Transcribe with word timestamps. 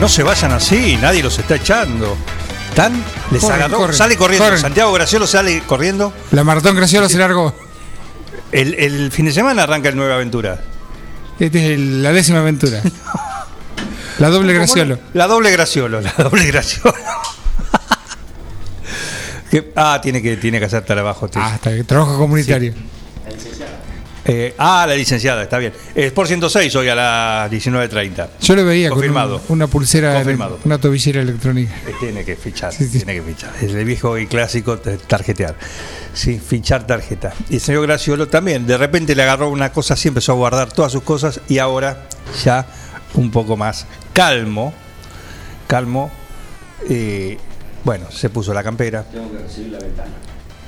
No 0.00 0.08
se 0.08 0.22
vayan 0.22 0.52
así, 0.52 0.96
nadie 1.00 1.22
los 1.22 1.38
está 1.38 1.56
echando. 1.56 2.16
¿Tan? 2.74 3.02
Les 3.30 3.40
Corren, 3.40 3.56
agarró. 3.60 3.78
corren, 3.78 3.96
sale 3.96 4.16
corriendo. 4.16 4.44
corren. 4.44 4.60
Santiago 4.60 4.92
Graciolo 4.92 5.26
sale 5.26 5.62
corriendo. 5.66 6.12
La 6.32 6.44
maratón 6.44 6.76
Graciolo 6.76 7.08
se 7.08 7.16
largó. 7.18 7.54
El, 8.52 8.74
el 8.74 9.10
fin 9.10 9.24
de 9.26 9.32
semana 9.32 9.62
arranca 9.62 9.88
el 9.88 9.96
Nueva 9.96 10.16
Aventura. 10.16 10.60
Esta 11.40 11.58
es 11.58 11.64
el- 11.64 12.02
la 12.02 12.12
décima 12.12 12.40
aventura. 12.40 12.80
La 14.18 14.30
doble 14.30 14.54
Graciolo. 14.54 14.98
La 15.12 15.26
doble 15.26 15.50
Graciolo, 15.50 16.00
la 16.00 16.10
doble 16.16 16.46
Graciolo. 16.46 16.94
Que- 19.50 19.72
ah, 19.76 20.00
tiene 20.02 20.22
que, 20.22 20.38
tiene 20.38 20.58
que 20.58 20.64
hacer 20.64 20.86
trabajo. 20.86 21.28
Ah, 21.34 21.52
está 21.56 21.70
trabajo 21.84 22.16
comunitario. 22.16 22.72
Eh, 24.28 24.54
ah, 24.58 24.84
la 24.88 24.94
licenciada, 24.96 25.44
está 25.44 25.58
bien. 25.58 25.72
Es 25.94 26.10
por 26.10 26.26
106 26.26 26.74
hoy 26.74 26.88
a 26.88 26.94
las 26.96 27.48
19.30. 27.50 28.28
Yo 28.40 28.56
lo 28.56 28.64
veía 28.64 28.90
Confirmado. 28.90 29.38
con 29.38 29.46
un- 29.52 29.52
una 29.58 29.66
pulsera, 29.68 30.14
Confirmado. 30.14 30.58
una 30.64 30.78
tobillera 30.78 31.22
electrónica. 31.22 31.72
Eh, 31.86 31.92
Tiene 32.00 32.24
que 32.24 32.34
fichar, 32.34 32.72
Sí, 32.72 32.86
sí. 32.88 32.98
tiene 32.98 33.14
que 33.14 33.22
fichar. 33.22 33.52
Es 33.62 33.72
el 33.72 33.84
viejo 33.84 34.18
y 34.18 34.26
clásico 34.26 34.76
de 34.78 34.98
tarjetear. 34.98 35.54
Sí, 36.12 36.40
fichar 36.44 36.86
tarjeta. 36.88 37.32
Y 37.50 37.54
el 37.54 37.60
señor 37.60 37.82
Graciolo 37.86 38.26
también, 38.26 38.66
de 38.66 38.76
repente 38.76 39.14
le 39.14 39.22
agarró 39.22 39.48
una 39.48 39.70
cosa 39.70 39.94
así, 39.94 40.08
empezó 40.08 40.32
a 40.32 40.34
guardar 40.34 40.72
todas 40.72 40.90
sus 40.90 41.02
cosas 41.02 41.40
y 41.48 41.58
ahora 41.58 42.08
ya 42.44 42.66
un 43.14 43.30
poco 43.30 43.56
más 43.56 43.86
calmo, 44.12 44.74
calmo. 45.68 46.10
eh, 46.90 47.38
bueno, 47.84 48.10
se 48.10 48.28
puso 48.30 48.52
la 48.52 48.64
campera. 48.64 49.04
Tengo 49.04 49.30
que 49.30 49.38
recibir 49.38 49.70
la 49.72 49.78
ventana. 49.78 50.10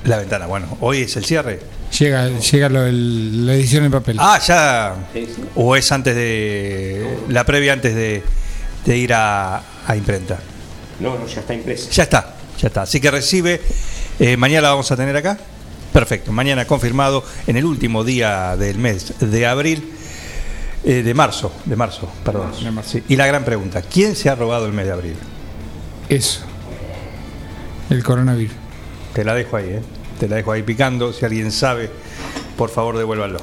La 0.05 0.17
ventana, 0.17 0.45
bueno, 0.47 0.77
hoy 0.79 1.01
es 1.01 1.17
el 1.17 1.25
cierre. 1.25 1.59
Llega, 1.97 2.29
llega 2.39 2.69
lo- 2.69 2.85
el- 2.85 3.45
la 3.45 3.53
edición 3.55 3.83
en 3.85 3.91
papel. 3.91 4.17
Ah, 4.19 4.39
ya. 4.45 4.95
O 5.55 5.75
es 5.75 5.91
antes 5.91 6.15
de. 6.15 7.17
La 7.29 7.43
previa 7.45 7.73
antes 7.73 7.95
de, 7.95 8.23
de 8.85 8.97
ir 8.97 9.13
a, 9.13 9.61
a 9.87 9.95
imprenta. 9.95 10.39
No, 10.99 11.17
no, 11.17 11.25
ya 11.27 11.39
está 11.41 11.53
impresa. 11.53 11.89
Ya 11.91 12.03
está, 12.03 12.35
ya 12.59 12.67
está. 12.67 12.81
Así 12.83 12.99
que 13.01 13.09
recibe. 13.09 13.59
eh, 14.19 14.37
mañana 14.37 14.61
la 14.63 14.69
vamos 14.71 14.91
a 14.91 14.95
tener 14.97 15.15
acá. 15.17 15.37
Perfecto. 15.91 16.31
Mañana 16.31 16.65
confirmado 16.65 17.23
en 17.47 17.57
el 17.57 17.65
último 17.65 18.03
día 18.03 18.55
del 18.55 18.77
mes 18.77 19.13
de 19.19 19.47
abril. 19.47 19.91
eh, 20.85 21.01
de 21.03 21.13
marzo, 21.13 21.51
de 21.65 21.75
marzo, 21.75 22.09
perdón. 22.23 22.51
Sí. 22.85 23.03
Y 23.09 23.15
la 23.15 23.25
gran 23.25 23.43
pregunta: 23.43 23.81
¿quién 23.81 24.15
se 24.15 24.29
ha 24.29 24.35
robado 24.35 24.65
el 24.67 24.73
mes 24.73 24.85
de 24.85 24.91
abril? 24.91 25.15
Eso. 26.07 26.41
El 27.89 28.03
coronavirus. 28.03 28.53
Te 29.13 29.23
la 29.25 29.33
dejo 29.33 29.57
ahí, 29.57 29.69
¿eh? 29.69 29.81
Te 30.19 30.27
la 30.27 30.35
dejo 30.35 30.51
ahí 30.51 30.63
picando. 30.63 31.13
Si 31.13 31.23
alguien 31.23 31.51
sabe, 31.51 31.89
por 32.57 32.69
favor, 32.69 32.97
devuélvalo. 32.97 33.39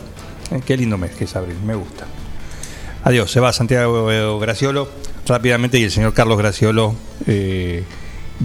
Eh, 0.50 0.60
Qué 0.64 0.76
lindo 0.76 0.98
mes 0.98 1.12
que 1.12 1.24
es 1.24 1.34
abril, 1.34 1.56
me 1.64 1.74
gusta. 1.74 2.06
Adiós, 3.02 3.30
se 3.30 3.40
va 3.40 3.52
Santiago 3.52 4.38
Graciolo 4.38 4.88
rápidamente 5.26 5.78
y 5.78 5.84
el 5.84 5.90
señor 5.90 6.12
Carlos 6.12 6.38
Graciolo 6.38 6.94
eh, 7.26 7.84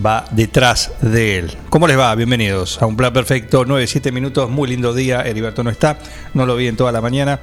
va 0.03 0.25
detrás 0.31 0.93
de 1.01 1.39
él. 1.39 1.57
¿Cómo 1.69 1.87
les 1.87 1.97
va? 1.97 2.13
Bienvenidos 2.15 2.81
a 2.81 2.85
un 2.85 2.95
plan 2.95 3.11
perfecto, 3.11 3.65
9-7 3.65 4.11
minutos, 4.11 4.49
muy 4.49 4.69
lindo 4.69 4.93
día. 4.93 5.21
Heriberto 5.21 5.63
no 5.63 5.69
está, 5.69 5.99
no 6.33 6.45
lo 6.45 6.55
vi 6.55 6.67
en 6.67 6.75
toda 6.75 6.91
la 6.91 7.01
mañana. 7.01 7.39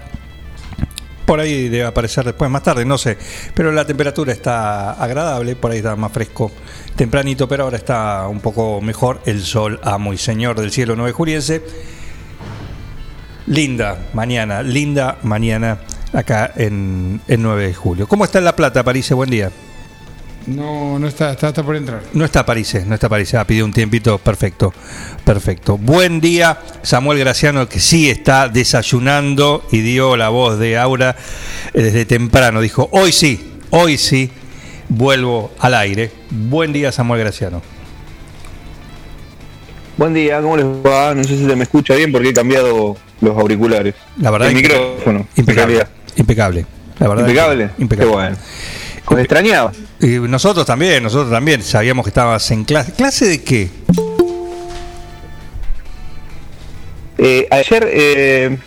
Por 1.27 1.41
ahí 1.41 1.69
debe 1.69 1.85
aparecer 1.85 2.25
después, 2.25 2.51
más 2.51 2.63
tarde, 2.63 2.87
no 2.87 2.97
sé. 2.97 3.19
Pero 3.53 3.71
la 3.71 3.87
temperatura 3.87 4.33
está 4.33 4.93
agradable, 4.93 5.57
por 5.57 5.71
ahí 5.71 5.79
está 5.79 5.95
más 5.95 6.11
fresco 6.11 6.51
tempranito, 6.99 7.49
pero 7.49 7.63
ahora 7.63 7.77
está 7.77 8.27
un 8.29 8.41
poco 8.41 8.81
mejor. 8.81 9.21
El 9.25 9.43
sol 9.43 9.81
amo 9.85 10.13
y 10.13 10.19
señor 10.19 10.61
del 10.61 10.73
cielo 10.73 10.97
9 10.97 11.13
Juriense. 11.13 11.63
Linda 13.47 14.09
mañana, 14.13 14.63
linda 14.63 15.17
mañana 15.23 15.79
acá 16.13 16.53
en, 16.57 17.21
en 17.29 17.43
9 17.43 17.69
de 17.69 17.75
julio. 17.75 18.09
¿Cómo 18.09 18.25
está 18.25 18.39
en 18.39 18.45
La 18.45 18.57
Plata, 18.57 18.83
París? 18.83 19.11
Buen 19.13 19.31
día. 19.31 19.51
No, 20.49 20.99
no 20.99 21.07
está, 21.07 21.33
está, 21.33 21.49
está 21.49 21.63
por 21.63 21.77
entrar. 21.77 22.03
No 22.15 22.25
está 22.25 22.45
París, 22.45 22.75
no 22.85 22.95
está 22.95 23.09
París. 23.09 23.33
Ha 23.35 23.45
pedido 23.45 23.65
un 23.65 23.73
tiempito. 23.73 24.19
Perfecto, 24.19 24.75
perfecto. 25.25 25.79
Buen 25.79 26.21
día, 26.21 26.59
Samuel 26.83 27.21
Graciano, 27.21 27.69
que 27.69 27.79
sí 27.79 28.11
está 28.11 28.49
desayunando 28.49 29.65
y 29.71 29.81
dio 29.83 30.17
la 30.17 30.31
voz 30.31 30.59
de 30.59 30.77
Aura 30.77 31.15
eh, 31.75 31.83
desde 31.83 32.05
temprano. 32.07 32.61
Dijo, 32.61 32.89
hoy 32.91 33.13
sí, 33.13 33.61
hoy 33.71 33.99
sí, 33.99 34.31
vuelvo 34.89 35.53
al 35.61 35.75
aire. 35.75 36.18
Buen 36.31 36.73
día, 36.73 36.93
Samuel 36.93 37.21
Graciano. 37.21 37.63
Buen 39.97 40.15
día, 40.15 40.41
¿cómo 40.41 40.57
les 40.57 40.67
va? 40.67 41.15
No 41.15 41.25
sé 41.25 41.37
si 41.37 41.47
se 41.47 41.57
me 41.57 41.65
escucha 41.65 41.95
bien 41.95 42.13
porque 42.13 42.29
he 42.29 42.33
cambiado 42.33 42.97
los 43.21 43.37
auriculares. 43.37 43.95
La 44.21 44.31
verdad 44.31 44.49
El 44.49 44.55
micrófono. 44.55 45.27
Impecable. 45.37 45.87
Impecable. 46.17 46.67
La 46.99 47.09
verdad 47.09 47.27
es 47.29 47.33
que- 47.35 47.39
Impecable. 47.41 47.71
impecable. 47.79 48.11
Qué 48.11 48.17
bueno. 48.17 48.37
Os 49.07 49.19
extrañaba. 49.19 49.73
Y 50.01 50.07
nosotros 50.19 50.67
también, 50.67 51.03
nosotros 51.03 51.31
también 51.31 51.63
sabíamos 51.63 52.05
que 52.05 52.11
estabas 52.11 52.49
en 52.51 52.65
clase. 52.65 52.93
¿Clase 52.93 53.27
de 53.27 53.43
qué? 53.43 53.71
Eh, 57.17 57.49
ayer, 57.51 57.89
eh, 57.91 58.59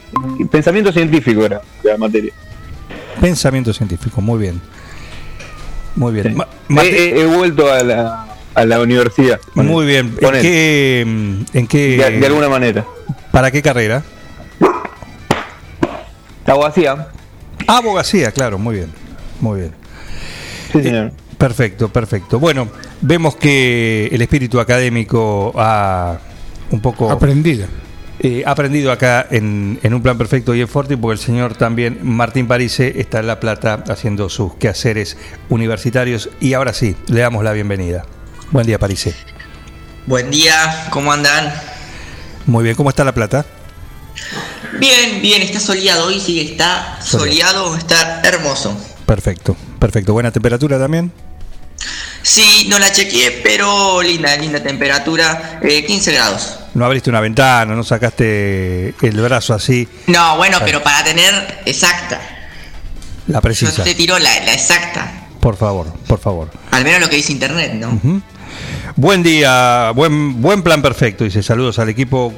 pensamiento 0.52 0.92
científico 0.92 1.46
era 1.46 1.62
la 1.84 1.98
materia. 1.98 2.34
Pensamiento 3.22 3.72
científico, 3.74 4.20
muy 4.20 4.40
bien. 4.40 4.60
Muy 5.96 6.14
bien. 6.14 6.28
Sí. 6.30 6.34
Ma- 6.36 6.48
mate- 6.70 6.90
He, 6.90 7.10
he- 7.10 7.22
he 7.22 7.26
vuelto 7.26 7.72
a 7.72 7.84
la, 7.84 8.26
a 8.56 8.66
la 8.66 8.80
universidad. 8.82 9.40
muy 9.56 9.86
bien. 9.86 10.16
¿En 10.22 10.32
qué, 10.42 11.02
en 11.54 11.68
qué 11.68 11.98
De, 11.98 12.20
de 12.20 12.26
alguna 12.28 12.50
manera. 12.50 12.86
¿Para 13.32 13.52
qué 13.52 13.62
carrera? 13.62 14.04
Abogacía. 16.46 17.08
Abogacía, 17.68 18.32
claro, 18.32 18.58
muy 18.58 18.76
bien. 18.76 18.92
Muy 19.40 19.60
bien. 19.62 19.72
Sí, 20.72 20.84
señor. 20.84 21.12
Perfecto, 21.38 21.90
perfecto. 21.90 22.40
Bueno, 22.40 22.68
vemos 23.02 23.36
que 23.36 24.10
el 24.12 24.22
espíritu 24.22 24.60
académico 24.60 25.54
ha 25.56 26.18
un 26.72 26.80
poco 26.82 27.10
Aprendido. 27.12 27.68
Eh, 28.24 28.44
aprendido 28.46 28.92
acá 28.92 29.26
en, 29.32 29.80
en 29.82 29.94
un 29.96 30.04
plan 30.04 30.16
perfecto 30.16 30.54
y 30.54 30.62
en 30.62 30.68
Forti, 30.68 30.96
porque 30.96 31.14
el 31.14 31.20
señor 31.20 31.56
también, 31.56 32.00
Martín 32.04 32.48
Parise, 32.48 33.00
está 33.02 33.20
en 33.20 33.26
La 33.26 33.40
Plata 33.40 33.84
haciendo 33.90 34.30
sus 34.30 34.54
quehaceres 34.56 35.18
universitarios. 35.50 36.30
Y 36.40 36.54
ahora 36.54 36.72
sí, 36.72 36.96
le 37.08 37.22
damos 37.22 37.44
la 37.44 37.52
bienvenida. 37.52 38.06
Buen 38.52 38.68
día, 38.68 38.78
Parise. 38.78 39.16
Buen 40.06 40.30
día, 40.30 40.88
¿cómo 40.92 41.12
andan? 41.12 41.52
Muy 42.46 42.64
bien, 42.64 42.76
¿cómo 42.76 42.92
está 42.92 43.04
La 43.04 43.14
Plata? 43.14 43.44
Bien, 44.80 45.20
bien, 45.20 45.42
está 45.42 45.60
soleado 45.60 46.06
hoy, 46.06 46.20
sí, 46.20 46.42
está 46.42 47.00
soleado, 47.02 47.76
está 47.76 48.22
hermoso. 48.24 48.80
Perfecto, 49.08 49.58
perfecto. 49.80 50.14
¿Buena 50.14 50.32
temperatura 50.32 50.78
también? 50.78 51.12
Sí, 52.22 52.68
no 52.70 52.78
la 52.78 52.92
chequeé, 52.92 53.42
pero 53.44 54.02
linda, 54.04 54.38
linda 54.38 54.62
temperatura, 54.62 55.60
eh, 55.64 55.84
15 55.86 56.14
grados. 56.14 56.61
No 56.74 56.86
abriste 56.86 57.10
una 57.10 57.20
ventana, 57.20 57.76
no 57.76 57.84
sacaste 57.84 58.94
el 59.02 59.22
brazo 59.22 59.54
así, 59.54 59.88
No, 60.08 60.38
bueno, 60.38 60.58
pero 60.64 60.82
para 60.82 61.04
tener 61.04 61.62
exacta. 61.66 62.22
la 63.28 63.42
precisa. 63.42 63.84
te 63.84 63.94
tiro 63.94 64.18
la, 64.18 64.30
la 64.46 64.54
exacta. 64.54 65.12
Por 65.42 65.58
favor, 65.58 65.92
por 66.08 66.20
favor. 66.20 66.50
Al 66.72 66.84
menos 66.84 67.02
lo 67.02 67.10
que 67.10 67.18
dice 67.18 67.34
internet, 67.34 67.74
¿no? 67.74 68.00
Buen 68.96 69.24
día, 69.24 69.92
buen, 69.92 70.42
buen 70.42 70.62
plan 70.64 70.82
perfecto, 70.82 71.24
dice 71.24 71.42
saludos 71.44 71.80
al 71.80 71.90
equipo. 71.90 72.34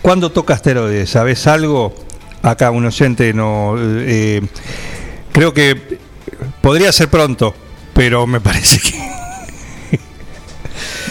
¿Cuándo 0.00 0.30
toca 0.32 0.54
asteroides? 0.54 1.10
¿Sabes 1.10 1.46
algo? 1.46 1.94
Acá 2.42 2.70
un 2.70 2.86
oyente 2.86 3.32
no... 3.34 3.74
eh, 3.78 4.40
creo 5.32 5.52
que 5.54 5.98
podría 6.60 6.90
ser 6.92 7.08
pronto, 7.08 7.54
pero 7.94 8.26
me 8.26 8.40
parece 8.40 8.78
que... 8.80 8.98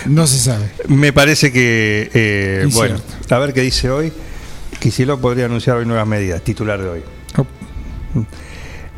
No 0.05 0.25
se 0.27 0.37
sabe. 0.39 0.65
Me 0.87 1.13
parece 1.13 1.51
que... 1.51 2.09
eh, 2.13 2.67
bueno, 2.73 2.99
a 3.29 3.37
ver 3.39 3.53
qué 3.53 3.61
dice 3.61 3.89
hoy. 3.89 4.11
Kicillof 4.79 5.19
podría 5.19 5.45
anunciar 5.45 5.77
hoy 5.77 5.85
nuevas 5.85 6.07
medidas, 6.07 6.41
titular 6.41 6.81
de 6.81 6.89
hoy. 6.89 7.01
Oh, 7.37 7.45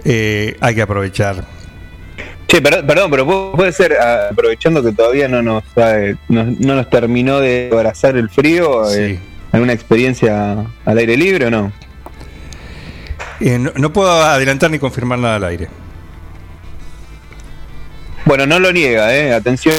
Eh, 0.05 0.57
hay 0.59 0.75
que 0.75 0.81
aprovechar. 0.81 1.45
Che, 2.47 2.61
per- 2.61 2.85
perdón, 2.85 3.09
pero 3.11 3.25
pu- 3.25 3.55
puede 3.55 3.71
ser, 3.71 3.93
ah, 3.99 4.27
aprovechando 4.31 4.83
que 4.83 4.91
todavía 4.91 5.27
no 5.27 5.41
nos, 5.41 5.63
eh, 5.77 6.15
no, 6.29 6.43
no 6.45 6.75
nos 6.75 6.89
terminó 6.89 7.39
de 7.39 7.69
abrazar 7.71 8.15
el 8.17 8.29
frío, 8.29 8.89
eh, 8.91 9.15
Sí. 9.15 9.19
¿alguna 9.51 9.73
experiencia 9.73 10.65
al 10.85 10.97
aire 10.97 11.15
libre 11.17 11.45
o 11.47 11.51
no? 11.51 11.71
Eh, 13.39 13.57
no, 13.57 13.71
no 13.75 13.91
puedo 13.93 14.11
adelantar 14.23 14.69
ni 14.71 14.79
confirmar 14.79 15.19
nada 15.19 15.35
al 15.37 15.43
aire. 15.45 15.67
Bueno, 18.25 18.45
no 18.45 18.59
lo 18.59 18.71
niega, 18.71 19.13
¿eh? 19.15 19.33
Atención, 19.33 19.75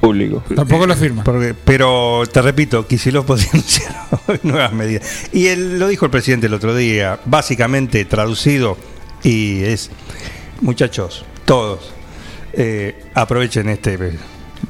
público. 0.00 0.42
Tampoco 0.54 0.86
lo 0.86 0.94
firma. 0.96 1.24
Porque- 1.24 1.54
pero 1.54 2.22
te 2.32 2.40
repito, 2.42 2.86
Kicillof 2.86 3.26
podría 3.26 3.48
anunciar 3.52 3.94
hoy 4.26 4.40
nuevas 4.42 4.72
medidas. 4.72 5.06
Y 5.32 5.46
él, 5.48 5.78
lo 5.78 5.88
dijo 5.88 6.04
el 6.04 6.10
presidente 6.10 6.46
el 6.46 6.54
otro 6.54 6.74
día, 6.74 7.18
básicamente 7.24 8.04
traducido, 8.04 8.76
y 9.22 9.62
es, 9.64 9.90
muchachos, 10.60 11.24
todos, 11.44 11.92
eh, 12.52 13.04
aprovechen 13.14 13.68
este, 13.68 13.98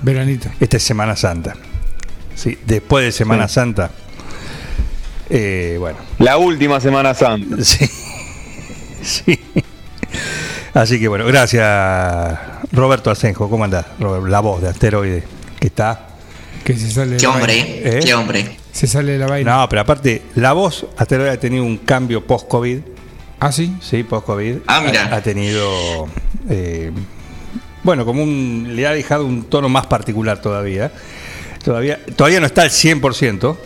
Veranito. 0.02 0.48
esta 0.60 0.78
Semana 0.78 1.16
Santa. 1.16 1.54
Sí, 2.34 2.56
después 2.66 3.04
de 3.04 3.12
Semana 3.12 3.48
Sí. 3.48 3.54
Santa, 3.54 3.90
eh, 5.30 5.76
bueno, 5.78 5.98
La 6.18 6.38
última 6.38 6.80
Semana 6.80 7.12
Santa. 7.14 7.56
sí, 7.64 7.86
sí. 9.02 9.38
Así 10.78 11.00
que 11.00 11.08
bueno, 11.08 11.26
gracias 11.26 12.38
Roberto 12.70 13.10
Asenjo, 13.10 13.50
¿cómo 13.50 13.64
andás? 13.64 13.84
Robert? 13.98 14.28
La 14.28 14.38
voz 14.38 14.62
de 14.62 14.68
Asteroide, 14.68 15.24
que 15.58 15.66
está... 15.66 16.06
Que 16.62 16.76
se 16.76 16.88
sale 16.88 17.12
de 17.12 17.16
Qué 17.16 17.26
hombre, 17.26 17.46
vaina. 17.58 17.98
¿Eh? 17.98 18.00
qué 18.04 18.14
hombre. 18.14 18.56
Se 18.70 18.86
sale 18.86 19.12
de 19.12 19.18
la 19.18 19.26
vaina. 19.26 19.56
No, 19.56 19.68
pero 19.68 19.82
aparte, 19.82 20.22
la 20.36 20.52
voz 20.52 20.86
Asteroide 20.96 21.30
ha 21.32 21.40
tenido 21.40 21.64
un 21.64 21.78
cambio 21.78 22.24
post-COVID. 22.24 22.78
Ah, 23.40 23.50
sí. 23.50 23.76
Sí, 23.80 24.04
post-COVID. 24.04 24.58
Ah, 24.68 24.80
mira. 24.80 25.06
Ha, 25.06 25.16
ha 25.16 25.20
tenido. 25.20 26.06
eh, 26.48 26.92
bueno, 27.82 28.04
como 28.04 28.22
un. 28.22 28.68
Le 28.76 28.86
ha 28.86 28.92
dejado 28.92 29.24
un 29.24 29.44
tono 29.44 29.68
más 29.68 29.86
particular 29.86 30.40
todavía. 30.40 30.92
Todavía, 31.64 31.98
todavía 32.14 32.38
no 32.38 32.46
está 32.46 32.62
al 32.62 32.70
100%, 32.70 33.56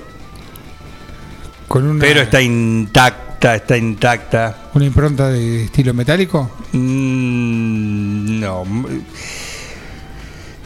Con 1.69 1.87
una, 1.87 2.01
pero 2.01 2.23
está 2.23 2.41
intacta, 2.41 3.32
está 3.57 3.77
intacta. 3.77 4.71
una 4.75 4.85
impronta 4.85 5.29
de 5.29 5.65
estilo 5.65 5.93
metálico. 5.95 6.51
Mm, 6.73 8.41
no. 8.41 8.65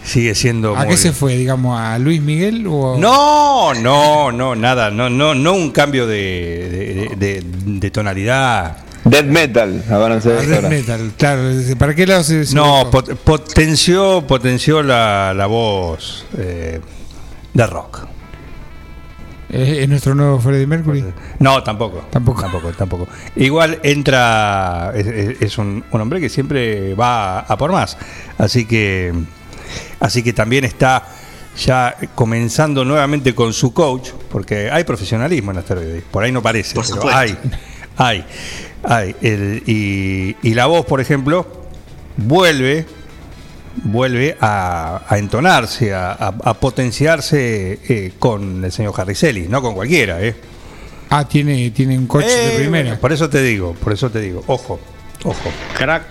Sigue 0.05 0.35
siendo. 0.37 0.77
¿A 0.77 0.81
muy- 0.85 0.91
qué 0.91 0.97
se 0.97 1.13
fue? 1.13 1.37
Digamos, 1.37 1.81
¿a 1.81 1.99
Luis 1.99 2.21
Miguel 2.23 2.65
o 2.69 2.97
No, 2.97 3.75
no, 3.75 4.31
no, 4.31 4.55
nada. 4.55 4.91
No, 4.91 5.11
no, 5.11 5.35
no 5.35 5.53
un 5.55 5.71
cambio 5.73 6.07
de, 6.07 7.17
de- 7.17 7.17
de- 7.17 7.45
de 7.81 7.91
tonalidad. 7.91 8.77
Death 9.05 9.27
Metal, 9.27 9.83
van 9.89 10.13
a 10.13 10.15
a 10.17 10.21
ser 10.21 10.41
Death 10.47 10.55
ahora. 10.57 10.69
Metal? 10.69 11.13
Claro, 11.17 11.43
¿para 11.79 11.95
qué 11.95 12.07
lado 12.07 12.23
se 12.25 12.45
se 12.45 12.55
No, 12.55 12.91
pot- 12.91 13.17
potenció, 13.17 14.25
potenció 14.27 14.83
la, 14.83 15.33
la 15.35 15.47
voz 15.47 16.25
eh, 16.39 16.81
de 17.55 17.67
rock. 17.67 18.07
¿Es, 19.49 19.69
es 19.79 19.89
nuestro 19.89 20.15
nuevo 20.15 20.41
Freddie 20.41 20.67
Mercury? 20.67 21.05
No, 21.39 21.63
tampoco. 21.63 22.05
Tampoco. 22.11 22.41
Tampoco, 22.43 22.73
tampoco. 22.73 23.09
Igual 23.37 23.79
entra, 23.83 24.93
es, 24.95 25.07
es- 25.07 25.43
es 25.43 25.59
un, 25.59 25.85
un 25.91 26.01
hombre 26.01 26.21
que 26.21 26.29
siempre 26.29 26.95
va 26.95 27.41
a, 27.41 27.57
por 27.57 27.71
más. 27.73 27.97
Así 28.39 28.65
que, 28.67 29.13
así 30.01 30.23
que 30.23 30.33
también 30.33 30.65
está 30.65 31.07
ya 31.65 31.97
comenzando 32.15 32.85
nuevamente 32.85 33.35
con 33.35 33.53
su 33.53 33.73
coach, 33.73 34.11
porque 34.31 34.71
hay 34.71 34.85
profesionalismo 34.85 35.53
en 35.53 35.59
asteroides. 35.59 36.03
Por 36.11 36.25
ahí 36.25 36.33
no 36.33 36.43
parece, 36.43 36.75
Por 36.75 36.85
pero 36.85 36.97
supuesto. 36.97 37.19
hay, 37.19 37.39
hay, 37.97 38.25
hay. 38.83 39.17
El- 39.23 39.63
y, 39.67 40.37
y 40.43 40.55
la 40.55 40.67
voz, 40.67 40.85
por 40.87 41.01
ejemplo, 41.01 41.47
vuelve 42.17 42.85
vuelve 43.85 44.37
a, 44.41 45.03
a 45.09 45.19
entonarse, 45.19 45.95
a, 45.95 46.13
a- 46.13 46.35
a 46.45 46.55
potenciarse 46.55 47.79
eh, 47.89 48.13
con 48.19 48.65
el 48.65 48.73
señor 48.73 48.95
Harriselli, 48.99 49.49
no 49.49 49.61
con 49.63 49.75
cualquiera, 49.75 50.21
¿eh? 50.23 50.35
Ah, 51.11 51.27
tiene, 51.29 51.71
tiene 51.71 51.97
un 51.97 52.07
coche 52.07 52.27
de 52.27 52.55
Eh, 52.55 52.59
primera. 52.59 52.85
bueno, 52.91 53.01
por 53.01 53.13
eso 53.13 53.29
te 53.31 53.43
digo, 53.43 53.75
por 53.75 53.93
eso 53.93 54.11
te 54.11 54.21
digo, 54.21 54.43
ojo, 54.49 54.81
ojo. 55.25 55.53
Crack 55.79 56.03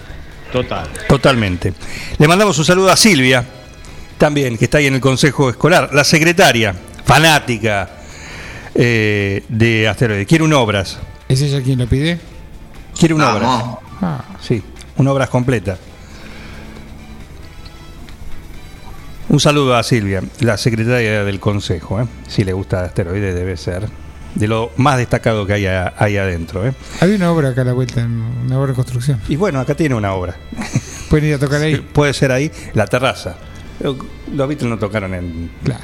total. 0.53 0.87
Totalmente. 1.09 1.73
Le 2.17 2.27
mandamos 2.27 2.57
un 2.59 2.65
saludo 2.65 2.91
a 2.91 2.95
Silvia, 2.95 3.43
también, 4.17 4.57
que 4.57 4.65
está 4.65 4.77
ahí 4.77 4.85
en 4.85 4.93
el 4.95 5.01
Consejo 5.01 5.49
Escolar, 5.49 5.89
la 5.93 6.05
secretaria, 6.05 6.73
fanática 7.03 7.89
eh, 8.73 9.43
de 9.49 9.87
Asteroide. 9.87 10.25
Quiere 10.25 10.43
un 10.43 10.53
obras, 10.53 10.97
¿Es 11.27 11.41
ella 11.41 11.61
quien 11.61 11.79
lo 11.79 11.87
pide? 11.87 12.19
quiere 12.97 13.13
un 13.15 13.21
obras. 13.21 13.49
Ah, 14.01 14.23
Sí, 14.41 14.61
una 14.97 15.11
obras 15.11 15.29
completa. 15.29 15.77
Un 19.35 19.41
saludo 19.41 19.75
a 19.75 19.83
Silvia, 19.83 20.23
la 20.39 20.57
secretaria 20.57 21.25
del 21.25 21.41
Consejo. 21.41 21.99
¿eh? 21.99 22.05
Si 22.25 22.45
le 22.45 22.53
gusta 22.53 22.85
Asteroide, 22.85 23.33
debe 23.33 23.57
ser 23.57 23.85
de 24.33 24.47
lo 24.47 24.71
más 24.77 24.97
destacado 24.97 25.45
que 25.45 25.51
hay 25.51 25.65
ahí 25.65 26.15
adentro. 26.15 26.65
¿eh? 26.65 26.73
había 27.01 27.17
una 27.17 27.33
obra 27.33 27.49
acá 27.49 27.63
a 27.63 27.65
la 27.65 27.73
vuelta, 27.73 28.05
una 28.05 28.57
obra 28.57 28.69
de 28.69 28.75
construcción. 28.75 29.19
Y 29.27 29.35
bueno, 29.35 29.59
acá 29.59 29.75
tiene 29.75 29.93
una 29.93 30.13
obra. 30.13 30.37
Pueden 31.09 31.27
ir 31.27 31.35
a 31.35 31.37
tocar 31.37 31.61
ahí. 31.61 31.75
Puede 31.75 32.13
ser 32.13 32.31
ahí 32.31 32.49
la 32.75 32.87
terraza. 32.87 33.35
Los 33.81 34.47
Beatles 34.47 34.69
no 34.69 34.79
tocaron 34.79 35.13
en. 35.13 35.51
Claro, 35.65 35.83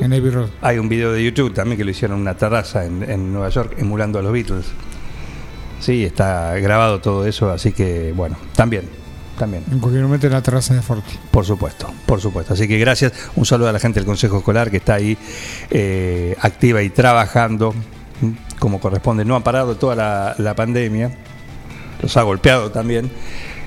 en 0.00 0.14
Abbey 0.14 0.30
Road. 0.30 0.48
Hay 0.62 0.78
un 0.78 0.88
video 0.88 1.12
de 1.12 1.22
YouTube 1.22 1.52
también 1.52 1.76
que 1.76 1.84
lo 1.84 1.90
hicieron 1.90 2.16
en 2.16 2.22
una 2.22 2.38
terraza 2.38 2.86
en, 2.86 3.02
en 3.02 3.30
Nueva 3.30 3.50
York, 3.50 3.74
emulando 3.76 4.20
a 4.20 4.22
los 4.22 4.32
Beatles. 4.32 4.64
Sí, 5.80 6.02
está 6.02 6.54
grabado 6.60 7.02
todo 7.02 7.26
eso, 7.26 7.50
así 7.50 7.72
que 7.72 8.14
bueno, 8.16 8.38
también, 8.54 8.88
también. 9.36 9.64
En 9.70 9.78
cualquier 9.78 10.04
momento 10.04 10.26
en 10.26 10.32
la 10.32 10.42
terraza 10.42 10.74
de 10.74 10.82
Forti. 10.82 11.18
Por 11.30 11.44
supuesto, 11.44 11.92
por 12.06 12.20
supuesto. 12.20 12.54
Así 12.54 12.66
que 12.66 12.78
gracias. 12.78 13.12
Un 13.36 13.46
saludo 13.46 13.68
a 13.68 13.72
la 13.72 13.78
gente 13.78 14.00
del 14.00 14.06
Consejo 14.06 14.38
Escolar 14.38 14.70
que 14.70 14.78
está 14.78 14.94
ahí 14.94 15.16
eh, 15.70 16.36
activa 16.40 16.82
y 16.82 16.90
trabajando 16.90 17.74
como 18.58 18.80
corresponde. 18.80 19.24
No 19.24 19.36
ha 19.36 19.44
parado 19.44 19.76
toda 19.76 19.94
la, 19.94 20.34
la 20.38 20.54
pandemia, 20.54 21.12
los 22.02 22.16
ha 22.16 22.22
golpeado 22.22 22.70
también, 22.70 23.10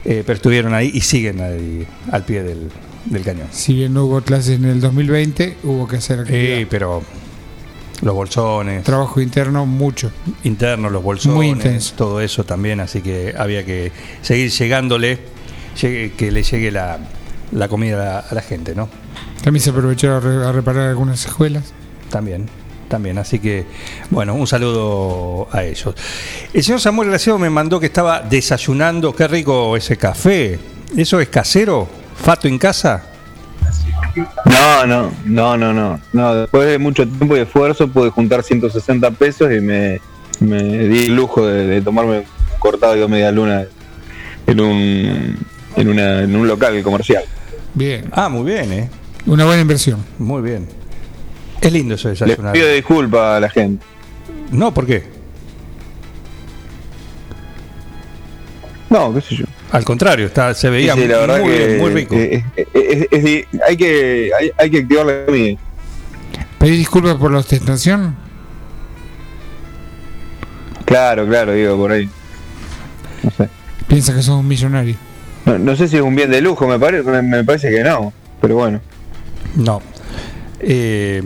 eh, 0.05 0.23
pero 0.25 0.35
estuvieron 0.37 0.73
ahí 0.73 0.91
y 0.93 1.01
siguen 1.01 1.41
ahí 1.41 1.87
al 2.11 2.23
pie 2.25 2.43
del, 2.43 2.69
del 3.05 3.23
cañón. 3.23 3.47
Si 3.51 3.73
bien 3.73 3.93
no 3.93 4.05
hubo 4.05 4.21
clases 4.21 4.57
en 4.57 4.65
el 4.65 4.81
2020, 4.81 5.57
hubo 5.63 5.87
que 5.87 5.97
hacer 5.97 6.21
actividad. 6.21 6.59
Eh, 6.59 6.67
pero 6.69 7.03
los 8.01 8.15
bolsones 8.15 8.83
trabajo 8.83 9.19
interno 9.19 9.65
mucho. 9.65 10.11
internos, 10.43 10.91
los 10.91 11.03
bolsones, 11.03 11.35
Muy 11.35 11.97
todo 11.97 12.21
eso 12.21 12.43
también. 12.43 12.79
Así 12.79 13.01
que 13.01 13.33
había 13.37 13.65
que 13.65 13.91
seguir 14.21 14.51
llegándole, 14.51 15.19
llegue- 15.81 16.11
que 16.15 16.31
le 16.31 16.43
llegue 16.43 16.71
la, 16.71 16.97
la 17.51 17.67
comida 17.67 17.95
a 17.95 18.05
la, 18.13 18.19
a 18.19 18.35
la 18.35 18.41
gente, 18.41 18.75
¿no? 18.75 18.89
También 19.43 19.63
se 19.63 19.69
aprovechó 19.69 20.15
a, 20.15 20.19
re- 20.19 20.45
a 20.45 20.51
reparar 20.51 20.89
algunas 20.89 21.25
escuelas. 21.25 21.73
También, 22.09 22.47
también. 22.89 23.17
Así 23.17 23.39
que, 23.39 23.65
bueno, 24.09 24.33
un 24.35 24.47
saludo 24.47 25.47
a 25.51 25.63
ellos. 25.63 25.93
El 26.53 26.63
señor 26.63 26.81
Samuel 26.81 27.09
Graciado 27.09 27.39
me 27.39 27.49
mandó 27.49 27.79
que 27.79 27.85
estaba 27.85 28.21
desayunando. 28.21 29.15
Qué 29.15 29.27
rico 29.27 29.77
ese 29.77 29.95
café. 29.97 30.59
¿Eso 30.97 31.19
es 31.19 31.29
casero? 31.29 31.87
¿Fato 32.15 32.47
en 32.47 32.57
casa? 32.57 33.03
No, 34.45 34.85
no, 34.85 35.11
no, 35.25 35.57
no, 35.57 35.73
no. 35.73 35.99
No, 36.13 36.35
después 36.35 36.67
de 36.67 36.77
mucho 36.79 37.07
tiempo 37.07 37.37
y 37.37 37.41
esfuerzo 37.41 37.87
pude 37.87 38.09
juntar 38.09 38.43
160 38.43 39.11
pesos 39.11 39.51
y 39.51 39.61
me, 39.61 40.01
me 40.39 40.61
di 40.63 41.05
el 41.05 41.15
lujo 41.15 41.45
de, 41.45 41.67
de 41.67 41.81
tomarme 41.81 42.19
un 42.19 42.25
cortado 42.59 42.95
de 42.95 43.07
media 43.07 43.31
luna 43.31 43.65
en 44.47 44.59
un, 44.59 45.37
en, 45.79 45.89
una, 45.89 46.21
en 46.23 46.35
un 46.35 46.47
local 46.47 46.81
comercial. 46.83 47.23
Bien. 47.73 48.05
Ah, 48.11 48.29
muy 48.29 48.51
bien, 48.51 48.71
¿eh? 48.73 48.89
Una 49.25 49.45
buena 49.45 49.61
inversión. 49.61 50.03
Muy 50.17 50.41
bien. 50.41 50.67
Es 51.61 51.71
lindo 51.71 51.95
eso 51.95 52.09
de 52.09 52.27
Les 52.27 52.37
pido 52.37 52.69
disculpas 52.69 53.37
a 53.37 53.39
la 53.39 53.49
gente. 53.49 53.85
No, 54.51 54.73
¿por 54.73 54.85
qué? 54.85 55.03
No, 58.89 59.13
qué 59.13 59.21
sé 59.21 59.35
yo. 59.35 59.45
Al 59.71 59.83
contrario, 59.85 60.25
está, 60.25 60.53
se 60.55 60.69
veía 60.69 60.95
Sí, 60.95 61.01
sí, 61.01 61.07
la 61.07 61.17
verdad 61.19 61.41
muy, 61.41 61.51
que 61.51 61.67
bien, 61.67 61.79
muy 61.79 61.91
rico. 61.91 62.15
es 62.15 63.45
hay, 63.67 63.77
que, 63.77 64.31
hay, 64.39 64.51
hay 64.57 64.71
que 64.71 64.77
activar 64.79 65.05
la 65.05 65.25
comida. 65.25 65.59
¿Pedís 66.57 66.79
disculpas 66.79 67.15
por 67.15 67.31
la 67.31 67.37
ostentación? 67.37 68.15
Claro, 70.85 71.27
claro, 71.27 71.53
digo, 71.53 71.77
por 71.77 71.91
ahí. 71.91 72.09
No 73.21 73.31
sé. 73.31 73.47
Piensa 73.87 74.15
que 74.15 74.23
sos 74.23 74.39
un 74.39 74.47
millonario. 74.47 74.95
No, 75.45 75.57
no 75.57 75.75
sé 75.75 75.87
si 75.87 75.97
es 75.97 76.01
un 76.01 76.15
bien 76.15 76.31
de 76.31 76.41
lujo, 76.41 76.67
me, 76.67 76.77
me, 77.21 77.43
parece 77.43 77.69
que 77.69 77.83
no. 77.83 78.13
Pero 78.41 78.55
bueno. 78.55 78.79
No. 79.55 79.81
Eh, 80.59 81.21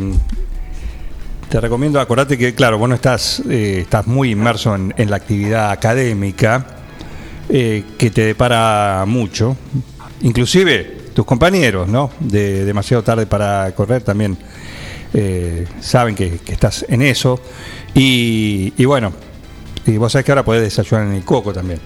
te 1.49 1.61
recomiendo, 1.61 1.99
acordate 1.99 2.37
que, 2.37 2.55
claro, 2.55 2.77
vos 2.77 2.89
no 2.89 2.95
estás, 2.95 3.41
eh, 3.49 3.79
estás 3.81 4.07
muy 4.07 4.31
inmerso 4.31 4.73
en, 4.75 4.93
en 4.97 5.09
la 5.09 5.17
actividad 5.17 5.71
académica, 5.71 6.65
eh, 7.49 7.83
que 7.97 8.09
te 8.09 8.21
depara 8.21 9.03
mucho. 9.05 9.55
Inclusive 10.21 11.03
tus 11.13 11.25
compañeros, 11.25 11.87
¿no? 11.87 12.09
De 12.19 12.65
demasiado 12.65 13.03
tarde 13.03 13.27
para 13.27 13.71
correr 13.75 14.01
también 14.01 14.35
eh, 15.13 15.67
saben 15.79 16.15
que, 16.15 16.39
que 16.39 16.53
estás 16.53 16.85
en 16.89 17.01
eso. 17.03 17.39
Y, 17.93 18.73
y 18.75 18.85
bueno, 18.85 19.13
y 19.85 19.97
vos 19.97 20.11
sabés 20.11 20.25
que 20.25 20.31
ahora 20.31 20.43
podés 20.43 20.63
desayunar 20.63 21.07
en 21.07 21.13
el 21.13 21.23
coco 21.23 21.53
también. 21.53 21.79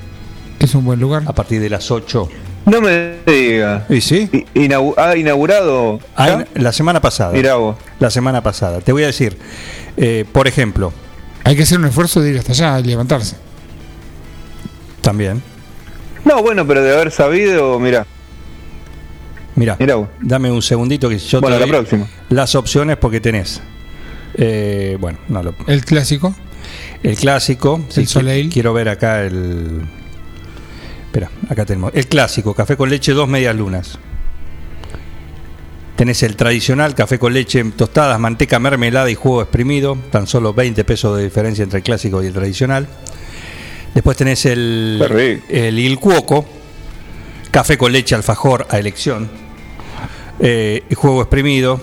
Es 0.59 0.73
un 0.75 0.85
buen 0.85 0.99
lugar. 0.99 1.23
A 1.27 1.33
partir 1.33 1.61
de 1.61 1.69
las 1.69 1.89
8 1.91 2.29
No 2.65 2.81
me 2.81 3.17
diga. 3.25 3.85
¿Y 3.89 4.01
sí? 4.01 4.29
Inau- 4.55 4.93
¿Ha 4.97 5.15
inaugurado? 5.15 5.99
Ah? 6.15 6.43
La 6.55 6.71
semana 6.71 6.99
pasada. 7.01 7.31
Mirá 7.33 7.55
vos. 7.55 7.77
La 7.99 8.09
semana 8.09 8.41
pasada. 8.41 8.81
Te 8.81 8.91
voy 8.91 9.03
a 9.03 9.07
decir, 9.07 9.37
eh, 9.97 10.25
por 10.31 10.47
ejemplo, 10.47 10.91
Hay 11.43 11.55
que 11.55 11.63
hacer 11.63 11.77
un 11.79 11.85
esfuerzo 11.85 12.19
de 12.21 12.31
ir 12.31 12.37
hasta 12.39 12.51
allá 12.51 12.79
y 12.79 12.83
levantarse. 12.83 13.35
también, 15.01 15.41
No, 16.25 16.41
bueno, 16.41 16.67
pero 16.67 16.83
de 16.83 16.93
haber 16.93 17.11
sabido, 17.11 17.79
mira. 17.79 18.05
mira, 19.55 19.77
dame 20.19 20.51
un 20.51 20.61
segundito 20.61 21.07
que 21.07 21.17
yo 21.17 21.39
Bueno, 21.39 21.55
te 21.57 21.61
la 21.65 21.67
próxima. 21.67 22.07
las 22.29 22.53
opciones 22.55 22.97
porque 22.97 23.21
tenés. 23.21 23.61
eh, 24.35 24.97
bueno, 24.99 25.19
no 25.29 25.41
lo, 25.43 25.55
El 25.67 25.85
clásico. 25.85 26.35
el 27.03 27.15
clásico. 27.15 27.81
sí, 27.87 28.01
El 28.01 28.07
Soleil. 28.07 28.49
qui- 28.49 28.53
Quiero 28.53 28.73
ver 28.73 28.89
acá 28.89 29.21
el. 29.23 29.83
Espera, 31.17 31.31
acá 31.50 31.65
tenemos. 31.65 31.91
El 31.95 32.05
clásico, 32.05 32.53
café 32.53 32.77
con 32.77 32.91
leche, 32.91 33.12
dos 33.12 33.27
medias 33.27 33.55
lunas. 33.55 33.97
Tenés 35.95 36.21
el 36.21 36.36
tradicional, 36.36 36.93
café 36.93 37.17
con 37.17 37.33
leche, 37.33 37.63
tostadas, 37.75 38.19
manteca, 38.19 38.59
mermelada 38.59 39.09
y 39.09 39.15
jugo 39.15 39.41
exprimido. 39.41 39.97
Tan 40.12 40.27
solo 40.27 40.53
20 40.53 40.83
pesos 40.83 41.17
de 41.17 41.24
diferencia 41.24 41.63
entre 41.63 41.79
el 41.79 41.83
clásico 41.83 42.21
y 42.21 42.27
el 42.27 42.33
tradicional. 42.33 42.88
Después 43.95 44.15
tenés 44.15 44.45
el, 44.45 45.41
el 45.50 45.79
Il 45.79 45.97
Cuoco, 46.00 46.45
café 47.50 47.79
con 47.79 47.91
leche, 47.91 48.13
alfajor 48.13 48.67
a 48.69 48.77
elección. 48.77 49.27
eh, 50.39 50.83
y 50.88 50.93
jugo 50.93 51.24
exprimido. 51.24 51.81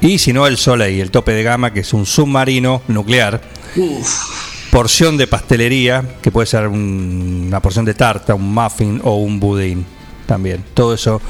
Y 0.00 0.18
si 0.18 0.32
no, 0.32 0.48
el 0.48 0.56
Soleil, 0.56 1.00
el 1.00 1.12
tope 1.12 1.30
de 1.32 1.44
gama, 1.44 1.72
que 1.72 1.80
es 1.80 1.92
un 1.92 2.06
submarino 2.06 2.82
nuclear 2.88 3.40
Uf, 3.76 4.37
porción 4.70 5.16
de 5.16 5.26
pastelería, 5.26 6.04
que 6.22 6.30
puede 6.30 6.46
ser 6.46 6.68
un- 6.68 7.44
una 7.48 7.60
porción 7.60 7.84
de 7.84 7.94
tarta, 7.94 8.34
un 8.34 8.52
muffin 8.52 9.00
o 9.04 9.16
un 9.16 9.40
budín 9.40 9.86
también. 10.26 10.62
Todo 10.74 10.94
eso 10.94 11.20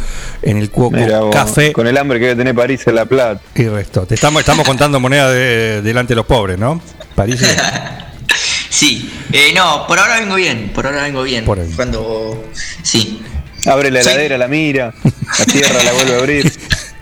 en 0.43 0.57
el 0.59 0.71
cuoco, 0.71 0.97
Mirá 0.97 1.21
vos, 1.21 1.35
café 1.35 1.73
Con 1.73 1.87
el 1.87 1.97
hambre 1.97 2.19
que 2.19 2.27
debe 2.27 2.37
tener 2.39 2.55
París 2.55 2.83
en 2.87 2.95
La 2.97 3.05
Plata. 3.07 3.41
y 3.55 3.69
resto. 3.69 4.07
Te 4.07 4.15
estamos, 4.17 4.41
estamos 4.41 4.67
contando 4.67 4.99
moneda 5.01 5.31
de- 5.31 5.83
delante 5.83 6.13
de 6.13 6.17
los 6.17 6.27
pobres, 6.27 6.59
¿no? 6.59 6.81
París. 7.15 7.41
sí. 8.71 9.11
Eh, 9.33 9.53
no, 9.55 9.87
por 9.87 9.99
ahora 9.99 10.19
vengo 10.21 10.35
bien. 10.35 10.71
Por 10.75 10.87
ahora 10.87 11.03
vengo 11.03 11.23
bien. 11.23 11.45
Por 11.45 11.61
ahí. 11.61 11.71
Cuando. 11.77 12.45
Sí. 12.83 13.23
Abre 13.67 13.91
la 13.91 14.03
Sí. 14.03 14.09
heladera, 14.09 14.39
la 14.39 14.49
mira, 14.49 14.95
la 15.05 15.45
cierra, 15.45 15.83
la 15.83 15.93
vuelve 15.93 16.15
a 16.15 16.19
abrir. 16.19 16.53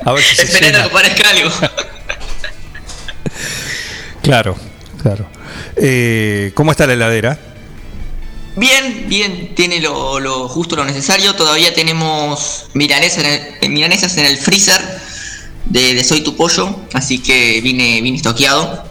A 0.04 0.12
ver 0.12 0.22
si 0.22 0.36
se 0.36 0.42
Esperando 0.44 0.82
que 0.84 0.90
parezca 0.90 1.30
algo. 1.30 1.50
Claro, 4.22 4.56
claro. 5.02 5.26
Eh, 5.76 6.52
¿Cómo 6.54 6.70
está 6.70 6.86
la 6.86 6.94
heladera? 6.94 7.38
Bien, 8.56 9.04
bien, 9.08 9.54
tiene 9.54 9.80
lo, 9.80 10.18
lo 10.18 10.48
justo 10.48 10.76
lo 10.76 10.84
necesario. 10.84 11.34
Todavía 11.34 11.74
tenemos 11.74 12.66
milanesas 12.74 13.18
en 13.18 13.26
el, 13.26 13.40
eh, 13.60 13.68
milanesas 13.68 14.16
en 14.16 14.24
el 14.26 14.38
freezer 14.38 14.80
de, 15.66 15.94
de 15.94 16.02
Soy 16.04 16.22
tu 16.22 16.36
Pollo, 16.36 16.80
así 16.94 17.18
que 17.18 17.60
vine, 17.60 18.00
vine 18.00 18.16
estoqueado. 18.16 18.84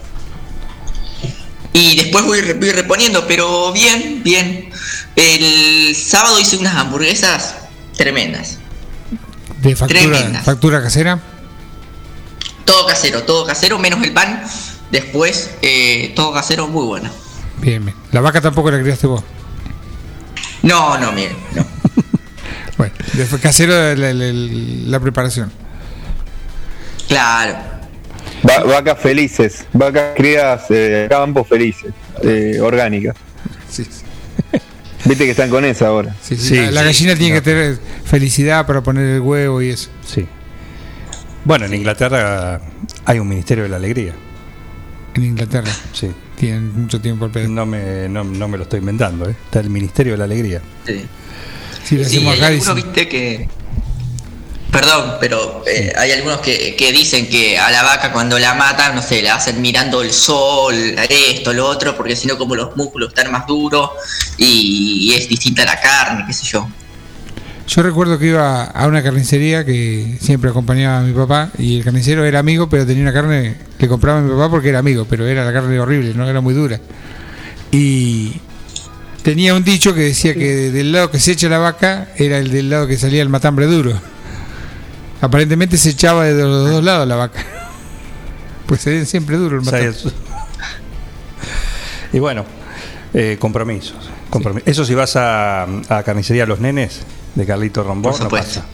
Y 1.72 1.96
después 1.96 2.24
voy, 2.24 2.40
re- 2.40 2.54
voy 2.54 2.70
reponiendo, 2.70 3.26
pero 3.26 3.72
bien, 3.72 4.22
bien. 4.22 4.70
El 5.16 5.94
sábado 5.96 6.38
hice 6.38 6.56
unas 6.56 6.76
hamburguesas 6.76 7.56
tremendas. 7.96 8.58
De 9.60 9.74
factura, 9.74 10.00
Tremendas. 10.00 10.44
factura 10.44 10.82
casera. 10.82 11.18
Todo 12.64 12.86
casero, 12.86 13.24
todo 13.24 13.44
casero, 13.46 13.78
menos 13.78 14.02
el 14.04 14.12
pan. 14.12 14.42
Después, 14.90 15.50
eh, 15.62 16.12
todo 16.14 16.32
casero, 16.32 16.68
muy 16.68 16.84
bueno. 16.86 17.10
Bien, 17.60 17.84
bien. 17.84 17.96
La 18.12 18.20
vaca 18.20 18.40
tampoco 18.40 18.70
la 18.70 18.80
criaste 18.80 19.06
vos. 19.06 19.22
No, 20.62 20.98
no, 20.98 21.12
mire, 21.12 21.34
no. 21.54 21.64
Bueno, 22.76 22.94
de 23.14 23.24
casero 23.40 23.72
la, 23.72 23.94
la- 23.94 24.12
la- 24.12 24.32
la 24.32 25.00
preparación. 25.00 25.50
Claro. 27.08 27.56
Va- 28.48 28.64
vacas 28.64 28.98
felices, 29.00 29.64
vacas 29.72 30.12
crías 30.16 30.64
eh, 30.70 31.06
campos 31.08 31.48
felices, 31.48 31.92
eh, 32.22 32.58
orgánicas. 32.60 33.16
Sí, 33.70 33.84
sí. 33.84 34.02
Viste 35.04 35.24
que 35.24 35.30
están 35.30 35.48
con 35.50 35.64
esa 35.64 35.86
ahora. 35.88 36.14
sí, 36.20 36.36
sí. 36.36 36.48
Sí, 36.48 36.70
la, 36.70 36.82
gallina 36.82 37.14
tiene 37.16 37.34
No. 37.34 37.40
que 37.40 37.50
tener 37.50 37.78
felicidad 38.04 38.66
para 38.66 38.82
poner 38.82 39.04
el 39.06 39.20
huevo 39.20 39.62
y 39.62 39.70
eso. 39.70 39.88
Sí. 40.06 40.26
Bueno, 41.44 41.64
en 41.66 41.74
Inglaterra 41.74 42.60
hay 43.04 43.18
un 43.18 43.28
Ministerio 43.28 43.64
de 43.64 43.70
la 43.70 43.76
Alegría. 43.76 44.12
En 45.16 45.24
Inglaterra 45.24 45.70
Sí. 45.92 46.10
tienen 46.38 46.82
mucho 46.82 47.00
tiempo 47.00 47.24
al 47.24 47.30
pedo. 47.30 47.48
No 47.48 47.66
me, 47.66 48.08
no, 48.08 48.22
no 48.22 48.48
me 48.48 48.56
lo 48.58 48.64
estoy 48.64 48.80
inventando, 48.80 49.28
¿eh? 49.28 49.34
Está 49.46 49.60
el 49.60 49.70
Ministerio 49.70 50.12
de 50.12 50.18
la 50.18 50.24
Alegría. 50.24 50.60
Sí. 50.86 51.04
Si 51.84 51.96
lo 51.96 52.04
Sí, 52.04 52.16
hacemos 52.16 52.32
hay 52.34 52.38
acá, 52.38 52.46
algunos, 52.48 52.74
viste, 52.74 53.08
que. 53.08 53.48
Perdón, 54.70 55.14
pero 55.20 55.64
eh, 55.66 55.92
hay 55.96 56.12
algunos 56.12 56.40
que, 56.40 56.76
que 56.76 56.92
dicen 56.92 57.28
que 57.30 57.56
a 57.58 57.70
la 57.70 57.82
vaca 57.82 58.12
cuando 58.12 58.38
la 58.38 58.52
matan, 58.54 58.94
no 58.94 59.00
sé, 59.00 59.22
la 59.22 59.36
hacen 59.36 59.62
mirando 59.62 60.02
el 60.02 60.12
sol, 60.12 60.74
esto, 61.08 61.54
lo 61.54 61.66
otro, 61.66 61.96
porque 61.96 62.14
si 62.14 62.26
no, 62.26 62.36
como 62.36 62.54
los 62.54 62.76
músculos 62.76 63.08
están 63.08 63.32
más 63.32 63.46
duros 63.46 63.90
y, 64.36 65.08
y 65.10 65.14
es 65.14 65.28
distinta 65.30 65.64
la 65.64 65.80
carne, 65.80 66.24
qué 66.26 66.32
sé 66.34 66.44
yo. 66.44 66.68
Yo 67.68 67.82
recuerdo 67.82 68.18
que 68.18 68.26
iba 68.28 68.64
a 68.64 68.86
una 68.86 69.02
carnicería 69.02 69.64
que 69.64 70.18
siempre 70.20 70.50
acompañaba 70.50 70.98
a 70.98 71.02
mi 71.02 71.12
papá 71.12 71.50
y 71.58 71.78
el 71.78 71.84
carnicero 71.84 72.24
era 72.24 72.38
amigo, 72.38 72.68
pero 72.68 72.86
tenía 72.86 73.02
una 73.02 73.12
carne 73.12 73.56
que 73.78 73.88
compraba 73.88 74.20
mi 74.20 74.30
papá 74.30 74.48
porque 74.50 74.68
era 74.68 74.78
amigo, 74.78 75.04
pero 75.10 75.26
era 75.26 75.44
la 75.44 75.52
carne 75.52 75.78
horrible, 75.80 76.14
no 76.14 76.28
era 76.28 76.40
muy 76.40 76.54
dura. 76.54 76.78
Y 77.72 78.40
tenía 79.22 79.54
un 79.54 79.64
dicho 79.64 79.92
que 79.94 80.00
decía 80.02 80.34
que 80.34 80.70
del 80.70 80.92
lado 80.92 81.10
que 81.10 81.18
se 81.18 81.32
echa 81.32 81.48
la 81.48 81.58
vaca 81.58 82.08
era 82.16 82.38
el 82.38 82.52
del 82.52 82.70
lado 82.70 82.86
que 82.86 82.96
salía 82.96 83.20
el 83.20 83.28
matambre 83.28 83.66
duro. 83.66 83.92
Aparentemente 85.20 85.76
se 85.76 85.90
echaba 85.90 86.24
de 86.24 86.34
los 86.40 86.70
dos 86.70 86.84
lados 86.84 87.06
la 87.08 87.16
vaca. 87.16 87.44
Pues 88.66 88.84
es 88.88 89.08
siempre 89.08 89.36
duro 89.36 89.58
el 89.60 89.64
matambre. 89.64 89.92
Y 92.12 92.18
bueno, 92.18 92.44
eh, 93.14 93.36
compromisos. 93.38 93.94
compromi- 94.28 94.62
Eso 94.66 94.84
si 94.84 94.92
vas 94.94 95.14
a, 95.14 95.62
a 95.88 96.02
Carnicería 96.02 96.46
Los 96.46 96.58
Nenes 96.58 97.02
de 97.36 97.46
Carlito 97.46 97.84
Rombón, 97.84 98.10
Por 98.12 98.20
no 98.20 98.24
supuesto. 98.26 98.60
pasa. 98.60 98.66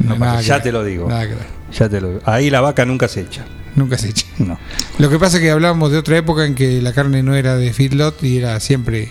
No, 0.00 0.18
pasa. 0.18 0.40
Ya 0.42 0.60
te 0.60 0.72
lo 0.72 0.82
digo. 0.82 1.08
nada 1.08 1.22
que 1.28 1.34
ver. 1.34 1.46
Ya 1.72 1.88
te 1.88 2.00
lo 2.00 2.08
digo. 2.08 2.20
Ahí 2.24 2.50
la 2.50 2.60
vaca 2.60 2.84
nunca 2.84 3.06
se 3.08 3.20
echa. 3.20 3.44
Nunca 3.76 3.96
se 3.98 4.08
echa. 4.08 4.26
No. 4.38 4.58
Lo 4.98 5.08
que 5.10 5.18
pasa 5.18 5.36
es 5.36 5.42
que 5.42 5.50
hablábamos 5.50 5.90
de 5.92 5.98
otra 5.98 6.16
época 6.16 6.44
en 6.44 6.54
que 6.54 6.82
la 6.82 6.92
carne 6.92 7.22
no 7.22 7.34
era 7.36 7.56
de 7.56 7.72
feedlot 7.72 8.22
y 8.24 8.38
era 8.38 8.58
siempre 8.60 9.10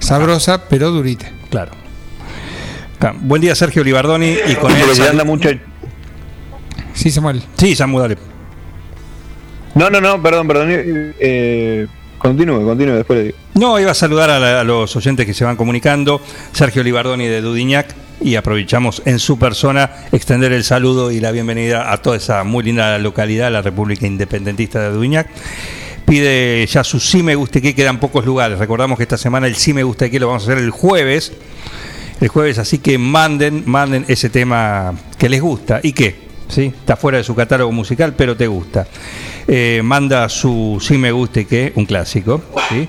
sabrosa, 0.00 0.68
pero 0.68 0.90
durita. 0.90 1.30
Claro. 1.50 1.72
Buen 3.22 3.40
día, 3.40 3.54
Sergio 3.54 3.82
Libardoni. 3.82 4.36
Y 4.46 4.54
con 4.56 4.70
él. 4.72 4.82
Sal- 4.94 5.08
anda 5.10 5.24
mucho. 5.24 5.48
Sí, 6.92 7.10
Samuel. 7.10 7.42
Sí, 7.56 7.74
Samu, 7.74 7.98
dale. 7.98 8.18
No, 9.74 9.88
no, 9.88 10.00
no, 10.00 10.20
perdón, 10.22 10.46
perdón. 10.48 10.68
Eh, 10.70 11.86
continúe, 12.18 12.64
continúe, 12.64 12.94
después 12.96 13.18
le 13.18 13.24
digo. 13.26 13.36
No, 13.54 13.78
iba 13.78 13.92
a 13.92 13.94
saludar 13.94 14.28
a, 14.30 14.38
la- 14.38 14.60
a 14.60 14.64
los 14.64 14.94
oyentes 14.96 15.24
que 15.24 15.32
se 15.34 15.44
van 15.44 15.56
comunicando. 15.56 16.20
Sergio 16.52 16.82
Libardoni 16.82 17.26
de 17.26 17.40
Dudiñac. 17.40 17.94
Y 18.22 18.36
aprovechamos 18.36 19.02
en 19.06 19.18
su 19.18 19.38
persona 19.38 19.90
extender 20.12 20.52
el 20.52 20.62
saludo 20.62 21.10
y 21.10 21.20
la 21.20 21.32
bienvenida 21.32 21.90
a 21.90 21.96
toda 22.02 22.18
esa 22.18 22.44
muy 22.44 22.62
linda 22.62 22.98
localidad, 22.98 23.50
la 23.50 23.62
República 23.62 24.06
Independentista 24.06 24.80
de 24.80 24.90
Dudiñac. 24.90 25.28
Pide 26.04 26.66
ya 26.66 26.84
su 26.84 27.00
sí 27.00 27.22
me 27.22 27.34
guste 27.34 27.62
que 27.62 27.74
quedan 27.74 27.98
pocos 27.98 28.26
lugares. 28.26 28.58
Recordamos 28.58 28.98
que 28.98 29.04
esta 29.04 29.16
semana 29.16 29.46
el 29.46 29.56
sí 29.56 29.72
me 29.72 29.84
gusta 29.84 30.10
que 30.10 30.20
lo 30.20 30.26
vamos 30.26 30.42
a 30.42 30.52
hacer 30.52 30.62
el 30.62 30.70
jueves. 30.70 31.32
El 32.20 32.28
jueves, 32.28 32.58
así 32.58 32.78
que 32.78 32.98
manden, 32.98 33.62
manden 33.64 34.04
ese 34.06 34.28
tema 34.28 34.92
que 35.16 35.30
les 35.30 35.40
gusta. 35.40 35.80
¿Y? 35.82 35.94
¿Sí? 36.48 36.66
Está 36.66 36.96
fuera 36.96 37.16
de 37.16 37.24
su 37.24 37.34
catálogo 37.34 37.72
musical, 37.72 38.14
pero 38.14 38.36
te 38.36 38.46
gusta. 38.46 38.86
Eh, 39.48 39.80
manda 39.82 40.28
su 40.28 40.78
sí 40.80 40.98
me 40.98 41.10
guste 41.10 41.46
que, 41.46 41.72
un 41.76 41.86
clásico. 41.86 42.42
¿sí? 42.68 42.86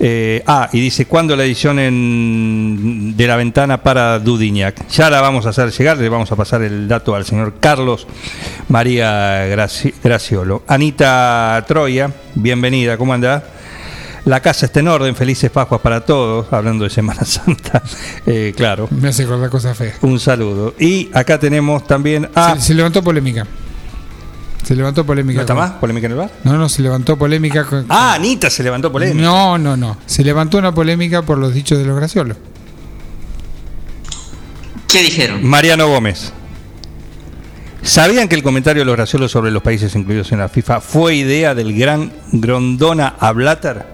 Eh, 0.00 0.42
ah, 0.46 0.68
y 0.72 0.80
dice, 0.80 1.06
¿cuándo 1.06 1.34
la 1.34 1.44
edición 1.44 1.78
en- 1.80 3.16
de 3.16 3.26
la 3.26 3.34
ventana 3.36 3.82
para 3.82 4.18
Dudiñac? 4.20 4.86
Ya 4.88 5.10
la 5.10 5.20
vamos 5.20 5.44
a 5.46 5.48
hacer 5.48 5.70
llegar, 5.72 5.98
le 5.98 6.08
vamos 6.08 6.30
a 6.30 6.36
pasar 6.36 6.62
el 6.62 6.86
dato 6.86 7.14
al 7.16 7.24
señor 7.24 7.54
Carlos 7.58 8.06
María 8.68 9.46
Graci- 9.48 9.92
Graciolo. 10.02 10.62
Anita 10.68 11.64
Troya, 11.66 12.12
bienvenida, 12.36 12.96
¿cómo 12.96 13.12
anda? 13.12 13.42
La 14.24 14.40
casa 14.40 14.66
está 14.66 14.80
en 14.80 14.88
orden, 14.88 15.16
felices 15.16 15.50
Pascuas 15.50 15.80
para 15.80 16.04
todos, 16.04 16.52
hablando 16.52 16.84
de 16.84 16.90
Semana 16.90 17.22
Santa, 17.24 17.82
Eh, 18.26 18.52
claro. 18.56 18.86
Me 18.90 19.08
hace 19.08 19.24
acordar 19.24 19.48
cosas 19.50 19.76
feas. 19.76 19.96
Un 20.02 20.20
saludo. 20.20 20.74
Y 20.78 21.08
acá 21.14 21.38
tenemos 21.40 21.86
también 21.86 22.28
a... 22.34 22.54
Se, 22.56 22.60
se 22.60 22.74
levantó 22.74 23.02
polémica. 23.02 23.46
Se 24.68 24.76
levantó 24.76 25.06
polémica. 25.06 25.36
¿No 25.36 25.40
está 25.40 25.54
con- 25.54 25.62
más? 25.62 25.70
¿Polémica 25.72 26.06
en 26.08 26.12
el 26.12 26.18
bar? 26.18 26.30
No, 26.44 26.58
no, 26.58 26.68
se 26.68 26.82
levantó 26.82 27.16
polémica. 27.16 27.64
Con, 27.64 27.86
Ah, 27.88 28.12
Anita 28.12 28.50
se 28.50 28.62
levantó 28.62 28.92
polémica. 28.92 29.18
No, 29.22 29.56
no, 29.56 29.78
no. 29.78 29.96
Se 30.04 30.22
levantó 30.22 30.58
una 30.58 30.72
polémica 30.74 31.22
por 31.22 31.38
los 31.38 31.54
dichos 31.54 31.78
de 31.78 31.86
los 31.86 31.96
graciolos. 31.96 32.36
¿Qué 34.86 35.02
dijeron? 35.02 35.42
Mariano 35.46 35.88
Gómez. 35.88 36.34
¿Sabían 37.80 38.28
que 38.28 38.34
el 38.34 38.42
comentario 38.42 38.82
de 38.82 38.84
los 38.84 38.94
graciolos 38.96 39.30
sobre 39.32 39.50
los 39.50 39.62
países 39.62 39.94
incluidos 39.96 40.32
en 40.32 40.38
la 40.40 40.50
FIFA 40.50 40.82
fue 40.82 41.14
idea 41.14 41.54
del 41.54 41.72
gran 41.74 42.12
Grondona 42.32 43.14
Ablatar? 43.18 43.86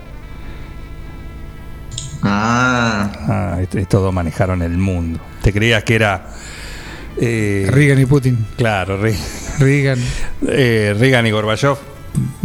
Ah, 2.25 3.13
Ah, 3.29 3.59
est- 3.63 3.77
estos 3.77 4.03
dos 4.03 4.13
manejaron 4.13 4.61
el 4.63 4.77
mundo. 4.77 5.21
¿Te 5.41 5.53
creías 5.53 5.85
que 5.85 5.95
era 5.95 6.31
Eh, 7.21 7.69
Reagan 7.71 8.01
y 8.01 8.07
Putin. 8.07 8.45
Claro, 8.57 8.97
Re- 9.01 9.17
Reagan, 9.59 9.99
eh, 10.49 10.95
Reagan 10.99 11.27
y 11.27 11.31
Gorbachev. 11.31 11.77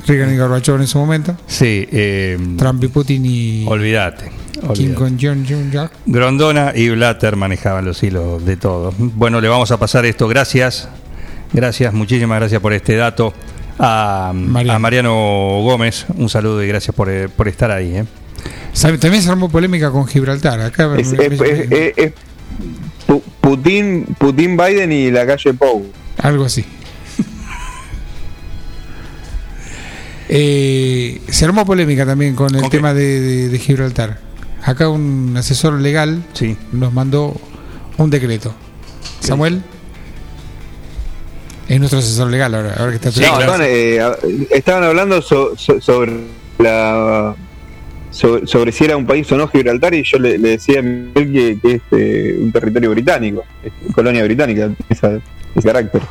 Reagan 0.08 0.34
y 0.34 0.38
Gorbachev 0.38 0.80
en 0.80 0.88
su 0.88 0.98
momento. 1.00 1.36
Sí, 1.48 1.88
eh, 1.92 2.38
Trump 2.58 2.84
y 2.84 2.88
Putin 2.88 3.26
y 3.26 3.66
olvídate. 3.68 4.26
Kim 4.54 4.70
olvídate. 4.70 4.94
con 4.96 5.18
John 5.48 5.72
Jack. 5.72 5.92
Grondona 6.06 6.72
y 6.76 6.90
Blatter 6.90 7.36
manejaban 7.36 7.86
los 7.86 8.02
hilos 8.04 8.44
de 8.46 8.58
todo. 8.58 8.94
Bueno, 8.98 9.40
le 9.42 9.48
vamos 9.48 9.72
a 9.72 9.78
pasar 9.78 10.06
esto. 10.06 10.28
Gracias, 10.28 10.90
gracias, 11.54 11.94
muchísimas 11.94 12.40
gracias 12.40 12.62
por 12.62 12.74
este 12.74 12.96
dato. 12.96 13.34
A 13.82 14.34
Mariano. 14.36 14.74
a 14.76 14.80
Mariano 14.80 15.14
Gómez, 15.64 16.06
un 16.18 16.28
saludo 16.30 16.62
y 16.64 16.68
gracias 16.68 16.94
por, 16.96 17.10
eh, 17.10 17.30
por 17.30 17.48
estar 17.48 17.72
ahí. 17.72 17.96
¿eh? 17.96 18.06
También 19.00 19.22
se 19.24 19.30
armó 19.30 19.50
polémica 19.50 19.90
con 19.92 20.06
Gibraltar. 20.06 20.60
Acá 20.60 20.94
Es, 20.98 21.12
me- 21.14 21.26
es- 21.26 21.40
me- 21.40 21.50
es- 21.50 21.72
es- 21.72 21.94
es 21.98 22.12
Pu- 22.12 22.14
Putin, 23.42 24.06
Putin, 24.18 24.56
Biden 24.58 24.92
y 24.92 25.10
la 25.12 25.26
calle 25.26 25.54
Pou. 25.54 25.86
algo 26.18 26.46
así. 26.46 26.64
Eh, 30.32 31.22
se 31.30 31.46
armó 31.46 31.66
polémica 31.66 32.06
también 32.06 32.36
con 32.36 32.54
el 32.56 32.70
tema 32.70 32.94
de, 32.94 33.20
de- 33.20 33.50
de 33.50 33.60
Gibraltar. 33.60 34.20
Acá 34.64 34.88
un 34.90 35.34
asesor 35.38 35.74
legal 35.82 36.24
Sí. 36.34 36.56
nos 36.72 36.94
mandó 36.94 37.36
un 37.98 38.10
decreto. 38.10 38.54
Samuel 39.22 39.64
es 41.68 41.80
nuestro 41.80 42.00
asesor 42.00 42.30
legal 42.30 42.54
ahora, 42.54 42.76
ahora 42.78 42.92
que 42.92 42.96
está 42.98 43.12
Sí, 43.12 43.22
No, 43.22 43.40
estaban, 43.40 43.62
eh, 43.64 44.00
estaban 44.52 44.84
hablando 44.84 45.22
so- 45.22 45.56
so- 45.58 45.82
sobre 45.82 46.14
la 46.60 47.36
sobre, 48.12 48.48
sobre 48.48 48.72
si 48.72 48.86
era 48.86 48.98
un 48.98 49.06
país 49.06 49.32
o 49.32 49.38
no 49.38 49.48
Gibraltar 49.48 49.94
y 49.94 50.04
yo 50.04 50.18
le, 50.20 50.38
le 50.38 50.50
decía 50.50 50.80
a 50.80 50.82
Miguel 50.82 51.32
que, 51.32 51.60
que 51.62 51.76
es 51.76 51.82
eh, 51.92 52.38
un 52.42 52.52
territorio 52.52 52.90
británico, 52.92 53.44
es 53.64 53.72
colonia 53.94 54.24
británica, 54.24 54.70
esa- 54.90 55.20
ese 55.56 55.68
carácter. 55.68 56.02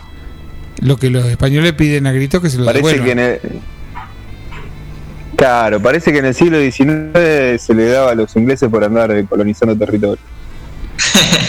lo 0.80 0.96
que 0.96 1.10
los 1.10 1.24
españoles 1.26 1.72
piden 1.74 2.06
a 2.06 2.12
grito 2.12 2.40
que 2.40 2.50
se 2.50 2.58
lo 2.58 2.64
Parece 2.64 2.86
devuelvan. 2.86 3.04
que 3.06 3.12
en 3.12 3.18
el, 3.18 3.40
claro, 5.36 5.80
parece 5.80 6.12
que 6.12 6.18
en 6.18 6.26
el 6.26 6.34
siglo 6.34 6.58
XIX 6.60 7.60
se 7.60 7.74
le 7.74 7.86
daba 7.86 8.12
a 8.12 8.14
los 8.14 8.34
ingleses 8.36 8.68
por 8.68 8.84
andar 8.84 9.10
eh, 9.12 9.24
colonizando 9.28 9.76
territorio. 9.76 10.18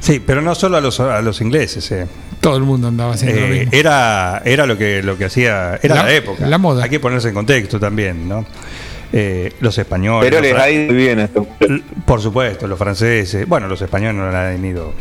Sí, 0.00 0.22
pero 0.24 0.40
no 0.40 0.54
solo 0.54 0.78
a 0.78 0.80
los, 0.80 1.00
a 1.00 1.20
los 1.20 1.40
ingleses. 1.42 1.90
eh. 1.92 2.06
Todo 2.40 2.56
el 2.56 2.62
mundo 2.62 2.88
andaba 2.88 3.12
haciendo 3.12 3.40
lo 3.42 3.46
Eh, 3.48 3.50
mismo. 3.50 3.70
era, 3.74 4.40
era 4.44 4.64
lo 4.64 4.78
que 4.78 5.02
lo 5.02 5.18
que 5.18 5.26
hacía, 5.26 5.78
era 5.82 5.96
la, 5.96 6.02
La- 6.04 6.12
época. 6.14 6.46
la 6.46 6.56
moda. 6.56 6.84
Hay 6.84 6.88
que 6.88 6.98
ponerse 7.00 7.28
en 7.28 7.34
contexto 7.34 7.78
también, 7.78 8.26
¿no? 8.26 8.46
Eh, 9.12 9.52
los 9.60 9.76
españoles. 9.78 10.28
Pero 10.30 10.42
les 10.42 10.54
ha 10.54 10.70
ido 10.70 10.86
muy 10.92 10.94
bien. 10.96 11.18
L- 11.60 11.82
Por 12.04 12.20
supuesto, 12.20 12.66
los 12.66 12.78
franceses, 12.78 13.48
bueno, 13.48 13.66
los 13.66 13.80
españoles 13.80 14.16
no 14.16 14.28
han 14.36 14.64
ido, 14.64 14.92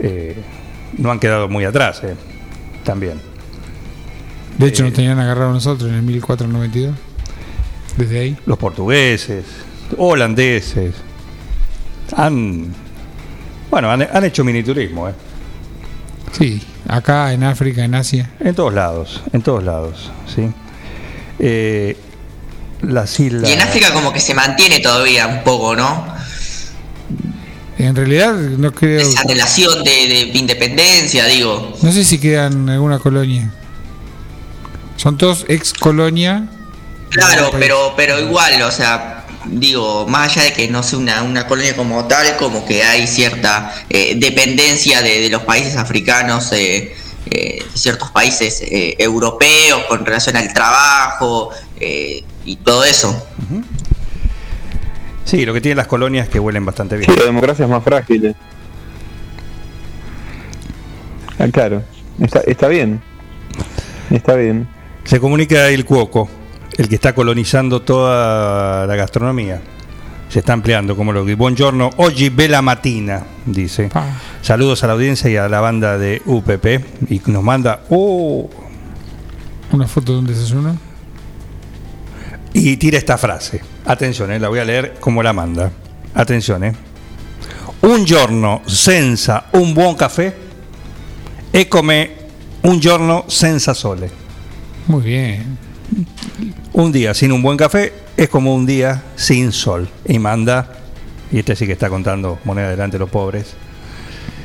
eh, 0.00 0.34
no 0.96 1.10
han 1.10 1.20
quedado 1.20 1.48
muy 1.48 1.64
atrás, 1.64 2.00
eh, 2.04 2.14
también. 2.84 3.20
De 4.56 4.66
hecho, 4.68 4.82
eh, 4.82 4.86
nos 4.86 4.94
tenían 4.94 5.18
agarrado 5.18 5.52
nosotros 5.52 5.90
en 5.90 5.96
el 5.96 6.02
1492. 6.02 6.96
Desde 7.98 8.18
ahí. 8.20 8.36
Los 8.46 8.56
portugueses, 8.58 9.44
holandeses, 9.96 10.94
han, 12.16 12.72
bueno, 13.70 13.90
han, 13.90 14.02
han 14.10 14.24
hecho 14.24 14.42
miniturismo, 14.44 15.08
eh, 15.08 15.12
Sí, 16.32 16.62
acá 16.88 17.32
en 17.32 17.42
África, 17.44 17.84
en 17.84 17.94
Asia. 17.94 18.30
en 18.40 18.54
todos 18.54 18.72
lados, 18.72 19.22
en 19.32 19.42
todos 19.42 19.62
lados, 19.64 20.10
sí. 20.34 20.48
Eh, 21.38 21.96
las 22.82 23.18
islas. 23.20 23.48
Y 23.48 23.52
en 23.52 23.60
África 23.60 23.92
como 23.92 24.12
que 24.12 24.20
se 24.20 24.34
mantiene 24.34 24.80
todavía 24.80 25.26
un 25.26 25.42
poco, 25.42 25.74
¿no? 25.76 26.06
En 27.78 27.94
realidad, 27.94 28.34
no 28.34 28.72
creo. 28.72 29.00
Esa 29.00 29.22
relación 29.22 29.84
de, 29.84 30.30
de 30.32 30.38
independencia, 30.38 31.26
digo. 31.26 31.76
No 31.80 31.92
sé 31.92 32.04
si 32.04 32.18
quedan 32.18 32.52
en 32.52 32.70
alguna 32.70 32.98
colonia. 32.98 33.52
Son 34.96 35.16
todos 35.16 35.44
ex 35.48 35.72
colonia. 35.72 36.48
Claro, 37.10 37.50
pero, 37.58 37.94
pero 37.96 38.18
igual, 38.18 38.60
o 38.62 38.70
sea, 38.70 39.24
digo, 39.46 40.06
más 40.08 40.32
allá 40.32 40.42
de 40.42 40.52
que 40.52 40.68
no 40.68 40.82
sea 40.82 40.98
una, 40.98 41.22
una 41.22 41.46
colonia 41.46 41.74
como 41.76 42.04
tal, 42.06 42.36
como 42.36 42.66
que 42.66 42.82
hay 42.82 43.06
cierta 43.06 43.72
eh, 43.88 44.14
dependencia 44.16 45.00
de, 45.00 45.20
de 45.20 45.28
los 45.30 45.42
países 45.42 45.76
africanos, 45.76 46.52
eh, 46.52 46.94
eh, 47.30 47.62
de 47.72 47.78
ciertos 47.78 48.10
países 48.10 48.60
eh, 48.62 48.96
europeos 48.98 49.84
con 49.88 50.04
relación 50.04 50.36
al 50.36 50.52
trabajo 50.52 51.50
eh, 51.78 52.24
y 52.48 52.56
todo 52.56 52.82
eso. 52.84 53.26
Sí, 55.24 55.44
lo 55.44 55.52
que 55.52 55.60
tienen 55.60 55.76
las 55.76 55.86
colonias 55.86 56.26
es 56.26 56.32
que 56.32 56.40
huelen 56.40 56.64
bastante 56.64 56.96
bien. 56.96 57.10
Sí, 57.10 57.18
la 57.18 57.26
democracia 57.26 57.66
es 57.66 57.70
más 57.70 57.84
frágil. 57.84 58.26
eh. 58.26 58.34
Ah, 61.38 61.46
claro, 61.52 61.82
está, 62.18 62.40
está 62.40 62.68
bien. 62.68 63.00
Está 64.10 64.34
bien. 64.34 64.66
Se 65.04 65.20
comunica 65.20 65.68
el 65.68 65.84
Cuoco, 65.84 66.28
el 66.78 66.88
que 66.88 66.94
está 66.94 67.14
colonizando 67.14 67.82
toda 67.82 68.86
la 68.86 68.96
gastronomía. 68.96 69.60
Se 70.30 70.38
está 70.40 70.54
ampliando, 70.54 70.96
como 70.96 71.12
lo 71.12 71.24
que. 71.24 71.34
Buongiorno, 71.34 71.90
oggi 71.98 72.30
bella 72.30 72.60
mattina, 72.62 73.22
dice. 73.46 73.88
Pa. 73.88 74.06
Saludos 74.42 74.84
a 74.84 74.86
la 74.86 74.94
audiencia 74.94 75.30
y 75.30 75.36
a 75.36 75.48
la 75.48 75.60
banda 75.60 75.96
de 75.98 76.22
UPP. 76.24 77.10
Y 77.10 77.20
nos 77.26 77.42
manda. 77.42 77.82
¡Oh! 77.90 78.48
Una 79.72 79.86
foto 79.86 80.12
de 80.14 80.18
un 80.18 80.26
desayuno. 80.26 80.87
Y 82.60 82.76
tira 82.76 82.98
esta 82.98 83.16
frase. 83.16 83.60
Atención, 83.84 84.32
eh, 84.32 84.40
la 84.40 84.48
voy 84.48 84.58
a 84.58 84.64
leer 84.64 84.96
como 84.98 85.22
la 85.22 85.32
manda. 85.32 85.70
Atención, 86.14 86.64
eh. 86.64 86.74
Un 87.82 88.04
giorno 88.04 88.62
senza 88.66 89.44
un 89.52 89.72
buon 89.72 89.94
caffè 89.94 90.34
è 91.52 91.68
come 91.68 92.10
un 92.62 92.80
giorno 92.80 93.24
senza 93.28 93.74
sole. 93.74 94.10
Muy 94.86 95.02
bien. 95.02 95.56
Un 96.72 96.90
día 96.90 97.14
sin 97.14 97.30
un 97.30 97.42
buen 97.42 97.56
café 97.56 97.92
es 98.16 98.28
como 98.28 98.52
un 98.52 98.66
día 98.66 99.04
sin 99.14 99.52
sol. 99.52 99.88
Y 100.04 100.18
manda, 100.18 100.80
y 101.30 101.38
este 101.38 101.54
sí 101.54 101.64
que 101.64 101.74
está 101.74 101.88
contando 101.88 102.40
moneda 102.42 102.70
delante 102.70 102.96
de 102.96 103.00
los 103.00 103.10
pobres. 103.10 103.54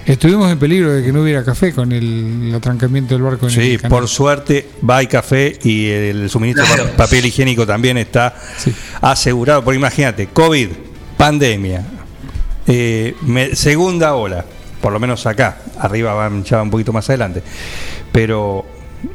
Estuvimos 0.06 0.52
en 0.52 0.60
peligro 0.60 0.92
de 0.92 1.02
que 1.04 1.14
no 1.14 1.22
hubiera 1.22 1.46
café 1.46 1.72
con 1.74 1.92
el, 1.94 2.48
el 2.50 2.56
atrancamiento 2.56 3.14
del 3.16 3.24
barco 3.24 3.46
en 3.48 3.52
Sí, 3.54 3.80
el 3.82 3.90
por 3.90 4.08
suerte 4.10 4.68
va 4.88 4.98
hay 4.98 5.08
café 5.08 5.58
y 5.64 5.88
el 5.88 6.30
suministro 6.30 6.66
de 6.66 6.74
Claro. 6.74 6.90
papel 6.98 7.26
higiénico 7.26 7.66
también 7.66 7.98
está 7.98 8.36
Sí. 8.58 8.74
asegurado. 9.02 9.64
Porque 9.64 9.78
imagínate, 9.78 10.28
COVID, 10.28 10.70
pandemia, 11.18 11.86
eh, 12.68 13.16
me- 13.22 13.56
segunda 13.56 14.14
ola, 14.16 14.44
por 14.82 14.92
lo 14.92 15.00
menos 15.00 15.26
acá, 15.26 15.60
arriba 15.80 16.14
van 16.14 16.44
ya 16.44 16.62
un 16.62 16.70
poquito 16.70 16.92
más 16.92 17.10
adelante, 17.10 17.42
pero 18.12 18.66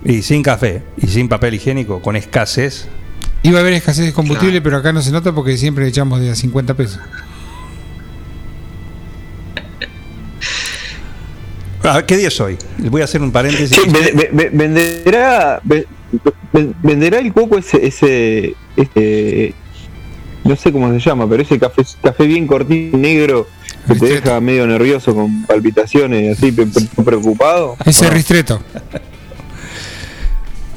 y 0.06 0.22
sin 0.22 0.42
café 0.42 0.82
y 0.96 1.06
sin 1.08 1.28
papel 1.28 1.54
higiénico, 1.54 2.00
con 2.00 2.16
escasez, 2.16 2.88
Iba 3.44 3.58
a 3.58 3.60
haber 3.60 3.74
escasez 3.74 4.04
de 4.06 4.12
combustible, 4.12 4.54
Claro. 4.54 4.64
pero 4.64 4.76
acá 4.78 4.92
no 4.92 5.00
se 5.00 5.12
nota 5.12 5.32
porque 5.32 5.56
siempre 5.56 5.86
echamos 5.86 6.20
de 6.20 6.30
a 6.30 6.34
50 6.34 6.74
pesos. 6.74 6.98
Ah, 11.84 12.02
¿Qué 12.06 12.16
día 12.16 12.28
es 12.28 12.40
hoy? 12.40 12.56
Voy 12.78 13.02
a 13.02 13.04
hacer 13.04 13.22
un 13.22 13.30
paréntesis. 13.32 13.78
Ve- 14.32 14.50
venderá, 14.52 15.60
ve- 15.62 15.86
ve- 16.52 16.72
venderá 16.82 17.18
el 17.18 17.32
coco 17.32 17.58
ese, 17.58 17.86
ese, 17.86 18.54
ese, 18.76 19.54
no 20.44 20.56
sé 20.56 20.72
cómo 20.72 20.92
se 20.92 20.98
llama, 20.98 21.28
pero 21.28 21.42
ese 21.42 21.58
café, 21.58 21.82
café 22.02 22.26
bien 22.26 22.46
cortito, 22.46 22.96
negro, 22.96 23.46
que 23.86 23.94
te 23.94 24.06
deja 24.06 24.40
medio 24.40 24.66
nervioso 24.66 25.14
con 25.14 25.44
palpitaciones, 25.46 26.36
así 26.36 26.52
pre- 26.52 26.66
pre- 26.66 27.04
preocupado. 27.04 27.76
Ese 27.84 28.10
ristreto. 28.10 28.60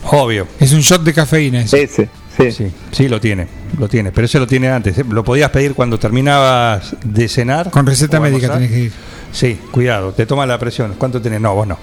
Obvio. 0.04 0.48
Es 0.60 0.74
un 0.74 0.82
shot 0.82 1.04
de 1.04 1.14
cafeína. 1.14 1.62
ese. 1.62 1.84
Ese, 1.84 2.10
sí. 2.38 2.52
Sí, 2.52 2.72
sí, 2.92 3.08
lo 3.08 3.20
tiene, 3.22 3.48
lo 3.78 3.88
tiene, 3.88 4.12
pero 4.12 4.26
ese 4.26 4.40
lo 4.40 4.48
tiene 4.48 4.70
antes. 4.70 4.98
¿eh? 4.98 5.06
Lo 5.10 5.24
podías 5.24 5.52
pedir 5.52 5.74
cuando 5.74 6.00
terminabas 6.00 6.96
de 7.04 7.28
cenar. 7.28 7.70
Con 7.70 7.86
receta 7.86 8.20
médica 8.20 8.54
tenés 8.54 8.72
que 8.72 8.80
ir. 8.80 8.92
Sí, 9.32 9.60
cuidado, 9.72 10.12
te 10.14 10.26
toma 10.26 10.46
la 10.46 10.60
presión. 10.60 10.96
¿Cuánto 10.98 11.22
tenés? 11.22 11.40
No, 11.40 11.56
vos 11.56 11.68
no. 11.68 11.78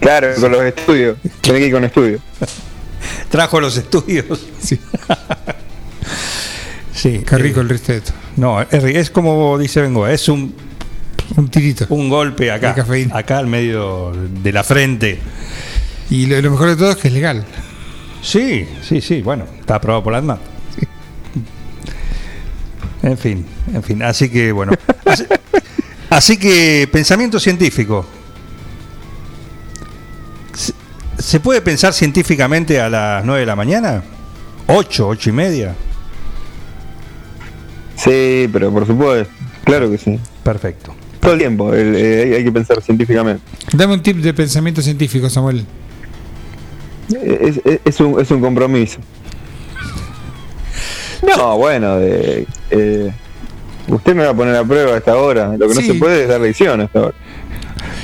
Claro, 0.00 0.28
con 0.40 0.52
los 0.52 0.62
estudios. 0.62 1.16
Tenés 1.40 1.60
que 1.60 1.66
ir 1.66 1.72
con 1.72 1.84
estudios. 1.84 2.20
Trajo 3.30 3.60
los 3.60 3.76
estudios. 3.76 4.26
Sí. 4.60 4.78
Sí. 6.92 7.22
Qué 7.28 7.36
rico 7.36 7.60
eh, 7.60 7.62
el 7.62 7.68
ristreto. 7.68 8.12
No, 8.36 8.62
es, 8.62 9.10
como 9.10 9.58
dice 9.58 9.82
Bengoa, 9.82 10.12
es 10.12 10.28
un, 10.28 10.54
Un 11.36 11.48
tirito. 11.48 11.86
un 11.90 12.08
golpe 12.08 12.50
acá, 12.50 12.74
acá 13.12 13.38
al 13.38 13.46
medio 13.46 14.12
de 14.12 14.52
la 14.52 14.64
frente. 14.64 15.18
Y 16.10 16.26
lo, 16.26 16.40
lo 16.40 16.50
mejor 16.52 16.68
de 16.70 16.76
todo 16.76 16.90
es 16.90 16.96
que 16.96 17.08
es 17.08 17.14
legal. 17.14 17.44
Sí, 18.22 18.66
sí, 18.82 19.00
sí, 19.00 19.20
bueno, 19.22 19.44
está 19.60 19.76
aprobado 19.76 20.02
por 20.04 20.12
la 20.12 20.18
ANMA. 20.18 20.38
En 23.02 23.18
fin, 23.18 23.46
en 23.72 23.82
fin, 23.82 24.02
así 24.02 24.28
que 24.28 24.50
bueno. 24.50 24.72
Así, 25.04 25.24
así 26.10 26.36
que 26.36 26.88
pensamiento 26.90 27.38
científico. 27.40 28.06
¿Se, 31.18 31.40
puede 31.40 31.60
pensar 31.62 31.92
científicamente 31.92 32.80
a 32.80 32.88
las 32.90 33.24
9 33.24 33.40
de 33.40 33.46
la 33.46 33.56
mañana? 33.56 34.02
¿8, 34.68 35.00
8 35.08 35.30
y 35.30 35.32
media? 35.32 35.74
Sí, 37.96 38.48
pero 38.52 38.70
por 38.70 38.86
supuesto. 38.86 39.32
Claro 39.64 39.90
que 39.90 39.98
sí. 39.98 40.18
Perfecto. 40.44 40.94
Pero 41.12 41.20
todo 41.20 41.32
el 41.32 41.38
tiempo, 41.38 41.72
el- 41.74 41.96
eh, 41.96 42.22
hay- 42.24 42.32
hay 42.34 42.44
que 42.44 42.52
pensar 42.52 42.80
científicamente. 42.82 43.42
Dame 43.72 43.94
un 43.94 44.02
tip 44.02 44.18
de 44.18 44.32
pensamiento 44.34 44.82
científico, 44.82 45.28
Samuel. 45.30 45.64
Es, 47.10 47.60
es- 47.64 47.80
es 47.84 48.00
un, 48.00 48.20
es 48.20 48.30
un 48.30 48.40
compromiso. 48.40 48.98
No, 51.36 51.56
bueno, 51.56 51.96
de, 51.96 52.46
eh, 52.70 53.10
usted 53.88 54.14
me 54.14 54.24
va 54.24 54.30
a 54.30 54.34
poner 54.34 54.56
a 54.56 54.64
prueba 54.64 54.94
a 54.94 54.98
esta 54.98 55.16
hora. 55.16 55.56
Lo 55.56 55.68
que 55.68 55.74
Sí. 55.74 55.88
no 55.88 55.94
se 55.94 55.98
puede 55.98 56.22
es 56.22 56.28
dar 56.28 56.40
lección 56.40 56.80
a 56.80 56.84
esta 56.84 57.00
hora. 57.00 57.14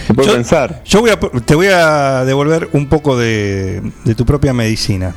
Se 0.06 0.14
puede 0.14 0.28
Yo- 0.28 0.34
pensar. 0.34 0.82
Yo 0.84 1.00
voy 1.00 1.10
a, 1.10 1.18
te 1.18 1.54
voy 1.54 1.66
a 1.68 2.24
devolver 2.24 2.68
un 2.72 2.88
poco 2.88 3.16
de, 3.16 3.82
de 4.04 4.14
tu 4.14 4.24
propia 4.26 4.52
medicina. 4.52 5.14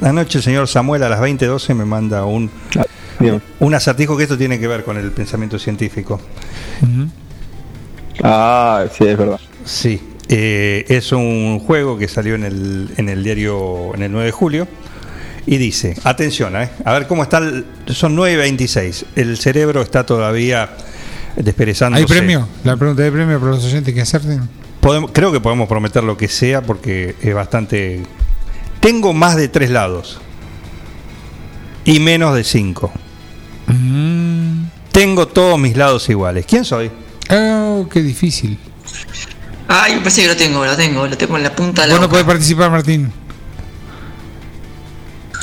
Anoche 0.00 0.38
el 0.38 0.44
señor 0.44 0.68
Samuel 0.68 1.02
a 1.04 1.08
las 1.08 1.20
20.12 1.20 1.74
me 1.74 1.84
manda 1.84 2.24
un, 2.24 2.50
Bien. 3.20 3.40
un 3.60 3.74
acertijo 3.74 4.16
que 4.16 4.24
esto 4.24 4.36
tiene 4.36 4.58
que 4.58 4.66
ver 4.66 4.82
con 4.84 4.96
el 4.96 5.10
pensamiento 5.12 5.58
científico. 5.58 6.20
Ah, 8.22 8.84
sí, 8.96 9.04
es 9.06 9.16
verdad. 9.16 9.40
Sí, 9.64 10.00
eh, 10.28 10.84
es 10.88 11.12
un 11.12 11.60
juego 11.60 11.96
que 11.98 12.08
salió 12.08 12.34
en 12.34 12.44
el, 12.44 12.90
en 12.96 13.08
el 13.08 13.22
diario 13.22 13.94
en 13.94 14.02
el 14.02 14.12
9 14.12 14.26
de 14.26 14.32
julio 14.32 14.68
y 15.46 15.56
dice, 15.56 15.96
atención, 16.04 16.54
eh, 16.56 16.70
a 16.84 16.92
ver 16.92 17.06
cómo 17.06 17.22
está, 17.22 17.38
el- 17.38 17.64
son 17.88 18.16
9.26, 18.16 19.04
el 19.16 19.36
cerebro 19.38 19.82
está 19.82 20.04
todavía 20.06 20.70
desperezándose. 21.36 22.02
¿Hay 22.02 22.06
premio? 22.08 22.48
La 22.64 22.76
pregunta 22.76 23.02
de 23.02 23.10
premio 23.12 23.38
para 23.40 23.52
los 23.52 23.64
oyentes 23.64 23.92
que 23.94 24.00
acerten. 24.00 24.48
Podemos- 24.80 25.10
creo 25.12 25.32
que 25.32 25.40
podemos 25.40 25.68
prometer 25.68 26.04
lo 26.04 26.16
que 26.16 26.28
sea 26.28 26.62
porque 26.62 27.14
es 27.22 27.34
bastante... 27.34 28.02
Tengo 28.80 29.12
más 29.12 29.36
de 29.36 29.48
tres 29.48 29.70
lados 29.70 30.20
y 31.84 32.00
menos 32.00 32.34
de 32.34 32.44
cinco. 32.44 32.92
Mm. 33.68 34.64
Tengo 34.90 35.28
todos 35.28 35.58
mis 35.58 35.76
lados 35.76 36.08
iguales. 36.08 36.44
¿Quién 36.46 36.64
soy? 36.64 36.90
Oh, 37.30 37.86
qué 37.90 38.02
difícil. 38.02 38.58
Ay, 39.68 39.96
parece 39.98 40.22
que 40.22 40.28
lo 40.28 40.36
tengo, 40.36 40.64
lo 40.66 40.76
tengo, 40.76 41.06
lo 41.06 41.16
tengo 41.16 41.36
en 41.36 41.44
la 41.44 41.54
punta 41.54 41.82
de 41.82 41.88
la 41.88 41.94
Vos 41.94 42.02
no 42.02 42.08
podés 42.08 42.24
participar, 42.26 42.70
Martín. 42.70 43.10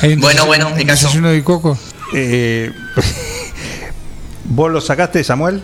Hay 0.01 0.13
un 0.13 0.21
Bueno, 0.21 0.45
bueno, 0.45 0.69
me 0.69 0.81
un 0.81 0.87
caso. 0.87 1.07
desayuno 1.07 1.29
de 1.29 1.43
coco. 1.43 1.77
Eh, 2.13 2.71
¿Vos 4.45 4.71
lo 4.71 4.81
sacaste, 4.81 5.23
Samuel? 5.23 5.61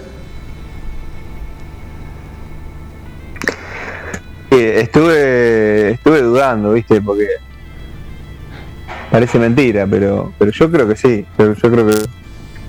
Estuve, 4.52 5.92
estuve 5.92 6.22
dudando, 6.22 6.72
¿viste? 6.74 7.02
Porque 7.02 7.28
parece 9.12 9.38
mentira, 9.38 9.86
pero, 9.86 10.34
pero 10.40 10.52
yo 10.52 10.72
creo 10.72 10.88
que 10.88 10.96
sí. 10.96 11.26
Pero 11.36 11.54
yo 11.56 11.72
creo 11.72 11.88
que 11.88 11.96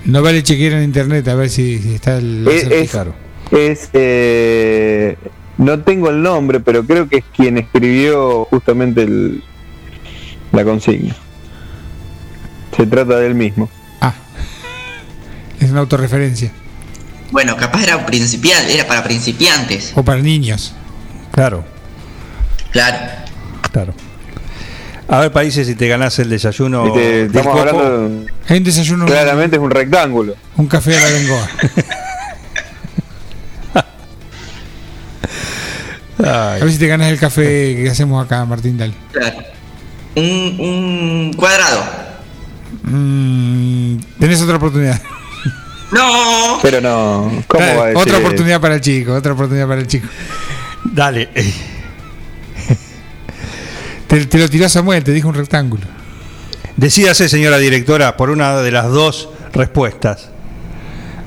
No 0.04 0.20
vale 0.22 0.42
chequear 0.42 0.72
en 0.74 0.82
internet 0.84 1.28
a 1.28 1.34
ver 1.36 1.48
si, 1.48 1.78
si 1.78 1.94
está 1.94 2.16
el 2.18 2.46
Es- 2.48 2.64
es- 2.64 2.96
es 3.52 3.90
eh, 3.92 5.16
no 5.58 5.80
tengo 5.80 6.10
el 6.10 6.22
nombre, 6.22 6.58
pero 6.58 6.84
creo 6.84 7.08
que 7.08 7.18
es 7.18 7.24
quien 7.36 7.56
escribió 7.58 8.44
justamente 8.46 9.02
el, 9.02 9.44
la 10.52 10.64
consigna. 10.64 11.14
Se 12.76 12.86
trata 12.86 13.16
de 13.18 13.26
él 13.26 13.34
mismo. 13.34 13.68
Ah. 14.00 14.12
Es 15.60 15.70
una 15.70 15.80
autorreferencia. 15.80 16.50
Bueno, 17.30 17.56
capaz 17.56 17.82
era 17.82 17.96
un 17.96 18.06
principiante, 18.06 18.74
era 18.74 18.86
para 18.86 19.02
principiantes. 19.02 19.92
O 19.94 20.02
para 20.04 20.20
niños. 20.20 20.74
Claro, 21.32 21.64
Claro. 22.70 22.98
claro. 23.72 23.94
A 25.08 25.20
ver, 25.20 25.32
países, 25.32 25.66
si 25.66 25.74
te 25.74 25.86
ganás 25.88 26.18
el 26.18 26.28
desayuno. 26.28 26.92
Del 26.94 27.26
estamos 27.26 27.46
coco. 27.54 27.58
hablando, 27.60 28.08
de- 28.08 28.26
Hay 28.48 28.58
un 28.58 28.64
desayuno. 28.64 29.06
claramente 29.06 29.56
es 29.56 29.62
un 29.62 29.70
rectángulo. 29.70 30.34
Un 30.56 30.66
café 30.66 30.96
a 30.96 31.00
la 31.00 31.08
bengoa. 31.08 31.48
Ay, 36.18 36.24
A 36.60 36.64
ver 36.64 36.72
si 36.72 36.78
te 36.78 36.86
ganas 36.86 37.10
el 37.10 37.18
café 37.18 37.76
que 37.82 37.88
hacemos 37.90 38.24
acá, 38.24 38.44
Martín 38.44 38.76
Dale. 38.78 38.94
Claro. 39.12 39.36
Un, 40.16 40.56
un 40.58 41.32
cuadrado. 41.36 41.84
Mm, 42.86 43.96
tenés 44.18 44.40
otra 44.42 44.56
oportunidad. 44.56 45.00
No. 45.92 46.58
Pero 46.62 46.80
no, 46.80 47.44
¿cómo 47.46 47.64
Dale, 47.64 47.76
va 47.78 47.84
a 47.84 47.86
decir? 47.90 48.02
otra 48.02 48.18
oportunidad 48.18 48.60
para 48.60 48.74
el 48.74 48.80
chico, 48.80 49.14
otra 49.14 49.32
oportunidad 49.34 49.68
para 49.68 49.80
el 49.80 49.86
chico. 49.86 50.08
Dale. 50.82 51.28
eh, 51.32 51.54
Te, 54.08 54.26
te 54.26 54.38
lo 54.38 54.48
tiró 54.48 54.68
Samuel, 54.68 55.04
te 55.04 55.12
dijo 55.12 55.28
un 55.28 55.34
rectángulo. 55.34 55.84
Decídase, 56.76 57.28
señora 57.28 57.58
directora, 57.58 58.16
por 58.16 58.30
una 58.30 58.56
de 58.58 58.70
las 58.72 58.88
dos 58.90 59.28
respuestas. 59.52 60.30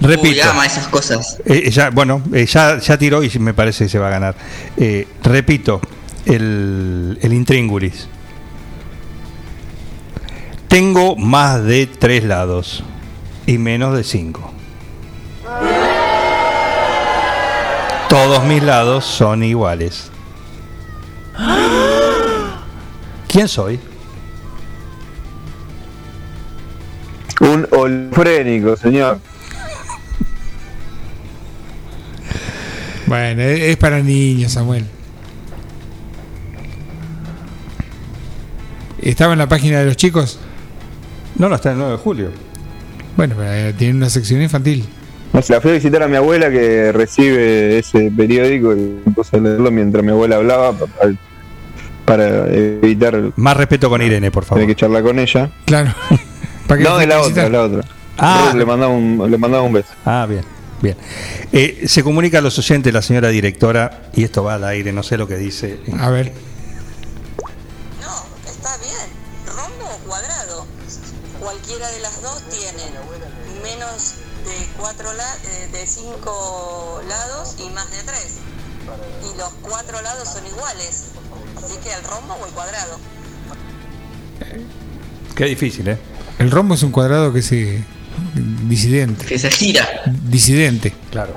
Repito. 0.01 0.27
Uy, 0.29 0.39
ama 0.41 0.65
esas 0.65 0.87
cosas. 0.87 1.37
Eh, 1.45 1.69
ya, 1.71 1.89
bueno, 1.89 2.21
eh, 2.33 2.45
ya, 2.45 2.79
ya 2.79 2.97
tiró 2.97 3.23
y 3.23 3.29
me 3.39 3.53
parece 3.53 3.85
que 3.85 3.89
se 3.89 3.97
va 3.97 4.07
a 4.07 4.11
ganar. 4.11 4.35
Eh, 4.75 5.07
repito, 5.23 5.79
el, 6.25 7.17
el 7.21 7.33
intríngulis. 7.33 8.09
Tengo 10.69 11.15
más 11.15 11.63
de 11.63 11.87
tres 11.87 12.23
lados 12.23 12.83
y 13.47 13.57
menos 13.57 13.97
de 13.97 14.03
cinco. 14.03 14.53
Todos 18.07 18.43
mis 18.43 18.61
lados 18.61 19.03
son 19.03 19.43
iguales. 19.43 20.11
¿Quién 23.27 23.47
soy? 23.47 23.79
Un 27.39 27.67
olfrénico, 27.71 28.77
señor. 28.77 29.19
Bueno, 33.07 33.41
es, 33.41 33.59
es 33.59 33.77
para 33.77 34.01
niños, 34.01 34.51
Samuel. 34.51 34.85
¿Estaba 39.01 39.33
en 39.33 39.39
la 39.39 39.49
página 39.49 39.79
de 39.79 39.85
los 39.85 39.97
chicos? 39.97 40.39
No, 41.39 41.49
no, 41.49 41.55
está 41.55 41.71
el 41.71 41.77
9 41.79 41.93
de 41.93 41.97
julio. 41.97 42.29
Bueno, 43.17 43.33
pero, 43.37 43.51
eh, 43.51 43.73
tiene 43.77 43.95
una 43.95 44.09
sección 44.09 44.41
infantil. 44.41 44.85
No 45.33 45.41
sé, 45.41 45.53
la 45.53 45.61
fui 45.61 45.71
a 45.71 45.73
visitar 45.75 46.03
a 46.03 46.07
mi 46.07 46.15
abuela 46.15 46.49
que 46.51 46.91
recibe 46.91 47.79
ese 47.79 48.11
periódico 48.15 48.73
y 48.73 49.01
me 49.05 49.11
puse 49.13 49.37
a 49.37 49.39
leerlo 49.39 49.71
mientras 49.71 50.03
mi 50.03 50.11
abuela 50.11 50.35
hablaba 50.37 50.73
pa- 50.73 50.85
pa- 50.85 51.11
para 52.05 52.47
evitar 52.51 53.31
Más 53.35 53.55
respeto 53.57 53.89
con 53.89 54.01
Irene, 54.01 54.31
por 54.31 54.43
favor. 54.45 54.61
tener 54.63 54.75
que 54.75 54.79
charlar 54.79 55.03
con 55.03 55.19
ella. 55.19 55.49
Claro. 55.65 55.93
¿Para 56.67 56.81
No, 56.81 56.97
de 56.97 57.07
la 57.07 57.17
otra, 57.19 57.27
visitar? 57.43 57.51
la 57.51 57.61
otra. 57.63 57.81
Ah. 58.17 58.53
Le 58.55 58.65
mandaba 58.65 58.91
un, 58.93 59.29
le 59.29 59.37
mandaba 59.37 59.63
un 59.63 59.73
beso. 59.73 59.89
Ah, 60.05 60.25
bien, 60.27 60.41
bien. 60.81 60.95
Eh, 61.51 61.83
se 61.85 62.03
comunica 62.03 62.39
a 62.39 62.41
los 62.41 62.57
oyentes 62.59 62.91
la 62.93 63.01
señora 63.01 63.29
directora, 63.29 64.09
y 64.15 64.23
esto 64.23 64.43
va 64.43 64.55
al 64.55 64.63
aire, 64.65 64.91
no 64.91 65.03
sé 65.03 65.17
lo 65.17 65.27
que 65.27 65.37
dice. 65.37 65.79
A 65.99 66.09
ver. 66.09 66.31
Cuatro 74.79 75.11
la- 75.13 75.35
eh, 75.45 75.67
de 75.71 75.85
cinco 75.87 77.01
lados 77.07 77.55
y 77.59 77.69
más 77.71 77.89
de 77.91 77.97
tres. 78.03 78.37
Y 79.33 79.37
los 79.37 79.49
cuatro 79.61 80.01
lados 80.01 80.27
son 80.29 80.45
iguales. 80.47 81.11
Así 81.57 81.75
que 81.83 81.93
el 81.93 82.03
rombo 82.03 82.33
o 82.41 82.45
el 82.45 82.51
cuadrado. 82.53 82.97
Qué 85.35 85.45
difícil, 85.45 85.87
¿eh? 85.87 85.97
El 86.39 86.51
rombo 86.51 86.75
es 86.75 86.83
un 86.83 86.91
cuadrado 86.91 87.31
que 87.33 87.41
se. 87.41 87.83
disidente. 88.35 89.25
Que 89.25 89.37
se 89.39 89.49
gira. 89.51 89.87
Disidente. 90.23 90.93
Claro. 91.11 91.33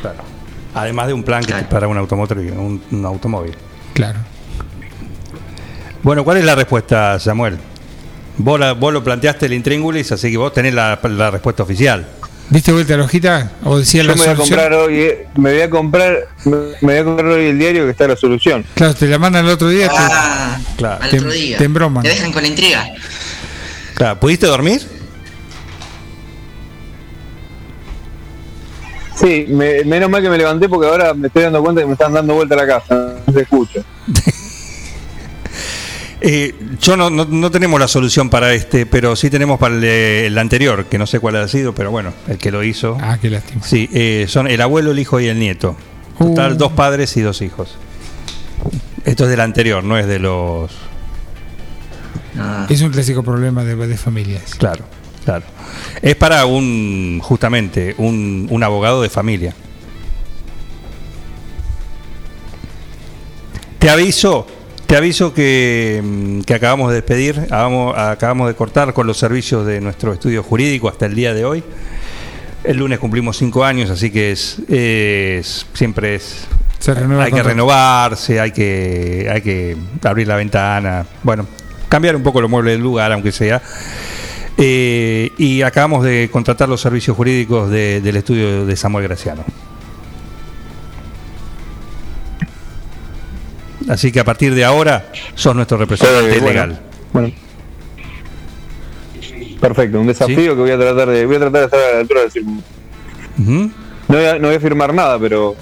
Claro. 0.00 0.18
Además 0.74 1.06
de 1.06 1.12
un 1.12 1.22
plan 1.22 1.40
que 1.42 1.52
Claro. 1.52 1.68
para 1.68 1.88
un 1.88 1.96
automóvil, 1.98 2.50
un, 2.52 2.82
un 2.90 3.06
automóvil. 3.06 3.56
Claro. 3.94 4.18
Bueno, 6.02 6.24
¿cuál 6.24 6.38
es 6.38 6.44
la 6.44 6.54
respuesta, 6.54 7.18
Samuel? 7.18 7.58
Vos, 8.36 8.58
la- 8.58 8.72
vos 8.72 8.92
lo 8.92 9.02
planteaste 9.04 9.46
el 9.46 9.52
intríngulis, 9.52 10.10
así 10.12 10.30
que 10.30 10.36
vos 10.36 10.52
tenés 10.52 10.74
la, 10.74 10.98
la 11.02 11.30
respuesta 11.30 11.62
oficial. 11.62 12.06
¿Diste 12.50 12.72
vuelta 12.72 12.94
a 12.94 12.96
la 12.98 13.04
hojita? 13.04 13.52
¿O 13.64 13.78
decía 13.78 14.02
Yo 14.02 14.08
la 14.08 14.14
me 14.14 14.20
voy 14.20 14.28
a 14.28 14.34
solución? 14.36 14.58
comprar 14.58 14.78
hoy, 14.80 15.08
me 15.36 15.52
voy 15.52 15.60
a 15.62 15.70
comprar, 15.70 16.18
me 16.44 16.56
me 16.56 16.92
voy 16.92 16.96
a 16.96 17.04
comprar 17.04 17.26
hoy 17.28 17.46
el 17.46 17.58
diario 17.58 17.84
que 17.84 17.90
está 17.92 18.06
la 18.06 18.16
solución. 18.16 18.64
Claro, 18.74 18.94
te 18.94 19.06
la 19.06 19.18
mandan 19.18 19.46
el 19.46 19.52
otro 19.52 19.68
día. 19.70 19.88
te- 19.88 19.94
Ah, 19.98 20.58
Claro. 20.76 21.02
al 21.02 21.10
Te- 21.10 21.18
otro 21.18 21.32
día. 21.32 21.56
te 21.56 21.64
embroman. 21.64 22.02
Te 22.02 22.10
dejan 22.10 22.32
con 22.32 22.42
la 22.42 22.48
intriga. 22.48 22.84
Claro, 23.94 24.20
¿pudiste 24.20 24.46
dormir? 24.46 24.82
Sí, 29.16 29.46
me- 29.48 29.84
menos 29.84 30.10
mal 30.10 30.20
que 30.20 30.28
me 30.28 30.36
levanté 30.36 30.68
porque 30.68 30.88
ahora 30.88 31.14
me 31.14 31.28
estoy 31.28 31.44
dando 31.44 31.62
cuenta 31.62 31.80
que 31.80 31.86
me 31.86 31.92
están 31.92 32.12
dando 32.12 32.34
vuelta 32.34 32.54
a 32.54 32.58
la 32.58 32.66
casa. 32.66 33.14
No 33.26 33.32
se 33.32 33.40
escucha. 33.42 33.80
Eh, 36.26 36.54
yo 36.80 36.96
no, 36.96 37.10
no, 37.10 37.26
no 37.26 37.50
tenemos 37.50 37.78
la 37.78 37.86
solución 37.86 38.30
para 38.30 38.54
este, 38.54 38.86
pero 38.86 39.14
sí 39.14 39.28
tenemos 39.28 39.58
para 39.58 39.74
el, 39.74 40.38
anterior, 40.38 40.86
que 40.86 40.96
no 40.96 41.06
sé 41.06 41.20
cuál 41.20 41.36
ha 41.36 41.46
sido, 41.48 41.74
pero 41.74 41.90
bueno, 41.90 42.14
el 42.28 42.38
que 42.38 42.50
lo 42.50 42.64
hizo. 42.64 42.96
Ah, 42.98 43.18
qué 43.20 43.28
lástima. 43.28 43.62
Sí, 43.62 43.90
eh, 43.92 44.24
son 44.26 44.46
el 44.48 44.62
abuelo, 44.62 44.92
el 44.92 44.98
hijo 44.98 45.20
y 45.20 45.26
el 45.26 45.38
nieto. 45.38 45.76
Total, 46.18 46.52
Uh. 46.52 46.56
dos 46.56 46.72
padres 46.72 47.14
y 47.18 47.20
dos 47.20 47.42
hijos. 47.42 47.76
Esto 49.04 49.24
es 49.24 49.30
del 49.30 49.40
anterior, 49.40 49.84
no 49.84 49.98
es 49.98 50.06
de 50.06 50.18
los... 50.18 50.70
Ah, 52.38 52.66
Es 52.70 52.80
un 52.80 52.90
clásico 52.90 53.22
problema 53.22 53.62
de, 53.62 53.76
de 53.76 53.96
familias. 53.98 54.54
Claro. 54.54 54.86
Claro. 55.26 55.44
Es 56.00 56.16
para 56.16 56.46
un, 56.46 57.20
justamente, 57.22 57.94
un, 57.98 58.46
un 58.50 58.62
abogado 58.62 59.02
de 59.02 59.10
familia. 59.10 59.54
Te 63.78 63.90
aviso, 63.90 64.46
te 64.86 64.96
aviso 64.96 65.32
que, 65.34 66.00
mm, 66.04 66.40
que 66.42 66.54
acabamos 66.54 66.90
de 66.90 66.96
despedir, 66.96 67.38
acabamos, 67.40 67.96
acabamos 67.96 68.48
de 68.48 68.54
cortar 68.54 68.92
con 68.92 69.06
los 69.06 69.18
servicios 69.18 69.66
de 69.66 69.80
nuestro 69.80 70.12
estudio 70.12 70.42
jurídico 70.42 70.88
hasta 70.88 71.06
el 71.06 71.14
día 71.14 71.32
de 71.34 71.44
hoy. 71.44 71.62
El 72.64 72.78
lunes 72.78 72.98
cumplimos 72.98 73.36
cinco 73.36 73.64
años, 73.64 73.90
así 73.90 74.10
que 74.10 74.32
es, 74.32 74.58
es- 74.68 75.66
siempre 75.74 76.14
es 76.14 76.46
Se 76.78 76.90
hay 76.92 76.96
que 77.32 77.42
renovarse, 77.42 78.40
hay 78.40 78.52
que, 78.52 79.28
hay 79.32 79.40
que 79.42 79.76
abrir 80.02 80.28
la 80.28 80.36
ventana, 80.36 81.04
bueno, 81.22 81.46
cambiar 81.88 82.16
un 82.16 82.22
poco 82.22 82.40
los 82.40 82.50
muebles 82.50 82.74
del 82.74 82.82
lugar, 82.82 83.12
aunque 83.12 83.32
sea. 83.32 83.60
Eh, 84.56 85.30
y 85.36 85.62
acabamos 85.62 86.04
de 86.04 86.28
contratar 86.30 86.68
los 86.68 86.80
servicios 86.80 87.16
jurídicos 87.16 87.70
de- 87.70 88.00
del 88.00 88.16
estudio 88.16 88.64
de 88.66 88.76
Samuel 88.76 89.04
Graciano. 89.08 89.44
Así 93.88 94.10
que 94.12 94.20
a 94.20 94.24
partir 94.24 94.54
de 94.54 94.64
ahora 94.64 95.06
sos 95.34 95.54
nuestro 95.54 95.76
representante 95.76 96.36
Eh, 96.36 96.40
bueno, 96.40 96.46
legal. 96.48 96.80
Bueno. 97.12 97.30
Perfecto, 99.60 100.00
un 100.00 100.06
desafío 100.06 100.36
Sí. 100.36 100.44
que 100.48 100.54
voy 100.54 100.70
a 100.70 100.78
tratar 100.78 101.08
de 101.08 101.24
voy 101.26 101.36
a 101.36 101.38
tratar 101.40 101.60
de 101.60 101.64
estar 101.66 101.80
a 101.80 101.92
la 101.94 102.00
altura 102.00 102.20
del. 102.22 102.44
No 103.36 104.16
voy 104.16 104.24
a, 104.26 104.38
no 104.38 104.48
voy 104.48 104.56
a 104.56 104.60
firmar 104.60 104.92
nada, 104.92 105.18
pero 105.18 105.54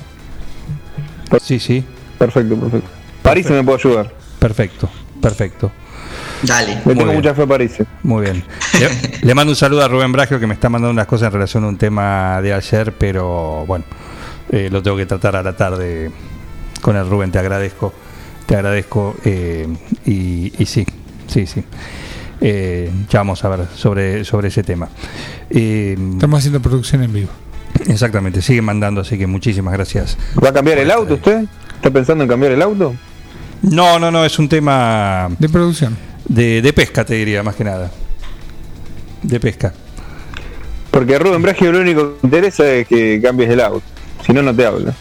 Sí, 1.41 1.59
sí, 1.59 1.85
perfecto, 2.19 2.57
perfecto. 2.57 2.89
París 3.23 3.49
me 3.51 3.63
puede 3.63 3.79
ayudar. 3.79 4.13
perfecto, 4.39 4.91
perfecto. 5.21 5.71
Dale. 6.43 6.75
Le 6.75 6.81
Muy 6.85 6.95
tengo 6.95 7.05
bien. 7.05 7.17
mucha 7.17 7.35
fe 7.35 7.43
a 7.43 7.47
París. 7.47 7.73
Muy 8.03 8.23
bien. 8.23 8.45
Le, 8.81 9.19
le 9.27 9.35
mando 9.35 9.53
un 9.53 9.57
saludo 9.57 9.85
a 9.85 9.89
Rubén 9.89 10.11
Bragio 10.11 10.41
que 10.41 10.47
me 10.49 10.55
está 10.55 10.69
mandando 10.69 10.91
unas 10.93 11.07
cosas 11.07 11.29
en 11.29 11.33
relación 11.35 11.65
a 11.65 11.69
un 11.69 11.79
tema 11.79 12.41
de 12.43 12.53
ayer, 12.53 12.93
pero 12.93 13.65
bueno, 13.67 13.85
eh, 14.51 14.69
lo 14.71 14.83
tengo 14.83 14.97
que 14.97 15.07
tratar 15.07 15.37
a 15.37 15.43
la 15.45 15.57
tarde 15.57 16.11
con 16.81 16.97
el 16.97 17.09
Rubén. 17.09 17.31
Te 17.31 17.39
agradezco, 17.39 17.95
te 18.53 18.57
agradezco 18.57 19.17
eh, 19.25 19.67
y, 20.05 20.53
y 20.63 20.67
sí, 20.67 20.85
sí, 21.27 21.47
sí. 21.47 21.65
Eh, 22.43 22.91
ya 23.09 23.21
vamos 23.21 23.43
a 23.47 23.49
ver 23.49 23.67
sobre, 23.75 24.27
sobre 24.27 24.49
ese 24.49 24.63
tema. 24.63 24.91
Eh, 25.49 25.97
Estamos 26.13 26.41
haciendo 26.41 26.61
producción 26.61 27.03
en 27.03 27.15
vivo. 27.15 27.31
exactamente, 27.89 28.43
sigue 28.43 28.61
mandando, 28.61 29.01
así 29.01 29.17
que 29.17 29.27
muchísimas 29.27 29.73
gracias. 29.73 30.19
¿Va 30.45 30.51
a 30.51 30.53
cambiar 30.53 30.77
el 30.81 30.91
auto 30.91 31.15
usted? 31.15 31.47
¿Está 31.77 31.91
pensando 31.91 32.25
en 32.25 32.29
cambiar 32.29 32.53
el 32.53 32.61
auto? 32.61 32.95
No, 33.63 33.99
no, 33.99 34.11
no, 34.11 34.23
es 34.23 34.39
un 34.39 34.51
tema 34.51 35.31
De 35.39 35.49
producción. 35.49 35.97
de, 36.29 36.61
de 36.61 36.73
pesca, 36.75 37.07
te 37.07 37.15
diría, 37.15 37.43
más 37.43 37.55
que 37.57 37.65
nada. 37.65 37.91
De 39.23 39.41
pesca. 39.41 39.73
Porque 40.91 41.17
a 41.17 41.19
Rubén 41.21 41.41
Bragio 41.41 41.73
lo 41.73 41.81
único 41.81 42.17
que 42.21 42.27
interesa 42.27 42.71
es 42.71 42.87
que 42.87 43.19
cambies 43.23 43.49
el 43.49 43.63
auto. 43.63 43.83
Si 44.27 44.35
no, 44.35 44.43
no 44.43 44.55
te 44.55 44.67
habla. 44.67 44.95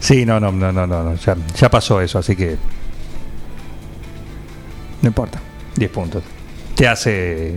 Sí, 0.00 0.24
no, 0.24 0.38
no, 0.40 0.52
no, 0.52 0.70
no, 0.72 0.86
no, 0.86 1.02
no, 1.02 1.14
ya, 1.16 1.36
ya 1.56 1.70
pasó 1.70 2.00
eso, 2.00 2.18
así 2.18 2.36
que 2.36 2.56
no 5.02 5.08
importa, 5.08 5.40
10 5.76 5.90
puntos. 5.90 6.22
Te 6.74 6.86
hace, 6.88 7.56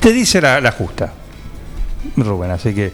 te 0.00 0.12
dice 0.12 0.40
la, 0.40 0.60
la 0.60 0.72
justa, 0.72 1.12
Rubén, 2.16 2.50
así 2.50 2.74
que 2.74 2.92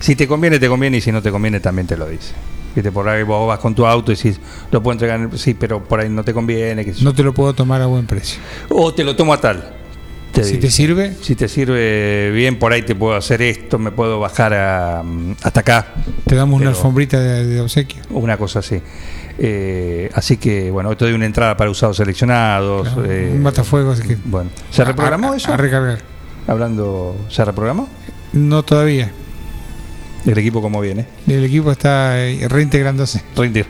si 0.00 0.16
te 0.16 0.26
conviene, 0.26 0.58
te 0.58 0.68
conviene, 0.68 0.96
y 0.96 1.00
si 1.00 1.12
no 1.12 1.22
te 1.22 1.30
conviene, 1.30 1.60
también 1.60 1.86
te 1.86 1.96
lo 1.96 2.08
dice. 2.08 2.32
Viste, 2.74 2.90
por 2.90 3.06
ahí 3.08 3.22
vos 3.22 3.46
vas 3.46 3.58
con 3.58 3.74
tu 3.74 3.84
auto 3.86 4.12
y 4.12 4.16
si 4.16 4.34
lo 4.70 4.82
puedo 4.82 4.94
entregar, 4.94 5.20
en- 5.20 5.36
sí, 5.38 5.52
pero 5.54 5.84
por 5.84 6.00
ahí 6.00 6.08
no 6.08 6.24
te 6.24 6.32
conviene, 6.32 6.84
que 6.84 6.94
No 7.02 7.14
te 7.14 7.22
lo 7.22 7.34
puedo 7.34 7.52
tomar 7.52 7.82
a 7.82 7.86
buen 7.86 8.06
precio. 8.06 8.40
o 8.70 8.92
te 8.94 9.04
lo 9.04 9.14
tomo 9.14 9.34
a 9.34 9.40
tal. 9.40 9.74
Te 10.32 10.44
Si 10.44 10.58
te 10.58 10.70
sirve, 10.70 11.14
si 11.22 11.34
te 11.36 11.48
sirve 11.48 12.30
bien, 12.32 12.58
por 12.58 12.72
ahí 12.72 12.82
te 12.82 12.94
puedo 12.94 13.14
hacer 13.14 13.42
esto, 13.42 13.78
me 13.78 13.90
puedo 13.92 14.18
bajar 14.20 14.54
a, 14.54 15.04
hasta 15.42 15.60
acá, 15.60 15.86
te 16.26 16.34
damos 16.34 16.60
una 16.60 16.70
alfombrita 16.70 17.20
de, 17.20 17.46
de 17.46 17.60
obsequio. 17.60 18.02
una 18.10 18.36
cosa 18.36 18.58
así. 18.60 18.80
Eh, 19.38 20.10
así 20.14 20.36
que, 20.36 20.70
bueno, 20.70 20.90
hoy 20.90 20.96
te 20.96 21.04
doy 21.04 21.14
una 21.14 21.26
entrada 21.26 21.56
para 21.56 21.70
usados 21.70 21.96
seleccionados. 21.96 22.88
Claro, 22.88 23.10
eh, 23.10 23.30
un 23.32 23.42
matafuegos 23.42 24.00
que- 24.00 24.16
Bueno, 24.24 24.50
¿se 24.70 24.84
reprogramó 24.84 25.32
a, 25.32 25.36
eso? 25.36 25.52
A 25.52 25.56
recargar. 25.56 25.98
Hablando, 26.46 27.16
¿se 27.28 27.44
reprogramó? 27.44 27.88
No 28.32 28.62
todavía. 28.62 29.10
El 30.26 30.38
equipo 30.38 30.60
como 30.62 30.80
viene. 30.80 31.06
El 31.26 31.44
equipo 31.44 31.72
está 31.72 32.20
eh, 32.24 32.46
reintegrándose. 32.48 33.22
Rinde. 33.36 33.66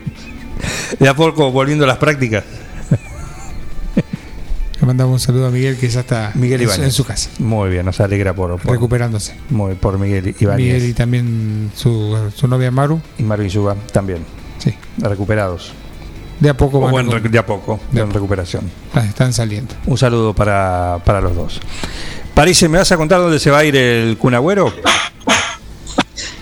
De 0.99 1.09
a 1.09 1.15
poco 1.15 1.51
volviendo 1.51 1.85
a 1.85 1.87
las 1.87 1.97
prácticas. 1.97 2.43
Le 4.83 4.87
mandamos 4.87 5.13
un 5.13 5.19
saludo 5.21 5.47
a 5.47 5.49
Miguel 5.49 5.77
que 5.77 5.87
ya 5.87 6.01
está 6.01 6.31
Miguel 6.35 6.61
en, 6.63 6.69
su- 6.69 6.83
en 6.83 6.91
su 6.91 7.05
casa, 7.05 7.29
Muy 7.39 7.69
bien, 7.69 7.85
nos 7.85 8.01
alegra 8.01 8.33
por, 8.35 8.59
por, 8.59 8.73
recuperándose. 8.73 9.33
muy- 9.49 9.75
por 9.75 9.97
Miguel 9.97 10.35
Ibáñez 10.37 10.57
Miguel 10.73 10.89
y 10.89 10.93
también 10.93 11.71
su, 11.73 12.17
su 12.35 12.49
novia 12.49 12.69
Maru. 12.69 12.99
y 13.17 13.23
Maru 13.23 13.43
Yuga 13.45 13.77
también. 13.93 14.25
Sí. 14.59 14.73
Recuperados. 14.97 15.71
De 16.41 16.49
a 16.49 16.57
poco 16.57 16.81
van 16.81 17.07
recu- 17.07 17.29
de 17.29 17.39
a 17.39 17.45
poco, 17.45 17.79
De 17.93 18.01
en 18.01 18.11
recuperación. 18.11 18.69
ah, 18.93 19.05
están 19.05 19.31
saliendo. 19.31 19.73
Un 19.85 19.97
saludo 19.97 20.33
para, 20.33 20.99
para 21.05 21.21
los 21.21 21.33
dos. 21.33 21.61
París, 22.35 22.61
¿me 22.69 22.77
vas 22.77 22.91
a 22.91 22.97
contar 22.97 23.19
dónde 23.21 23.39
se 23.39 23.51
va 23.51 23.59
a 23.59 23.63
ir 23.63 23.77
el 23.77 24.17
Cunagüero? 24.17 24.73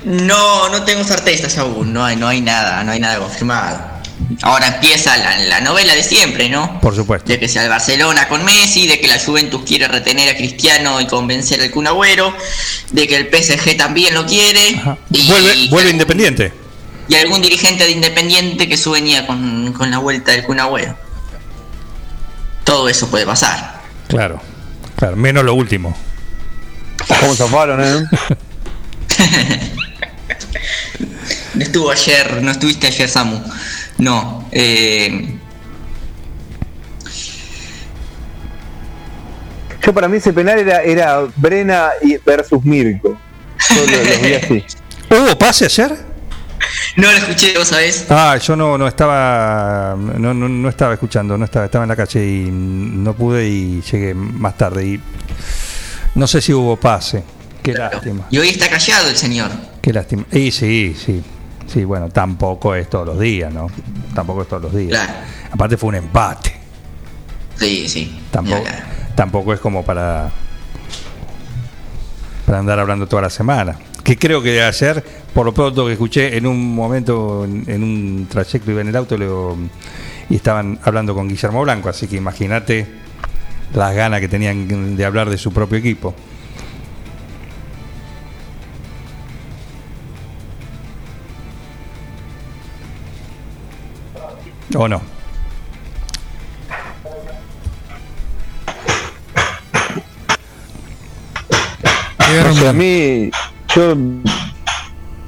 No, 0.04 0.68
no 0.70 0.84
tengo 0.84 1.04
certezas 1.04 1.60
aún, 1.60 1.94
no 1.94 2.04
hay, 2.04 2.16
no 2.16 2.28
hay 2.28 2.42
nada, 2.42 2.84
no 2.84 2.92
hay 2.92 3.00
nada 3.00 3.20
confirmado. 3.20 4.01
Ahora 4.44 4.68
empieza 4.68 5.16
la, 5.18 5.38
la 5.40 5.62
novela 5.62 5.94
de 5.96 6.04
siempre, 6.04 6.50
¿no? 6.50 6.80
Por 6.82 6.96
supuesto. 6.96 7.28
De 7.28 7.40
que 7.40 7.48
sea 7.48 7.64
el 7.64 7.70
Barcelona 7.70 8.28
con 8.28 8.44
Messi, 8.46 8.88
de 8.88 9.00
que 9.00 9.08
la 9.08 9.20
Juventus 9.20 9.64
quiere 9.66 9.88
retener 9.88 10.30
a 10.30 10.36
Cristiano 10.38 11.00
y 11.02 11.08
convencer 11.08 11.62
al 11.62 11.70
Kun 11.72 11.88
Agüero, 11.88 12.34
de 12.92 13.08
que 13.08 13.16
el 13.18 13.28
PSG 13.30 13.78
también 13.78 14.14
lo 14.14 14.26
quiere. 14.26 14.76
Ajá. 14.78 14.98
y- 15.12 15.28
Vuelve, 15.28 15.56
y- 15.56 15.70
vuelve 15.70 15.90
Independiente. 15.92 16.54
Y 17.08 17.16
algún 17.16 17.42
dirigente 17.42 17.84
de 17.84 17.92
Independiente 17.92 18.68
que 18.70 18.78
sueña 18.78 19.28
con, 19.28 19.74
con 19.74 19.92
la 19.92 19.98
vuelta 19.98 20.32
del 20.32 20.44
Kun 20.44 20.60
Agüero. 20.60 20.98
Todo 22.64 22.88
eso 22.90 23.10
puede 23.10 23.26
pasar. 23.26 23.82
Claro, 24.08 24.42
claro, 24.96 25.16
menos 25.18 25.44
lo 25.44 25.54
último. 25.54 25.96
¿Cómo 27.20 27.36
zafaron, 27.36 27.82
eh? 27.84 28.04
No 31.54 31.64
estuvo 31.64 31.92
ayer, 31.92 32.42
no 32.42 32.52
estuviste 32.52 32.88
ayer, 32.88 33.10
Samu. 33.10 33.42
No. 34.02 34.48
Eh, 34.52 35.36
Yo 39.84 39.94
para 39.94 40.08
mí 40.08 40.18
ese 40.18 40.32
penal 40.32 40.60
era, 40.60 40.84
era 40.84 41.22
Brena 41.38 41.90
y 42.04 42.18
versus 42.18 42.64
Mirko. 42.64 43.18
Yo 43.70 43.76
lo, 43.76 44.04
los 44.04 44.22
vi 44.22 44.34
así. 44.62 44.64
¿Hubo 45.10 45.38
pase 45.38 45.66
ayer? 45.66 45.96
no 46.98 47.12
lo 47.12 47.18
escuché, 47.18 47.58
vos 47.58 47.68
sabés. 47.68 48.06
Ah, 48.10 48.38
yo 48.38 48.56
no, 48.56 48.78
no 48.78 48.88
estaba 48.88 49.96
no, 49.98 50.34
no, 50.34 50.48
no 50.48 50.70
estaba 50.70 50.94
escuchando, 50.94 51.38
no 51.38 51.46
estaba, 51.46 51.66
estaba 51.66 51.84
en 51.84 51.90
la 51.90 51.96
calle 51.96 52.24
y 52.26 52.50
no 52.52 53.14
pude 53.16 53.48
y 53.48 53.82
llegué 53.82 54.14
más 54.14 54.56
tarde 54.58 54.86
y 54.86 55.00
no 56.16 56.28
sé 56.28 56.42
si 56.42 56.54
hubo 56.54 56.76
pase. 56.78 57.24
Qué 57.64 57.74
lástima, 57.74 58.26
Y 58.32 58.38
hoy 58.40 58.50
está 58.50 58.70
callado 58.70 59.10
el 59.10 59.16
señor. 59.16 59.50
qué 59.82 59.94
lástima. 59.94 60.26
Y 60.32 60.52
sí, 60.52 60.96
sí, 60.96 61.24
sí, 61.72 61.84
bueno, 61.86 62.10
tampoco 62.10 62.76
es 62.76 62.90
todos 62.90 63.06
los 63.06 63.20
días, 63.20 63.54
¿no? 63.54 63.68
Tampoco 64.14 64.42
es 64.44 64.48
todos 64.48 64.64
los 64.64 64.76
días. 64.76 64.90
Claro. 65.00 65.14
Aparte 65.52 65.78
fue 65.78 65.90
un 65.90 65.96
empate. 65.96 66.54
Sí, 67.56 67.88
sí. 67.88 68.20
Tampoco, 68.32 68.64
tampoco 69.16 69.54
es 69.54 69.60
como 69.60 69.84
para 69.84 70.32
para 72.46 72.60
andar 72.60 72.80
hablando 72.80 73.08
toda 73.08 73.22
la 73.24 73.30
semana. 73.30 73.76
Que 74.04 74.18
creo 74.18 74.42
que 74.42 74.62
ayer, 74.62 75.04
por 75.34 75.46
lo 75.46 75.54
pronto 75.54 75.86
que 75.86 75.94
escuché 75.94 76.36
en 76.38 76.48
un 76.48 76.74
momento, 76.76 77.46
en, 77.46 77.64
en 77.68 77.84
un 77.84 78.28
trayecto 78.30 78.72
iba 78.72 78.82
en 78.82 78.88
el 78.90 78.96
auto 78.96 79.18
lo- 79.18 79.56
y 80.30 80.36
estaban 80.36 80.80
hablando 80.84 81.14
con 81.14 81.28
Guillermo 81.28 81.62
Blanco, 81.62 81.90
así 81.90 82.08
que 82.08 82.16
imagínate 82.16 82.88
las 83.74 83.94
ganas 83.96 84.20
que 84.22 84.28
tenían 84.28 84.96
de 84.98 85.06
hablar 85.06 85.30
de 85.30 85.38
su 85.38 85.52
propio 85.54 85.78
equipo. 85.78 86.14
¿O 94.76 94.88
no? 94.88 95.02
Sé, 102.54 102.68
a 102.68 102.74
mí, 102.74 103.30
yo 103.76 103.96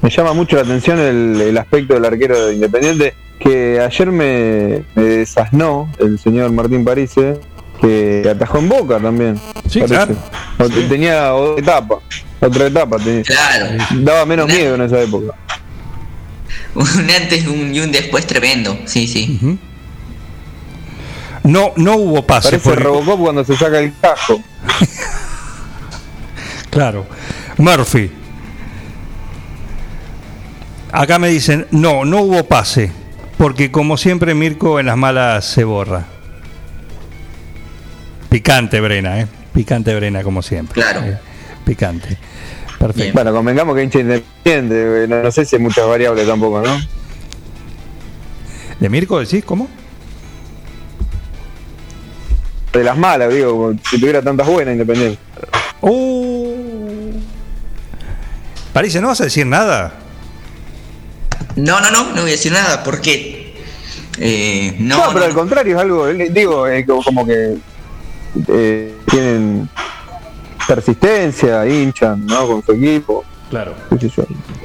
me 0.02 0.10
llama 0.10 0.34
mucho 0.34 0.56
la 0.56 0.62
atención 0.64 1.00
el, 1.00 1.40
el 1.42 1.58
aspecto 1.58 1.94
del 1.96 2.06
arquero 2.06 2.48
de 2.48 2.56
Independiente, 2.56 3.14
que 3.40 3.80
ayer 3.80 4.08
me, 4.12 4.84
me 4.96 5.04
desasnó 5.04 5.90
el 6.00 6.18
señor 6.20 6.52
Martín 6.52 6.86
Parise, 6.86 7.40
que 7.82 8.26
atajó 8.30 8.60
en 8.60 8.70
Boca 8.70 9.00
también. 9.00 9.40
Sí, 9.70 9.80
parece. 9.82 9.96
claro. 9.96 10.16
O- 10.60 10.70
Tenía 10.88 11.34
otra 11.34 11.62
etapa, 11.62 11.96
otra 12.40 12.68
etapa, 12.68 12.98
tenía. 12.98 13.24
Claro. 13.24 13.66
daba 13.96 14.26
menos 14.26 14.48
miedo 14.48 14.76
en 14.76 14.82
esa 14.82 15.02
época. 15.02 15.34
Un 16.76 17.10
antes 17.12 17.46
un- 17.48 17.74
y 17.76 17.80
un 17.80 17.92
después 17.92 18.26
tremendo. 18.26 18.80
Sí, 18.86 19.08
sí. 19.08 19.40
No, 21.44 21.74
no 21.76 21.96
hubo 21.98 22.26
pase. 22.26 22.50
Parece 22.52 22.70
porque- 22.70 22.84
Robocop 22.84 23.20
cuando 23.20 23.44
se 23.46 23.56
saca 23.58 23.80
el 23.80 23.94
casco. 24.00 24.42
Claro. 26.70 27.06
Murphy. 27.58 28.10
Acá 30.92 31.20
me 31.20 31.28
dicen, 31.30 31.68
no, 31.70 32.04
no 32.04 32.22
hubo 32.22 32.46
pase. 32.46 32.92
Porque 33.38 33.72
como 33.72 33.96
siempre 33.98 34.34
Mirko 34.34 34.80
en 34.80 34.88
las 34.88 34.98
malas 34.98 35.46
se 35.46 35.64
borra. 35.64 36.06
Picante 38.30 38.80
Brena, 38.82 39.20
¿eh? 39.20 39.28
Picante 39.54 39.94
Brena 39.96 40.24
como 40.24 40.42
siempre. 40.42 40.82
Claro. 40.82 41.02
Eh, 41.04 41.18
picante. 41.64 42.18
Perfecto. 42.84 43.02
Bien. 43.02 43.14
Bueno, 43.14 43.32
convengamos 43.32 43.76
que 43.78 43.84
hincha 43.84 44.00
independiente, 44.00 45.04
eh, 45.04 45.08
no, 45.08 45.24
no 45.24 45.32
sé 45.32 45.46
si 45.46 45.56
hay 45.56 45.62
muchas 45.62 45.88
variables 45.88 46.28
tampoco, 46.28 46.62
¿no? 46.62 46.78
¿De 48.78 48.90
Mirko 48.90 49.20
decís? 49.20 49.46
¿Cómo? 49.46 49.70
De 52.74 52.84
las 52.84 52.98
malas, 52.98 53.34
digo, 53.34 53.74
si 53.90 53.98
tuviera 54.02 54.22
tantas 54.22 54.46
buenas 54.48 54.74
independiente. 54.74 55.18
Uh. 55.80 57.14
Parece, 58.74 59.00
¿no 59.00 59.08
vas 59.08 59.22
a 59.22 59.26
decir 59.26 59.46
nada? 59.46 59.94
No, 61.56 61.80
no, 61.80 61.90
no, 61.90 62.10
no 62.10 62.22
voy 62.22 62.32
a 62.32 62.34
decir 62.34 62.52
nada, 62.52 62.84
porque. 62.84 63.64
Eh, 64.18 64.76
no, 64.80 64.98
No, 64.98 65.08
pero 65.08 65.20
no, 65.20 65.26
al 65.28 65.34
contrario 65.34 65.78
es 65.78 65.82
algo, 65.82 66.10
eh, 66.10 66.30
digo, 66.32 66.68
eh, 66.68 66.86
como, 66.86 67.02
como 67.02 67.26
que 67.26 67.56
eh, 68.50 68.94
tienen 69.10 69.70
persistencia, 70.68 71.66
hinchan, 71.68 72.26
¿no? 72.26 72.48
Con 72.48 72.64
su 72.66 72.72
equipo. 72.74 73.24
Claro. 73.50 73.74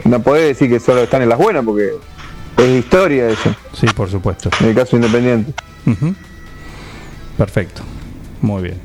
No 0.04 0.20
podés 0.22 0.48
decir 0.48 0.70
que 0.70 0.80
solo 0.80 1.02
están 1.02 1.22
en 1.22 1.28
las 1.28 1.38
buenas 1.38 1.64
porque 1.64 1.90
es 2.56 2.68
historia 2.84 3.28
eso, 3.28 3.54
Sí, 3.72 3.86
por 3.94 4.10
supuesto. 4.10 4.50
en 4.60 4.68
el 4.68 4.74
caso 4.74 4.96
independiente. 4.96 5.52
Perfecto. 7.36 7.82
Muy 8.40 8.62
bien. 8.62 8.80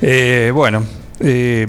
Eh, 0.00 0.50
bueno, 0.54 0.84
eh, 1.20 1.66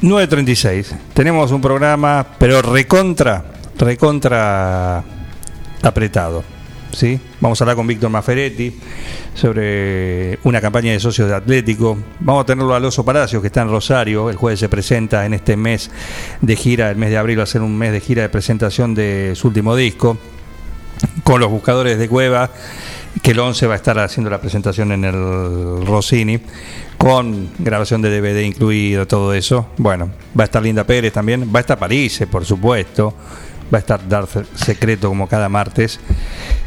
9.36. 0.00 0.86
Tenemos 1.14 1.50
un 1.52 1.60
programa, 1.60 2.26
pero 2.38 2.62
recontra, 2.62 3.44
recontra 3.78 5.02
apretado. 5.82 6.42
Vamos 7.40 7.60
a 7.60 7.64
hablar 7.64 7.76
con 7.76 7.86
Víctor 7.86 8.10
Maferetti 8.10 8.72
sobre 9.34 10.38
una 10.44 10.60
campaña 10.60 10.92
de 10.92 11.00
socios 11.00 11.26
de 11.26 11.34
Atlético. 11.34 11.96
Vamos 12.20 12.42
a 12.42 12.46
tenerlo 12.46 12.74
al 12.74 12.84
Oso 12.84 13.02
Palacios, 13.02 13.40
que 13.40 13.46
está 13.46 13.62
en 13.62 13.70
Rosario. 13.70 14.28
El 14.28 14.36
jueves 14.36 14.60
se 14.60 14.68
presenta 14.68 15.24
en 15.24 15.32
este 15.32 15.56
mes 15.56 15.90
de 16.42 16.54
gira, 16.54 16.90
el 16.90 16.96
mes 16.96 17.08
de 17.10 17.16
abril 17.16 17.38
va 17.38 17.44
a 17.44 17.46
ser 17.46 17.62
un 17.62 17.76
mes 17.78 17.92
de 17.92 18.00
gira 18.00 18.22
de 18.22 18.28
presentación 18.28 18.94
de 18.94 19.32
su 19.34 19.48
último 19.48 19.74
disco 19.74 20.18
con 21.24 21.40
los 21.40 21.50
buscadores 21.50 21.98
de 21.98 22.08
Cueva, 22.08 22.50
que 23.22 23.30
el 23.30 23.38
11 23.38 23.66
va 23.66 23.72
a 23.72 23.76
estar 23.76 23.98
haciendo 23.98 24.28
la 24.28 24.40
presentación 24.40 24.92
en 24.92 25.04
el 25.04 25.86
Rossini, 25.86 26.40
con 26.98 27.48
grabación 27.58 28.02
de 28.02 28.20
DVD 28.20 28.42
incluido, 28.42 29.06
todo 29.06 29.32
eso. 29.32 29.68
Bueno, 29.78 30.10
va 30.38 30.44
a 30.44 30.46
estar 30.46 30.62
Linda 30.62 30.84
Pérez 30.84 31.12
también, 31.12 31.50
va 31.52 31.58
a 31.58 31.62
estar 31.62 31.78
París, 31.78 32.22
por 32.30 32.44
supuesto, 32.44 33.14
va 33.72 33.78
a 33.78 33.80
estar 33.80 34.08
Dar 34.08 34.26
Secreto 34.54 35.08
como 35.08 35.28
cada 35.28 35.48
martes, 35.48 35.98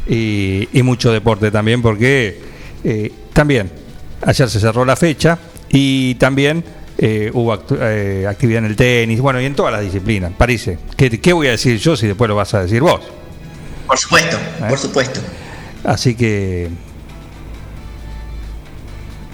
y, 0.07 0.67
y 0.73 0.83
mucho 0.83 1.11
deporte 1.11 1.51
también, 1.51 1.81
porque 1.81 2.39
eh, 2.83 3.11
también 3.33 3.71
ayer 4.25 4.49
se 4.49 4.59
cerró 4.59 4.85
la 4.85 4.95
fecha 4.95 5.37
y 5.69 6.15
también... 6.15 6.63
eh, 6.97 7.29
hubo 7.33 7.53
actu- 7.53 7.77
eh, 7.81 8.25
actividad 8.25 8.59
en 8.59 8.65
el 8.71 8.75
tenis, 8.77 9.19
bueno, 9.19 9.41
y 9.41 9.45
en 9.45 9.53
todas 9.53 9.73
las 9.73 9.81
disciplinas. 9.81 10.31
París, 10.37 10.69
¿qué, 10.95 11.09
¿qué 11.19 11.33
voy 11.33 11.47
a 11.47 11.51
decir 11.51 11.77
yo 11.77 11.97
si 11.97 12.07
después 12.07 12.29
lo 12.29 12.35
vas 12.35 12.53
a 12.53 12.61
decir 12.63 12.81
vos? 12.81 13.01
Por 13.85 13.97
supuesto, 13.97 14.37
¿Eh? 14.37 14.65
por 14.69 14.77
supuesto. 14.79 15.19
Así 15.83 16.15
que 16.15 16.69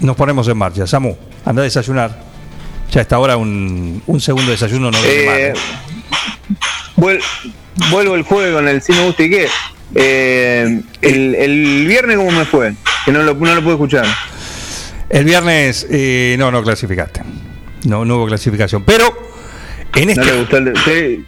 nos 0.00 0.16
ponemos 0.16 0.48
en 0.48 0.56
marcha. 0.56 0.86
Samu, 0.88 1.14
anda 1.44 1.62
a 1.62 1.64
desayunar. 1.64 2.20
Ya 2.90 3.00
a 3.00 3.02
esta 3.02 3.18
hora 3.18 3.36
un, 3.36 4.02
un 4.06 4.20
segundo 4.20 4.50
desayuno 4.50 4.90
no 4.90 4.98
viene 5.00 5.24
mal. 5.26 5.52
Vuel- 6.96 7.22
vuelvo 7.90 8.14
el 8.14 8.22
jueves 8.22 8.54
con 8.54 8.68
el 8.68 8.82
cine 8.82 9.04
gusta 9.06 9.22
y 9.22 9.30
qué. 9.30 9.48
Eh, 9.94 10.80
el, 11.02 11.34
el 11.34 11.86
viernes 11.86 12.16
cómo 12.16 12.30
me 12.30 12.44
fue, 12.44 12.72
que 13.04 13.12
no 13.12 13.22
lo, 13.22 13.34
no 13.34 13.54
lo 13.54 13.62
pude 13.62 13.72
escuchar. 13.74 14.06
El 15.10 15.24
viernes 15.24 15.86
eh, 15.90 16.36
no, 16.38 16.50
no 16.50 16.62
clasificaste. 16.62 17.20
No, 17.84 18.04
no 18.04 18.16
hubo 18.16 18.26
clasificación. 18.26 18.84
Pero 18.84 19.12
en 19.94 20.08
No 20.08 20.14
le 20.14 20.22
este. 20.22 20.38
gustó 20.38 20.56
el, 20.56 20.72
sí. 20.84 21.24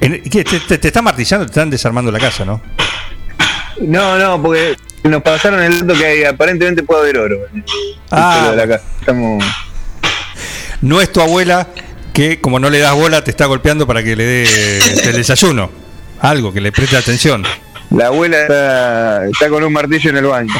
en- 0.00 0.22
¿qué? 0.22 0.44
te, 0.44 0.60
te, 0.60 0.78
te 0.78 0.88
están 0.88 1.02
martillando, 1.04 1.46
te 1.46 1.50
están 1.50 1.70
desarmando 1.70 2.12
la 2.12 2.18
casa, 2.20 2.44
¿no? 2.44 2.60
No, 3.80 4.18
no, 4.18 4.40
porque 4.42 4.76
nos 5.04 5.22
pasaron 5.22 5.60
el 5.62 5.86
dato 5.86 5.98
que 5.98 6.26
aparentemente 6.26 6.82
puede 6.82 7.00
haber 7.02 7.18
oro. 7.18 7.36
en 7.52 7.64
Ah. 8.10 8.48
de 8.50 8.56
la 8.56 8.68
casa. 8.68 8.84
Estamos, 9.00 9.42
No 10.82 11.00
es 11.00 11.10
tu 11.10 11.20
abuela 11.20 11.66
que, 12.12 12.40
como 12.40 12.58
no 12.58 12.70
le 12.70 12.78
das 12.78 12.94
bola, 12.94 13.22
te 13.24 13.30
está 13.30 13.46
golpeando 13.46 13.86
para 13.86 14.02
que 14.02 14.16
le 14.16 14.24
dé 14.24 14.78
el 15.04 15.16
desayuno. 15.16 15.70
Algo 16.20 16.52
que 16.52 16.60
le 16.60 16.72
preste 16.72 16.96
atención. 16.96 17.44
la 17.90 18.06
abuela 18.06 18.42
está, 18.42 19.26
está 19.26 19.48
con 19.48 19.64
un 19.64 19.72
martillo 19.72 20.10
en 20.10 20.16
el 20.16 20.24
baño. 20.24 20.54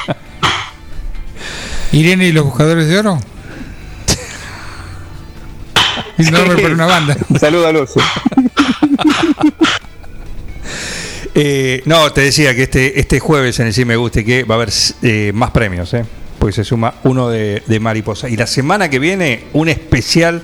Irene 1.93 2.27
y 2.29 2.33
los 2.33 2.45
buscadores 2.45 2.89
de 2.89 2.99
oro. 2.99 3.21
Es 6.19 6.31
nombre 6.31 6.61
para 6.61 6.75
una 6.75 6.87
banda. 6.87 7.17
Saludo 7.39 7.67
al 7.67 7.77
oso. 7.77 8.01
Eh, 11.33 11.83
no, 11.85 12.13
te 12.13 12.23
decía 12.23 12.57
que 12.57 12.65
este, 12.65 12.99
este 12.99 13.21
jueves 13.21 13.61
en 13.61 13.69
el 13.69 13.73
Sí 13.73 13.85
Me 13.85 13.95
Guste 13.95 14.25
que 14.25 14.43
va 14.43 14.57
a 14.57 14.59
haber 14.59 14.71
eh, 15.03 15.31
más 15.33 15.53
premios, 15.53 15.95
¿eh? 15.95 16.05
porque 16.41 16.53
se 16.53 16.65
suma 16.65 16.95
uno 17.05 17.29
de, 17.29 17.63
de 17.67 17.81
Mariposa. 17.81 18.29
Y 18.29 18.37
la 18.37 18.49
semana 18.49 18.91
que 18.91 18.99
viene, 18.99 19.45
un 19.53 19.69
especial, 19.69 20.43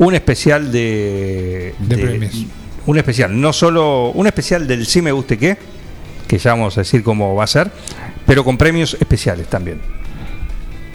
un 0.00 0.14
especial 0.14 0.72
de, 0.72 1.74
De 1.78 1.98
premios. 1.98 2.46
Un 2.86 2.96
especial, 2.96 3.38
no 3.38 3.52
solo, 3.52 4.10
un 4.12 4.26
especial 4.26 4.66
del 4.66 4.86
Sí 4.86 5.02
Me 5.02 5.12
Guste 5.12 5.36
qué, 5.36 5.58
que 6.26 6.38
ya 6.38 6.52
vamos 6.52 6.76
a 6.78 6.80
decir 6.80 7.02
cómo 7.02 7.34
va 7.34 7.44
a 7.44 7.46
ser, 7.46 7.70
pero 8.26 8.42
con 8.42 8.56
premios 8.56 8.96
especiales 8.98 9.46
también. 9.48 9.78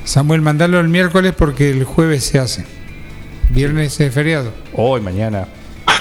Samuel, 0.04 0.42
mandalo 0.42 0.80
el 0.80 0.88
miércoles 0.88 1.34
porque 1.38 1.70
el 1.70 1.84
jueves 1.84 2.24
se 2.24 2.40
hace. 2.40 2.66
Viernes 3.52 4.00
es 4.00 4.12
feriado. 4.12 4.52
Hoy, 4.74 5.02
mañana. 5.02 5.48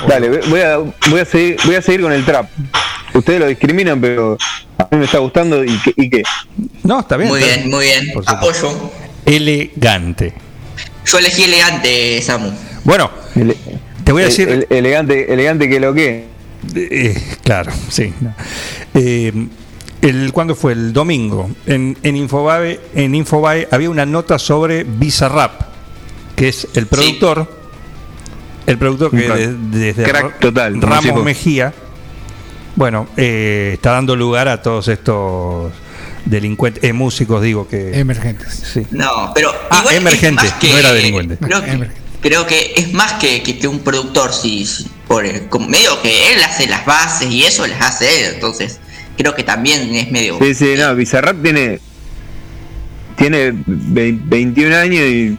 Dale, 0.09 0.41
voy 0.49 0.61
a, 0.61 0.79
voy 0.79 1.21
a 1.21 1.25
seguir, 1.27 1.57
voy 1.67 1.75
a 1.75 1.83
seguir 1.83 2.01
con 2.01 2.13
el 2.13 2.25
trap. 2.25 2.49
Ustedes 3.13 3.39
lo 3.39 3.47
discriminan, 3.47 4.01
pero 4.01 4.39
a 4.79 4.89
mí 4.91 4.99
me 4.99 5.05
está 5.05 5.19
gustando 5.19 5.63
y 5.63 5.79
qué, 5.79 5.93
y 5.97 6.09
qué. 6.09 6.23
No, 6.83 7.01
está 7.01 7.19
bien. 7.19 7.29
Muy 7.29 7.43
está 7.43 7.57
bien, 7.57 7.71
muy 7.71 7.85
bien. 7.85 8.13
Apoyo. 8.27 8.93
Elegante. 9.27 10.33
Yo 11.05 11.19
elegí 11.19 11.45
elegante, 11.45 12.23
Samu. 12.23 12.51
Bueno, 12.85 13.11
Ele- 13.35 13.57
te 14.05 14.13
voy 14.13 14.23
a 14.23 14.27
decir. 14.27 14.49
el- 14.49 14.67
elegante, 14.71 15.33
elegante 15.33 15.69
que 15.69 15.81
lo 15.81 15.93
que. 15.95 16.27
Eh, 16.75 17.23
claro, 17.43 17.73
sí. 17.91 18.13
no. 18.21 18.35
Eh, 18.95 19.33
el, 20.03 20.33
¿Cuándo 20.33 20.55
fue? 20.55 20.73
El 20.73 20.93
domingo. 20.93 21.51
En, 21.67 21.97
en, 22.03 22.17
Infobae, 22.17 22.79
en 22.95 23.15
Infobae 23.15 23.69
había 23.71 23.89
una 23.91 24.05
nota 24.07 24.39
sobre 24.39 24.85
Bizarrap, 24.85 25.63
que 26.37 26.49
es 26.49 26.69
el 26.75 26.87
productor. 26.87 27.65
El 28.67 28.79
productor 28.79 29.11
que 29.11 29.17
Un 29.17 29.23
crack. 29.25 29.39
de- 29.39 29.79
desde 29.79 30.03
Crack 30.05 30.39
total, 30.41 30.81
Ramos. 30.81 31.23
Mejía, 31.25 31.73
bueno, 32.77 33.09
eh, 33.17 33.73
está 33.75 33.93
dando 33.93 34.17
lugar 34.17 34.49
a 34.49 34.63
todos 34.63 34.89
estos 34.89 35.71
delincuentes, 36.25 36.83
eh, 36.85 36.93
músicos, 36.95 37.43
digo 37.43 37.69
que. 37.69 37.99
Emergentes. 37.99 38.55
sí. 38.73 38.87
No, 38.91 39.33
pero. 39.35 39.53
Ah, 39.71 39.85
emergente, 39.93 40.45
no 40.71 40.79
era 40.79 40.93
delincuente. 40.93 41.37
Creo 41.39 41.63
que, 41.63 41.71
Emergente. 41.73 42.04
Creo 42.25 42.45
que 42.49 42.73
es 42.75 42.93
más 42.93 43.13
que, 43.15 43.43
que, 43.45 43.57
que 43.59 43.69
un 43.69 43.79
productor, 43.81 44.33
sí, 44.33 44.67
sí, 44.67 44.87
por 45.07 45.25
el- 45.25 45.47
como 45.49 45.69
medio 45.69 46.01
que 46.03 46.33
él 46.33 46.43
hace 46.43 46.67
las 46.67 46.85
bases 46.85 47.31
y 47.31 47.45
eso 47.45 47.65
las 47.69 47.81
hace 47.81 48.25
él, 48.27 48.33
entonces 48.35 48.81
creo 49.17 49.35
que 49.37 49.45
también 49.45 49.95
es 49.95 50.11
medio. 50.11 50.39
Sí, 50.43 50.55
sí, 50.55 50.75
no, 50.77 50.95
Bizarrap 50.97 51.41
tiene. 51.43 51.79
Tiene 53.17 53.53
ve- 53.67 54.19
21 54.25 54.75
años 54.75 55.05
y. 55.05 55.39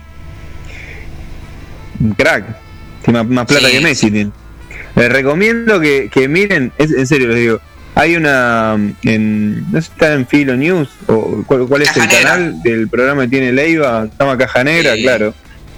Crack. 2.17 2.45
Tiene 3.03 3.19
más, 3.23 3.27
más 3.31 3.45
plata 3.47 3.67
Sí. 3.67 3.73
que 3.73 3.81
Messi. 3.81 4.11
Tiene. 4.11 4.31
Les 4.95 5.11
recomiendo 5.11 5.79
que, 5.79 6.09
que 6.11 6.27
miren, 6.27 6.71
es, 6.77 6.91
en 6.91 7.05
serio 7.07 7.27
les 7.27 7.37
digo. 7.37 7.59
Hay 7.95 8.15
una. 8.15 8.75
En, 9.03 9.71
no 9.71 9.81
sé 9.81 9.87
si 9.87 9.91
está 9.93 10.13
en 10.13 10.27
Filo 10.27 10.55
News 10.55 10.89
o 11.07 11.43
cuál, 11.47 11.65
cuál 11.67 11.81
es 11.81 11.89
Caja 11.89 12.03
el 12.03 12.09
Negra. 12.09 12.29
canal 12.29 12.61
del 12.63 12.87
programa 12.89 13.23
que 13.23 13.27
tiene 13.29 13.51
Leiva. 13.53 14.07
Se 14.07 14.11
llama 14.23 14.37
Caja 14.37 14.63
Negra, 14.63 14.95
Sí. 14.95 15.01
claro. 15.03 15.33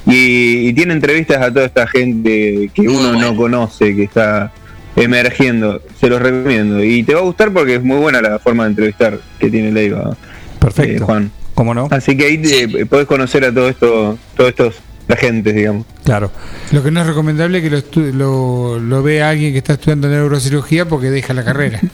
Y, 0.08 0.70
y 0.70 0.74
tiene 0.74 0.94
entrevistas 0.94 1.42
a 1.42 1.52
toda 1.54 1.66
esta 1.66 1.86
gente 1.88 2.70
que 2.74 2.82
Muy 2.84 2.96
uno 2.96 3.10
bueno. 3.14 3.32
no 3.32 3.36
conoce, 3.36 3.96
que 3.96 4.04
está 4.04 4.52
emergiendo. 4.96 5.82
Se 6.00 6.08
los 6.08 6.22
recomiendo. 6.22 6.84
Y 6.84 7.04
te 7.04 7.14
va 7.14 7.20
a 7.20 7.24
gustar 7.24 7.52
porque 7.52 7.76
es 7.76 7.84
muy 7.84 7.98
buena 7.98 8.22
la 8.22 8.40
forma 8.40 8.64
de 8.64 8.70
entrevistar 8.70 9.20
que 9.40 9.50
tiene 9.50 9.72
Leiva. 9.72 10.16
Perfecto. 10.60 11.04
Eh, 11.04 11.06
Juan. 11.06 11.32
¿Cómo 11.54 11.74
no? 11.74 11.88
Así 11.92 12.16
que 12.16 12.26
ahí 12.26 12.38
te, 12.38 12.86
podés 12.86 13.06
conocer 13.08 13.44
a 13.44 13.52
todo 13.54 13.68
esto, 13.68 14.18
todos 14.36 14.50
estos 14.52 14.76
agentes, 15.10 15.56
digamos. 15.56 15.86
Claro. 16.06 16.32
Lo 16.72 16.84
que 16.84 16.92
no 16.92 17.02
es 17.02 17.08
recomendable 17.08 17.58
es 17.58 17.64
que 17.64 17.70
lo, 17.72 17.78
estu- 17.80 18.12
lo, 18.14 18.80
lo 18.80 19.02
vea 19.04 19.30
alguien 19.30 19.52
que 19.54 19.58
está 19.58 19.74
estudiando 19.74 20.08
neurocirugía 20.08 20.86
porque 20.88 21.10
deja 21.10 21.34
la 21.34 21.44
carrera. 21.44 21.80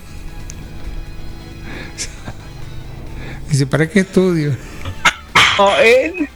Dice, 3.50 3.66
¿para 3.68 3.88
qué 3.88 4.00
estudio? 4.02 4.56
No, 5.60 5.70
eh, 5.82 6.28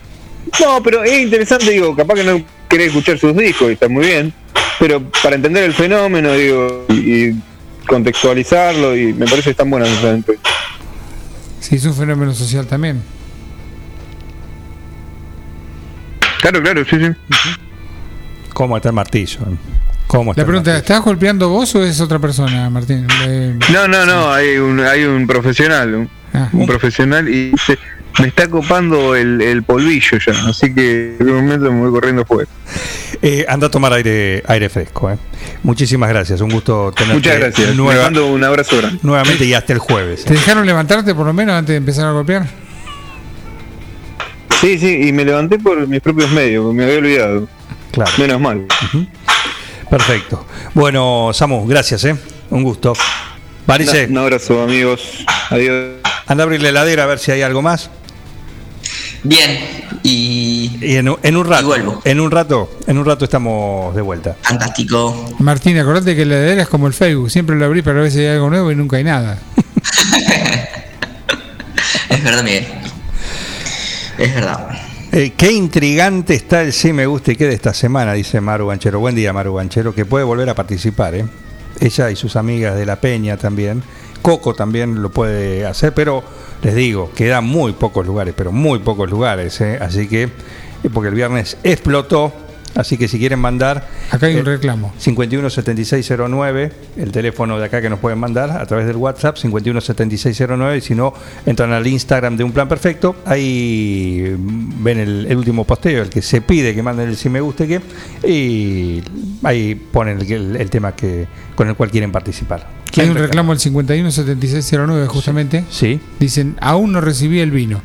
no, 0.60 0.82
pero 0.84 1.04
es 1.04 1.22
interesante, 1.22 1.72
digo, 1.72 1.96
capaz 1.96 2.16
que 2.16 2.24
no 2.24 2.42
querés 2.68 2.88
escuchar 2.88 3.18
sus 3.18 3.36
discos 3.36 3.70
y 3.70 3.74
está 3.74 3.88
muy 3.90 4.06
bien, 4.06 4.34
pero 4.80 5.02
para 5.24 5.36
entender 5.36 5.64
el 5.64 5.74
fenómeno, 5.74 6.34
digo, 6.34 6.86
y, 6.90 6.94
y 7.30 7.42
contextualizarlo, 7.88 8.96
y 8.98 9.14
me 9.14 9.26
parece 9.26 9.44
que 9.46 9.50
están 9.52 9.70
buenas 9.70 9.90
esas. 9.90 10.20
Sí, 11.60 11.76
es 11.76 11.86
un 11.86 11.94
fenómeno 11.96 12.34
social 12.34 12.68
también. 12.68 13.02
Claro, 16.42 16.62
claro, 16.62 16.84
sí, 16.90 16.98
sí. 17.00 17.12
¿Cómo 18.54 18.78
está 18.78 18.90
el 18.90 18.96
martillo? 18.96 19.40
¿Cómo 20.08 20.32
está 20.32 20.42
La 20.42 20.46
pregunta, 20.46 20.72
martillo? 20.72 20.78
¿estás 20.94 21.02
golpeando 21.04 21.50
vos 21.50 21.74
o 21.76 21.84
es 21.84 22.00
otra 22.00 22.20
persona, 22.20 22.70
Martín? 22.70 23.08
Eh, 23.28 23.58
No, 23.74 23.88
no, 23.88 24.06
no, 24.06 24.32
hay 24.32 24.58
un, 24.58 24.80
hay 24.80 25.04
un 25.04 25.28
profesional, 25.28 25.94
un, 25.96 26.10
Ah. 26.34 26.50
un 26.54 26.66
profesional 26.68 27.28
y 27.30 27.52
dice, 27.52 27.80
me 28.20 28.28
está 28.28 28.50
copando 28.50 29.16
el, 29.16 29.42
el 29.42 29.64
polvillo 29.64 30.18
ya, 30.26 30.34
así 30.50 30.74
que 30.74 31.16
en 31.20 31.30
un 31.30 31.36
momento 31.46 31.72
me 31.72 31.82
voy 31.82 31.92
corriendo 31.92 32.26
fuera. 32.26 32.50
Eh, 33.22 33.46
anda 33.48 33.68
a 33.68 33.72
tomar 33.72 33.94
aire, 33.94 34.44
aire 34.48 34.70
fresco. 34.70 35.10
eh. 35.12 35.18
Muchísimas 35.64 36.10
gracias, 36.10 36.42
un 36.42 36.50
gusto 36.50 36.92
tenerte 36.96 37.16
Muchas 37.16 37.40
gracias, 37.40 37.76
nueva- 37.76 38.04
mando 38.04 38.28
un 38.28 38.44
abrazo 38.44 38.78
grande. 38.78 39.00
nuevamente 39.04 39.46
y 39.46 39.54
hasta 39.54 39.74
el 39.74 39.80
jueves. 39.80 40.24
¿Te 40.26 40.34
dejaron 40.34 40.66
levantarte 40.66 41.14
por 41.16 41.26
lo 41.26 41.34
menos 41.34 41.56
antes 41.56 41.74
de 41.74 41.78
empezar 41.78 42.06
a 42.08 42.12
golpear? 42.12 42.46
Sí, 44.62 44.80
sí, 44.80 45.08
y 45.08 45.12
me 45.12 45.24
levanté 45.24 45.60
por 45.60 45.88
mis 45.88 46.02
propios 46.02 46.32
medios, 46.32 46.64
porque 46.64 46.78
me 46.78 46.84
había 46.86 46.98
olvidado. 46.98 47.48
Claro. 47.92 48.12
Menos 48.18 48.42
mal. 48.42 48.66
Perfecto. 49.90 50.46
Bueno, 50.74 51.30
Samu, 51.34 51.66
gracias, 51.68 52.04
¿eh? 52.06 52.16
Un 52.50 52.64
gusto. 52.64 52.94
Varice, 53.68 54.08
Un 54.10 54.18
abrazo, 54.18 54.62
amigos. 54.64 55.24
Adiós. 55.50 55.96
anda 56.26 56.44
a 56.44 56.46
abrir 56.46 56.62
la 56.62 56.70
heladera 56.70 57.04
a 57.04 57.06
ver 57.06 57.20
si 57.20 57.32
hay 57.32 57.42
algo 57.42 57.62
más. 57.62 57.90
Bien, 59.28 59.60
y 60.04 60.78
Y 60.82 60.96
en, 60.96 61.10
un- 61.10 61.18
en 61.24 61.36
un 61.38 61.46
rato, 61.46 61.64
Y 61.64 61.66
vuelvo. 61.68 62.02
en 62.06 62.20
un 62.20 62.32
rato, 62.32 62.70
en 62.88 62.98
un 62.98 63.06
rato 63.06 63.26
estamos 63.26 63.94
de 63.96 64.02
vuelta. 64.02 64.36
fantástico. 64.42 65.36
Martín, 65.40 65.78
acordate 65.78 66.16
que 66.16 66.26
la 66.26 66.36
heladera 66.38 66.62
es 66.64 66.68
como 66.70 66.88
el 66.88 66.94
Facebook, 66.94 67.30
siempre 67.30 67.56
lo 67.56 67.66
abrí 67.66 67.82
para 67.82 68.02
ver 68.02 68.12
si 68.12 68.20
hay 68.20 68.28
algo 68.28 68.50
nuevo 68.50 68.72
y 68.72 68.76
nunca 68.76 68.98
hay 68.98 69.04
nada. 69.04 69.38
Es 72.10 72.24
verdad, 72.24 72.44
Miguel. 72.44 72.66
Es 74.18 74.34
verdad. 74.34 74.70
Eh, 75.12 75.34
qué 75.38 75.52
intrigante 75.52 76.34
está 76.34 76.62
el 76.64 76.74
sí 76.74 76.92
me 76.94 77.06
gusta 77.06 77.32
y 77.32 77.36
qué 77.36 77.46
de 77.48 77.54
esta 77.54 77.74
semana, 77.74 78.14
dice 78.14 78.42
Maru 78.42 78.68
Banchero. 78.68 79.00
Buen 79.00 79.16
día, 79.16 79.32
Maru 79.34 79.54
Banchero, 79.54 79.94
que 79.94 80.06
puede 80.06 80.26
volver 80.26 80.50
a 80.50 80.56
participar, 80.56 81.16
¿eh? 81.16 81.26
Ella 81.80 82.10
y 82.10 82.16
sus 82.16 82.36
amigas 82.36 82.76
de 82.76 82.86
La 82.86 82.96
Peña 83.00 83.38
también. 83.38 83.84
Coco 84.22 84.54
también 84.56 85.02
lo 85.02 85.12
puede 85.12 85.66
hacer, 85.66 85.94
pero 85.94 86.24
les 86.62 86.76
digo, 86.76 87.12
quedan 87.16 87.46
muy 87.46 87.74
pocos 87.74 88.06
lugares, 88.06 88.34
pero 88.36 88.52
muy 88.52 88.80
pocos 88.80 89.10
lugares, 89.10 89.60
¿eh? 89.62 89.78
Así 89.80 90.08
que, 90.08 90.24
eh, 90.24 90.30
porque 90.94 91.10
el 91.10 91.16
viernes 91.16 91.58
explotó, 91.64 92.34
así 92.78 92.98
que 92.98 93.08
si 93.08 93.20
quieren 93.20 93.40
mandar... 93.40 93.88
Acá 94.12 94.28
hay 94.28 94.36
un 94.36 94.42
eh, 94.42 94.44
reclamo. 94.44 94.94
517609, 94.98 96.72
el 96.98 97.12
teléfono 97.12 97.60
de 97.60 97.66
acá 97.66 97.82
que 97.82 97.90
nos 97.90 98.00
pueden 98.00 98.20
mandar 98.20 98.52
a 98.52 98.66
través 98.66 98.88
del 98.88 98.96
WhatsApp, 98.96 99.36
517609, 99.38 100.78
y 100.78 100.82
si 100.82 100.96
no, 100.96 101.14
entran 101.46 101.72
al 101.74 101.86
Instagram 101.86 102.38
de 102.38 102.44
Un 102.44 102.52
Plan 102.52 102.68
Perfecto, 102.70 103.16
ahí 103.26 104.36
ven 104.38 105.00
el, 105.00 105.26
el 105.30 105.38
último 105.38 105.64
posteo, 105.66 106.04
el 106.04 106.10
que 106.10 106.22
se 106.22 106.42
pide 106.42 106.74
que 106.76 106.84
manden 106.84 107.10
el 107.10 107.18
si 107.18 107.30
me 107.30 107.42
guste 107.42 107.68
que, 107.68 107.82
y 108.28 109.02
ahí 109.44 109.76
ponen 109.76 110.20
el, 110.22 110.32
el- 110.32 110.56
el 110.56 110.70
tema 110.70 110.94
que 110.96 111.28
con 111.56 111.68
el 111.68 111.76
cual 111.76 111.90
quieren 111.92 112.12
participar. 112.12 112.68
Hay 112.98 113.10
un 113.10 113.16
reclamo 113.16 113.52
al 113.52 113.60
517609 113.60 115.08
justamente. 115.08 115.66
Sí. 115.70 116.00
Dicen, 116.20 116.56
aún 116.62 116.92
no 116.94 117.02
recibí 117.02 117.40
el 117.40 117.52
vino. 117.52 117.82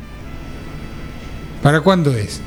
¿Para 1.61 1.81
cuándo 1.81 2.11
es? 2.15 2.41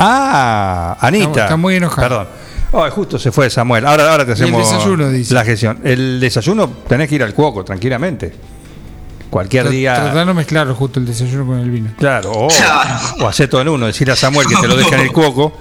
Ah, 0.00 0.96
Anita. 1.00 1.26
Está- 1.28 1.42
está 1.44 1.56
muy 1.56 1.74
enojado. 1.76 2.08
Perdón. 2.08 2.28
Oh, 2.70 2.90
justo 2.90 3.18
se 3.18 3.32
fue 3.32 3.48
Samuel. 3.50 3.86
Ahora, 3.86 4.10
ahora 4.10 4.24
te 4.26 4.32
Y 4.32 4.34
el 4.34 4.42
hacemos 4.42 4.70
desayuno, 4.70 5.08
dice. 5.10 5.32
la 5.34 5.44
gestión. 5.44 5.80
El 5.84 6.20
desayuno 6.20 6.68
tenés 6.88 7.08
que 7.08 7.14
ir 7.14 7.22
al 7.22 7.32
cuoco, 7.34 7.64
tranquilamente. 7.64 8.34
Cualquier 9.30 9.68
día. 9.68 9.94
Tratá 9.94 10.20
de 10.20 10.24
no 10.26 10.34
mezclar 10.34 10.70
justo 10.72 11.00
el 11.00 11.06
desayuno 11.06 11.46
con 11.46 11.58
el 11.58 11.70
vino. 11.70 11.90
Claro, 11.98 12.30
o, 12.32 12.48
Claro. 12.48 12.90
o 13.20 13.26
hacer 13.28 13.48
todo 13.48 13.60
en 13.62 13.68
uno, 13.68 13.86
decirle 13.86 14.12
a 14.12 14.16
Samuel 14.16 14.46
que 14.46 14.56
te 14.56 14.68
lo 14.68 14.76
deja 14.76 14.94
en 14.96 15.02
el 15.02 15.12
cuoco 15.12 15.52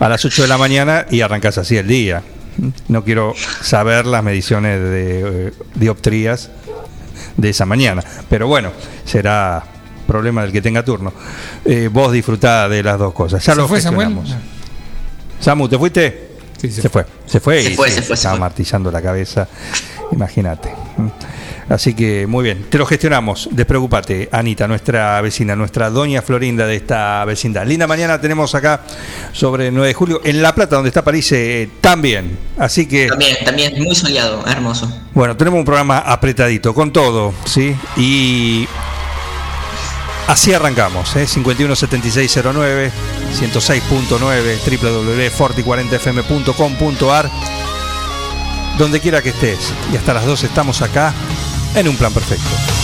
a 0.00 0.08
las 0.08 0.24
8 0.24 0.42
de 0.42 0.48
la 0.48 0.56
mañana 0.58 1.06
y 1.10 1.20
arrancas 1.20 1.58
así 1.58 1.76
el 1.76 1.86
día. 1.86 2.22
No 2.88 3.04
quiero 3.04 3.34
saber 3.62 4.06
las 4.06 4.22
mediciones 4.22 4.80
de 4.80 5.48
eh, 5.48 5.52
dioptrías 5.74 6.50
de 7.36 7.50
esa 7.50 7.66
mañana, 7.66 8.02
pero 8.30 8.46
bueno, 8.46 8.70
será 9.04 9.64
problema 10.06 10.42
del 10.42 10.52
que 10.52 10.62
tenga 10.62 10.84
turno. 10.84 11.12
Eh, 11.64 11.88
vos 11.92 12.12
disfrutá 12.12 12.68
de 12.68 12.82
las 12.82 12.98
dos 12.98 13.12
cosas. 13.12 13.44
Ya 13.44 13.52
¿Se 13.54 13.60
lo 13.60 13.68
fue 13.68 13.80
Samuel? 13.80 14.16
Samu, 15.40 15.68
¿te 15.68 15.78
fuiste? 15.78 16.28
Sí, 16.60 16.70
se 16.70 16.82
se 16.82 16.88
fue. 16.88 17.04
Se 17.26 17.40
fue 17.40 17.62
Se 17.62 17.72
y 17.72 17.74
fue, 17.74 17.88
se 17.90 17.96
fue, 17.96 18.06
se 18.08 18.14
estaba 18.14 18.34
fue. 18.36 18.40
martillando 18.40 18.90
la 18.90 19.02
cabeza. 19.02 19.46
Imagínate. 20.12 20.70
Así 21.68 21.94
que 21.94 22.26
muy 22.26 22.44
bien, 22.44 22.66
te 22.68 22.76
lo 22.76 22.84
gestionamos. 22.84 23.48
Despreocupate, 23.50 24.28
Anita, 24.30 24.68
nuestra 24.68 25.18
vecina, 25.22 25.56
nuestra 25.56 25.88
doña 25.88 26.20
Florinda 26.20 26.66
de 26.66 26.76
esta 26.76 27.24
vecindad. 27.24 27.66
Linda 27.66 27.86
mañana 27.86 28.20
tenemos 28.20 28.54
acá 28.54 28.82
sobre 29.32 29.70
9 29.70 29.88
de 29.88 29.94
julio 29.94 30.20
en 30.24 30.42
La 30.42 30.54
Plata, 30.54 30.76
donde 30.76 30.88
está 30.88 31.02
París, 31.02 31.32
eh, 31.32 31.68
también. 31.80 32.38
Así 32.58 32.86
que, 32.86 33.06
También, 33.08 33.36
también, 33.46 33.82
muy 33.82 33.94
soleado, 33.94 34.44
hermoso. 34.46 34.90
bueno, 35.14 35.36
tenemos 35.38 35.58
un 35.58 35.64
programa 35.64 35.98
apretadito, 36.00 36.74
con 36.74 36.92
todo, 36.92 37.32
¿sí? 37.46 37.74
Y 37.96 38.68
así 40.26 40.52
arrancamos, 40.52 41.14
¿eh? 41.16 41.26
517609, 41.26 42.92
106.9, 43.38 44.80
www.forti40fm.com.ar, 44.80 47.30
donde 48.78 49.00
quiera 49.00 49.22
que 49.22 49.30
estés. 49.30 49.72
Y 49.92 49.96
hasta 49.96 50.14
las 50.14 50.26
2 50.26 50.44
estamos 50.44 50.82
acá 50.82 51.12
en 51.74 51.88
un 51.88 51.96
plan 51.96 52.12
perfecto. 52.12 52.83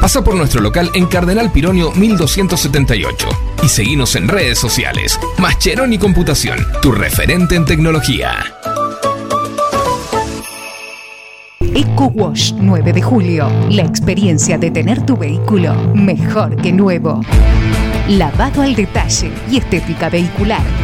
Pasa 0.00 0.22
por 0.22 0.34
nuestro 0.34 0.60
local 0.60 0.90
en 0.94 1.06
Cardenal 1.06 1.50
Pironio 1.50 1.90
1278 1.92 3.28
y 3.62 3.68
seguinos 3.68 4.16
en 4.16 4.28
redes 4.28 4.58
sociales. 4.58 5.18
Mascheroni 5.38 5.98
Computación, 5.98 6.58
tu 6.82 6.92
referente 6.92 7.54
en 7.54 7.64
tecnología. 7.64 8.34
Eco 11.60 12.06
Wash 12.14 12.52
9 12.54 12.92
de 12.92 13.02
julio. 13.02 13.48
La 13.70 13.82
experiencia 13.82 14.58
de 14.58 14.70
tener 14.70 15.04
tu 15.04 15.16
vehículo 15.16 15.74
mejor 15.94 16.56
que 16.56 16.72
nuevo. 16.72 17.20
Lavado 18.08 18.62
al 18.62 18.74
detalle 18.74 19.32
y 19.50 19.56
estética 19.56 20.08
vehicular. 20.08 20.83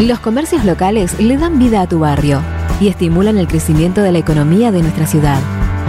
Los 0.00 0.18
comercios 0.18 0.64
locales 0.64 1.20
le 1.20 1.36
dan 1.38 1.58
vida 1.58 1.80
a 1.80 1.86
tu 1.86 2.00
barrio 2.00 2.42
y 2.80 2.88
estimulan 2.88 3.38
el 3.38 3.46
crecimiento 3.46 4.02
de 4.02 4.10
la 4.10 4.18
economía 4.18 4.72
de 4.72 4.82
nuestra 4.82 5.06
ciudad. 5.06 5.40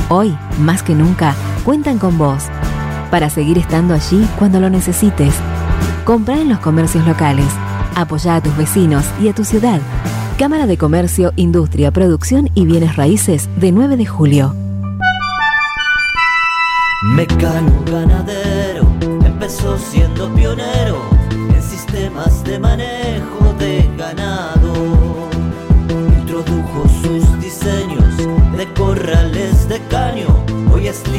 Hoy, 0.09 0.37
más 0.59 0.83
que 0.83 0.93
nunca, 0.93 1.35
cuentan 1.63 1.97
con 1.97 2.17
vos 2.17 2.43
para 3.09 3.31
seguir 3.31 3.57
estando 3.57 3.95
allí 3.95 4.27
cuando 4.37 4.59
lo 4.59 4.69
necesites. 4.69 5.33
Compra 6.03 6.39
en 6.39 6.49
los 6.49 6.59
comercios 6.59 7.05
locales. 7.07 7.47
Apoya 7.95 8.35
a 8.35 8.41
tus 8.41 8.55
vecinos 8.55 9.03
y 9.21 9.29
a 9.29 9.33
tu 9.33 9.43
ciudad. 9.43 9.81
Cámara 10.37 10.67
de 10.67 10.77
Comercio, 10.77 11.33
Industria, 11.35 11.91
Producción 11.91 12.49
y 12.53 12.65
Bienes 12.65 12.95
Raíces 12.97 13.49
de 13.57 13.71
9 13.71 13.97
de 13.97 14.05
julio. 14.05 14.55
Mecano 17.03 17.83
ganadero 17.85 18.85
empezó 19.25 19.77
siendo 19.77 20.31
pionero 20.33 21.01
en 21.53 21.61
sistemas 21.61 22.43
de 22.43 22.59
manejo 22.59 23.34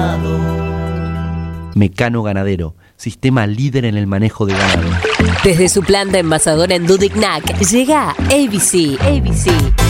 ganado. 0.00 1.70
Mecano 1.74 2.22
Ganadero, 2.22 2.74
sistema 2.96 3.46
líder 3.46 3.84
en 3.84 3.96
el 3.96 4.06
manejo 4.06 4.46
de 4.46 4.54
ganado. 4.54 4.88
Desde 5.44 5.68
su 5.68 5.82
planta 5.82 6.18
envasadora 6.18 6.74
en 6.74 6.86
Dudignac 6.86 7.58
llega 7.60 8.10
ABC. 8.10 9.00
ABC. 9.00 9.89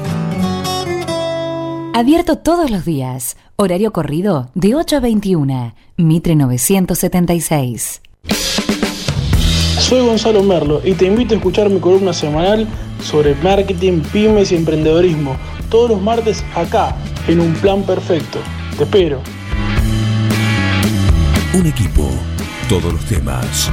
Abierto 1.93 2.37
todos 2.37 2.71
los 2.71 2.85
días. 2.85 3.35
Horario 3.57 3.91
corrido 3.91 4.49
de 4.55 4.75
8 4.75 4.95
a 4.95 4.99
21. 5.01 5.75
Mitre 5.97 6.35
976. 6.35 8.01
Soy 9.77 10.05
Gonzalo 10.05 10.41
Merlo 10.41 10.81
y 10.85 10.93
te 10.93 11.05
invito 11.05 11.33
a 11.33 11.37
escuchar 11.37 11.69
mi 11.69 11.81
columna 11.81 12.13
semanal 12.13 12.65
sobre 13.03 13.35
marketing, 13.35 14.01
pymes 14.13 14.53
y 14.53 14.55
emprendedorismo. 14.55 15.35
Todos 15.69 15.89
los 15.89 16.01
martes 16.01 16.45
acá, 16.55 16.95
en 17.27 17.41
un 17.41 17.53
plan 17.55 17.83
perfecto. 17.83 18.39
Te 18.77 18.85
espero. 18.85 19.21
Un 21.53 21.65
equipo, 21.65 22.09
todos 22.69 22.93
los 22.93 23.03
temas. 23.05 23.69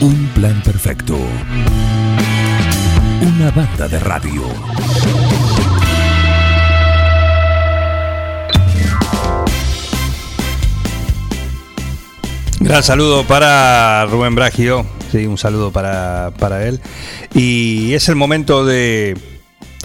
Un 0.00 0.28
plan 0.34 0.60
perfecto. 0.64 1.16
Una 3.22 3.50
banda 3.50 3.88
de 3.88 3.98
radio. 3.98 4.42
Gran 12.66 12.82
saludo 12.82 13.22
para 13.22 14.04
Rubén 14.06 14.34
Bragio, 14.34 14.84
sí, 15.12 15.24
un 15.24 15.38
saludo 15.38 15.70
para, 15.70 16.32
para 16.36 16.66
él. 16.66 16.80
Y 17.32 17.94
es 17.94 18.08
el 18.08 18.16
momento 18.16 18.66
de 18.66 19.16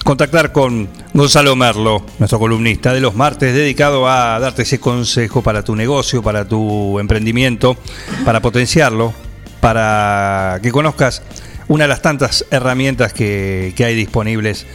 contactar 0.04 0.52
con 0.52 0.90
Gonzalo 1.14 1.56
Merlo, 1.56 2.04
nuestro 2.18 2.40
columnista 2.40 2.92
de 2.92 3.00
los 3.00 3.14
martes, 3.14 3.54
dedicado 3.54 4.10
a 4.10 4.40
darte 4.40 4.64
ese 4.64 4.80
consejo 4.80 5.44
para 5.44 5.62
tu 5.64 5.76
negocio, 5.76 6.24
para 6.24 6.46
tu 6.48 6.98
emprendimiento, 6.98 7.78
para 8.26 8.42
potenciarlo, 8.42 9.14
para 9.60 10.58
que 10.64 10.72
conozcas 10.72 11.22
una 11.68 11.84
de 11.84 11.90
las 11.90 12.02
tantas 12.02 12.48
herramientas 12.50 13.14
que, 13.14 13.74
que 13.76 13.86
hay 13.86 13.94
disponibles 13.94 14.66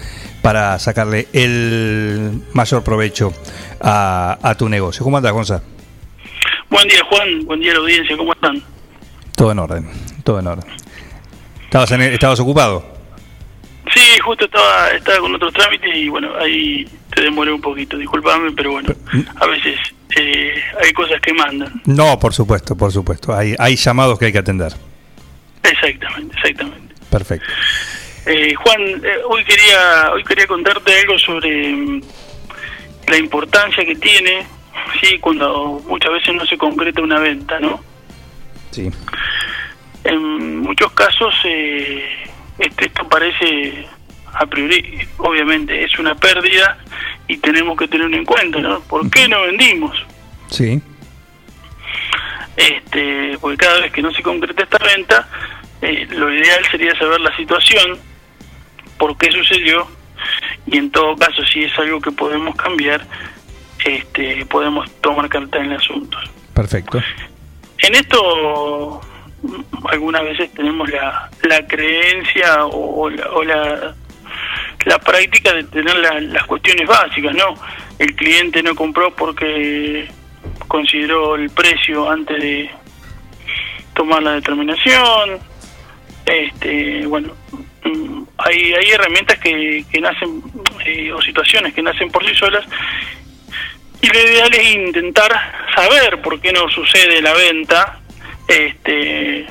para 0.43 0.79
sacarle 0.79 1.27
el 1.33 2.41
mayor 2.53 2.85
provecho 2.85 3.33
a, 3.81 4.39
a 4.41 4.55
tu 4.55 4.69
negocio. 4.69 5.03
¿Cómo 5.03 5.17
andas, 5.17 5.33
Gonzalo? 5.33 5.76
Buen 6.71 6.89
día, 6.89 7.01
Juan. 7.09 7.45
Buen 7.47 7.61
día 7.61 7.73
la 7.73 7.79
audiencia. 7.81 8.17
¿Cómo 8.17 8.33
están? 8.33 8.63
Todo 9.35 9.53
en 9.53 9.59
orden, 9.59 9.89
todo 10.25 10.41
en 10.41 10.47
orden. 10.47 10.71
¿Estabas, 11.65 11.91
en 11.93 12.03
el- 12.03 12.15
estabas 12.15 12.41
ocupado? 12.41 12.95
Sí, 13.95 14.19
justo 14.25 14.45
estaba, 14.47 14.91
estaba 14.91 15.19
con 15.21 15.35
otros 15.35 15.53
trámites 15.53 15.95
y 15.95 16.09
bueno, 16.09 16.31
ahí 16.41 16.85
te 17.15 17.23
demoré 17.23 17.53
un 17.53 17.61
poquito. 17.61 17.97
Disculpame, 17.97 18.51
pero 18.53 18.73
bueno, 18.73 18.93
a 19.37 19.47
veces 19.47 19.79
eh, 20.17 20.55
hay 20.83 20.93
cosas 20.93 21.21
que 21.21 21.33
mandan. 21.33 21.81
No, 21.85 22.19
por 22.19 22.35
supuesto, 22.35 22.77
por 22.77 22.91
supuesto. 22.93 23.35
Hay, 23.35 23.55
hay 23.59 23.77
llamados 23.77 24.19
que 24.19 24.27
hay 24.27 24.33
que 24.33 24.39
atender. 24.39 24.73
Exactamente, 25.63 26.35
exactamente. 26.37 26.95
Perfecto. 27.11 27.47
Eh, 28.27 28.55
Juan, 28.57 28.81
eh, 28.81 29.19
hoy 29.29 29.45
quería 29.45 30.11
hoy 30.13 30.25
quería 30.25 30.47
contarte 30.49 30.99
algo 31.01 31.17
sobre 31.19 31.73
mm, 31.73 32.01
la 33.09 33.17
importancia 33.19 33.85
que 33.85 33.95
tiene, 33.95 34.45
sí, 35.01 35.19
cuando 35.19 35.83
muchas 35.87 36.13
veces 36.13 36.35
no 36.35 36.47
se 36.47 36.57
concreta 36.57 37.03
una 37.03 37.19
venta, 37.19 37.59
¿no? 37.61 37.81
Sí. 38.71 38.91
En 40.05 40.61
muchos 40.61 40.93
casos 40.93 41.35
eh, 41.45 42.27
este, 42.59 42.87
esto 42.87 43.09
parece 43.09 43.87
a 44.33 44.47
priori, 44.47 44.99
obviamente 45.19 45.85
es 45.85 45.99
una 45.99 46.15
pérdida 46.15 46.79
y 47.27 47.39
tenemos 47.39 47.77
que 47.79 47.89
tenerlo 47.89 48.17
en 48.17 48.25
cuenta, 48.25 48.59
¿no? 48.61 48.81
¿Por 48.81 49.11
qué 49.11 49.29
no 49.29 49.43
vendimos? 49.43 49.97
Sí. 50.49 50.81
este 52.57 53.37
porque 53.41 53.57
cada 53.57 53.81
vez 53.81 53.93
que 53.93 54.01
no 54.01 54.13
se 54.13 54.23
concreta 54.23 54.63
esta 54.63 54.79
venta 54.79 55.29
eh, 55.83 56.07
lo 56.11 56.33
ideal 56.33 56.65
sería 56.71 56.97
saber 56.99 57.21
la 57.21 57.35
situación 57.37 57.99
por 58.97 59.17
qué 59.19 59.31
sucedió 59.33 59.89
y 60.67 60.79
en 60.79 60.91
todo 60.91 61.17
caso 61.17 61.45
si 61.47 61.65
es 61.65 61.79
algo 61.79 62.01
que 62.01 62.13
podemos 62.13 62.55
cambiar 62.57 63.05
este 63.87 64.45
podemos 64.47 64.91
tomar 65.01 65.29
carta 65.29 65.59
en 65.59 65.67
el 65.73 65.77
asunto 65.79 66.19
Perfecto. 66.55 67.01
en 67.79 67.95
esto 67.95 69.01
algunas 69.91 70.23
veces 70.25 70.53
tenemos 70.55 70.89
la, 70.91 71.31
la 71.43 71.67
creencia 71.67 72.65
o, 72.67 73.03
o 73.03 73.11
la, 73.11 73.31
o 73.31 73.45
la 73.45 73.95
la 74.85 74.99
práctica 74.99 75.53
de 75.53 75.65
tener 75.65 75.97
la- 75.97 76.21
las 76.21 76.45
cuestiones 76.45 76.87
básicas, 76.87 77.35
¿no? 77.35 77.55
El 77.99 78.15
cliente 78.15 78.63
no 78.63 78.75
compró 78.75 79.11
porque 79.15 80.09
consideró 80.69 81.35
el 81.37 81.51
precio 81.51 82.09
antes 82.09 82.41
de 82.41 82.71
tomar 83.95 84.23
la 84.23 84.33
determinación. 84.35 85.39
Este, 86.25 87.07
bueno, 87.07 87.33
mm, 87.85 88.23
hay, 88.39 88.75
hay 88.75 88.91
herramientas 88.91 89.39
que, 89.39 89.85
que 89.91 90.01
nacen 90.01 90.43
eh, 90.85 91.13
o 91.13 91.21
situaciones 91.23 91.73
que 91.75 91.83
nacen 91.83 92.11
por 92.11 92.25
sí 92.25 92.35
solas 92.35 92.65
y 94.01 94.07
lo 94.09 94.21
ideal 94.21 94.55
es 94.55 94.75
intentar 94.75 95.33
saber 95.75 96.21
por 96.23 96.41
qué 96.41 96.53
no 96.53 96.69
sucede 96.69 97.23
la 97.23 97.33
venta 97.33 98.01
este 98.49 99.47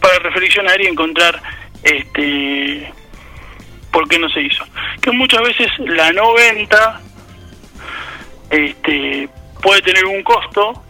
para 0.00 0.18
reflexionar 0.18 0.80
y 0.80 0.86
encontrar 0.86 1.40
este 1.82 2.92
por 3.90 4.08
qué 4.08 4.18
no 4.18 4.28
se 4.30 4.42
hizo. 4.42 4.64
Que 5.00 5.10
muchas 5.12 5.42
veces 5.42 5.68
la 5.78 6.12
no 6.12 6.32
venta 6.34 7.00
este 8.50 9.28
puede 9.62 9.82
tener 9.82 10.04
un 10.04 10.22
costo 10.22 10.82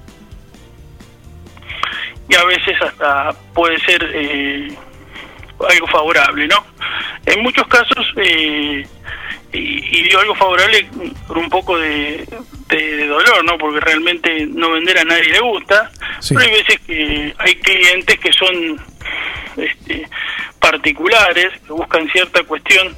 y 2.28 2.34
a 2.34 2.44
veces 2.44 2.80
hasta 2.80 3.32
puede 3.52 3.78
ser 3.80 4.10
eh, 4.14 4.74
algo 5.68 5.86
favorable 5.88 6.46
no 6.48 6.64
en 7.26 7.42
muchos 7.42 7.66
casos 7.68 8.06
eh, 8.16 8.86
y, 9.52 9.58
y 9.98 10.02
digo 10.04 10.20
algo 10.20 10.34
favorable 10.34 10.86
por 11.26 11.38
un 11.38 11.48
poco 11.50 11.78
de, 11.78 12.26
de- 12.68 12.96
de 12.96 13.06
dolor, 13.06 13.44
¿no? 13.44 13.58
Porque 13.58 13.80
realmente 13.80 14.46
no 14.46 14.70
vender 14.72 14.98
a 14.98 15.04
nadie 15.04 15.24
le 15.30 15.40
gusta. 15.40 15.90
Sí. 16.20 16.34
Pero 16.34 16.46
hay 16.50 16.62
veces 16.62 16.80
que 16.80 17.34
hay 17.38 17.54
clientes 17.56 18.18
que 18.18 18.32
son 18.32 18.80
este, 19.56 20.08
particulares, 20.58 21.52
que 21.66 21.72
buscan 21.72 22.08
cierta 22.10 22.42
cuestión 22.44 22.94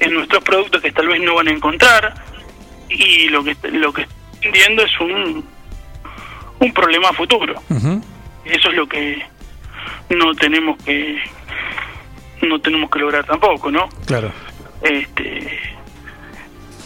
en 0.00 0.14
nuestros 0.14 0.42
productos 0.44 0.80
que 0.80 0.92
tal 0.92 1.08
vez 1.08 1.20
no 1.20 1.34
van 1.34 1.48
a 1.48 1.52
encontrar 1.52 2.14
y 2.88 3.28
lo 3.28 3.44
que 3.44 3.54
lo 3.72 3.92
que 3.92 4.02
están 4.02 4.52
viendo 4.52 4.82
es 4.82 5.00
un 5.00 5.44
un 6.60 6.72
problema 6.72 7.12
futuro. 7.12 7.54
Eso 8.44 8.68
es 8.70 8.74
lo 8.74 8.86
que 8.88 9.22
no 10.10 10.34
tenemos 10.34 10.82
que 10.84 11.18
no 12.42 12.58
tenemos 12.60 12.88
que 12.90 12.98
lograr 13.00 13.24
tampoco, 13.26 13.70
¿no? 13.70 13.88
Claro. 14.06 14.32
este 14.82 15.60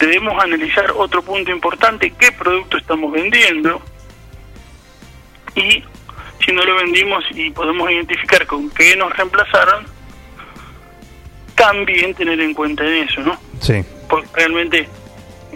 debemos 0.05 0.41
analizar 0.43 0.91
otro 0.95 1.21
punto 1.21 1.51
importante, 1.51 2.13
qué 2.19 2.31
producto 2.31 2.77
estamos 2.77 3.11
vendiendo 3.11 3.81
y 5.55 5.83
si 6.43 6.51
no 6.51 6.63
lo 6.63 6.75
vendimos 6.75 7.23
y 7.31 7.51
podemos 7.51 7.89
identificar 7.89 8.45
con 8.45 8.69
qué 8.71 8.95
nos 8.97 9.15
reemplazaron, 9.15 9.85
también 11.55 12.13
tener 12.13 12.39
en 12.41 12.53
cuenta 12.53 12.83
eso, 12.85 13.21
¿no? 13.21 13.37
Sí. 13.61 13.83
Porque 14.09 14.27
realmente 14.33 14.89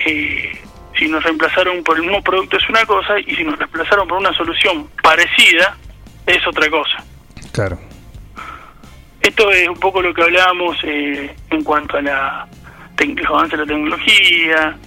eh, 0.05 0.61
si 0.97 1.07
nos 1.07 1.23
reemplazaron 1.23 1.83
por 1.83 1.97
el 1.97 2.03
mismo 2.03 2.21
producto 2.21 2.57
es 2.57 2.69
una 2.69 2.85
cosa 2.85 3.19
y 3.19 3.35
si 3.35 3.43
nos 3.43 3.57
reemplazaron 3.57 4.07
por 4.07 4.17
una 4.17 4.33
solución 4.33 4.87
parecida 5.01 5.75
es 6.25 6.45
otra 6.47 6.69
cosa. 6.69 7.03
Claro. 7.51 7.79
Esto 9.21 9.51
es 9.51 9.67
un 9.67 9.79
poco 9.79 10.01
lo 10.01 10.13
que 10.13 10.21
hablábamos 10.21 10.77
eh, 10.83 11.35
en 11.49 11.63
cuanto 11.63 11.97
a 11.97 12.01
la 12.01 12.47
los 13.05 13.27
avances 13.27 13.51
de 13.51 13.65
la 13.65 13.65
tecnología. 13.65 14.77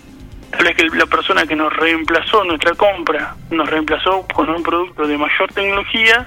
Tal 0.50 0.64
vez 0.64 0.76
que 0.76 0.84
la 0.96 1.06
persona 1.06 1.46
que 1.46 1.54
nos 1.54 1.72
reemplazó 1.76 2.42
nuestra 2.44 2.74
compra 2.74 3.36
nos 3.50 3.68
reemplazó 3.68 4.26
con 4.34 4.50
un 4.50 4.62
producto 4.62 5.06
de 5.06 5.16
mayor 5.16 5.52
tecnología 5.52 6.26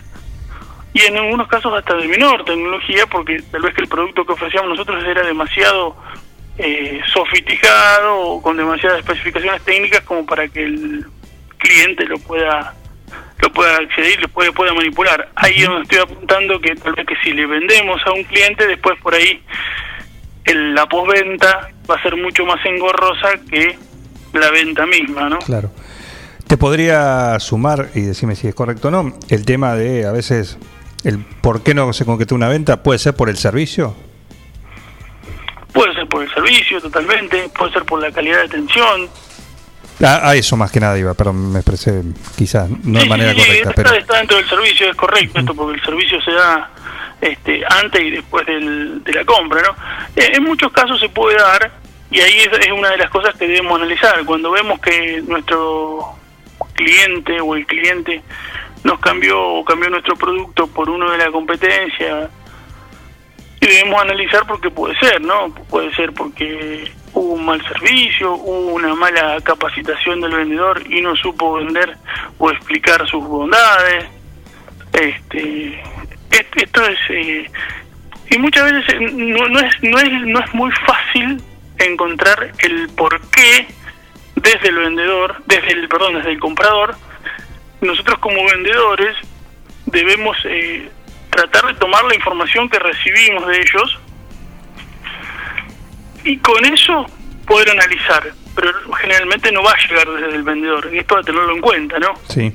y 0.93 1.01
en 1.01 1.17
algunos 1.17 1.47
casos 1.47 1.73
hasta 1.73 1.95
de 1.95 2.07
menor 2.07 2.45
tecnología 2.45 3.05
porque 3.07 3.41
tal 3.51 3.63
vez 3.63 3.73
que 3.73 3.81
el 3.81 3.87
producto 3.87 4.25
que 4.25 4.33
ofrecíamos 4.33 4.69
nosotros 4.69 5.03
era 5.03 5.23
demasiado 5.23 5.97
eh, 6.57 7.01
sofisticado 7.11 8.17
o 8.17 8.41
con 8.41 8.55
demasiadas 8.55 8.99
especificaciones 8.99 9.61
técnicas 9.63 10.01
como 10.03 10.25
para 10.25 10.47
que 10.47 10.63
el 10.63 11.05
cliente 11.57 12.05
lo 12.05 12.17
pueda 12.19 12.75
lo 13.39 13.51
pueda 13.51 13.75
acceder 13.75 14.21
lo 14.21 14.27
puede, 14.29 14.51
pueda 14.51 14.73
manipular. 14.73 15.29
Ahí 15.35 15.55
es 15.57 15.65
donde 15.65 15.83
estoy 15.83 15.99
apuntando 15.99 16.59
que 16.61 16.75
tal 16.75 16.93
vez 16.93 17.05
que 17.05 17.15
si 17.23 17.33
le 17.33 17.45
vendemos 17.45 18.01
a 18.05 18.11
un 18.13 18.23
cliente, 18.23 18.67
después 18.67 18.97
por 19.01 19.15
ahí 19.15 19.43
el, 20.45 20.73
la 20.73 20.85
postventa 20.87 21.69
va 21.89 21.95
a 21.95 22.01
ser 22.01 22.15
mucho 22.17 22.45
más 22.45 22.63
engorrosa 22.65 23.29
que 23.49 23.77
la 24.33 24.49
venta 24.51 24.85
misma, 24.85 25.29
¿no? 25.29 25.39
Claro. 25.39 25.71
Te 26.47 26.57
podría 26.57 27.39
sumar, 27.39 27.89
y 27.95 28.01
decime 28.01 28.35
si 28.35 28.47
es 28.47 28.55
correcto 28.55 28.89
o 28.89 28.91
no, 28.91 29.17
el 29.29 29.45
tema 29.45 29.75
de 29.75 30.05
a 30.05 30.11
veces 30.11 30.57
el 31.03 31.19
por 31.19 31.63
qué 31.63 31.73
no 31.73 31.91
se 31.93 32.05
concretó 32.05 32.35
una 32.35 32.47
venta, 32.47 32.83
puede 32.83 32.99
ser 32.99 33.15
por 33.15 33.29
el 33.29 33.37
servicio. 33.37 33.95
Puede 35.73 35.93
ser 35.95 36.07
por 36.07 36.23
el 36.23 36.33
servicio 36.33 36.79
totalmente, 36.81 37.49
puede 37.57 37.73
ser 37.73 37.83
por 37.83 38.01
la 38.01 38.11
calidad 38.11 38.39
de 38.39 38.45
atención. 38.45 39.09
A, 40.03 40.29
a 40.29 40.35
eso 40.35 40.57
más 40.57 40.71
que 40.71 40.79
nada 40.79 40.97
iba, 40.97 41.13
perdón, 41.13 41.51
me 41.51 41.59
expresé 41.59 42.01
quizás 42.35 42.69
no 42.69 42.99
de 42.99 43.03
Sí, 43.03 43.09
manera 43.09 43.33
sí, 43.33 43.39
sí, 43.39 43.47
correcta, 43.47 43.73
pero 43.75 43.93
está 43.95 44.17
dentro 44.17 44.37
del 44.37 44.49
servicio, 44.49 44.89
es 44.89 44.95
correcto 44.95 45.39
esto, 45.39 45.55
porque 45.55 45.79
el 45.79 45.85
servicio 45.85 46.21
se 46.21 46.31
da 46.31 46.71
este, 47.23 47.63
antes 47.67 48.01
y 48.01 48.11
después 48.11 48.45
del- 48.45 49.03
de 49.03 49.13
la 49.13 49.25
compra, 49.25 49.61
¿no? 49.61 49.71
Eh, 50.15 50.31
En 50.35 50.43
muchos 50.43 50.71
casos 50.71 50.99
se 50.99 51.09
puede 51.09 51.37
dar, 51.37 51.71
y 52.11 52.19
ahí 52.19 52.39
es, 52.39 52.49
es 52.67 52.71
una 52.71 52.89
de 52.91 52.97
las 52.97 53.09
cosas 53.09 53.33
que 53.35 53.47
debemos 53.47 53.77
analizar. 53.79 54.23
Cuando 54.25 54.51
vemos 54.51 54.79
que 54.79 55.21
nuestro 55.25 56.05
cliente 56.73 57.39
o 57.41 57.55
el 57.55 57.65
cliente 57.65 58.21
nos 58.83 58.99
cambió 58.99 59.41
o 59.41 59.63
cambió 59.65 59.89
nuestro 59.89 60.15
producto 60.15 60.67
por 60.67 60.89
uno 60.89 61.09
de 61.11 61.17
la 61.17 61.31
competencia, 61.31 62.29
y 63.61 63.65
debemos 63.65 64.01
analizar 64.01 64.45
porque 64.45 64.69
puede 64.69 64.93
ser, 64.99 65.21
¿no? 65.21 65.53
Puede 65.69 65.93
ser 65.95 66.11
porque 66.13 66.91
hubo 67.13 67.33
un 67.35 67.45
mal 67.45 67.65
servicio, 67.65 68.33
hubo 68.33 68.73
una 68.73 68.93
mala 68.93 69.39
capacitación 69.41 70.19
del 70.19 70.35
vendedor 70.35 70.81
y 70.91 70.99
no 71.01 71.15
supo 71.15 71.53
vender 71.53 71.95
o 72.39 72.51
explicar 72.51 73.07
sus 73.07 73.23
bondades. 73.23 74.05
Este, 74.91 75.67
est- 75.69 75.92
esto 76.33 76.85
es 76.85 76.99
eh, 77.09 77.49
y 78.29 78.37
muchas 78.37 78.71
veces 78.71 78.93
eh, 78.93 78.99
no, 78.99 79.47
no 79.47 79.59
es 79.59 79.83
no 79.83 79.99
es 79.99 80.11
no 80.25 80.39
es 80.39 80.53
muy 80.53 80.71
fácil 80.85 81.41
encontrar 81.77 82.51
el 82.59 82.89
por 82.89 83.19
qué 83.29 83.67
desde 84.35 84.69
el 84.69 84.75
vendedor, 84.75 85.41
desde 85.45 85.73
el 85.73 85.87
perdón, 85.87 86.15
desde 86.15 86.31
el 86.31 86.39
comprador, 86.39 86.95
nosotros 87.81 88.17
como 88.19 88.43
vendedores 88.45 89.15
debemos 89.85 90.35
eh, 90.45 90.89
tratar 91.29 91.67
de 91.67 91.73
tomar 91.75 92.03
la 92.05 92.15
información 92.15 92.69
que 92.69 92.79
recibimos 92.79 93.47
de 93.47 93.57
ellos 93.57 93.99
y 96.23 96.37
con 96.37 96.65
eso 96.65 97.05
poder 97.45 97.69
analizar, 97.71 98.31
pero 98.55 98.71
generalmente 98.95 99.51
no 99.51 99.61
va 99.63 99.71
a 99.71 99.87
llegar 99.87 100.09
desde 100.09 100.35
el 100.35 100.43
vendedor, 100.43 100.89
y 100.93 100.99
esto 100.99 101.17
que 101.17 101.23
tenerlo 101.23 101.55
en 101.55 101.61
cuenta, 101.61 101.99
¿no? 101.99 102.13
sí. 102.29 102.53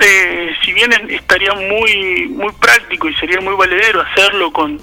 Eh, 0.00 0.50
si 0.64 0.72
bien 0.72 0.92
estaría 1.10 1.52
muy 1.54 2.28
muy 2.28 2.52
práctico 2.54 3.08
y 3.08 3.14
sería 3.16 3.40
muy 3.40 3.54
valedero 3.54 4.00
hacerlo 4.00 4.52
con 4.52 4.80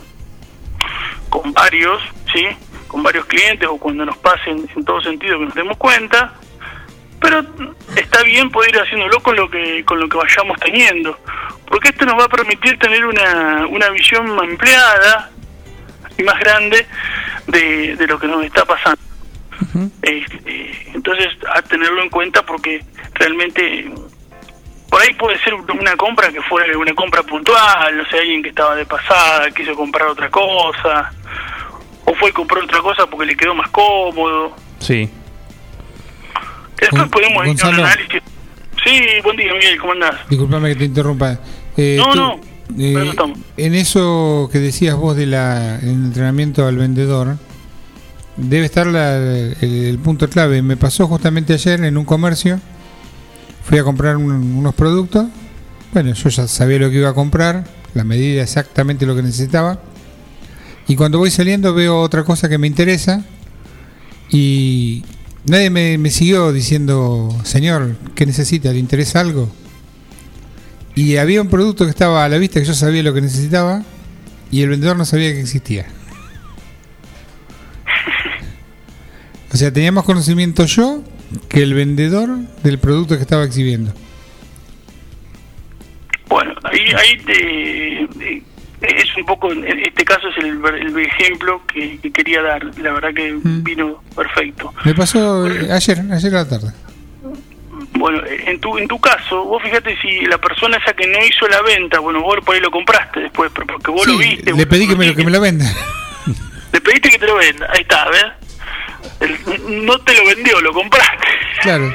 con 1.30 1.54
varios, 1.54 2.02
¿sí? 2.34 2.48
Con 2.88 3.04
varios 3.04 3.26
clientes 3.26 3.68
o 3.68 3.78
cuando 3.78 4.06
nos 4.06 4.18
pasen 4.18 4.68
en 4.76 4.86
todo 4.86 5.02
sentido 5.02 5.40
que 5.40 5.46
nos 5.46 5.56
demos 5.56 5.78
cuenta, 5.78 6.34
pero 7.22 7.44
está 7.96 8.24
bien 8.24 8.50
poder 8.50 8.76
ir 8.76 8.82
haciéndolo 8.82 9.20
con 9.22 9.36
lo 9.36 9.50
que 9.50 9.84
con 9.86 10.00
lo 10.00 10.10
que 10.10 10.18
vayamos 10.18 10.60
teniendo, 10.60 11.18
porque 11.68 11.90
esto 11.90 12.06
nos 12.06 12.20
va 12.20 12.26
a 12.26 12.30
permitir 12.30 12.78
tener 12.80 13.06
una, 13.06 13.68
una 13.68 13.90
visión 13.90 14.40
ampliada 14.40 15.30
y 16.18 16.24
más 16.24 16.40
grande 16.40 16.86
de, 17.48 17.96
de 17.96 18.08
lo 18.08 18.20
que 18.20 18.28
nos 18.28 18.44
está 18.44 18.66
pasando. 18.66 19.00
Este, 20.02 20.92
entonces, 20.94 21.28
a 21.54 21.62
tenerlo 21.62 22.02
en 22.02 22.10
cuenta 22.10 22.46
porque 22.46 22.84
realmente 23.14 23.92
por 24.90 25.02
ahí 25.02 25.14
puede 25.14 25.38
ser 25.44 25.54
una 25.54 25.96
compra 25.96 26.32
que 26.32 26.42
fuera 26.42 26.78
una 26.78 26.94
compra 26.96 27.22
puntual, 27.24 27.98
no 27.98 28.06
sé, 28.10 28.18
alguien 28.20 28.42
que 28.44 28.50
estaba 28.50 28.76
de 28.76 28.86
pasada, 28.86 29.50
quiso 29.52 29.76
comprar 29.76 30.08
otra 30.08 30.30
cosa, 30.30 31.12
o 32.06 32.14
fue 32.16 32.30
y 32.30 32.34
compró 32.34 32.64
otra 32.64 32.80
cosa 32.82 33.06
porque 33.08 33.26
le 33.28 33.36
quedó 33.38 33.54
más 33.56 33.70
cómodo. 33.70 34.56
Sí. 34.80 35.10
Después 36.80 37.10
podemos 37.10 37.32
ir 37.34 37.38
a 37.38 37.42
un 37.42 37.48
Gonzalo. 37.48 37.86
análisis. 37.86 38.22
Sí, 38.84 39.02
buen 39.24 39.36
día, 39.38 39.54
Miguel, 39.54 39.78
¿cómo 39.80 39.92
andás? 39.94 40.16
Disculpame 40.30 40.70
que 40.70 40.76
te 40.76 40.86
interrumpa. 40.86 41.38
Eh, 41.76 41.98
No, 42.00 42.12
tú, 42.14 42.16
no, 42.20 42.40
eh, 42.80 42.94
para 42.94 43.04
eso 43.04 43.12
estamos. 43.12 43.40
en 43.58 43.76
eso 43.76 44.50
que 44.52 44.60
decías 44.60 44.96
vos 44.96 45.16
del 45.18 45.34
entrenamiento 45.34 46.66
al 46.66 46.78
vendedor, 46.78 47.36
debe 48.38 48.66
estar 48.66 48.88
la- 48.88 49.18
el, 49.18 49.58
el 49.62 50.00
punto 50.00 50.30
clave. 50.30 50.62
Me 50.62 50.78
pasó 50.78 51.08
justamente 51.08 51.54
ayer 51.54 51.84
en 51.84 51.98
un 51.98 52.06
comercio, 52.06 52.60
fui 53.70 53.78
a 53.78 53.84
comprar 53.84 54.18
un- 54.18 54.32
unos 54.32 54.74
productos, 54.74 55.28
bueno, 55.94 56.12
yo 56.14 56.30
ya 56.30 56.48
sabía 56.48 56.80
lo 56.80 56.90
que 56.90 56.98
iba 56.98 57.10
a 57.10 57.14
comprar, 57.14 57.66
la 57.94 58.04
medida 58.04 58.42
exactamente 58.44 59.06
lo 59.06 59.16
que 59.16 59.22
necesitaba, 59.22 59.80
y 60.88 60.96
cuando 60.96 61.20
voy 61.20 61.30
saliendo 61.30 61.74
veo 61.76 62.02
otra 62.02 62.24
cosa 62.24 62.50
que 62.50 62.58
me 62.58 62.66
interesa, 62.66 63.24
y 64.32 65.04
nadie 65.46 65.70
me, 65.70 66.00
me 66.00 66.10
siguió 66.10 66.52
diciendo, 66.52 67.30
señor, 67.44 67.96
¿qué 68.16 68.26
necesita? 68.26 68.72
¿Le 68.74 68.80
interesa 68.80 69.20
algo? 69.20 69.50
Y 70.96 71.18
había 71.18 71.42
un 71.42 71.48
producto 71.50 71.86
que 71.86 71.92
estaba 71.92 72.26
a 72.26 72.30
la 72.30 72.38
vista 72.40 72.60
que 72.60 72.66
yo 72.66 72.74
sabía 72.74 73.04
lo 73.04 73.14
que 73.14 73.22
necesitaba 73.22 73.84
y 74.52 74.64
el 74.64 74.70
vendedor 74.70 74.98
no 74.98 75.06
sabía 75.06 75.32
que 75.32 75.42
existía. 75.42 75.86
O 79.52 79.58
sea, 79.58 79.72
tenía 79.74 79.92
más 79.92 80.04
conocimiento 80.04 80.66
yo 80.66 81.04
que 81.50 81.62
el 81.64 81.74
vendedor 81.74 82.30
del 82.64 82.80
producto 82.80 83.16
que 83.16 83.22
estaba 83.22 83.44
exhibiendo. 83.44 83.94
Bueno, 86.28 86.54
ahí, 86.64 86.80
ahí 86.96 87.18
te- 87.26 88.04
eh, 88.04 88.44
es 88.82 89.16
un 89.18 89.26
poco, 89.26 89.52
en 89.52 89.66
este 89.80 90.06
caso 90.06 90.28
es 90.30 90.38
el, 90.38 90.98
ejemplo 91.00 91.62
que, 91.68 92.00
que 92.00 92.12
quería 92.12 92.42
dar, 92.42 92.64
la 92.80 92.94
verdad 92.94 93.10
que 93.14 93.36
vino 93.44 94.02
perfecto. 94.16 94.74
Me 94.86 94.94
pasó 94.94 95.48
eh, 95.48 95.72
ayer, 95.72 96.00
ayer 96.12 96.36
a 96.36 96.44
la 96.44 96.50
tarde. 96.50 96.72
Bueno, 97.94 98.22
en 98.26 98.60
tu, 98.62 98.78
en 98.78 98.88
tu 98.88 99.00
caso, 99.00 99.44
vos 99.44 99.62
fíjate 99.62 99.98
si 100.02 100.22
la 100.28 100.38
persona 100.38 100.78
esa 100.78 100.94
que 100.94 101.08
no 101.08 101.18
hizo 101.26 101.48
la 101.48 101.62
venta, 101.64 102.00
bueno, 102.00 102.22
vos 102.22 102.38
por 102.46 102.56
ahí 102.56 102.62
lo 102.62 102.72
compraste 102.72 103.20
después, 103.22 103.52
pero 103.54 103.68
porque 103.68 103.92
vos 103.92 104.08
lo 104.08 104.18
viste, 104.18 104.54
le 104.54 104.66
pedí 104.68 104.88
que 104.88 104.96
me, 104.96 105.08
lo- 105.08 105.16
que 105.16 105.24
me 105.26 105.32
lo 105.32 105.42
venda. 105.42 105.66
le 106.72 106.80
pediste 106.82 107.10
que 107.10 107.18
te 107.20 107.26
lo 107.26 107.36
venda, 107.36 107.68
ahí 107.74 107.82
está, 107.82 108.08
¿ves? 108.10 108.24
El- 109.20 109.86
no 109.86 109.98
te 110.00 110.14
lo 110.16 110.26
vendió, 110.26 110.60
lo 110.62 110.74
compraste. 110.74 111.28
Claro. 111.62 111.94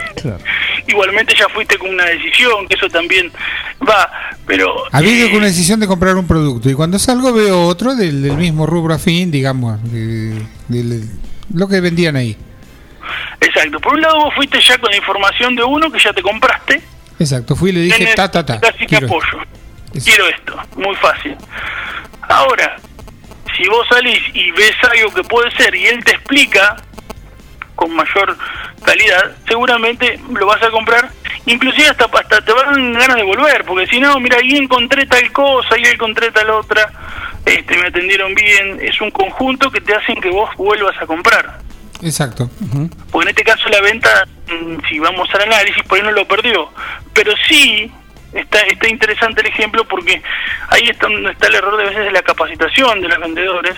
Igualmente 0.87 1.35
ya 1.39 1.49
fuiste 1.49 1.79
con 1.79 1.91
una 1.91 2.05
decisión, 2.05 2.67
que 2.69 2.75
eso 2.75 2.89
también 2.89 3.33
va, 3.89 4.11
pero 4.47 4.75
Había 4.93 5.13
ido 5.13 5.29
con 5.29 5.39
una 5.39 5.47
decisión 5.47 5.81
de 5.81 5.87
comprar 5.87 6.17
un 6.17 6.27
producto 6.27 6.69
y 6.69 6.75
cuando 6.75 6.99
salgo 6.99 7.33
veo 7.33 7.67
otro 7.67 7.95
del, 7.95 8.23
del 8.23 8.37
mismo 8.37 8.67
rubro 8.67 8.93
afín, 8.95 9.31
digamos, 9.31 9.83
de, 9.91 10.43
de 10.69 11.05
lo 11.55 11.67
que 11.69 11.81
vendían 11.81 12.17
ahí. 12.17 12.37
exacto. 13.41 13.81
Por 13.81 13.95
un 13.95 14.03
lado 14.03 14.17
vos 14.25 14.35
fuiste 14.35 14.61
ya 14.61 14.77
con 14.79 14.91
la 14.91 14.97
información 14.97 15.55
de 15.57 15.65
uno 15.65 15.91
que 15.91 15.99
ya 15.99 16.13
te 16.13 16.23
compraste, 16.23 16.83
Exacto, 17.19 17.55
fui 17.55 17.71
y 17.71 17.73
le 17.75 17.81
dije, 17.83 17.99
Tenés 17.99 18.15
ta, 18.17 18.29
ta, 18.31 18.45
ta. 18.45 18.61
Casi 18.61 18.79
que 18.81 18.87
quiero 18.87 19.07
apoyo. 19.07 19.39
Quiero 20.05 20.27
esto, 20.29 20.57
muy 20.77 20.97
fácil. 20.97 21.37
Ahora, 22.29 22.77
si 23.57 23.67
vos 23.69 23.87
salís 23.89 24.21
y 24.35 24.51
ves 24.51 24.75
algo 24.91 25.15
que 25.15 25.23
puede 25.23 25.51
ser 25.53 25.75
y 25.77 25.87
él 25.87 26.03
te 26.05 26.11
explica 26.13 26.77
con 27.75 27.95
mayor 27.95 28.37
calidad, 28.85 29.37
seguramente 29.47 30.21
lo 30.33 30.47
vas 30.47 30.63
a 30.63 30.71
comprar, 30.71 31.11
inclusive 31.47 31.89
hasta, 31.89 32.05
hasta 32.05 32.41
te 32.45 32.53
van 32.53 32.93
ganas 32.93 33.17
de 33.17 33.23
volver, 33.23 33.65
porque 33.65 33.87
si 33.87 34.01
no, 34.01 34.19
mira, 34.21 34.39
ahí 34.39 34.57
encontré 34.57 35.07
tal 35.07 35.33
cosa, 35.33 35.75
ahí 35.75 35.85
encontré 35.85 36.31
tal 36.31 36.51
otra, 36.51 36.91
este, 37.45 37.77
me 37.77 37.89
atendieron 37.89 38.35
bien, 38.35 38.79
es 38.81 39.01
un 39.01 39.11
conjunto 39.11 39.71
que 39.71 39.81
te 39.81 39.95
hacen 39.95 40.21
que 40.21 40.31
vos 40.31 40.51
vuelvas 40.57 40.97
a 41.01 41.07
comprar. 41.07 41.59
Exacto. 42.03 42.51
Porque 43.11 43.29
en 43.29 43.29
este 43.31 43.45
caso 43.45 43.69
la 43.71 43.81
venta, 43.81 44.27
mm, 44.49 44.87
si 44.89 44.99
vamos 44.99 45.29
al 45.35 45.43
análisis, 45.43 45.83
por 45.85 45.99
ahí 45.99 46.05
no 46.05 46.13
lo 46.13 46.27
perdió. 46.27 46.69
Pero 47.15 47.33
sí 47.49 47.91
está, 48.33 48.61
está 48.61 48.89
interesante 48.89 49.41
el 49.41 49.47
ejemplo 49.47 49.87
porque 49.87 50.23
ahí 50.69 50.89
está 50.89 51.07
donde 51.07 51.33
está 51.33 51.47
el 51.47 51.55
error 51.55 51.77
de 51.79 51.85
veces 51.85 52.05
de 52.05 52.13
la 52.13 52.23
capacitación 52.23 53.01
de 53.01 53.09
los 53.09 53.19
vendedores. 53.19 53.75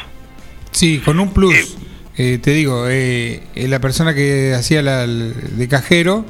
Sí, 0.73 1.01
con 1.05 1.21
un 1.21 1.33
plus. 1.33 1.55
Eh, 1.55 1.86
te 2.17 2.51
digo, 2.53 2.89
eh, 2.89 3.43
eh, 3.55 3.69
la 3.69 3.79
persona 3.79 4.15
que 4.15 4.55
hacía 4.55 4.81
la 4.81 5.07
de 5.07 5.69
cajero 5.69 6.25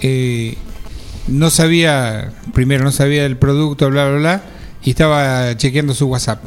eh, 0.00 0.56
no 1.28 1.50
sabía, 1.50 2.32
primero 2.52 2.84
no 2.84 2.92
sabía 2.92 3.24
el 3.24 3.36
producto, 3.38 3.88
bla, 3.88 4.06
bla, 4.08 4.18
bla, 4.18 4.42
y 4.82 4.90
estaba 4.90 5.56
chequeando 5.56 5.94
su 5.94 6.06
WhatsApp. 6.08 6.44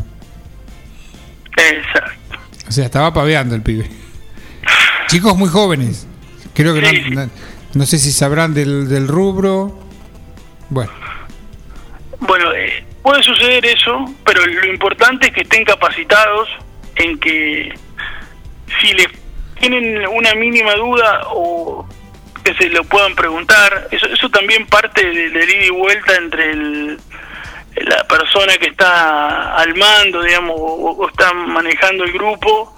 Exacto. 1.57 2.37
O 2.67 2.71
sea, 2.71 2.85
estaba 2.85 3.13
paveando 3.13 3.55
el 3.55 3.61
pibe. 3.61 3.89
Chicos 5.07 5.35
muy 5.35 5.49
jóvenes. 5.49 6.07
Creo 6.53 6.73
que 6.73 6.81
no, 6.81 7.23
no, 7.23 7.29
no 7.73 7.85
sé 7.85 7.97
si 7.97 8.11
sabrán 8.11 8.53
del, 8.53 8.87
del 8.87 9.07
rubro. 9.07 9.79
Bueno, 10.69 10.91
Bueno, 12.19 12.53
eh, 12.53 12.85
puede 13.01 13.23
suceder 13.23 13.65
eso, 13.65 14.05
pero 14.25 14.45
lo 14.45 14.67
importante 14.67 15.27
es 15.27 15.33
que 15.33 15.41
estén 15.41 15.65
capacitados 15.65 16.47
en 16.95 17.19
que 17.19 17.73
si 18.79 18.93
les 18.93 19.07
tienen 19.59 20.07
una 20.07 20.33
mínima 20.35 20.73
duda 20.75 21.21
o 21.27 21.87
que 22.43 22.53
se 22.55 22.69
lo 22.69 22.83
puedan 22.85 23.15
preguntar, 23.15 23.87
eso, 23.91 24.07
eso 24.07 24.29
también 24.29 24.65
parte 24.67 25.05
de- 25.05 25.29
del 25.29 25.49
ida 25.49 25.65
y 25.65 25.69
vuelta 25.69 26.15
entre 26.15 26.51
el, 26.51 26.99
la 27.75 28.03
persona 28.05 28.57
que 28.57 28.67
está 28.67 29.55
al 29.55 29.75
mando, 29.75 30.23
digamos, 30.23 30.55
o, 30.57 30.91
o 30.91 31.07
está 31.07 31.31
manejando 31.33 32.03
el 32.03 32.11
grupo 32.11 32.75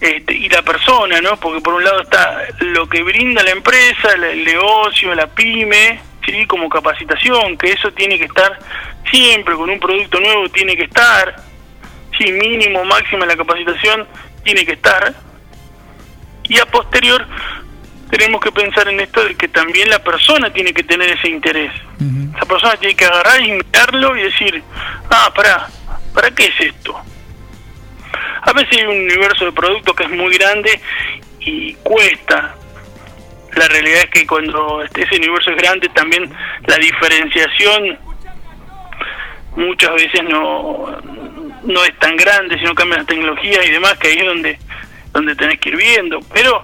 este, 0.00 0.32
y 0.34 0.48
la 0.48 0.62
persona, 0.62 1.20
¿no? 1.20 1.36
Porque 1.38 1.60
por 1.60 1.74
un 1.74 1.84
lado 1.84 2.00
está 2.00 2.42
lo 2.60 2.88
que 2.88 3.02
brinda 3.02 3.42
la 3.42 3.50
empresa, 3.50 4.12
el, 4.14 4.24
el 4.24 4.44
negocio, 4.44 5.14
la 5.14 5.26
pyme, 5.26 6.00
¿sí? 6.24 6.46
Como 6.46 6.70
capacitación, 6.70 7.58
que 7.58 7.72
eso 7.72 7.92
tiene 7.92 8.16
que 8.18 8.24
estar 8.24 8.58
siempre, 9.10 9.54
con 9.54 9.68
un 9.68 9.78
producto 9.78 10.18
nuevo 10.20 10.48
tiene 10.48 10.74
que 10.74 10.84
estar, 10.84 11.36
sí, 12.18 12.32
mínimo, 12.32 12.82
máxima 12.84 13.26
la 13.26 13.36
capacitación 13.36 14.08
tiene 14.42 14.64
que 14.64 14.72
estar. 14.72 15.14
Y 16.44 16.58
a 16.58 16.66
posterior 16.66 17.26
tenemos 18.10 18.40
que 18.40 18.50
pensar 18.50 18.88
en 18.88 19.00
esto 19.00 19.24
de 19.24 19.34
que 19.36 19.48
también 19.48 19.88
la 19.88 20.00
persona 20.00 20.52
tiene 20.52 20.72
que 20.72 20.82
tener 20.82 21.10
ese 21.10 21.28
interés. 21.28 21.72
Esa 22.36 22.44
persona 22.46 22.76
tiene 22.76 22.96
que 22.96 23.04
agarrar 23.04 23.40
y 23.40 23.52
mirarlo 23.52 24.16
y 24.16 24.22
decir, 24.22 24.62
ah, 25.10 25.32
para, 25.34 25.68
¿para 26.14 26.30
qué 26.32 26.46
es 26.46 26.60
esto? 26.60 27.00
A 28.42 28.52
veces 28.52 28.78
hay 28.78 28.84
un 28.84 28.98
universo 29.04 29.44
de 29.44 29.52
productos 29.52 29.94
que 29.94 30.04
es 30.04 30.10
muy 30.10 30.36
grande 30.36 30.80
y 31.40 31.74
cuesta. 31.74 32.54
La 33.54 33.68
realidad 33.68 34.02
es 34.04 34.10
que 34.10 34.26
cuando 34.26 34.82
este- 34.82 35.02
ese 35.02 35.16
universo 35.16 35.50
es 35.50 35.56
grande 35.56 35.88
también 35.90 36.32
la 36.66 36.76
diferenciación 36.76 37.98
muchas 39.56 39.92
veces 39.94 40.22
no, 40.28 40.86
no 41.64 41.84
es 41.84 41.98
tan 41.98 42.16
grande, 42.16 42.58
sino 42.58 42.74
cambian 42.74 42.98
las 43.00 43.06
tecnologías 43.06 43.60
y 43.66 43.70
demás, 43.70 43.94
que 43.98 44.08
ahí 44.08 44.18
es 44.18 44.26
donde, 44.26 44.58
donde 45.12 45.34
tenés 45.36 45.58
que 45.60 45.68
ir 45.70 45.76
viendo. 45.76 46.18
Pero 46.32 46.62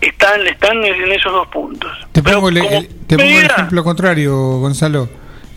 están, 0.00 0.46
están 0.46 0.82
en 0.84 1.12
esos 1.12 1.32
dos 1.32 1.48
puntos. 1.48 1.90
te 2.12 2.22
pongo, 2.22 2.48
el, 2.48 2.58
el- 2.58 2.88
te 3.06 3.16
pongo 3.16 3.28
el 3.38 3.46
ejemplo 3.46 3.84
contrario, 3.84 4.34
Gonzalo. 4.58 5.08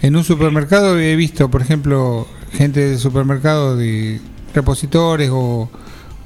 En 0.02 0.16
un 0.18 0.24
supermercado 0.24 1.00
he 1.00 1.16
visto, 1.16 1.50
por 1.50 1.62
ejemplo, 1.62 2.28
gente 2.54 2.82
del 2.82 3.00
supermercado 3.00 3.78
de 3.78 4.20
repositores 4.54 5.30
o, 5.32 5.72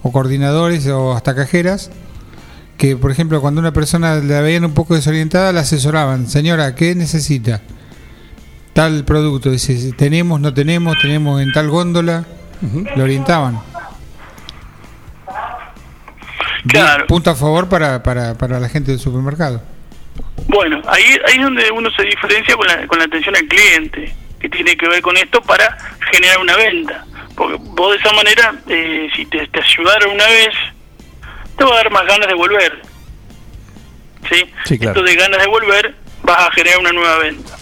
o 0.02 0.12
coordinadores 0.12 0.88
o 0.88 1.14
hasta 1.14 1.36
cajeras 1.36 1.92
que, 2.78 2.96
por 2.96 3.12
ejemplo, 3.12 3.40
cuando 3.42 3.60
una 3.62 3.74
persona 3.74 4.16
la 4.16 4.42
veían 4.42 4.66
un 4.66 4.74
poco 4.74 4.96
desorientada, 4.96 5.52
la 5.52 5.62
asesoraban. 5.62 6.28
Señora, 6.28 6.74
¿qué 6.76 6.96
necesita? 6.96 7.62
Tal 8.78 9.04
producto. 9.06 9.50
Dice, 9.50 9.92
tenemos, 9.94 10.40
no 10.40 10.54
tenemos, 10.54 10.96
tenemos 11.02 11.42
en 11.42 11.52
tal 11.52 11.68
góndola. 11.68 12.26
Lo 12.96 13.04
orientaban. 13.06 13.60
Claro. 16.68 17.08
Punto 17.08 17.32
a 17.32 17.36
favor 17.36 17.68
para, 17.70 18.04
para, 18.04 18.36
para 18.36 18.60
la 18.60 18.70
gente 18.70 18.92
del 18.92 19.00
supermercado. 19.00 19.64
Bueno, 20.48 20.80
ahí, 20.88 21.04
ahí 21.26 21.38
es 21.38 21.42
donde 21.42 21.72
uno 21.72 21.90
se 21.90 22.04
diferencia 22.04 22.56
con 22.56 22.68
la, 22.68 22.86
con 22.86 23.00
la 23.00 23.06
atención 23.06 23.36
al 23.36 23.48
cliente, 23.48 24.14
que 24.40 24.48
tiene 24.48 24.78
que 24.78 24.88
ver 24.88 25.02
con 25.02 25.18
esto 25.18 25.42
para 25.42 25.76
generar 26.12 26.38
una 26.38 26.56
venta. 26.56 27.04
Porque 27.36 27.58
vos 27.60 27.94
de 27.94 27.98
esa 27.98 28.14
manera, 28.14 28.54
eh, 28.68 29.10
si 29.16 29.26
te, 29.26 29.48
te 29.48 29.60
ayudaron 29.60 30.12
una 30.14 30.26
vez, 30.28 30.54
te 31.58 31.64
va 31.64 31.72
a 31.72 31.78
dar 31.78 31.90
más 31.90 32.06
ganas 32.06 32.28
de 32.28 32.36
volver. 32.36 32.80
¿Sí? 34.30 34.46
Sí, 34.66 34.78
claro. 34.78 35.00
Esto 35.00 35.04
de 35.04 35.16
ganas 35.16 35.42
de 35.42 35.48
volver, 35.48 35.96
vas 36.22 36.48
a 36.48 36.52
generar 36.52 36.78
una 36.78 36.92
nueva 36.92 37.18
venta. 37.18 37.58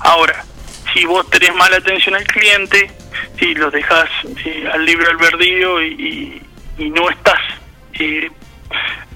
Ahora, 0.00 0.44
si 0.92 1.04
vos 1.04 1.28
tenés 1.30 1.54
mala 1.54 1.76
atención 1.76 2.14
al 2.14 2.24
cliente, 2.24 2.90
si 3.38 3.54
los 3.54 3.72
dejas 3.72 4.08
eh, 4.44 4.68
al 4.72 4.84
libre 4.84 5.06
albedrío 5.10 5.82
y, 5.82 6.42
y, 6.78 6.84
y 6.84 6.90
no 6.90 7.08
estás 7.10 7.40
eh, 7.94 8.30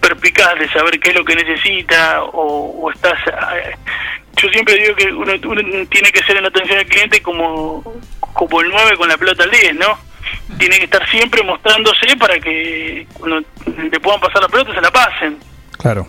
perspicaz 0.00 0.58
de 0.58 0.68
saber 0.70 0.98
qué 1.00 1.10
es 1.10 1.16
lo 1.16 1.24
que 1.24 1.36
necesita 1.36 2.22
o, 2.22 2.82
o 2.82 2.90
estás... 2.90 3.18
eh, 3.54 3.76
yo 4.36 4.48
siempre 4.48 4.76
digo 4.76 4.94
que 4.96 5.12
uno, 5.12 5.32
uno 5.44 5.86
tiene 5.88 6.10
que 6.10 6.22
ser 6.24 6.36
en 6.36 6.42
la 6.42 6.48
atención 6.48 6.78
al 6.78 6.86
cliente 6.86 7.22
como, 7.22 7.82
como 8.32 8.60
el 8.60 8.70
9 8.70 8.96
con 8.96 9.08
la 9.08 9.16
pelota 9.16 9.44
al 9.44 9.50
10, 9.50 9.74
¿no? 9.76 9.98
Tiene 10.58 10.78
que 10.78 10.84
estar 10.84 11.06
siempre 11.10 11.42
mostrándose 11.42 12.16
para 12.18 12.38
que 12.40 13.06
cuando 13.12 13.40
le 13.66 14.00
puedan 14.00 14.20
pasar 14.20 14.42
la 14.42 14.48
pelota 14.48 14.74
se 14.74 14.80
la 14.80 14.90
pasen. 14.90 15.38
Claro. 15.78 16.06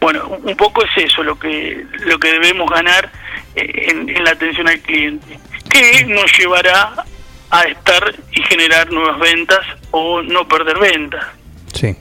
Bueno, 0.00 0.26
un 0.28 0.56
poco 0.56 0.82
es 0.84 0.90
eso 1.04 1.22
lo 1.22 1.38
que 1.38 1.84
lo 2.06 2.18
que 2.18 2.32
debemos 2.32 2.70
ganar 2.70 3.10
eh, 3.54 3.86
en, 3.90 4.08
en 4.08 4.24
la 4.24 4.30
atención 4.30 4.66
al 4.68 4.80
cliente, 4.80 5.38
que 5.68 6.04
nos 6.06 6.32
llevará 6.38 7.04
a 7.50 7.62
estar 7.64 8.14
y 8.32 8.42
generar 8.44 8.90
nuevas 8.92 9.18
ventas 9.18 9.60
o 9.90 10.22
no 10.22 10.46
perder 10.48 10.78
ventas, 10.78 11.24
Sí. 11.74 11.94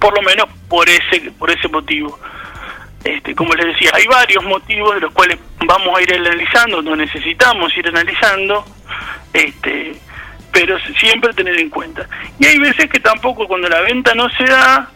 por 0.00 0.14
lo 0.14 0.22
menos 0.22 0.46
por 0.68 0.88
ese 0.88 1.30
por 1.38 1.50
ese 1.50 1.68
motivo. 1.68 2.18
Este, 3.04 3.34
como 3.34 3.54
les 3.54 3.66
decía, 3.66 3.90
hay 3.94 4.06
varios 4.06 4.44
motivos 4.44 4.94
de 4.96 5.00
los 5.02 5.12
cuales 5.12 5.38
vamos 5.64 5.96
a 5.96 6.02
ir 6.02 6.12
analizando, 6.14 6.82
no 6.82 6.94
necesitamos 6.96 7.74
ir 7.76 7.86
analizando, 7.88 8.64
este, 9.32 9.94
pero 10.52 10.76
siempre 10.98 11.32
tener 11.32 11.58
en 11.58 11.70
cuenta. 11.70 12.06
Y 12.38 12.46
hay 12.46 12.58
veces 12.58 12.90
que 12.90 12.98
tampoco 13.00 13.46
cuando 13.46 13.68
la 13.68 13.80
venta 13.82 14.14
no 14.14 14.28
se 14.30 14.44
da, 14.44 14.90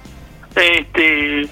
este, 0.56 1.48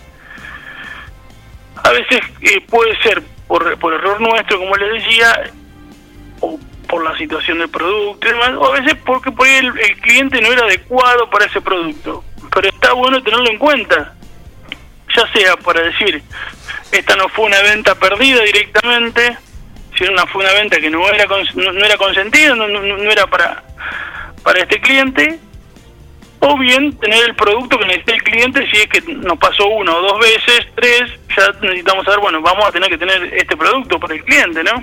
a 1.83 1.91
veces 1.91 2.21
eh, 2.43 2.61
puede 2.69 2.97
ser 3.03 3.23
por, 3.47 3.79
por 3.79 3.93
error 3.93 4.21
nuestro, 4.21 4.59
como 4.59 4.77
les 4.77 5.03
decía, 5.03 5.51
o 6.41 6.59
por 6.89 7.05
la 7.05 7.17
situación 7.17 7.59
del 7.59 7.69
producto 7.69 8.27
o 8.59 8.67
a 8.67 8.81
veces 8.81 8.99
porque 9.07 9.31
por 9.31 9.47
el, 9.47 9.73
cliente 10.01 10.41
no 10.41 10.53
era 10.53 10.65
adecuado 10.65 11.31
para 11.31 11.47
ese 11.47 11.61
producto. 11.61 12.25
Pero 12.53 12.69
está 12.69 12.93
bueno 12.95 13.23
tenerlo 13.23 13.49
en 13.49 13.59
cuenta, 13.59 14.15
ya 15.17 15.33
sea 15.33 15.57
para 15.57 15.83
decir, 15.83 16.21
esta 16.91 17.15
no 17.15 17.29
fue 17.29 17.47
una 17.47 17.61
venta 17.63 17.95
perdida 17.95 18.43
directamente, 18.43 19.39
sino 19.97 20.13
una, 20.13 20.27
fue 20.27 20.43
una 20.45 20.53
venta 20.55 20.81
que 20.81 20.91
no 20.91 21.09
era 21.09 21.27
no, 21.55 21.73
no 21.73 21.85
era 21.85 21.97
consentida, 21.97 22.57
no, 22.57 22.67
no, 22.67 22.81
no 22.81 23.11
era 23.11 23.27
para, 23.29 23.63
para 24.43 24.61
este 24.61 24.81
cliente, 24.81 25.39
o 26.41 26.59
bien 26.59 26.99
tener 26.99 27.25
el 27.25 27.35
producto 27.35 27.79
que 27.79 27.87
necesita 27.87 28.15
el 28.15 28.23
cliente 28.23 28.71
si 28.71 28.79
es 28.79 28.89
que 28.89 29.01
nos 29.13 29.39
pasó 29.39 29.67
una 29.69 29.95
o 29.95 30.01
dos 30.01 30.21
veces, 30.21 30.67
tres, 30.75 31.03
ya 31.37 31.53
necesitamos 31.61 32.05
saber, 32.05 32.21
bueno, 32.21 32.41
vamos 32.41 32.67
a 32.67 32.73
tener 32.73 32.89
que 32.89 32.99
tener 32.99 33.35
este 33.35 33.57
producto 33.57 34.01
para 34.01 34.15
el 34.15 34.25
cliente, 34.25 34.65
¿no? 34.65 34.83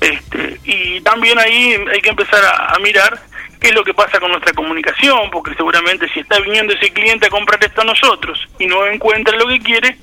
Este, 0.00 0.60
y 0.64 1.00
también 1.00 1.38
ahí 1.38 1.74
hay 1.92 2.00
que 2.00 2.10
empezar 2.10 2.44
a, 2.44 2.74
a 2.74 2.78
mirar 2.78 3.18
qué 3.58 3.68
es 3.68 3.74
lo 3.74 3.84
que 3.84 3.94
pasa 3.94 4.20
con 4.20 4.30
nuestra 4.30 4.52
comunicación, 4.52 5.30
porque 5.30 5.54
seguramente 5.54 6.08
si 6.12 6.20
está 6.20 6.38
viniendo 6.40 6.74
ese 6.74 6.92
cliente 6.92 7.26
a 7.26 7.30
comprar 7.30 7.62
esto 7.64 7.80
a 7.80 7.84
nosotros 7.84 8.38
y 8.58 8.66
no 8.66 8.86
encuentra 8.86 9.36
lo 9.36 9.48
que 9.48 9.60
quiere, 9.60 9.96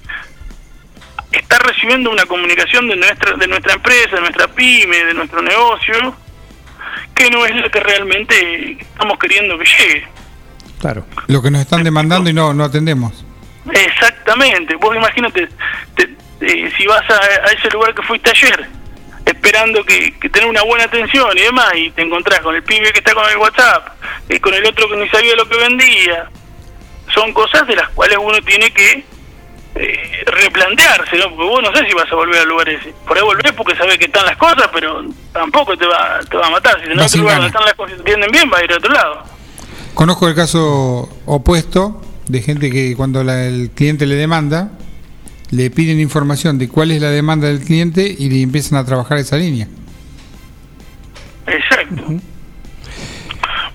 está 1.32 1.60
recibiendo 1.60 2.10
una 2.10 2.26
comunicación 2.26 2.88
de 2.88 2.96
nuestra 2.96 3.34
de 3.34 3.48
nuestra 3.48 3.74
empresa, 3.74 4.16
de 4.16 4.22
nuestra 4.22 4.48
pyme, 4.48 5.06
de 5.06 5.14
nuestro 5.14 5.41
negocio, 5.41 6.16
que 7.16 7.30
no 7.32 7.45
es 7.45 7.55
lo 7.55 7.72
que 7.72 7.80
realmente 7.80 8.72
estamos 8.80 9.18
queriendo 9.18 9.57
que 9.57 9.66
llegue. 9.66 10.07
Claro. 10.80 11.05
Lo 11.28 11.41
que 11.41 11.49
nos 11.49 11.61
están 11.61 11.84
demandando 11.84 12.30
y 12.30 12.34
no, 12.34 12.53
no 12.53 12.66
atendemos. 12.66 13.26
Exactamente, 13.72 14.76
vos 14.76 14.95
imagínate, 14.95 15.47
te- 15.95 16.16
eh, 16.41 16.72
si 16.78 16.86
vas 16.86 17.03
a, 17.09 17.16
a 17.47 17.51
ese 17.51 17.70
lugar 17.72 17.95
que 17.95 18.03
fuiste 18.03 18.30
ayer, 18.30 18.68
esperando 19.26 19.84
que, 19.84 20.11
que 20.20 20.30
tener 20.30 20.47
una 20.47 20.61
buena 20.63 20.84
atención 20.84 21.30
y 21.36 21.41
demás, 21.41 21.72
y 21.76 21.89
te 21.91 22.03
encontrás 22.03 22.41
con 22.41 22.55
el 22.55 22.61
pibe 22.63 22.91
que 22.91 22.99
está 22.99 23.13
con 23.16 23.28
el 23.30 23.38
WhatsApp, 23.38 23.88
y 24.30 24.39
con 24.39 24.53
el 24.53 24.66
otro 24.66 24.88
que 24.89 24.97
ni 24.97 25.09
sabía 25.09 25.36
lo 25.36 25.47
que 25.47 25.57
vendía, 25.57 26.30
son 27.13 27.34
cosas 27.34 27.66
de 27.68 27.76
las 27.76 27.89
cuales 27.89 28.18
uno 28.22 28.39
tiene 28.41 28.70
que 28.72 29.03
eh, 29.76 30.23
replantearse, 30.26 31.17
¿no? 31.17 31.30
Porque 31.36 31.43
vos 31.43 31.61
no 31.63 31.76
sé 31.76 31.86
si 31.88 31.93
vas 31.93 32.11
a 32.11 32.15
volver 32.15 32.41
al 32.41 32.47
lugar 32.47 32.69
ese. 32.69 32.93
Por 33.07 33.17
ahí 33.17 33.23
volvés 33.23 33.51
porque 33.53 33.76
sabés 33.76 33.97
que 33.97 34.05
están 34.05 34.26
las 34.26 34.38
cosas, 34.38 34.69
pero 34.73 35.03
tampoco 35.34 35.76
te 35.78 35.86
va, 35.86 36.19
te 36.30 36.38
va 36.38 36.47
a 36.47 36.49
matar. 36.49 36.82
Si 36.82 36.89
no 36.89 36.95
Vas 36.95 37.11
otro 37.11 37.21
lugar 37.21 37.36
donde 37.36 37.47
están 37.47 37.65
las 37.65 37.73
cosas 37.73 37.99
atienden 37.99 38.32
bien, 38.32 38.49
va 38.53 38.57
a 38.59 38.63
ir 38.63 38.71
a 38.71 38.78
otro 38.78 38.91
lado. 38.93 39.23
Conozco 39.93 40.28
el 40.28 40.36
caso 40.36 41.09
opuesto 41.26 42.01
de 42.28 42.41
gente 42.41 42.69
que 42.71 42.95
cuando 42.95 43.23
la- 43.23 43.45
el 43.45 43.69
cliente 43.71 44.05
le 44.05 44.15
demanda, 44.15 44.71
le 45.51 45.69
piden 45.69 45.99
información 45.99 46.57
de 46.57 46.67
cuál 46.69 46.91
es 46.91 47.01
la 47.01 47.09
demanda 47.11 47.47
del 47.47 47.59
cliente 47.61 48.13
y 48.17 48.30
le 48.30 48.41
empiezan 48.41 48.78
a 48.80 48.86
trabajar 48.86 49.17
esa 49.19 49.38
línea. 49.38 49.67
Exacto. 51.47 52.03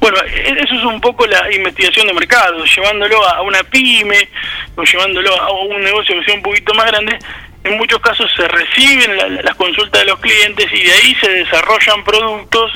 Bueno, 0.01 0.17
e- 0.25 0.57
eso 0.65 0.75
es 0.75 0.85
un 0.85 1.01
poco 1.01 1.27
la 1.27 1.53
investigación 1.55 2.07
de 2.07 2.15
mercado, 2.15 2.65
llevándolo 2.65 3.23
a 3.29 3.43
una 3.43 3.63
pyme 3.65 4.29
o 4.77 4.83
llevándolo 4.85 5.35
a 5.41 5.53
un 5.53 5.81
negocio 5.83 6.15
que 6.19 6.25
sea 6.25 6.35
un 6.35 6.43
poquito 6.43 6.73
más 6.75 6.87
grande. 6.87 7.19
En 7.65 7.77
muchos 7.77 8.01
casos 8.01 8.31
se 8.35 8.49
reciben 8.49 9.17
la- 9.17 9.29
la- 9.29 9.43
las 9.43 9.55
consultas 9.57 10.01
de 10.01 10.07
los 10.07 10.19
clientes 10.21 10.67
y 10.73 10.83
de 10.83 10.93
ahí 10.93 11.15
se 11.21 11.29
desarrollan 11.31 12.03
productos. 12.05 12.73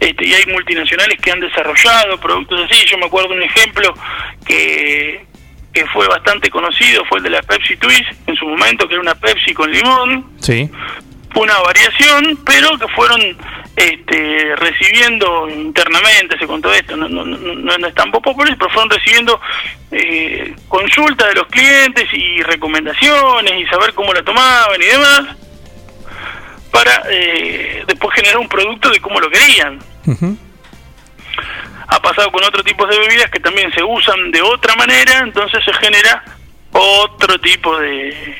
Este, 0.00 0.26
y 0.26 0.34
hay 0.34 0.46
multinacionales 0.46 1.18
que 1.20 1.30
han 1.32 1.40
desarrollado 1.40 2.18
productos 2.20 2.60
así. 2.70 2.84
Yo 2.86 2.98
me 2.98 3.06
acuerdo 3.06 3.32
un 3.34 3.42
ejemplo 3.42 3.94
que, 4.46 5.24
que 5.72 5.86
fue 5.86 6.06
bastante 6.08 6.50
conocido, 6.50 7.04
fue 7.06 7.18
el 7.18 7.24
de 7.24 7.30
la 7.30 7.42
Pepsi 7.42 7.76
Twist 7.76 8.06
en 8.26 8.36
su 8.36 8.46
momento, 8.46 8.86
que 8.86 8.94
era 8.94 9.00
una 9.02 9.14
Pepsi 9.14 9.52
con 9.54 9.70
limón 9.72 10.30
Sí. 10.40 10.70
Una 11.42 11.58
variación, 11.58 12.38
pero 12.44 12.78
que 12.78 12.88
fueron 12.88 13.20
este, 13.76 14.54
recibiendo 14.56 15.48
internamente, 15.48 16.38
se 16.38 16.46
contó 16.46 16.72
esto, 16.72 16.96
no, 16.96 17.08
no, 17.08 17.24
no, 17.24 17.78
no 17.78 17.86
es 17.86 17.94
tan 17.94 18.10
popular, 18.10 18.56
pero 18.58 18.70
fueron 18.70 18.90
recibiendo 18.90 19.40
eh, 19.90 20.54
consultas 20.68 21.28
de 21.28 21.34
los 21.34 21.46
clientes 21.48 22.08
y 22.12 22.40
recomendaciones 22.42 23.52
y 23.60 23.66
saber 23.66 23.92
cómo 23.94 24.12
la 24.12 24.22
tomaban 24.22 24.80
y 24.80 24.84
demás, 24.84 25.36
para 26.70 27.02
eh, 27.10 27.84
después 27.86 28.14
generar 28.14 28.38
un 28.38 28.48
producto 28.48 28.90
de 28.90 29.00
cómo 29.00 29.20
lo 29.20 29.30
querían. 29.30 29.78
Ha 31.86 32.00
pasado 32.00 32.30
con 32.32 32.42
otro 32.44 32.62
tipo 32.62 32.86
de 32.86 32.98
bebidas 32.98 33.30
que 33.30 33.40
también 33.40 33.72
se 33.72 33.82
usan 33.82 34.30
de 34.30 34.40
otra 34.40 34.74
manera, 34.76 35.18
entonces 35.18 35.64
se 35.64 35.72
genera 35.74 36.24
otro 36.72 37.38
tipo 37.40 37.78
de 37.78 38.36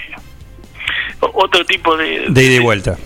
otro 1.33 1.65
tipo 1.65 1.97
de, 1.97 2.27
De 2.29 2.43
ida 2.45 2.57
y 2.57 2.59
vuelta. 2.59 2.97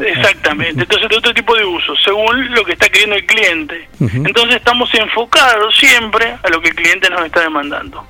Exactamente, 0.00 0.82
entonces 0.82 1.08
de 1.08 1.16
otro 1.16 1.34
tipo 1.34 1.54
de 1.54 1.64
uso, 1.64 1.94
según 1.96 2.54
lo 2.54 2.64
que 2.64 2.72
está 2.72 2.88
queriendo 2.88 3.16
el 3.16 3.26
cliente. 3.26 3.88
Entonces 4.00 4.56
estamos 4.56 4.92
enfocados 4.94 5.76
siempre 5.76 6.36
a 6.42 6.48
lo 6.48 6.60
que 6.62 6.70
el 6.70 6.74
cliente 6.74 7.10
nos 7.10 7.26
está 7.26 7.40
demandando. 7.40 8.06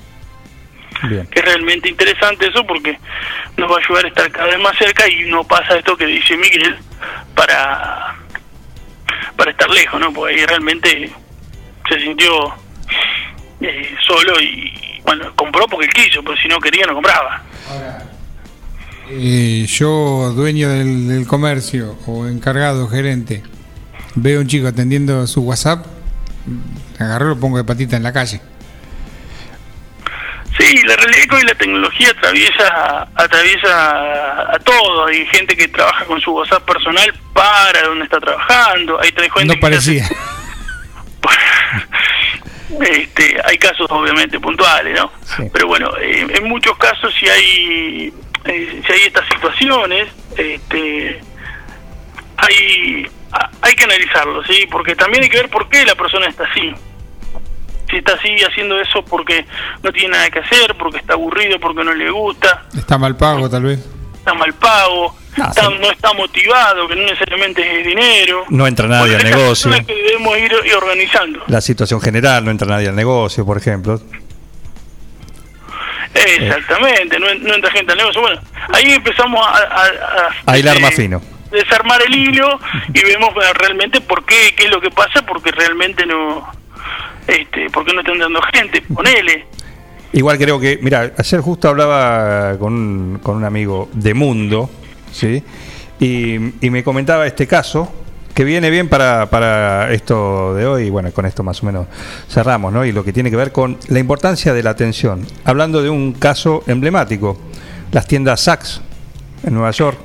Bien. 1.03 1.27
Que 1.27 1.41
es 1.41 1.45
realmente 1.45 1.89
interesante 1.89 2.47
eso 2.47 2.65
porque 2.65 2.97
nos 3.57 3.69
va 3.69 3.77
a 3.77 3.79
ayudar 3.79 4.05
a 4.05 4.09
estar 4.09 4.31
cada 4.31 4.47
vez 4.47 4.61
más 4.61 4.79
cerca 4.79 5.09
y 5.09 5.25
no 5.25 5.43
pasa 5.43 5.77
esto 5.77 5.97
que 5.97 6.07
dice 6.07 6.37
Miguel 6.37 6.77
para 7.35 8.15
para 9.37 9.51
estar 9.51 9.69
lejos, 9.71 10.01
¿no? 10.01 10.13
Porque 10.13 10.35
ahí 10.35 10.47
realmente 10.47 11.11
se 11.89 12.01
sintió 12.01 12.55
eh, 13.61 13.95
solo 14.07 14.41
y, 14.41 15.01
bueno, 15.05 15.33
compró 15.35 15.67
porque 15.67 15.89
quiso, 15.89 16.23
pero 16.23 16.37
si 16.37 16.49
no 16.49 16.61
quería 16.61 16.87
no 16.87 16.95
compraba. 16.95 17.43
Eh, 19.11 19.67
yo, 19.69 20.33
dueño 20.35 20.69
del, 20.69 21.09
del 21.09 21.27
comercio 21.27 21.99
o 22.07 22.27
encargado, 22.27 22.89
gerente, 22.89 23.43
veo 24.15 24.39
a 24.39 24.43
un 24.43 24.49
chico 24.49 24.69
atendiendo 24.69 25.27
su 25.27 25.43
WhatsApp, 25.43 25.87
agarro 26.99 27.27
y 27.27 27.29
lo 27.31 27.41
pongo 27.41 27.59
de 27.59 27.65
patita 27.65 27.97
en 27.97 28.03
la 28.03 28.13
calle. 28.13 28.41
Sí, 30.59 30.83
la 30.87 30.97
realidad 30.97 31.21
es 31.21 31.27
que 31.27 31.37
hoy 31.37 31.43
la 31.43 31.55
tecnología 31.55 32.11
atraviesa 32.11 33.09
atraviesa 33.15 34.55
a 34.55 34.59
todo. 34.59 35.07
Hay 35.07 35.25
gente 35.27 35.57
que 35.57 35.69
trabaja 35.69 36.05
con 36.05 36.21
su 36.21 36.33
WhatsApp 36.33 36.63
personal 36.65 37.13
para 37.33 37.87
donde 37.87 38.05
está 38.05 38.21
trabajando. 38.21 39.01
Hay 39.01 39.11
otra 39.11 39.25
gente 39.25 39.45
No 39.47 39.55
que 39.55 39.61
parecía. 39.61 40.07
este, 42.81 43.41
hay 43.45 43.57
casos 43.57 43.87
obviamente 43.91 44.39
puntuales, 44.39 44.99
¿no? 44.99 45.11
Pero 45.53 45.69
bueno, 45.69 45.91
eh, 45.99 46.27
en 46.29 46.49
muchos 46.49 46.77
casos 46.77 47.15
si 47.19 47.29
hay 47.29 48.13
eh, 48.45 48.83
si 48.87 48.93
hay 48.93 49.01
estas 49.07 49.27
situaciones, 49.29 50.09
este, 50.37 51.21
hay 52.37 53.07
hay 53.63 53.75
que 53.75 53.85
analizarlo, 53.85 54.43
sí, 54.45 54.67
porque 54.71 54.95
también 54.95 55.23
hay 55.23 55.31
que 55.31 55.39
ver 55.39 55.49
por 55.49 55.69
qué 55.69 55.85
la 55.87 55.95
persona 55.95 56.27
está 56.27 56.45
así. 56.45 56.71
Si 57.91 57.97
está 57.99 58.15
así 58.15 58.29
haciendo 58.47 58.79
eso 58.81 59.03
porque 59.05 59.47
no 59.83 59.93
tiene 59.93 60.11
nada 60.11 60.31
que 60.31 60.41
hacer, 60.41 60.75
porque 60.79 60.99
está 60.99 61.15
aburrido, 61.15 61.59
porque 61.61 61.85
no 61.85 61.95
le 61.95 62.11
gusta, 62.11 62.65
Está 62.77 62.99
mal 62.99 63.17
pago, 63.17 63.49
tal 63.49 63.63
vez. 63.65 63.81
está 64.17 64.35
mal 64.35 64.53
pago, 64.55 65.17
Ah, 65.41 65.47
está- 65.49 65.67
sí. 65.67 65.75
no 65.81 65.91
está 65.91 66.13
motivado, 66.13 66.87
que 66.89 66.95
no 66.97 67.03
necesariamente 67.05 67.81
es 67.81 67.87
dinero. 67.87 68.45
No 68.51 68.67
entra 68.67 68.87
nadie 68.87 69.17
al 69.17 69.25
negocio. 69.25 69.71
que 69.87 69.95
debemos 69.95 70.37
ir, 70.39 70.53
ir 70.65 70.75
organizando. 70.75 71.43
La 71.49 71.61
situación 71.63 72.01
general, 72.03 72.45
no 72.45 72.51
entra 72.51 72.67
nadie 72.67 72.89
al 72.89 72.97
negocio, 72.97 73.47
por 73.47 73.57
ejemplo. 73.57 73.99
Exactamente, 76.15 77.19
no, 77.19 77.27
no 77.35 77.55
entra 77.55 77.71
gente 77.73 77.93
al 77.93 77.99
negocio. 77.99 78.21
Bueno, 78.21 78.41
ahí 78.73 78.93
empezamos 78.93 79.47
a, 79.47 79.51
a- 79.51 79.87
a- 79.87 80.53
A 80.53 80.59
hilar 80.59 80.79
más 80.81 80.93
eh, 80.93 80.97
fino. 80.97 81.23
desarmar 81.51 82.03
el 82.03 82.15
hilo 82.15 82.59
y 82.93 83.03
vemos 83.03 83.31
realmente 83.55 84.01
por 84.01 84.25
qué, 84.25 84.55
qué 84.57 84.65
es 84.65 84.71
lo 84.71 84.81
que 84.81 84.91
pasa, 84.91 85.25
porque 85.27 85.51
realmente 85.53 86.05
no, 86.07 86.47
este, 87.27 87.71
por 87.71 87.85
qué 87.85 87.93
no 87.95 88.01
están 88.01 88.19
dando 88.19 88.41
gente, 88.53 88.83
ponele. 88.95 89.47
Igual 90.15 90.37
creo 90.37 90.61
que, 90.61 90.79
mira, 90.83 91.13
ayer 91.17 91.41
justo 91.41 91.69
hablaba 91.71 92.59
con 92.59 92.75
un, 92.75 93.19
con 93.23 93.37
un 93.37 93.45
amigo 93.45 93.89
de 93.95 94.13
Mundo, 94.13 94.69
¿sí? 95.11 95.43
Y, 95.99 96.35
y 96.67 96.71
me 96.71 96.85
comentaba 96.85 97.27
este 97.27 97.47
caso, 97.47 97.91
que 98.35 98.45
viene 98.45 98.71
bien 98.71 98.89
para, 98.89 99.29
para 99.31 99.93
esto 99.93 100.55
de 100.55 100.67
hoy, 100.67 100.91
bueno, 100.91 101.11
con 101.13 101.27
esto 101.27 101.43
más 101.43 101.63
o 101.63 101.67
menos 101.67 101.87
cerramos, 102.29 102.73
¿no? 102.73 102.85
Y 102.85 102.93
lo 102.93 103.05
que 103.05 103.13
tiene 103.13 103.31
que 103.31 103.37
ver 103.37 103.53
con 103.53 103.79
la 103.89 103.99
importancia 103.99 104.55
de 104.55 104.63
la 104.63 104.71
atención. 104.71 105.27
Hablando 105.45 105.83
de 105.83 105.91
un 105.91 106.13
caso 106.13 106.63
emblemático, 106.67 107.39
las 107.91 108.07
tiendas 108.07 108.41
Saks 108.41 108.81
en 109.45 109.55
Nueva 109.55 109.71
York, 109.71 109.99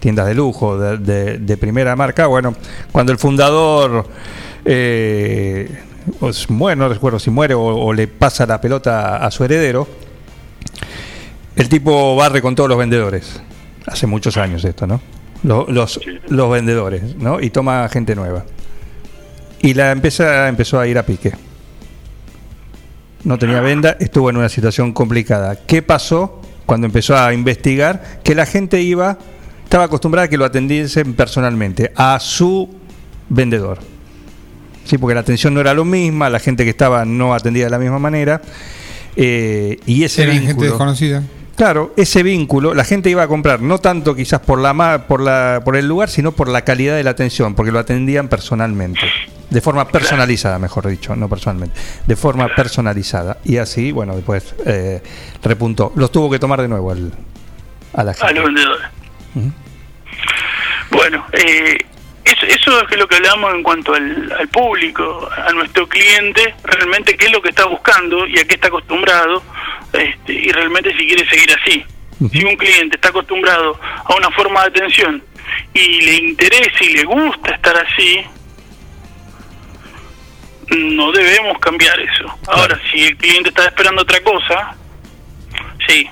tiendas 0.00 0.26
de 0.26 0.34
lujo, 0.34 0.78
de, 0.78 1.56
primera 1.60 1.94
marca, 1.96 2.26
bueno, 2.26 2.54
cuando 2.92 3.12
el 3.12 3.18
fundador... 3.18 4.06
Eh, 4.64 5.84
muere, 6.48 6.74
no 6.74 6.88
recuerdo 6.88 7.18
si 7.18 7.30
muere 7.30 7.52
o 7.54 7.92
le 7.92 8.08
pasa 8.08 8.46
la 8.46 8.60
pelota 8.60 9.18
a 9.18 9.30
su 9.30 9.44
heredero, 9.44 9.86
el 11.58 11.68
tipo 11.68 12.14
barre 12.16 12.40
con 12.40 12.54
todos 12.54 12.68
los 12.68 12.78
vendedores. 12.78 13.42
Hace 13.84 14.06
muchos 14.06 14.36
años 14.36 14.64
esto, 14.64 14.86
¿no? 14.86 15.00
Lo- 15.44 15.66
Los, 15.68 16.00
los, 16.28 16.50
vendedores, 16.50 17.16
¿no? 17.16 17.40
Y 17.40 17.50
toma 17.50 17.88
gente 17.88 18.14
nueva. 18.14 18.44
Y 19.60 19.74
la 19.74 19.92
empresa 19.92 20.48
empezó 20.48 20.78
a 20.80 20.86
ir 20.86 20.98
a 20.98 21.04
pique. 21.04 21.32
No 23.24 23.38
tenía 23.38 23.60
venda, 23.60 23.96
estuvo 23.98 24.30
en 24.30 24.36
una 24.36 24.48
situación 24.48 24.92
complicada. 24.92 25.56
¿Qué 25.66 25.82
pasó 25.82 26.40
cuando 26.66 26.86
empezó 26.86 27.16
a 27.16 27.32
investigar? 27.34 28.20
Que 28.22 28.34
la 28.34 28.46
gente 28.46 28.80
iba, 28.80 29.18
estaba 29.64 29.84
acostumbrada 29.84 30.26
a 30.26 30.28
que 30.28 30.36
lo 30.38 30.44
atendiesen 30.44 31.14
personalmente, 31.14 31.92
a 31.96 32.18
su 32.20 32.68
vendedor. 33.28 33.78
Sí, 34.84 34.96
porque 34.98 35.14
la 35.14 35.20
atención 35.20 35.52
no 35.52 35.60
era 35.60 35.74
lo 35.74 35.84
misma, 35.84 36.30
la 36.30 36.38
gente 36.38 36.64
que 36.64 36.70
estaba 36.70 37.04
no 37.04 37.34
atendía 37.34 37.64
de 37.64 37.70
la 37.70 37.78
misma 37.78 37.98
manera. 37.98 38.40
eh, 39.16 39.78
y 39.84 40.04
ese 40.04 40.22
Era 40.22 40.32
gente 40.32 40.46
vínculo. 40.48 40.68
desconocida. 40.70 41.22
Claro, 41.58 41.92
ese 41.96 42.22
vínculo, 42.22 42.72
la 42.72 42.84
gente 42.84 43.10
iba 43.10 43.24
a 43.24 43.26
comprar 43.26 43.60
no 43.60 43.80
tanto 43.80 44.14
quizás 44.14 44.38
por 44.38 44.60
la 44.60 45.06
por 45.08 45.20
la 45.20 45.60
por 45.64 45.74
el 45.76 45.88
lugar, 45.88 46.08
sino 46.08 46.30
por 46.30 46.48
la 46.48 46.62
calidad 46.62 46.94
de 46.94 47.02
la 47.02 47.10
atención, 47.10 47.56
porque 47.56 47.72
lo 47.72 47.80
atendían 47.80 48.28
personalmente, 48.28 49.00
de 49.50 49.60
forma 49.60 49.88
personalizada, 49.88 50.60
mejor 50.60 50.86
dicho, 50.86 51.16
no 51.16 51.28
personalmente, 51.28 51.74
de 52.06 52.14
forma 52.14 52.46
personalizada. 52.54 53.38
Y 53.44 53.56
así, 53.56 53.90
bueno, 53.90 54.14
después 54.14 54.54
eh, 54.66 55.02
repuntó. 55.42 55.92
Los 55.96 56.12
tuvo 56.12 56.30
que 56.30 56.38
tomar 56.38 56.62
de 56.62 56.68
nuevo 56.68 56.92
al, 56.92 57.10
a 57.92 58.04
la 58.04 58.12
a 58.12 58.14
gente. 58.14 58.34
los 58.34 58.44
vendedores. 58.44 58.86
Ujú. 59.34 59.52
Bueno, 60.92 61.24
eh, 61.32 61.76
eso, 62.30 62.46
eso 62.46 62.88
es 62.88 62.98
lo 62.98 63.08
que 63.08 63.16
hablamos 63.16 63.54
en 63.54 63.62
cuanto 63.62 63.94
al, 63.94 64.32
al 64.38 64.48
público, 64.48 65.28
a 65.30 65.52
nuestro 65.52 65.88
cliente, 65.88 66.54
realmente 66.64 67.16
qué 67.16 67.26
es 67.26 67.32
lo 67.32 67.42
que 67.42 67.50
está 67.50 67.64
buscando 67.66 68.26
y 68.26 68.38
a 68.38 68.44
qué 68.44 68.54
está 68.54 68.68
acostumbrado, 68.68 69.42
este, 69.92 70.32
y 70.32 70.52
realmente 70.52 70.90
si 70.96 71.06
quiere 71.06 71.28
seguir 71.28 71.56
así. 71.60 71.84
Si 72.32 72.44
un 72.44 72.56
cliente 72.56 72.96
está 72.96 73.10
acostumbrado 73.10 73.78
a 73.80 74.14
una 74.16 74.28
forma 74.32 74.62
de 74.62 74.66
atención 74.68 75.22
y 75.72 76.00
le 76.00 76.14
interesa 76.16 76.84
y 76.84 76.88
le 76.94 77.04
gusta 77.04 77.54
estar 77.54 77.76
así, 77.76 78.24
no 80.76 81.12
debemos 81.12 81.58
cambiar 81.60 81.98
eso. 82.00 82.38
Ahora, 82.48 82.78
si 82.90 83.04
el 83.04 83.16
cliente 83.16 83.50
está 83.50 83.66
esperando 83.66 84.02
otra 84.02 84.20
cosa, 84.20 84.76
sí. 85.86 86.08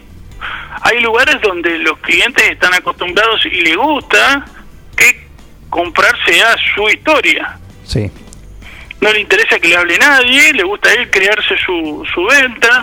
Hay 0.83 1.01
lugares 1.01 1.41
donde 1.41 1.79
los 1.79 1.99
clientes 1.99 2.51
están 2.51 2.73
acostumbrados 2.75 3.45
y 3.47 3.63
le 3.63 3.75
gusta 3.75 4.45
que 4.97 5.26
comprarse 5.71 6.43
a 6.43 6.57
su 6.75 6.89
historia. 6.89 7.59
Sí. 7.85 8.11
No 9.01 9.13
le 9.13 9.21
interesa 9.21 9.59
que 9.59 9.69
le 9.69 9.77
hable 9.77 9.99
nadie, 9.99 10.53
le 10.53 10.63
gusta 10.63 10.89
a 10.89 10.93
él 10.95 11.11
crearse 11.11 11.57
su, 11.65 12.07
su 12.15 12.25
venta. 12.25 12.83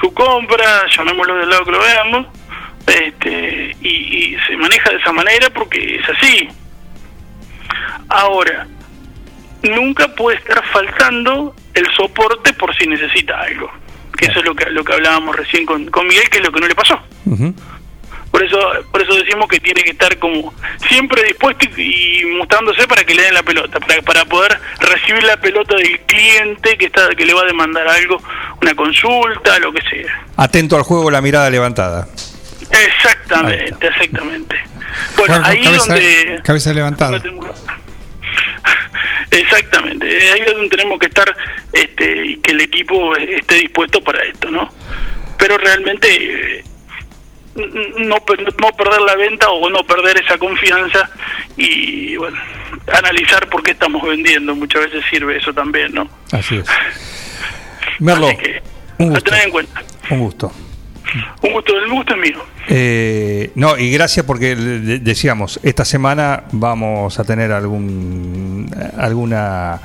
Su 0.00 0.12
compra, 0.14 0.86
llamémoslo 0.96 1.36
del 1.36 1.50
lado 1.50 1.64
que 1.66 1.70
lo 1.72 1.78
veamos, 1.80 2.26
este, 2.86 3.76
y, 3.82 3.88
y 3.88 4.36
se 4.46 4.56
maneja 4.56 4.88
de 4.90 4.96
esa 4.96 5.12
manera 5.12 5.50
porque 5.50 5.96
es 5.96 6.08
así. 6.08 6.48
Ahora, 8.08 8.66
nunca 9.62 10.08
puede 10.14 10.38
estar 10.38 10.64
faltando 10.72 11.54
el 11.74 11.86
soporte 11.94 12.54
por 12.54 12.74
si 12.76 12.86
necesita 12.86 13.40
algo, 13.40 13.70
que 14.16 14.24
eso 14.24 14.38
es 14.40 14.44
lo 14.46 14.54
que, 14.54 14.70
lo 14.70 14.82
que 14.82 14.94
hablábamos 14.94 15.36
recién 15.36 15.66
con, 15.66 15.84
con 15.90 16.06
Miguel, 16.06 16.30
que 16.30 16.38
es 16.38 16.44
lo 16.44 16.50
que 16.50 16.60
no 16.60 16.66
le 16.66 16.74
pasó. 16.74 16.98
Por 18.30 18.44
eso, 18.44 18.58
por 18.92 19.02
eso 19.02 19.14
decimos 19.14 19.48
que 19.48 19.58
tiene 19.58 19.82
que 19.82 19.90
estar 19.90 20.16
como 20.18 20.54
siempre 20.88 21.24
dispuesto 21.24 21.66
y, 21.76 22.20
y 22.20 22.24
mostrándose 22.26 22.86
para 22.86 23.02
que 23.04 23.14
le 23.14 23.22
den 23.22 23.34
la 23.34 23.42
pelota, 23.42 23.80
para, 23.80 24.00
para 24.02 24.24
poder 24.24 24.56
recibir 24.78 25.24
la 25.24 25.36
pelota 25.36 25.74
del 25.76 25.98
cliente 26.00 26.78
que 26.78 26.86
está 26.86 27.08
que 27.16 27.24
le 27.24 27.34
va 27.34 27.42
a 27.42 27.46
demandar 27.46 27.88
algo, 27.88 28.22
una 28.62 28.74
consulta, 28.74 29.58
lo 29.58 29.72
que 29.72 29.82
sea. 29.82 30.26
Atento 30.36 30.76
al 30.76 30.84
juego, 30.84 31.10
la 31.10 31.20
mirada 31.20 31.50
levantada. 31.50 32.06
Exactamente, 32.70 33.86
exactamente. 33.86 34.56
Bueno, 35.16 35.34
Juan, 35.34 35.44
ahí 35.44 35.62
cabeza, 35.62 35.86
donde 35.86 36.40
cabeza 36.44 36.72
levantada. 36.72 37.22
Exactamente, 39.30 40.06
eh, 40.08 40.32
ahí 40.32 40.40
es 40.40 40.52
donde 40.52 40.68
tenemos 40.68 40.98
que 40.98 41.06
estar 41.06 41.36
este, 41.72 42.26
y 42.26 42.36
que 42.38 42.50
el 42.50 42.60
equipo 42.62 43.14
esté 43.16 43.56
dispuesto 43.56 44.00
para 44.02 44.22
esto, 44.24 44.50
¿no? 44.50 44.68
Pero 45.38 45.56
realmente 45.56 46.58
eh, 46.58 46.64
no, 47.54 48.16
no 48.16 48.16
perder 48.76 49.00
la 49.02 49.16
venta 49.16 49.50
o 49.50 49.68
no 49.70 49.84
perder 49.84 50.18
esa 50.24 50.38
confianza 50.38 51.10
y, 51.56 52.16
bueno, 52.16 52.36
analizar 52.92 53.48
por 53.48 53.62
qué 53.62 53.72
estamos 53.72 54.02
vendiendo, 54.06 54.54
muchas 54.54 54.82
veces 54.84 55.02
sirve 55.10 55.36
eso 55.38 55.52
también, 55.52 55.92
¿no? 55.92 56.08
Así 56.32 56.56
es. 56.56 56.66
Merlo, 57.98 58.28
un 58.98 59.16
A 59.16 59.20
tener 59.20 59.44
en 59.44 59.50
cuenta. 59.50 59.82
Un 60.10 60.20
gusto. 60.20 60.52
Un 61.42 61.52
gusto, 61.52 61.76
el 61.76 61.90
gusto 61.90 62.14
es 62.14 62.20
mío. 62.20 62.38
Eh, 62.68 63.50
no, 63.56 63.76
y 63.76 63.90
gracias 63.90 64.24
porque 64.24 64.54
de- 64.54 64.98
decíamos, 65.00 65.58
esta 65.62 65.84
semana 65.84 66.44
vamos 66.52 67.18
a 67.18 67.24
tener 67.24 67.50
algún 67.50 68.70
alguna 68.96 69.80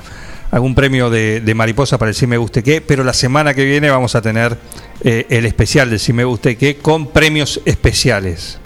algún 0.51 0.75
premio 0.75 1.09
de, 1.09 1.41
de 1.41 1.55
mariposa 1.55 1.97
para 1.97 2.09
el 2.09 2.15
Si 2.15 2.27
Me 2.27 2.37
Guste 2.37 2.63
Qué, 2.63 2.81
pero 2.81 3.03
la 3.03 3.13
semana 3.13 3.53
que 3.53 3.65
viene 3.65 3.89
vamos 3.89 4.15
a 4.15 4.21
tener 4.21 4.57
eh, 5.03 5.25
el 5.29 5.45
especial 5.45 5.89
del 5.89 5.99
Si 5.99 6.13
Me 6.13 6.23
Guste 6.23 6.57
Qué 6.57 6.77
con 6.77 7.11
premios 7.11 7.61
especiales. 7.65 8.59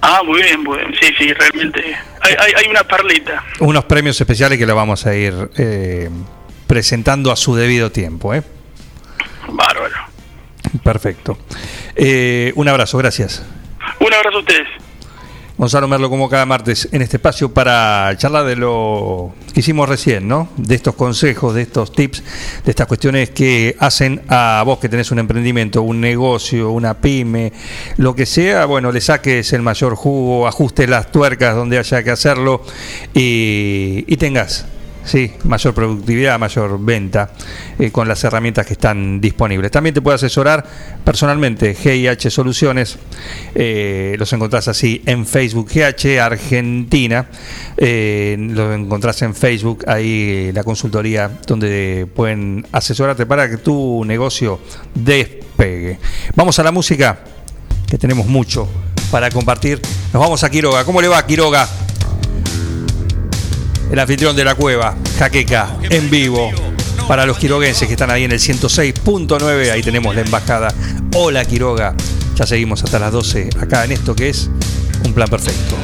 Ah, 0.00 0.22
muy 0.24 0.42
bien, 0.42 0.62
muy 0.62 0.78
bien. 0.78 0.94
Sí, 1.00 1.12
sí, 1.18 1.32
realmente 1.32 1.80
hay, 2.20 2.34
hay, 2.38 2.52
hay 2.56 2.70
una 2.70 2.84
perlita. 2.84 3.44
Unos 3.60 3.84
premios 3.84 4.20
especiales 4.20 4.58
que 4.58 4.66
lo 4.66 4.74
vamos 4.76 5.06
a 5.06 5.14
ir 5.14 5.50
eh, 5.56 6.08
presentando 6.66 7.32
a 7.32 7.36
su 7.36 7.56
debido 7.56 7.90
tiempo. 7.90 8.32
¿eh? 8.34 8.42
Bárbaro. 9.48 9.96
Perfecto. 10.84 11.38
Eh, 11.96 12.52
un 12.54 12.68
abrazo, 12.68 12.98
gracias. 12.98 13.44
Un 14.00 14.12
abrazo 14.12 14.36
a 14.36 14.40
ustedes. 14.40 14.68
Gonzalo 15.58 15.88
Merlo, 15.88 16.08
como 16.08 16.28
cada 16.28 16.46
martes, 16.46 16.88
en 16.92 17.02
este 17.02 17.16
espacio 17.16 17.52
para 17.52 18.16
charlar 18.16 18.46
de 18.46 18.54
lo 18.54 19.34
que 19.52 19.58
hicimos 19.58 19.88
recién, 19.88 20.28
¿no? 20.28 20.48
De 20.56 20.76
estos 20.76 20.94
consejos, 20.94 21.52
de 21.52 21.62
estos 21.62 21.90
tips, 21.90 22.22
de 22.64 22.70
estas 22.70 22.86
cuestiones 22.86 23.30
que 23.30 23.74
hacen 23.80 24.22
a 24.28 24.62
vos 24.64 24.78
que 24.78 24.88
tenés 24.88 25.10
un 25.10 25.18
emprendimiento, 25.18 25.82
un 25.82 26.00
negocio, 26.00 26.70
una 26.70 26.94
pyme, 26.94 27.52
lo 27.96 28.14
que 28.14 28.24
sea, 28.24 28.66
bueno, 28.66 28.92
le 28.92 29.00
saques 29.00 29.52
el 29.52 29.62
mayor 29.62 29.96
jugo, 29.96 30.46
ajustes 30.46 30.88
las 30.88 31.10
tuercas 31.10 31.56
donde 31.56 31.76
haya 31.76 32.04
que 32.04 32.12
hacerlo 32.12 32.62
y, 33.12 34.04
y 34.06 34.16
tengas. 34.16 34.64
Sí, 35.08 35.32
mayor 35.44 35.72
productividad, 35.72 36.38
mayor 36.38 36.78
venta 36.78 37.30
eh, 37.78 37.90
con 37.90 38.06
las 38.06 38.22
herramientas 38.24 38.66
que 38.66 38.74
están 38.74 39.22
disponibles. 39.22 39.70
También 39.70 39.94
te 39.94 40.02
puede 40.02 40.16
asesorar 40.16 40.62
personalmente 41.02 41.74
GIH 41.74 42.30
Soluciones. 42.30 42.98
eh, 43.54 44.16
los 44.18 44.30
encontrás 44.34 44.68
así 44.68 45.00
en 45.06 45.24
Facebook 45.24 45.70
GH 45.72 46.20
Argentina. 46.20 47.26
eh, 47.78 48.36
lo 48.38 48.74
encontrás 48.74 49.22
en 49.22 49.34
Facebook, 49.34 49.82
ahí 49.86 50.52
la 50.52 50.62
consultoría 50.62 51.30
donde 51.46 52.06
pueden 52.14 52.66
asesorarte 52.70 53.24
para 53.24 53.48
que 53.48 53.56
tu 53.56 54.04
negocio 54.04 54.60
despegue. 54.94 55.98
Vamos 56.36 56.58
a 56.58 56.62
la 56.62 56.70
música, 56.70 57.20
que 57.88 57.96
tenemos 57.96 58.26
mucho 58.26 58.68
para 59.10 59.30
compartir. 59.30 59.80
Nos 60.12 60.20
vamos 60.20 60.44
a 60.44 60.50
Quiroga. 60.50 60.84
¿Cómo 60.84 61.00
le 61.00 61.08
va 61.08 61.24
Quiroga? 61.26 61.66
El 63.90 63.98
anfitrión 63.98 64.36
de 64.36 64.44
la 64.44 64.54
cueva, 64.54 64.94
Jaqueca, 65.18 65.76
en 65.82 66.10
vivo. 66.10 66.50
Para 67.06 67.24
los 67.24 67.38
quiroguenses 67.38 67.86
que 67.88 67.94
están 67.94 68.10
ahí 68.10 68.24
en 68.24 68.32
el 68.32 68.38
106.9, 68.38 69.70
ahí 69.70 69.82
tenemos 69.82 70.14
la 70.14 70.20
embajada. 70.20 70.74
Hola 71.14 71.44
Quiroga, 71.44 71.94
ya 72.34 72.46
seguimos 72.46 72.84
hasta 72.84 72.98
las 72.98 73.12
12 73.12 73.50
acá 73.58 73.84
en 73.84 73.92
esto 73.92 74.14
que 74.14 74.28
es 74.28 74.50
un 75.04 75.14
plan 75.14 75.28
perfecto. 75.28 75.76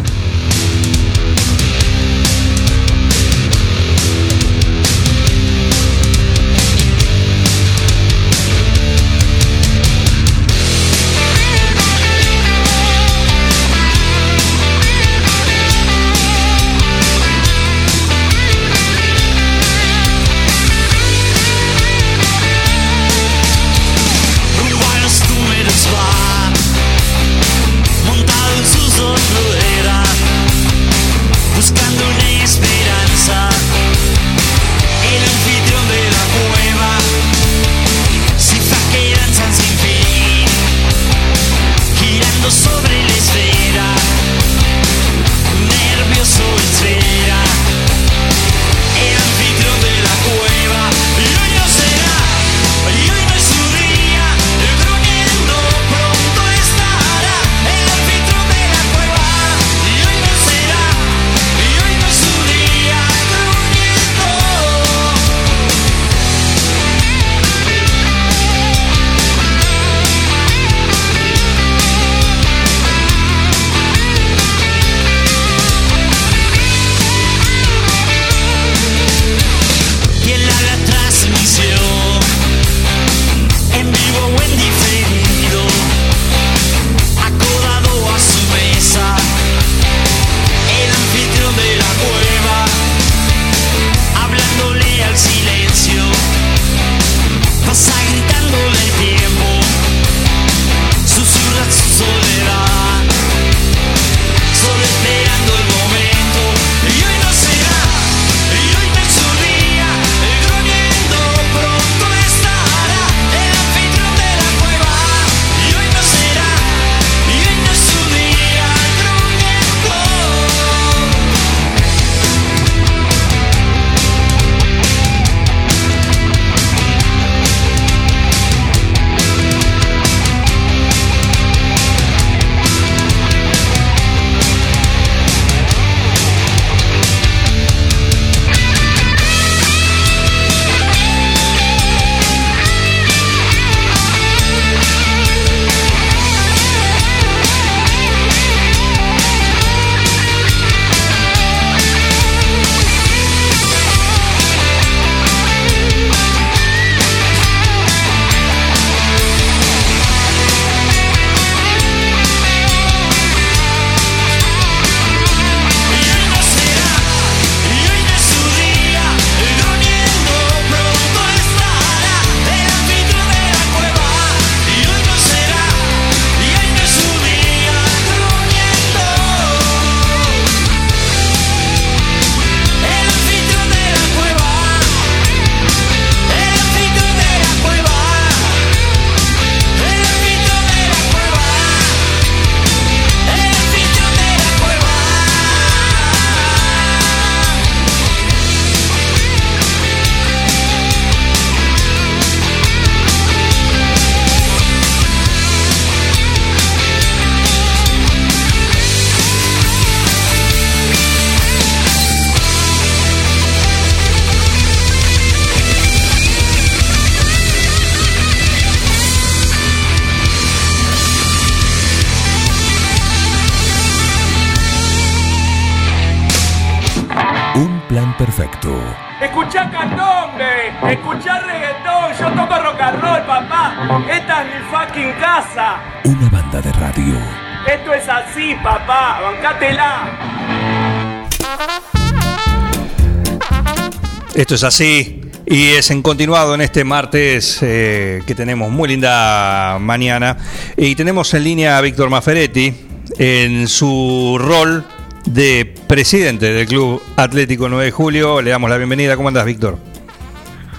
Esto 244.45 244.57
es 244.57 244.65
así 244.65 245.23
y 245.47 245.69
es 245.69 245.91
en 245.91 246.03
continuado 246.03 246.55
en 246.55 246.61
este 246.61 246.85
martes 246.85 247.61
eh, 247.63 248.23
que 248.27 248.35
tenemos 248.35 248.71
muy 248.71 248.91
linda 248.91 249.79
mañana 249.81 250.37
y 250.77 250.95
tenemos 250.97 251.33
en 251.33 251.45
línea 251.45 251.79
a 251.79 251.81
Víctor 251.81 252.11
Maferetti 252.11 252.75
en 253.17 253.67
su 253.69 254.37
rol 254.39 254.85
de 255.25 255.75
presidente 255.87 256.53
del 256.53 256.67
Club 256.67 257.03
Atlético 257.17 257.71
9 257.71 257.87
de 257.87 257.91
Julio. 257.91 258.43
Le 258.43 258.51
damos 258.51 258.69
la 258.69 258.77
bienvenida. 258.77 259.17
¿Cómo 259.17 259.29
andas, 259.29 259.47
Víctor? 259.47 259.79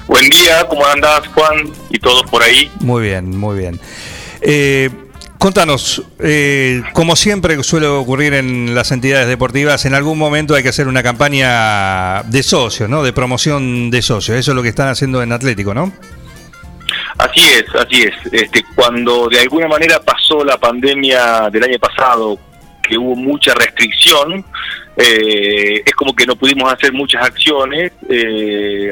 Buen 0.05 0.29
día, 0.29 0.67
¿cómo 0.69 0.85
andás, 0.85 1.25
Juan? 1.29 1.67
Y 1.89 1.97
todos 1.97 2.21
por 2.29 2.43
ahí. 2.43 2.69
Muy 2.81 3.01
bien, 3.01 3.35
muy 3.35 3.57
bien. 3.57 3.79
Eh, 4.41 4.91
contanos, 5.45 6.01
eh, 6.17 6.81
como 6.93 7.15
siempre 7.15 7.61
suele 7.61 7.85
ocurrir 7.85 8.33
en 8.33 8.73
las 8.73 8.91
entidades 8.91 9.27
deportivas, 9.27 9.85
en 9.85 9.93
algún 9.93 10.17
momento 10.17 10.55
hay 10.55 10.63
que 10.63 10.69
hacer 10.69 10.87
una 10.87 11.03
campaña 11.03 12.23
de 12.23 12.41
socios, 12.41 12.89
¿no? 12.89 13.03
De 13.03 13.13
promoción 13.13 13.91
de 13.91 14.01
socios. 14.01 14.39
Eso 14.39 14.51
es 14.53 14.55
lo 14.55 14.63
que 14.63 14.69
están 14.69 14.87
haciendo 14.87 15.21
en 15.21 15.31
Atlético, 15.31 15.75
¿no? 15.75 15.93
Así 17.19 17.41
es, 17.41 17.65
así 17.75 18.01
es. 18.01 18.33
Este, 18.33 18.65
cuando 18.73 19.27
de 19.29 19.41
alguna 19.41 19.67
manera 19.67 19.99
pasó 19.99 20.43
la 20.43 20.57
pandemia 20.57 21.47
del 21.51 21.63
año 21.63 21.77
pasado, 21.77 22.39
que 22.81 22.97
hubo 22.97 23.15
mucha 23.15 23.53
restricción, 23.53 24.43
eh, 24.97 25.83
es 25.85 25.93
como 25.93 26.15
que 26.15 26.25
no 26.25 26.35
pudimos 26.35 26.73
hacer 26.73 26.91
muchas 26.91 27.23
acciones 27.23 27.91
eh, 28.09 28.91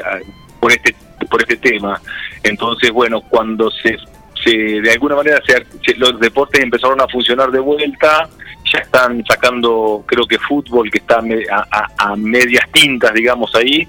por 0.60 0.72
este 0.72 0.96
por 1.32 1.42
este 1.42 1.58
tema. 1.58 2.00
Entonces, 2.44 2.92
bueno, 2.92 3.22
cuando 3.22 3.72
se, 3.72 3.98
se 4.44 4.52
de 4.82 4.92
alguna 4.92 5.16
manera 5.16 5.42
se, 5.46 5.54
se- 5.86 5.96
los 5.98 6.20
deportes 6.20 6.62
empezaron 6.62 7.00
a 7.02 7.08
funcionar 7.08 7.52
de 7.52 7.60
vuelta, 7.60 8.30
ya 8.72 8.80
están 8.80 9.24
sacando, 9.28 10.04
creo 10.08 10.26
que 10.26 10.40
fútbol, 10.40 10.90
que 10.90 10.98
está 11.00 11.20
a 11.20 11.22
me- 11.22 11.46
a, 11.52 11.66
a- 11.72 12.12
a 12.12 12.16
medias 12.16 12.70
tintas, 12.72 13.14
digamos, 13.14 13.54
ahí. 13.56 13.88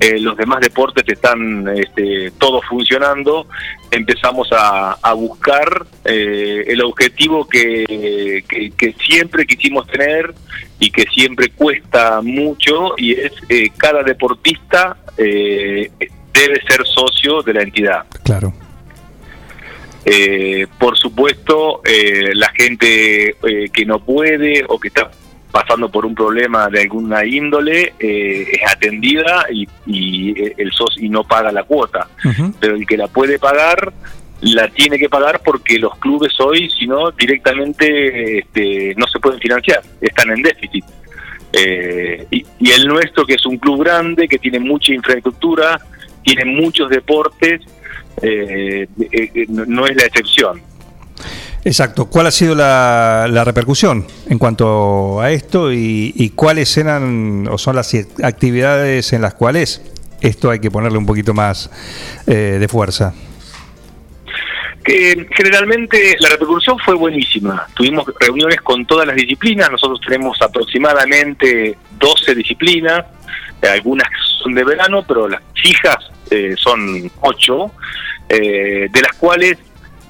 Eh, 0.00 0.18
los 0.18 0.36
demás 0.36 0.60
deportes 0.60 1.04
están 1.06 1.66
este, 1.76 2.32
todos 2.38 2.64
funcionando. 2.66 3.46
Empezamos 3.90 4.48
a, 4.52 4.92
a 5.00 5.12
buscar 5.12 5.86
eh, 6.04 6.64
el 6.66 6.82
objetivo 6.82 7.46
que, 7.48 8.44
que- 8.48 8.70
que 8.76 8.94
siempre 9.06 9.46
quisimos 9.46 9.86
tener 9.86 10.34
y 10.80 10.90
que 10.90 11.04
siempre 11.14 11.50
cuesta 11.50 12.20
mucho, 12.22 12.94
y 12.96 13.12
es 13.12 13.32
eh, 13.48 13.70
cada 13.76 14.02
deportista 14.02 14.96
eh, 15.16 15.90
debe 16.32 16.60
ser 16.68 16.84
socio 16.86 17.42
de 17.42 17.54
la 17.54 17.62
entidad. 17.62 18.04
Claro. 18.24 18.52
Eh, 20.04 20.66
por 20.78 20.98
supuesto, 20.98 21.80
eh, 21.84 22.30
la 22.34 22.50
gente 22.50 23.30
eh, 23.30 23.70
que 23.72 23.86
no 23.86 24.00
puede 24.00 24.64
o 24.68 24.78
que 24.78 24.88
está 24.88 25.10
pasando 25.50 25.88
por 25.88 26.04
un 26.04 26.16
problema 26.16 26.68
de 26.68 26.80
alguna 26.80 27.24
índole 27.24 27.94
eh, 28.00 28.48
es 28.52 28.72
atendida 28.72 29.46
y, 29.52 29.68
y 29.86 30.30
eh, 30.32 30.54
el 30.58 30.72
SOS 30.72 30.96
y 30.98 31.08
no 31.08 31.22
paga 31.22 31.52
la 31.52 31.62
cuota. 31.62 32.08
Pero 32.58 32.74
el 32.74 32.84
que 32.86 32.96
la 32.96 33.06
puede 33.06 33.38
pagar 33.38 33.92
la 34.40 34.68
tiene 34.68 34.98
que 34.98 35.08
pagar 35.08 35.40
porque 35.44 35.78
los 35.78 35.96
clubes 35.98 36.32
hoy, 36.40 36.68
si 36.70 36.86
no, 36.86 37.10
directamente 37.12 38.40
este, 38.40 38.94
no 38.96 39.06
se 39.06 39.18
pueden 39.20 39.40
financiar, 39.40 39.80
están 40.00 40.30
en 40.30 40.42
déficit. 40.42 40.84
Eh, 41.52 42.26
y, 42.30 42.44
y 42.58 42.70
el 42.72 42.86
nuestro, 42.86 43.24
que 43.24 43.34
es 43.34 43.46
un 43.46 43.56
club 43.58 43.84
grande, 43.84 44.26
que 44.26 44.38
tiene 44.38 44.58
mucha 44.58 44.92
infraestructura, 44.92 45.80
tiene 46.24 46.44
muchos 46.44 46.90
deportes, 46.90 47.60
eh, 48.22 48.86
eh, 49.00 49.30
eh, 49.34 49.46
no- 49.48 49.86
es 49.86 49.96
la 49.96 50.04
excepción. 50.06 50.60
Exacto. 51.64 52.06
¿Cuál 52.06 52.26
ha 52.26 52.30
sido 52.30 52.54
la, 52.54 53.26
la 53.30 53.42
repercusión 53.42 54.06
en 54.28 54.38
cuanto 54.38 55.20
a 55.20 55.30
esto 55.30 55.72
y, 55.72 56.12
y 56.14 56.30
cuáles 56.30 56.76
eran 56.76 57.48
o 57.50 57.56
son 57.56 57.76
las 57.76 57.94
actividades 58.22 59.12
en 59.14 59.22
las 59.22 59.34
cuales 59.34 59.80
esto 60.20 60.50
hay 60.50 60.58
que 60.60 60.70
ponerle 60.70 60.98
un 60.98 61.06
poquito 61.06 61.32
más 61.32 61.70
eh, 62.26 62.58
de 62.60 62.68
fuerza? 62.68 63.14
que 64.84 65.26
generalmente 65.34 66.14
la 66.20 66.28
repercusión 66.28 66.78
fue 66.78 66.94
buenísima. 66.94 67.66
Tuvimos 67.74 68.04
reuniones 68.20 68.60
con 68.60 68.84
todas 68.84 69.06
las 69.06 69.16
disciplinas, 69.16 69.70
nosotros 69.70 69.98
tenemos 70.06 70.36
aproximadamente 70.42 71.74
12 71.98 72.34
disciplinas, 72.34 73.02
algunas 73.62 74.06
son 74.42 74.52
de 74.54 74.62
verano, 74.62 75.02
pero 75.08 75.26
las 75.26 75.40
fijas 75.54 75.96
eh, 76.34 76.54
son 76.56 77.10
8, 77.20 77.70
de 78.28 79.00
las 79.00 79.12
cuales 79.18 79.58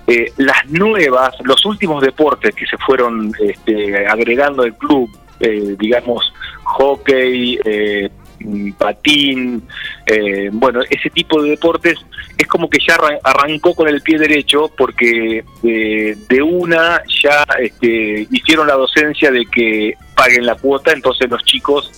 eh, 0.06 0.32
las 0.36 0.66
nuevas, 0.66 1.34
los 1.44 1.64
últimos 1.64 2.02
deportes 2.02 2.54
que 2.54 2.66
se 2.66 2.76
fueron 2.76 3.32
este, 3.40 4.06
agregando 4.06 4.62
al 4.62 4.76
club, 4.76 5.08
eh, 5.40 5.76
digamos, 5.78 6.30
hockey, 6.64 7.58
eh, 7.64 8.10
patín, 8.78 9.62
eh, 10.06 10.50
bueno, 10.52 10.80
ese 10.88 11.10
tipo 11.10 11.42
de 11.42 11.50
deportes 11.50 11.98
es 12.36 12.46
como 12.46 12.68
que 12.68 12.78
ya 12.86 12.96
arran- 12.96 13.18
arrancó 13.22 13.74
con 13.74 13.88
el 13.88 14.00
pie 14.02 14.18
derecho 14.18 14.70
porque 14.76 15.44
eh, 15.62 16.16
de 16.28 16.42
una 16.42 17.02
ya 17.22 17.44
este, 17.60 18.26
hicieron 18.30 18.66
la 18.66 18.74
docencia 18.74 19.30
de 19.30 19.44
que 19.46 19.94
paguen 20.14 20.46
la 20.46 20.54
cuota, 20.54 20.92
entonces 20.92 21.28
los 21.30 21.42
chicos 21.44 21.90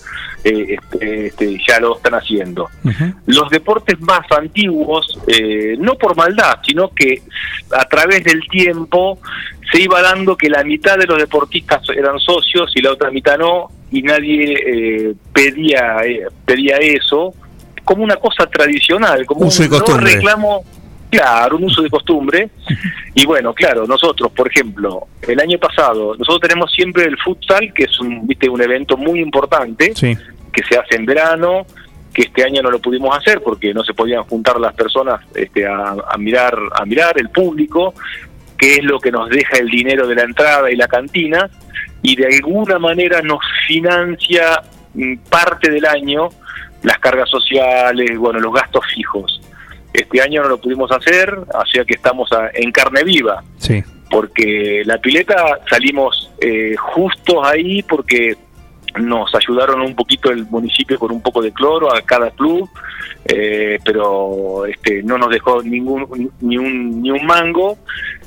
eh, 0.43 0.77
este, 0.79 1.27
este, 1.27 1.57
ya 1.67 1.79
lo 1.79 1.97
están 1.97 2.13
haciendo. 2.13 2.69
Los 3.25 3.49
deportes 3.49 3.99
más 4.01 4.21
antiguos, 4.31 5.19
eh, 5.27 5.75
no 5.79 5.95
por 5.95 6.15
maldad, 6.15 6.59
sino 6.65 6.89
que 6.89 7.21
a 7.71 7.85
través 7.85 8.23
del 8.23 8.41
tiempo 8.49 9.19
se 9.71 9.81
iba 9.81 10.01
dando 10.01 10.37
que 10.37 10.49
la 10.49 10.63
mitad 10.63 10.97
de 10.97 11.05
los 11.05 11.17
deportistas 11.17 11.81
eran 11.89 12.19
socios 12.19 12.71
y 12.75 12.81
la 12.81 12.91
otra 12.93 13.11
mitad 13.11 13.37
no, 13.37 13.67
y 13.91 14.01
nadie 14.01 14.53
eh, 14.65 15.13
pedía, 15.33 15.97
eh, 16.05 16.27
pedía 16.45 16.77
eso 16.77 17.33
como 17.83 18.03
una 18.03 18.17
cosa 18.17 18.45
tradicional, 18.47 19.25
como 19.25 19.45
Uso 19.47 19.63
un 19.63 19.69
no 19.69 19.97
reclamo, 19.97 20.63
claro, 21.09 21.55
un 21.55 21.63
uso 21.63 21.81
de 21.81 21.89
costumbre. 21.89 22.49
Y 23.15 23.25
bueno, 23.25 23.53
claro, 23.53 23.87
nosotros, 23.87 24.31
por 24.33 24.49
ejemplo, 24.49 25.07
el 25.21 25.39
año 25.39 25.57
pasado, 25.57 26.15
nosotros 26.17 26.41
tenemos 26.41 26.71
siempre 26.71 27.05
el 27.05 27.17
futsal, 27.17 27.73
que 27.73 27.83
es 27.83 27.99
un, 28.01 28.27
viste, 28.27 28.49
un 28.49 28.61
evento 28.61 28.97
muy 28.97 29.21
importante, 29.21 29.93
Sí. 29.95 30.17
que 30.51 30.63
se 30.63 30.77
hace 30.77 30.95
en 30.95 31.05
verano, 31.05 31.65
que 32.13 32.23
este 32.23 32.43
año 32.43 32.61
no 32.61 32.71
lo 32.71 32.79
pudimos 32.79 33.15
hacer 33.15 33.41
porque 33.41 33.73
no 33.73 33.83
se 33.83 33.93
podían 33.93 34.23
juntar 34.23 34.59
las 34.59 34.73
personas 34.73 35.21
este, 35.35 35.65
a, 35.65 35.95
a 36.09 36.17
mirar 36.17 36.57
a 36.75 36.83
mirar 36.83 37.13
el 37.19 37.29
público, 37.29 37.93
que 38.57 38.75
es 38.75 38.83
lo 38.83 38.99
que 38.99 39.11
nos 39.11 39.29
deja 39.29 39.57
el 39.57 39.69
dinero 39.69 40.07
de 40.07 40.15
la 40.15 40.23
entrada 40.23 40.69
y 40.71 40.75
la 40.75 40.87
cantina, 40.87 41.49
y 42.01 42.15
de 42.15 42.27
alguna 42.35 42.79
manera 42.79 43.21
nos 43.21 43.39
financia 43.67 44.61
mm, 44.93 45.17
parte 45.29 45.69
del 45.71 45.85
año 45.85 46.29
las 46.83 46.99
cargas 46.99 47.29
sociales, 47.29 48.17
bueno, 48.17 48.39
los 48.39 48.53
gastos 48.53 48.83
fijos. 48.93 49.41
Este 49.93 50.21
año 50.21 50.43
no 50.43 50.49
lo 50.49 50.57
pudimos 50.61 50.91
hacer, 50.91 51.35
sea 51.71 51.83
que 51.85 51.95
estamos 51.95 52.31
a- 52.31 52.49
en 52.53 52.71
carne 52.71 53.03
viva 53.03 53.43
Sí. 53.57 53.83
porque 54.11 54.83
la 54.85 54.97
pileta 54.99 55.59
salimos 55.69 56.31
eh, 56.39 56.75
justos 56.77 57.37
ahí 57.43 57.81
porque 57.83 58.35
nos 58.99 59.33
ayudaron 59.35 59.81
un 59.81 59.95
poquito 59.95 60.31
el 60.31 60.45
municipio 60.45 60.97
con 60.99 61.11
un 61.11 61.21
poco 61.21 61.41
de 61.41 61.51
cloro 61.51 61.93
a 61.93 62.01
cada 62.01 62.29
club, 62.31 62.69
eh, 63.25 63.79
pero 63.83 64.65
este, 64.65 65.03
no 65.03 65.17
nos 65.17 65.29
dejó 65.29 65.61
ningún 65.63 66.31
ni 66.41 66.57
un 66.57 67.01
ni 67.01 67.11
un 67.11 67.25
mango 67.25 67.77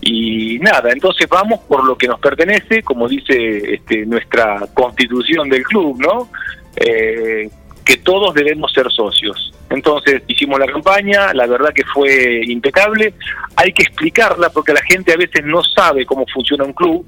y 0.01 0.59
nada. 0.61 0.93
Entonces 0.93 1.29
vamos 1.29 1.61
por 1.61 1.85
lo 1.85 1.97
que 1.97 2.09
nos 2.09 2.21
pertenece, 2.21 2.83
como 2.83 3.09
dice 3.09 3.75
este, 3.75 4.07
nuestra 4.07 4.67
constitución 4.75 5.49
del 5.49 5.63
club, 5.65 6.01
¿no? 6.01 6.31
Eh, 6.77 7.51
que 7.85 7.97
todos 7.99 8.35
debemos 8.35 8.73
ser 8.73 8.91
socios. 8.91 9.53
Entonces 9.69 10.23
hicimos 10.27 10.59
la 10.59 10.67
campaña, 10.67 11.33
la 11.35 11.47
verdad 11.47 11.73
que 11.73 11.85
fue 11.85 12.43
impecable, 12.47 13.15
hay 13.57 13.73
que 13.73 13.83
explicarla 13.83 14.51
porque 14.51 14.73
la 14.73 14.83
gente 14.83 15.13
a 15.13 15.17
veces 15.17 15.45
no 15.45 15.63
sabe 15.63 16.07
cómo 16.07 16.25
funciona 16.33 16.65
un 16.65 16.73
club 16.73 17.07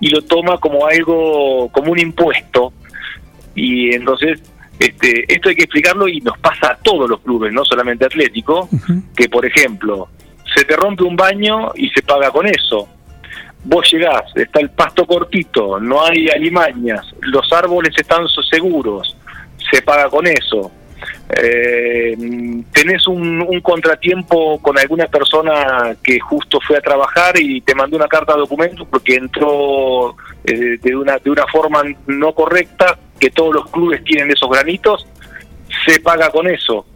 y 0.00 0.10
lo 0.10 0.22
toma 0.22 0.58
como 0.58 0.86
algo, 0.86 1.68
como 1.72 1.92
un 1.92 1.98
impuesto. 1.98 2.72
Y 3.54 3.94
entonces 3.94 4.40
este, 4.78 5.32
esto 5.32 5.48
hay 5.48 5.56
que 5.56 5.64
explicarlo 5.64 6.06
y 6.08 6.20
nos 6.20 6.38
pasa 6.38 6.72
a 6.72 6.76
todos 6.76 7.10
los 7.10 7.20
clubes, 7.20 7.52
no 7.52 7.64
solamente 7.64 8.04
Atlético, 8.04 8.68
que 9.16 9.28
por 9.28 9.44
ejemplo, 9.44 10.08
se 10.54 10.64
te 10.64 10.76
rompe 10.76 11.04
un 11.04 11.16
baño 11.16 11.72
y 11.74 11.88
se 11.90 12.02
paga 12.02 12.30
con 12.30 12.46
eso. 12.46 12.88
Vos 13.64 13.90
llegás, 13.92 14.24
está 14.36 14.60
el 14.60 14.70
pasto 14.70 15.04
cortito, 15.04 15.80
no 15.80 16.04
hay 16.04 16.28
alimañas, 16.28 17.04
los 17.20 17.52
árboles 17.52 17.92
están 17.98 18.26
seguros, 18.50 19.16
se 19.70 19.82
paga 19.82 20.08
con 20.08 20.26
eso. 20.26 20.70
Eh, 21.30 22.16
tenés 22.72 23.06
un, 23.06 23.42
un 23.42 23.60
contratiempo 23.60 24.58
con 24.60 24.78
alguna 24.78 25.06
persona 25.06 25.94
que 26.02 26.18
justo 26.18 26.58
fue 26.66 26.78
a 26.78 26.80
trabajar 26.80 27.38
y 27.38 27.60
te 27.60 27.74
mandó 27.74 27.96
una 27.96 28.08
carta 28.08 28.32
de 28.32 28.40
documento 28.40 28.86
porque 28.86 29.16
entró 29.16 30.16
eh, 30.44 30.78
de, 30.80 30.96
una, 30.96 31.18
de 31.18 31.30
una 31.30 31.46
forma 31.46 31.82
no 32.06 32.32
correcta, 32.32 32.98
que 33.20 33.30
todos 33.30 33.54
los 33.54 33.70
clubes 33.70 34.02
tienen 34.04 34.30
esos 34.30 34.48
granitos, 34.48 35.06
se 35.86 36.00
paga 36.00 36.30
con 36.30 36.48
eso. 36.48 36.86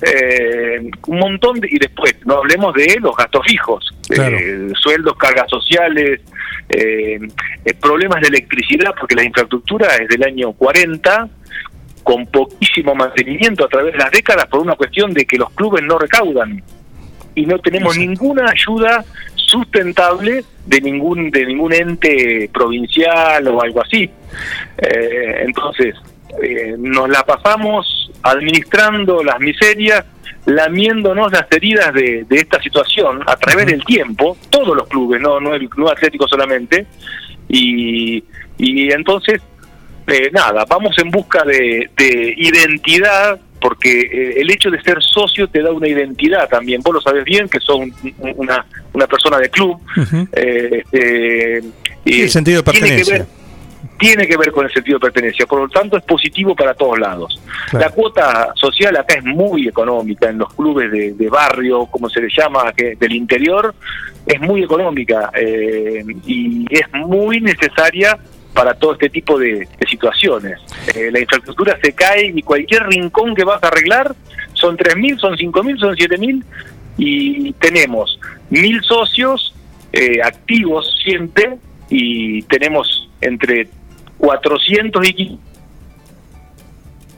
Eh, 0.00 0.90
un 1.06 1.18
montón 1.18 1.58
de, 1.60 1.68
y 1.70 1.78
después 1.78 2.14
no 2.24 2.36
hablemos 2.36 2.72
de 2.74 2.98
los 3.00 3.16
gastos 3.16 3.42
fijos 3.44 3.92
eh, 4.10 4.68
sueldos 4.80 5.16
cargas 5.16 5.50
sociales 5.50 6.20
eh, 6.68 7.18
eh, 7.64 7.74
problemas 7.80 8.20
de 8.20 8.28
electricidad 8.28 8.94
porque 8.98 9.14
la 9.14 9.24
infraestructura 9.24 9.88
es 9.96 10.08
del 10.08 10.22
año 10.22 10.52
40 10.52 11.28
con 12.02 12.26
poquísimo 12.26 12.94
mantenimiento 12.94 13.64
a 13.64 13.68
través 13.68 13.92
de 13.92 13.98
las 13.98 14.10
décadas 14.10 14.46
por 14.46 14.60
una 14.60 14.76
cuestión 14.76 15.12
de 15.12 15.24
que 15.24 15.36
los 15.36 15.50
clubes 15.50 15.82
no 15.84 15.98
recaudan. 15.98 16.62
Y 17.34 17.46
no 17.46 17.58
tenemos 17.58 17.96
ninguna 17.96 18.50
ayuda 18.50 19.04
sustentable 19.34 20.44
de 20.66 20.80
ningún 20.80 21.30
de 21.30 21.46
ningún 21.46 21.72
ente 21.72 22.50
provincial 22.52 23.46
o 23.48 23.62
algo 23.62 23.82
así. 23.82 24.10
Eh, 24.78 25.44
entonces 25.46 25.94
eh, 26.42 26.74
nos 26.78 27.08
la 27.08 27.24
pasamos 27.24 28.10
administrando 28.22 29.22
las 29.22 29.38
miserias, 29.40 30.04
lamiéndonos 30.46 31.30
las 31.32 31.46
heridas 31.50 31.92
de, 31.92 32.24
de 32.28 32.36
esta 32.36 32.60
situación 32.62 33.20
a 33.26 33.36
través 33.36 33.66
del 33.66 33.84
tiempo, 33.84 34.36
todos 34.50 34.76
los 34.76 34.88
clubes, 34.88 35.20
no, 35.20 35.40
no 35.40 35.54
el 35.54 35.68
club 35.68 35.88
atlético 35.90 36.26
solamente, 36.26 36.86
y, 37.48 38.22
y 38.58 38.92
entonces, 38.92 39.40
eh, 40.06 40.30
nada, 40.32 40.64
vamos 40.68 40.96
en 40.98 41.10
busca 41.10 41.44
de, 41.44 41.90
de 41.96 42.34
identidad, 42.36 43.38
porque 43.60 44.00
eh, 44.00 44.34
el 44.40 44.50
hecho 44.50 44.70
de 44.70 44.80
ser 44.82 45.02
socio 45.02 45.48
te 45.48 45.60
da 45.62 45.70
una 45.72 45.88
identidad 45.88 46.48
también, 46.48 46.80
vos 46.82 46.94
lo 46.94 47.00
sabes 47.00 47.24
bien, 47.24 47.48
que 47.48 47.58
sos 47.60 47.76
un- 47.76 47.94
un- 48.18 48.34
una, 48.36 48.64
una 48.92 49.06
persona 49.06 49.38
de 49.38 49.50
club, 49.50 49.78
eh, 50.32 50.82
eh, 50.92 51.62
y 52.04 52.12
Sí, 52.12 52.22
el 52.22 52.30
sentido 52.30 52.62
de 52.62 52.72
tiene 52.72 52.86
que 52.88 52.94
pertenencia. 52.96 53.18
ver- 53.18 53.26
tiene 53.98 54.26
que 54.26 54.36
ver 54.36 54.52
con 54.52 54.64
el 54.64 54.72
sentido 54.72 54.98
de 54.98 55.06
pertenencia, 55.06 55.46
por 55.46 55.60
lo 55.60 55.68
tanto 55.68 55.96
es 55.96 56.04
positivo 56.04 56.54
para 56.54 56.74
todos 56.74 56.98
lados. 56.98 57.40
La 57.72 57.90
cuota 57.90 58.52
social 58.54 58.96
acá 58.96 59.14
es 59.14 59.24
muy 59.24 59.68
económica 59.68 60.28
en 60.28 60.38
los 60.38 60.52
clubes 60.54 60.90
de, 60.90 61.12
de 61.12 61.28
barrio, 61.28 61.86
como 61.86 62.08
se 62.08 62.20
le 62.20 62.28
llama, 62.28 62.72
que 62.72 62.96
del 62.96 63.12
interior, 63.12 63.74
es 64.26 64.40
muy 64.40 64.62
económica 64.62 65.30
eh, 65.34 66.04
y 66.26 66.66
es 66.70 66.86
muy 66.92 67.40
necesaria 67.40 68.18
para 68.54 68.74
todo 68.74 68.92
este 68.92 69.08
tipo 69.10 69.38
de, 69.38 69.68
de 69.78 69.86
situaciones. 69.88 70.60
Eh, 70.94 71.10
la 71.12 71.20
infraestructura 71.20 71.78
se 71.82 71.92
cae 71.92 72.32
y 72.34 72.42
cualquier 72.42 72.84
rincón 72.84 73.34
que 73.34 73.44
vas 73.44 73.62
a 73.62 73.68
arreglar 73.68 74.14
son 74.52 74.76
3.000, 74.76 75.18
son 75.18 75.36
5.000, 75.36 75.78
son 75.78 75.94
7.000 75.94 76.44
y 76.98 77.52
tenemos 77.54 78.18
mil 78.50 78.82
socios 78.82 79.54
eh, 79.92 80.20
activos 80.22 80.92
siempre 81.02 81.56
y 81.88 82.42
tenemos 82.42 83.08
entre 83.20 83.68
400 84.18 85.08
y 85.08 85.12
500 85.14 85.48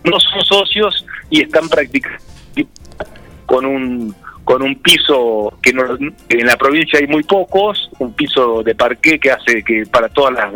no 0.05 0.19
son 0.19 0.43
socios 0.45 1.05
y 1.29 1.43
están 1.43 1.69
practicando 1.69 2.19
con 3.47 3.67
un 3.67 4.15
con 4.45 4.63
un 4.63 4.75
piso 4.77 5.57
que 5.63 5.73
no- 5.73 5.85
en 5.97 6.47
la 6.47 6.57
provincia 6.57 6.99
hay 6.99 7.07
muy 7.07 7.23
pocos, 7.23 7.89
un 8.01 8.13
piso 8.15 8.63
de 8.65 8.75
parqué 8.75 9.19
que 9.21 9.31
hace 9.31 9.63
que 9.63 9.85
para 9.91 10.09
todas 10.09 10.33
las 10.35 10.53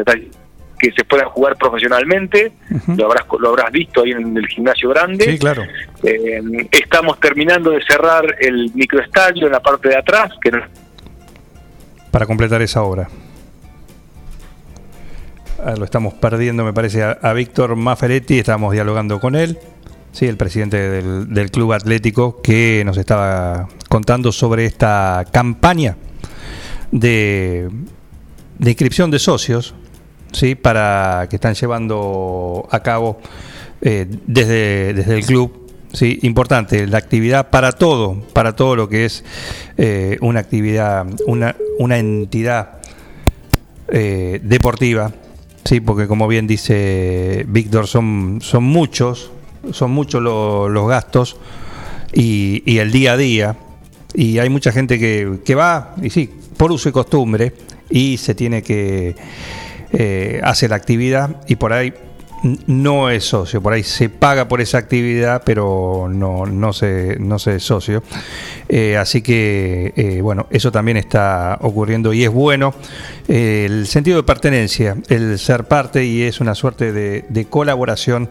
que 0.79 0.91
se 0.93 1.05
puedan 1.05 1.29
jugar 1.29 1.57
profesionalmente, 1.57 2.53
lo 2.97 3.07
habrás 3.07 3.25
lo 3.39 3.51
habrás 3.51 3.71
visto 3.71 4.03
ahí 4.03 4.11
en 4.11 4.37
el 4.37 4.47
gimnasio 4.49 4.89
grande. 4.89 5.25
Sí, 5.31 5.39
claro. 5.39 5.62
Eh, 6.03 6.41
estamos 6.73 7.21
terminando 7.21 7.71
de 7.71 7.85
cerrar 7.85 8.25
el 8.41 8.73
microestadio 8.75 9.47
en 9.47 9.53
la 9.53 9.61
parte 9.61 9.89
de 9.91 9.97
atrás, 9.99 10.33
que 10.43 10.51
no- 10.51 10.65
para 12.11 12.27
completar 12.27 12.62
esa 12.62 12.83
obra. 12.83 13.09
Ah, 15.62 15.74
lo 15.78 15.85
estamos 15.85 16.14
perdiendo, 16.14 16.64
me 16.64 16.72
parece, 16.72 17.02
a, 17.02 17.32
Víctor 17.32 17.76
Maferetti. 17.76 18.39
Estamos 18.39 18.72
dialogando 18.72 19.20
con 19.20 19.36
él, 19.36 19.59
sí, 20.12 20.26
el 20.26 20.36
presidente 20.36 20.76
del, 20.76 21.51
Club 21.51 21.72
Atlético, 21.72 22.43
que 22.43 22.82
nos 22.85 22.97
estaba 22.97 23.68
contando 23.89 24.32
sobre 24.32 24.66
esta 24.66 25.24
campaña 25.31 25.97
de, 26.90 27.70
de 28.59 28.70
inscripción 28.70 29.10
de 29.12 29.20
socios, 29.20 29.74
sí, 30.32 30.56
para 30.56 31.28
que 31.31 31.36
están 31.36 31.55
llevando 31.55 32.66
a 32.70 32.81
cabo 32.81 33.20
eh, 33.81 34.06
desde, 34.26 34.93
desde 34.93 35.14
el 35.14 35.24
club. 35.24 35.70
Sí, 35.93 36.18
importante, 36.22 36.89
la 36.89 36.98
actividad 36.98 37.51
para 37.51 37.70
todo, 37.70 38.20
para 38.32 38.56
todo 38.56 38.74
lo 38.74 38.89
que 38.89 39.05
es 39.05 39.24
eh, 39.76 40.18
una 40.20 40.40
actividad, 40.40 41.06
una, 41.26 41.55
una 41.78 41.98
entidad 41.98 42.81
eh, 43.86 44.40
deportiva, 44.43 45.12
sí, 45.65 45.81
porque 45.81 46.07
como 46.07 46.28
bien 46.28 46.47
dice 46.47 47.45
Víctor, 47.49 47.86
son, 47.86 48.39
son 48.43 48.65
muchos, 48.65 49.31
son 49.73 49.91
muchos 49.91 50.23
lo- 50.23 50.69
los 50.69 50.89
gastos 50.89 51.36
y, 52.12 52.62
y 52.66 52.78
el 52.78 52.93
día 52.93 53.12
a 53.12 53.16
día, 53.16 53.57
y 54.15 54.39
hay 54.39 54.49
mucha 54.49 54.70
gente 54.73 54.99
que, 54.99 55.39
que 55.45 55.55
va, 55.55 55.95
y 56.03 56.11
sí, 56.11 56.31
por 56.57 56.70
uso 56.70 56.89
y 56.89 56.93
costumbre, 56.93 57.53
y 57.91 58.16
se 58.19 58.35
tiene 58.35 58.62
que 58.62 59.16
eh, 59.93 60.41
hacer 60.45 60.70
la 60.70 60.77
actividad, 60.77 61.41
y 61.49 61.57
por 61.57 61.73
ahí 61.73 61.93
no 62.66 63.09
es 63.11 63.25
socio, 63.25 63.62
por 63.62 63.73
ahí 63.73 63.83
se 63.83 64.09
paga 64.11 64.47
por 64.49 64.61
esa 64.61 64.79
actividad, 64.79 65.43
pero 65.47 66.09
no, 66.11 66.45
no, 66.47 66.73
se, 66.73 67.16
no 67.19 67.39
se 67.39 67.57
es 67.57 67.62
socio. 67.62 68.03
Eh, 68.69 68.97
así 68.97 69.23
que, 69.23 69.93
eh, 69.97 70.21
bueno, 70.21 70.47
eso 70.51 70.71
también 70.71 70.97
está 70.99 71.59
ocurriendo 71.62 72.12
y 72.12 72.25
es 72.25 72.31
bueno. 72.31 72.75
Eh, 73.29 73.65
el 73.69 73.87
sentido 73.87 74.19
de 74.19 74.23
pertenencia, 74.25 74.97
el 75.09 75.39
ser 75.39 75.65
parte 75.65 76.05
y 76.05 76.23
es 76.23 76.41
una 76.41 76.55
suerte 76.55 76.93
de, 76.93 77.25
de 77.29 77.45
colaboración 77.47 78.29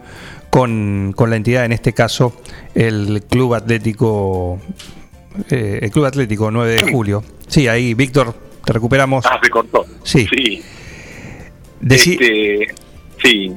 con, 0.50 1.12
con 1.16 1.30
la 1.30 1.36
entidad, 1.36 1.64
en 1.64 1.72
este 1.72 1.92
caso 1.92 2.36
el 2.76 3.24
Club 3.28 3.54
Atlético, 3.54 4.60
el 5.50 5.90
Club 5.90 6.04
Atlético 6.04 6.50
9 6.52 6.72
de 6.84 6.92
julio. 6.92 7.24
Sí, 7.48 7.66
ahí, 7.66 7.94
Víctor, 7.94 8.32
te 8.64 8.72
recuperamos. 8.72 9.26
Ah, 9.26 9.40
se 9.42 9.50
cortó. 9.50 9.84
Sí. 10.04 10.26
Sí. 10.30 10.62
Deci- 11.82 12.12
Este, 12.20 12.74
sí. 13.22 13.54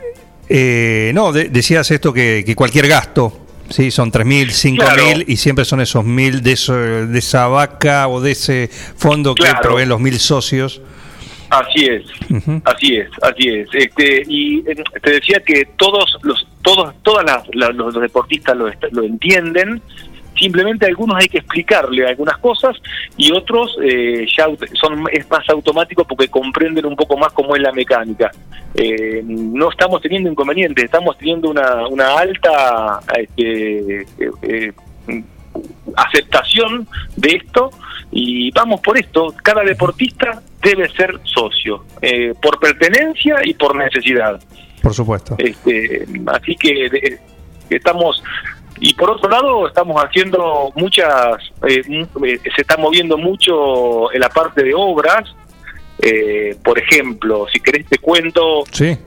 Eh, 0.49 1.11
no, 1.13 1.31
de- 1.31 1.49
decías 1.49 1.89
esto 1.91 2.13
que, 2.13 2.43
que 2.45 2.55
cualquier 2.55 2.87
gasto, 2.87 3.37
sí, 3.69 3.91
son 3.91 4.11
3.000, 4.11 4.47
5.000 4.51 4.77
Claro. 4.77 5.21
y 5.27 5.35
siempre 5.37 5.65
son 5.65 5.81
esos 5.81 6.05
1.000 6.05 6.41
de, 6.41 6.51
eso- 6.53 6.73
de 6.75 7.19
esa 7.19 7.47
vaca 7.47 8.07
o 8.07 8.21
de 8.21 8.31
ese 8.31 8.69
fondo 8.95 9.35
que 9.35 9.49
proveen 9.61 9.89
los 9.89 9.99
1.000 9.99 10.17
socios. 10.19 10.81
Así 11.49 11.85
es, 11.85 12.03
así 12.65 12.97
es, 12.97 13.07
así 13.21 13.47
es. 13.47 13.69
Este, 13.73 14.23
y 14.27 14.59
eh, 14.69 14.75
te 15.01 15.11
decía 15.11 15.41
que 15.45 15.63
todos 15.77 16.17
los, 16.23 16.45
todos, 16.61 16.93
todas 17.03 17.25
las, 17.25 17.43
la- 17.53 17.69
los, 17.69 17.93
los 17.93 18.01
deportistas 18.01 18.55
lo, 18.57 18.69
lo 18.91 19.03
entienden. 19.03 19.81
Simplemente 20.39 20.85
a 20.85 20.89
algunos 20.89 21.17
hay 21.19 21.27
que 21.27 21.39
explicarle 21.39 22.05
algunas 22.07 22.37
cosas 22.37 22.75
y 23.17 23.31
otros 23.31 23.75
eh, 23.83 24.25
ya 24.37 24.45
son 24.73 25.05
es 25.11 25.29
más 25.29 25.47
automático 25.49 26.05
porque 26.05 26.27
comprenden 26.27 26.85
un 26.85 26.95
poco 26.95 27.17
más 27.17 27.31
cómo 27.33 27.55
es 27.55 27.61
la 27.61 27.71
mecánica. 27.71 28.31
Eh, 28.73 29.21
no 29.25 29.69
estamos 29.71 30.01
teniendo 30.01 30.29
inconvenientes, 30.29 30.85
estamos 30.85 31.17
teniendo 31.17 31.49
una, 31.49 31.87
una 31.87 32.17
alta 32.17 32.99
este, 33.17 34.01
eh, 34.01 34.05
eh, 34.43 34.71
aceptación 35.95 36.87
de 37.15 37.29
esto 37.43 37.71
y 38.11 38.51
vamos 38.51 38.81
por 38.81 38.97
esto. 38.97 39.33
Cada 39.43 39.63
deportista 39.63 40.41
debe 40.61 40.89
ser 40.89 41.19
socio, 41.23 41.85
eh, 42.01 42.33
por 42.41 42.59
pertenencia 42.59 43.37
y 43.43 43.53
por 43.53 43.75
necesidad. 43.75 44.39
Por 44.81 44.93
supuesto. 44.93 45.35
Este, 45.37 46.05
así 46.27 46.55
que 46.55 46.89
de- 46.89 47.19
estamos 47.69 48.23
y 48.79 48.93
por 48.93 49.11
otro 49.11 49.29
lado 49.29 49.67
estamos 49.67 50.01
haciendo 50.03 50.71
muchas, 50.75 51.41
eh, 51.67 51.81
eh, 51.87 52.39
se 52.55 52.61
está 52.61 52.77
moviendo 52.77 53.17
mucho 53.17 54.11
en 54.13 54.19
la 54.19 54.29
parte 54.29 54.63
de 54.63 54.73
obras. 54.75 55.23
Eh, 55.99 56.55
por 56.63 56.77
ejemplo, 56.77 57.47
si 57.51 57.59
querés 57.59 57.87
te 57.87 57.97
cuento 57.97 58.63
Sí. 58.71 58.97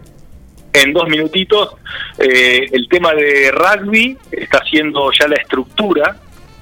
en 0.73 0.93
dos 0.93 1.09
minutitos, 1.09 1.77
eh, 2.19 2.67
el 2.73 2.89
tema 2.89 3.15
de 3.15 3.53
rugby 3.53 4.19
está 4.33 4.59
haciendo 4.59 5.11
ya 5.13 5.29
la 5.29 5.37
estructura, 5.37 6.17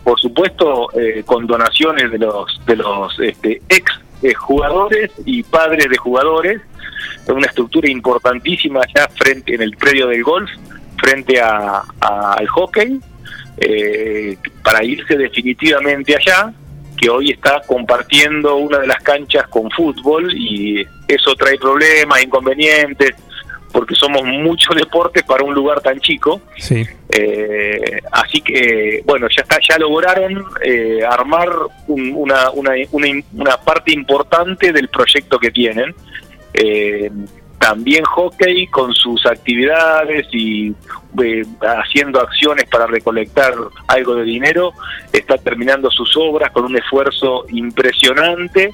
por 0.04 0.20
supuesto, 0.20 0.88
con 1.24 1.46
donaciones 1.46 2.10
de 2.10 2.18
los 2.18 2.60
de 2.66 2.76
los 2.76 3.18
este, 3.20 3.60
ex 3.68 3.92
jugadores 4.36 5.10
y 5.24 5.42
padres 5.42 5.88
de 5.88 5.96
jugadores, 5.96 6.60
una 7.28 7.46
estructura 7.46 7.90
importantísima 7.90 8.80
ya 8.94 9.08
frente 9.08 9.54
en 9.54 9.62
el 9.62 9.76
predio 9.76 10.08
del 10.08 10.22
golf, 10.22 10.50
frente 10.98 11.40
a, 11.40 11.82
a- 12.00 12.34
al 12.34 12.46
hockey, 12.48 13.00
eh, 13.58 14.36
para 14.62 14.84
irse 14.84 15.16
definitivamente 15.16 16.14
allá 16.16 16.52
que 16.96 17.08
hoy 17.10 17.30
está 17.30 17.60
compartiendo 17.66 18.56
una 18.56 18.78
de 18.78 18.86
las 18.88 19.00
canchas 19.02 19.46
con 19.48 19.70
fútbol 19.70 20.32
y 20.34 20.84
eso 21.06 21.34
trae 21.36 21.56
problemas, 21.58 22.22
inconvenientes, 22.22 23.14
porque 23.72 23.94
somos 23.94 24.24
muchos 24.24 24.74
deportes 24.76 25.22
para 25.22 25.44
un 25.44 25.54
lugar 25.54 25.80
tan 25.80 26.00
chico. 26.00 26.40
Sí. 26.56 26.84
Eh, 27.10 28.00
así 28.10 28.40
que, 28.40 29.02
bueno, 29.06 29.28
ya 29.34 29.42
está, 29.42 29.58
ya 29.68 29.78
lograron 29.78 30.44
eh, 30.62 31.00
armar 31.08 31.48
un- 31.86 32.12
una, 32.16 32.50
una, 32.50 32.72
una, 32.90 33.08
una 33.32 33.56
parte 33.58 33.92
importante 33.92 34.72
del 34.72 34.88
proyecto 34.88 35.38
que 35.38 35.50
tienen. 35.52 35.94
Eh, 36.52 37.10
también 37.58 38.04
hockey 38.04 38.66
con 38.68 38.94
sus 38.94 39.26
actividades 39.26 40.26
y 40.32 40.72
eh, 41.22 41.44
haciendo 41.60 42.20
acciones 42.20 42.68
para 42.68 42.86
recolectar 42.86 43.52
algo 43.88 44.14
de 44.14 44.24
dinero, 44.24 44.72
está 45.12 45.36
terminando 45.38 45.90
sus 45.90 46.16
obras 46.16 46.50
con 46.52 46.64
un 46.66 46.76
esfuerzo 46.76 47.44
impresionante. 47.50 48.72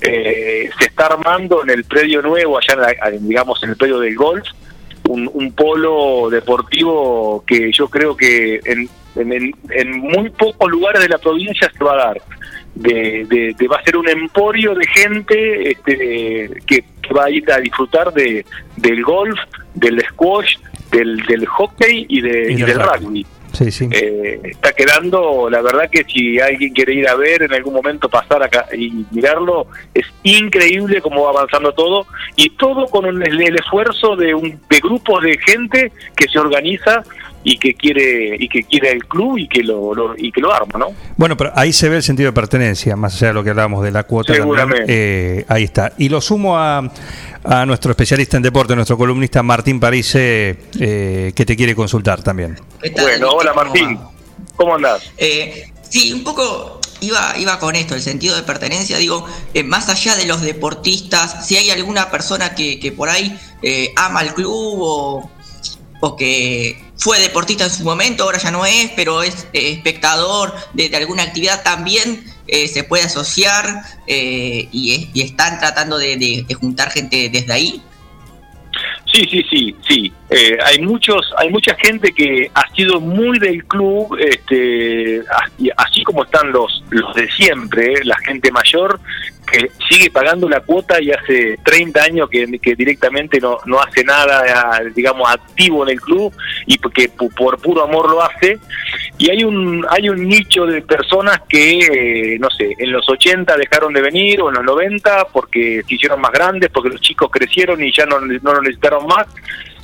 Eh, 0.00 0.70
se 0.78 0.86
está 0.86 1.06
armando 1.06 1.62
en 1.62 1.70
el 1.70 1.84
predio 1.84 2.22
nuevo, 2.22 2.58
allá 2.58 2.74
en 2.74 2.80
la- 2.80 3.10
digamos 3.18 3.62
en 3.62 3.70
el 3.70 3.76
predio 3.76 3.98
del 4.00 4.16
golf, 4.16 4.44
un, 5.08 5.30
un 5.32 5.52
polo 5.52 6.28
deportivo 6.30 7.44
que 7.46 7.70
yo 7.72 7.88
creo 7.88 8.16
que 8.16 8.60
en, 8.64 8.88
en- 9.16 9.54
en 9.70 9.98
muy 10.00 10.30
pocos 10.30 10.70
lugares 10.70 11.02
de 11.02 11.08
la 11.08 11.18
provincia 11.18 11.70
se 11.76 11.84
va 11.84 11.92
a 11.92 11.96
dar. 12.06 12.22
De, 12.74 13.26
de- 13.28 13.54
de- 13.58 13.68
va 13.68 13.76
a 13.76 13.82
ser 13.84 13.96
un 13.98 14.08
emporio 14.08 14.74
de 14.74 14.86
gente 14.86 15.70
este, 15.72 16.50
que, 16.66 16.84
que 17.02 17.14
va 17.14 17.24
a 17.26 17.30
ir 17.30 17.50
a 17.52 17.58
disfrutar 17.58 18.12
de, 18.14 18.46
del 18.76 19.02
golf, 19.02 19.38
del 19.74 20.00
squash, 20.08 20.56
del, 20.90 21.18
del 21.26 21.46
hockey 21.46 22.06
y, 22.08 22.20
de, 22.22 22.52
Y 22.52 22.54
y 22.54 22.62
del 22.62 22.80
rugby. 22.80 23.26
Sí, 23.52 23.70
sí. 23.70 23.86
Eh, 23.92 24.40
está 24.44 24.72
quedando, 24.72 25.50
la 25.50 25.60
verdad 25.60 25.90
que 25.90 26.04
si 26.04 26.40
alguien 26.40 26.72
quiere 26.72 26.94
ir 26.94 27.06
a 27.06 27.14
ver 27.14 27.42
en 27.42 27.52
algún 27.52 27.74
momento, 27.74 28.08
pasar 28.08 28.42
acá 28.42 28.64
y 28.74 29.04
mirarlo, 29.10 29.66
es 29.92 30.06
increíble 30.22 31.02
cómo 31.02 31.24
va 31.24 31.30
avanzando 31.30 31.72
todo 31.74 32.06
y 32.36 32.48
todo 32.56 32.86
con 32.86 33.04
el, 33.04 33.42
el 33.42 33.54
esfuerzo 33.56 34.16
de, 34.16 34.34
un, 34.34 34.58
de 34.70 34.78
grupos 34.78 35.22
de 35.22 35.36
gente 35.36 35.92
que 36.16 36.28
se 36.28 36.38
organiza 36.38 37.02
y 37.44 37.58
que 37.58 37.74
quiere 37.74 38.36
y 38.38 38.48
que 38.48 38.62
quiere 38.64 38.90
el 38.92 39.04
club 39.06 39.36
y 39.38 39.48
que 39.48 39.62
lo, 39.62 39.94
lo- 39.94 40.14
y 40.16 40.30
que 40.30 40.40
lo 40.40 40.52
arma, 40.52 40.78
¿no? 40.78 40.86
Bueno, 41.16 41.36
pero 41.36 41.52
ahí 41.56 41.72
se 41.72 41.88
ve 41.88 41.96
el 41.96 42.02
sentido 42.02 42.28
de 42.28 42.32
pertenencia, 42.32 42.94
más 42.96 43.14
allá 43.16 43.28
de 43.28 43.34
lo 43.34 43.42
que 43.44 43.50
hablábamos 43.50 43.82
de 43.84 43.90
la 43.90 44.04
cuota. 44.04 44.28
también. 44.32 44.42
Seguramente. 44.44 44.84
Eh, 44.88 45.44
ahí 45.48 45.64
está. 45.64 45.92
Y 45.98 46.08
lo 46.08 46.20
sumo 46.20 46.56
a, 46.56 46.90
a 47.44 47.66
nuestro 47.66 47.90
especialista 47.90 48.36
en 48.36 48.42
deporte, 48.44 48.74
nuestro 48.76 48.96
columnista 48.96 49.42
Martín 49.42 49.80
Parise, 49.80 50.56
eh, 50.78 51.32
que 51.34 51.44
te 51.44 51.56
quiere 51.56 51.74
consultar 51.74 52.22
también. 52.22 52.56
Bueno, 53.00 53.30
hola 53.30 53.52
Martín, 53.54 53.98
¿cómo 54.56 54.74
andás? 54.76 55.10
Eh, 55.18 55.64
sí, 55.88 56.12
un 56.12 56.22
poco 56.22 56.80
iba, 57.00 57.34
iba 57.38 57.58
con 57.58 57.74
esto, 57.74 57.94
el 57.96 58.02
sentido 58.02 58.36
de 58.36 58.42
pertenencia. 58.44 58.98
Digo, 58.98 59.26
eh, 59.54 59.64
más 59.64 59.88
allá 59.88 60.14
de 60.14 60.26
los 60.26 60.42
deportistas, 60.42 61.46
si 61.46 61.56
hay 61.56 61.70
alguna 61.70 62.10
persona 62.10 62.54
que, 62.54 62.78
que 62.78 62.92
por 62.92 63.08
ahí 63.08 63.36
eh, 63.62 63.92
ama 63.96 64.22
el 64.22 64.32
club 64.34 64.76
o, 64.80 65.30
o 66.04 66.16
que 66.16 66.82
fue 66.96 67.20
deportista 67.20 67.62
en 67.64 67.70
su 67.70 67.84
momento, 67.84 68.24
ahora 68.24 68.38
ya 68.38 68.50
no 68.50 68.66
es, 68.66 68.90
pero 68.96 69.22
es 69.22 69.46
eh, 69.52 69.70
espectador 69.70 70.52
de, 70.74 70.90
alguna 70.96 71.22
actividad, 71.22 71.62
también 71.62 72.24
eh, 72.48 72.66
se 72.66 72.82
puede 72.82 73.04
asociar 73.04 73.82
eh, 74.08 74.68
y, 74.72 74.94
es- 74.94 75.08
y 75.14 75.22
están 75.22 75.60
tratando 75.60 75.98
de- 75.98 76.16
de 76.16 76.54
juntar 76.54 76.90
gente 76.90 77.28
desde 77.28 77.52
ahí. 77.52 77.80
Sí, 79.12 79.24
sí, 79.30 79.44
sí, 79.48 79.76
sí. 79.88 80.12
Eh, 80.34 80.56
hay 80.64 80.80
muchos, 80.80 81.30
hay 81.36 81.50
mucha 81.50 81.74
gente 81.76 82.10
que 82.12 82.50
ha 82.54 82.66
sido 82.74 83.00
muy 83.00 83.38
del 83.38 83.64
club, 83.66 84.16
este, 84.18 85.20
así 85.76 86.02
como 86.04 86.24
están 86.24 86.50
los, 86.52 86.82
los 86.90 87.14
de 87.14 87.30
siempre, 87.32 88.02
la 88.04 88.16
gente 88.18 88.50
mayor 88.50 88.98
que 89.50 89.70
sigue 89.90 90.10
pagando 90.10 90.48
la 90.48 90.60
cuota 90.60 91.02
y 91.02 91.10
hace 91.10 91.58
30 91.64 92.02
años 92.02 92.30
que, 92.30 92.46
que 92.62 92.74
directamente 92.74 93.40
no, 93.40 93.58
no 93.66 93.80
hace 93.80 94.02
nada, 94.04 94.80
digamos, 94.94 95.28
activo 95.30 95.82
en 95.82 95.90
el 95.90 96.00
club 96.00 96.32
y 96.66 96.78
pu- 96.78 97.34
por 97.34 97.60
puro 97.60 97.82
amor 97.84 98.08
lo 98.08 98.22
hace. 98.22 98.58
Y 99.18 99.30
hay 99.30 99.44
un, 99.44 99.84
hay 99.90 100.08
un 100.08 100.26
nicho 100.26 100.64
de 100.64 100.80
personas 100.80 101.42
que, 101.48 101.78
eh, 102.34 102.38
no 102.38 102.48
sé, 102.50 102.74
en 102.78 102.90
los 102.92 103.06
80 103.06 103.54
dejaron 103.56 103.92
de 103.92 104.00
venir 104.00 104.40
o 104.40 104.48
en 104.48 104.54
los 104.54 104.64
90 104.64 105.26
porque 105.32 105.82
se 105.86 105.94
hicieron 105.94 106.20
más 106.22 106.32
grandes, 106.32 106.70
porque 106.70 106.88
los 106.88 107.00
chicos 107.02 107.28
crecieron 107.30 107.82
y 107.84 107.92
ya 107.92 108.06
no, 108.06 108.20
no 108.20 108.54
lo 108.54 108.62
necesitaron 108.62 109.06
más 109.06 109.26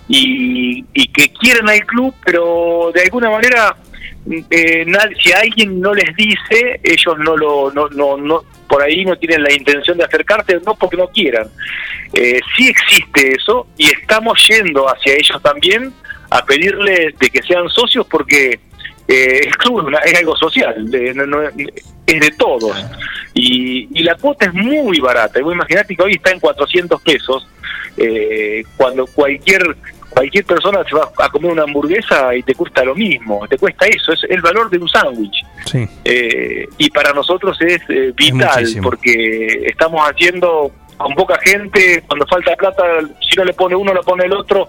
y, 0.08 0.84
y 0.94 1.08
que 1.08 1.30
quieren 1.32 1.68
al 1.68 1.84
club, 1.86 2.14
pero 2.24 2.90
de 2.94 3.02
alguna 3.02 3.30
manera, 3.30 3.76
eh, 4.50 4.86
si 5.22 5.32
alguien 5.32 5.80
no 5.80 5.94
les 5.94 6.14
dice, 6.16 6.80
ellos 6.82 7.18
no 7.18 7.36
lo, 7.36 7.70
no, 7.72 7.88
no, 7.90 8.16
no, 8.16 8.42
por 8.68 8.82
ahí 8.82 9.04
no 9.04 9.16
tienen 9.16 9.42
la 9.42 9.52
intención 9.52 9.98
de 9.98 10.04
acercarse, 10.04 10.58
no 10.66 10.74
porque 10.74 10.96
no 10.96 11.08
quieran. 11.08 11.46
Eh, 12.12 12.40
sí 12.56 12.68
existe 12.68 13.32
eso 13.36 13.66
y 13.76 13.86
estamos 13.86 14.38
yendo 14.48 14.86
hacia 14.88 15.14
ellos 15.14 15.40
también 15.42 15.92
a 16.30 16.44
pedirles 16.44 17.18
de 17.18 17.30
que 17.30 17.42
sean 17.42 17.68
socios 17.68 18.06
porque 18.10 18.58
eh, 19.08 19.40
el 19.44 19.56
club 19.56 19.90
es, 20.04 20.18
algo 20.18 20.36
social, 20.36 20.74
no- 21.14 21.42
es 21.48 22.20
de 22.20 22.30
todos. 22.38 22.76
Y, 23.34 23.88
y 23.98 24.02
la 24.02 24.14
cuota 24.16 24.46
es 24.46 24.54
muy 24.54 24.98
barata. 25.00 25.40
Vos 25.42 25.54
imaginate 25.54 25.94
que 25.94 26.02
hoy 26.02 26.12
está 26.14 26.30
en 26.30 26.40
400 26.40 27.00
pesos, 27.02 27.46
eh, 27.96 28.62
cuando 28.76 29.06
cualquier 29.06 29.62
cualquier 30.10 30.44
persona 30.44 30.82
se 30.88 30.94
va 30.94 31.08
a 31.18 31.28
comer 31.28 31.52
una 31.52 31.62
hamburguesa 31.64 32.34
y 32.34 32.42
te 32.42 32.54
cuesta 32.54 32.84
lo 32.84 32.94
mismo, 32.94 33.46
te 33.48 33.56
cuesta 33.58 33.86
eso, 33.86 34.12
es 34.12 34.24
el 34.28 34.40
valor 34.40 34.68
de 34.70 34.78
un 34.78 34.88
sándwich. 34.88 35.44
Sí. 35.66 35.86
Eh, 36.04 36.66
y 36.78 36.90
para 36.90 37.12
nosotros 37.12 37.56
es 37.60 37.80
eh, 37.88 38.12
vital 38.16 38.64
porque 38.82 39.62
estamos 39.66 40.00
haciendo 40.08 40.70
con 40.96 41.14
poca 41.14 41.38
gente, 41.40 42.02
cuando 42.06 42.26
falta 42.26 42.56
plata, 42.56 42.82
si 43.20 43.36
no 43.36 43.44
le 43.44 43.52
pone 43.52 43.76
uno, 43.76 43.92
lo 43.94 44.02
pone 44.02 44.24
el 44.24 44.32
otro 44.32 44.68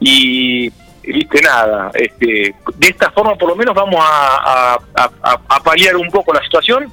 y 0.00 0.70
y 1.06 1.12
viste 1.12 1.38
nada. 1.42 1.90
Este, 1.92 2.54
de 2.76 2.88
esta 2.88 3.10
forma 3.10 3.34
por 3.34 3.50
lo 3.50 3.56
menos 3.56 3.74
vamos 3.74 3.96
a, 4.00 4.74
a, 4.94 5.10
a- 5.22 5.40
a 5.48 5.60
paliar 5.62 5.96
un 5.96 6.08
poco 6.10 6.32
la 6.32 6.42
situación, 6.42 6.90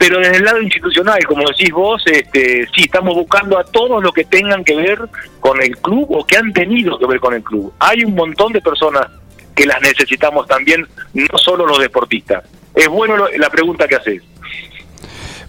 pero 0.00 0.18
desde 0.18 0.38
el 0.38 0.44
lado 0.44 0.62
institucional, 0.62 1.22
como 1.26 1.42
decís 1.46 1.70
vos, 1.72 2.02
este, 2.06 2.66
sí, 2.74 2.84
estamos 2.84 3.14
buscando 3.14 3.58
a 3.58 3.64
todos 3.64 4.02
los 4.02 4.14
que 4.14 4.24
tengan 4.24 4.64
que 4.64 4.74
ver 4.74 4.98
con 5.40 5.60
el 5.62 5.76
club 5.76 6.06
o 6.08 6.24
que 6.26 6.38
han 6.38 6.54
tenido 6.54 6.98
que 6.98 7.06
ver 7.06 7.20
con 7.20 7.34
el 7.34 7.42
club. 7.42 7.70
Hay 7.78 8.02
un 8.04 8.14
montón 8.14 8.50
de 8.54 8.62
personas 8.62 9.08
que 9.54 9.66
las 9.66 9.78
necesitamos 9.82 10.46
también, 10.46 10.86
no 11.12 11.36
solo 11.36 11.66
los 11.66 11.78
deportistas. 11.80 12.44
Es 12.74 12.88
bueno 12.88 13.14
lo- 13.14 13.28
la 13.36 13.50
pregunta 13.50 13.86
que 13.86 13.96
haces. 13.96 14.22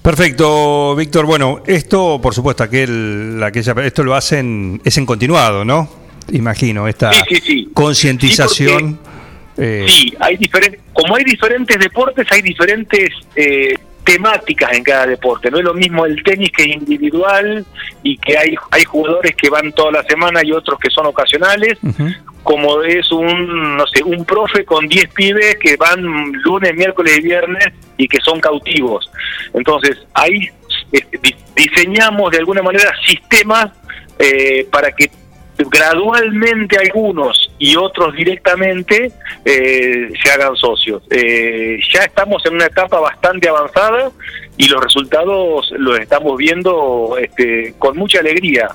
Perfecto, 0.01 0.95
Víctor. 0.95 1.25
Bueno, 1.25 1.61
esto, 1.65 2.19
por 2.21 2.33
supuesto, 2.33 2.63
aquel, 2.63 3.39
aquella, 3.43 3.73
esto 3.85 4.03
lo 4.03 4.15
hacen, 4.15 4.81
es 4.83 4.97
en 4.97 5.05
continuado, 5.05 5.63
¿no? 5.63 5.87
Imagino, 6.31 6.87
esta 6.89 7.13
Sí, 7.13 7.21
sí, 7.29 7.41
sí. 7.41 7.69
concientización. 7.73 8.99
eh, 9.57 9.85
Sí, 9.87 10.13
hay 10.19 10.35
diferentes, 10.37 10.81
como 10.93 11.15
hay 11.15 11.23
diferentes 11.23 11.77
deportes, 11.79 12.25
hay 12.31 12.41
diferentes 12.41 13.09
eh, 13.35 13.75
temáticas 14.03 14.73
en 14.73 14.83
cada 14.83 15.05
deporte. 15.07 15.49
No 15.51 15.57
es 15.57 15.63
lo 15.63 15.73
mismo 15.73 16.05
el 16.05 16.21
tenis 16.23 16.51
que 16.51 16.63
es 16.63 16.75
individual 16.75 17.65
y 18.03 18.17
que 18.17 18.37
hay, 18.37 18.55
hay 18.71 18.83
jugadores 18.83 19.35
que 19.35 19.49
van 19.49 19.71
toda 19.73 19.91
la 19.91 20.03
semana 20.03 20.41
y 20.43 20.51
otros 20.51 20.79
que 20.79 20.89
son 20.89 21.05
ocasionales, 21.05 21.77
como 22.43 22.81
es 22.81 23.11
un, 23.11 23.77
no 23.77 23.85
sé, 23.87 24.03
un 24.03 24.25
profe 24.25 24.65
con 24.65 24.87
10 24.87 25.07
pibes 25.13 25.55
que 25.57 25.75
van 25.77 26.01
lunes, 26.43 26.73
miércoles 26.75 27.17
y 27.19 27.21
viernes 27.21 27.67
y 27.97 28.07
que 28.07 28.17
son 28.23 28.39
cautivos. 28.39 29.09
Entonces, 29.53 29.97
ahí 30.15 30.47
di- 30.91 31.35
diseñamos 31.55 32.31
de 32.31 32.39
alguna 32.39 32.61
manera 32.63 32.91
sistemas 33.05 33.67
eh, 34.17 34.67
para 34.71 34.91
que 34.91 35.09
gradualmente 35.69 36.77
algunos 36.77 37.51
y 37.57 37.75
otros 37.75 38.15
directamente 38.15 39.11
eh, 39.45 40.09
se 40.21 40.31
hagan 40.31 40.55
socios. 40.55 41.03
Eh, 41.09 41.79
ya 41.93 42.03
estamos 42.03 42.45
en 42.45 42.55
una 42.55 42.65
etapa 42.65 42.99
bastante 42.99 43.49
avanzada 43.49 44.11
y 44.57 44.67
los 44.67 44.83
resultados 44.83 45.71
los 45.77 45.99
estamos 45.99 46.38
viendo 46.38 47.17
este, 47.19 47.73
con 47.77 47.97
mucha 47.97 48.19
alegría. 48.19 48.69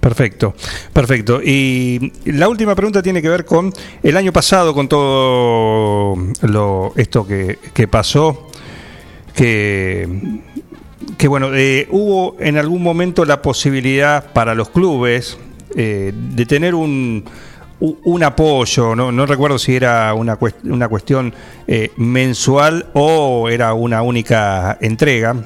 Perfecto, 0.00 0.54
perfecto. 0.94 1.42
Y 1.44 2.12
la 2.24 2.48
última 2.48 2.74
pregunta 2.74 3.02
tiene 3.02 3.20
que 3.20 3.28
ver 3.28 3.44
con 3.44 3.70
el 4.02 4.16
año 4.16 4.32
pasado, 4.32 4.72
con 4.72 4.88
todo 4.88 6.16
lo, 6.42 6.92
esto 6.96 7.26
que, 7.26 7.58
que 7.74 7.86
pasó, 7.86 8.48
que, 9.34 10.08
que 11.18 11.28
bueno, 11.28 11.54
eh, 11.54 11.86
hubo 11.90 12.36
en 12.40 12.56
algún 12.56 12.82
momento 12.82 13.26
la 13.26 13.42
posibilidad 13.42 14.32
para 14.32 14.54
los 14.54 14.70
clubes 14.70 15.38
eh, 15.74 16.12
de 16.14 16.46
tener 16.46 16.74
un, 16.74 17.24
un 17.80 18.22
apoyo, 18.22 18.94
no, 18.94 19.10
no 19.10 19.26
recuerdo 19.26 19.58
si 19.58 19.76
era 19.76 20.12
una, 20.14 20.38
una 20.64 20.88
cuestión 20.88 21.32
eh, 21.66 21.90
mensual 21.96 22.86
o 22.94 23.48
era 23.48 23.74
una 23.74 24.02
única 24.02 24.78
entrega 24.80 25.36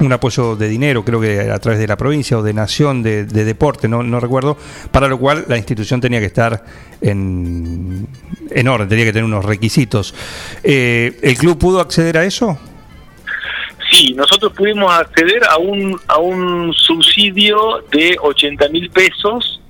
un 0.00 0.12
apoyo 0.12 0.56
de 0.56 0.68
dinero, 0.68 1.04
creo 1.04 1.20
que 1.20 1.50
a 1.50 1.58
través 1.58 1.78
de 1.78 1.86
la 1.86 1.96
provincia 1.96 2.38
o 2.38 2.42
de 2.42 2.52
Nación 2.52 3.02
de, 3.02 3.24
de 3.24 3.44
Deporte, 3.44 3.88
no, 3.88 4.02
no 4.02 4.20
recuerdo, 4.20 4.56
para 4.90 5.06
lo 5.06 5.18
cual 5.18 5.44
la 5.48 5.56
institución 5.56 6.00
tenía 6.00 6.18
que 6.18 6.26
estar 6.26 6.64
en, 7.00 8.06
en 8.50 8.68
orden, 8.68 8.88
tenía 8.88 9.04
que 9.04 9.12
tener 9.12 9.24
unos 9.24 9.44
requisitos. 9.44 10.14
Eh, 10.62 11.18
¿El 11.22 11.36
club 11.36 11.58
pudo 11.58 11.80
acceder 11.80 12.18
a 12.18 12.24
eso? 12.24 12.58
Sí, 13.92 14.14
nosotros 14.14 14.54
pudimos 14.54 14.90
acceder 14.90 15.44
a 15.44 15.58
un, 15.58 16.00
a 16.08 16.16
un 16.16 16.72
subsidio 16.72 17.84
de 17.92 18.16
80 18.18 18.68
mil 18.70 18.88
pesos, 18.88 19.60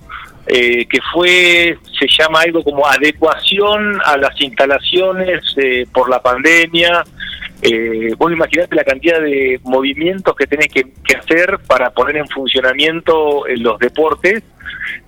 eh, 0.47 0.86
que 0.86 1.01
fue, 1.12 1.77
se 1.99 2.07
llama 2.07 2.43
algo 2.43 2.62
como 2.62 2.86
adecuación 2.86 4.01
a 4.05 4.16
las 4.16 4.40
instalaciones 4.40 5.43
eh, 5.57 5.86
por 5.93 6.09
la 6.09 6.23
pandemia. 6.23 7.03
Eh, 7.62 8.15
vos 8.16 8.31
imaginate 8.31 8.77
la 8.77 8.85
cantidad 8.85 9.20
de 9.20 9.59
movimientos 9.65 10.36
que 10.36 10.47
tenés 10.47 10.69
que, 10.69 10.85
que 11.05 11.16
hacer 11.16 11.59
para 11.66 11.90
poner 11.90 12.19
en 12.19 12.28
funcionamiento 12.28 13.44
eh, 13.49 13.57
los 13.57 13.77
deportes 13.81 14.44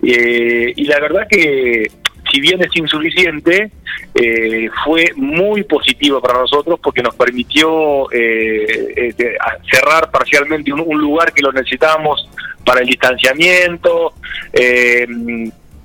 y 0.01 0.83
la 0.85 0.99
verdad 0.99 1.27
que 1.29 1.87
si 2.31 2.39
bien 2.41 2.61
es 2.61 2.75
insuficiente, 2.75 3.71
eh, 4.13 4.69
fue 4.83 5.11
muy 5.15 5.63
positivo 5.63 6.21
para 6.21 6.39
nosotros 6.39 6.79
porque 6.81 7.01
nos 7.01 7.15
permitió 7.15 8.11
eh, 8.11 9.13
eh, 9.17 9.37
cerrar 9.71 10.09
parcialmente 10.11 10.71
un, 10.73 10.81
un 10.85 10.99
lugar 10.99 11.33
que 11.33 11.41
lo 11.41 11.51
necesitábamos 11.51 12.27
para 12.65 12.81
el 12.81 12.87
distanciamiento, 12.87 14.13
eh, 14.51 15.07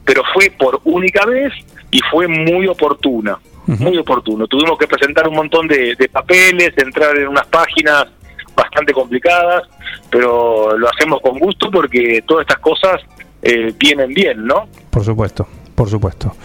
pero 0.05 0.23
fue 0.33 0.51
por 0.51 0.81
única 0.85 1.27
vez 1.27 1.53
y 1.91 2.01
fue 2.11 2.27
muy 2.27 2.67
oportuna, 2.67 3.39
muy 3.67 3.97
oportuno. 3.99 4.47
Tuvimos 4.47 4.79
que 4.79 4.87
presentar 4.89 5.29
un 5.29 5.35
montón 5.35 5.69
de, 5.69 5.95
de 5.95 6.09
papeles, 6.09 6.73
entrar 6.77 7.17
en 7.17 7.29
unas 7.29 7.47
páginas 7.47 8.07
bastante 8.57 8.93
complicadas, 8.93 9.63
pero 10.11 10.77
lo 10.77 10.89
hacemos 10.89 11.21
con 11.21 11.39
gusto 11.39 11.71
porque 11.71 12.23
todas 12.27 12.43
estas 12.43 12.59
cosas 12.59 13.01
eh, 13.43 13.73
vienen 13.79 14.13
bien, 14.13 14.45
¿no? 14.45 14.69
Por 14.91 15.05
supuesto, 15.05 15.47
por 15.81 15.89
supuesto. 15.89 16.37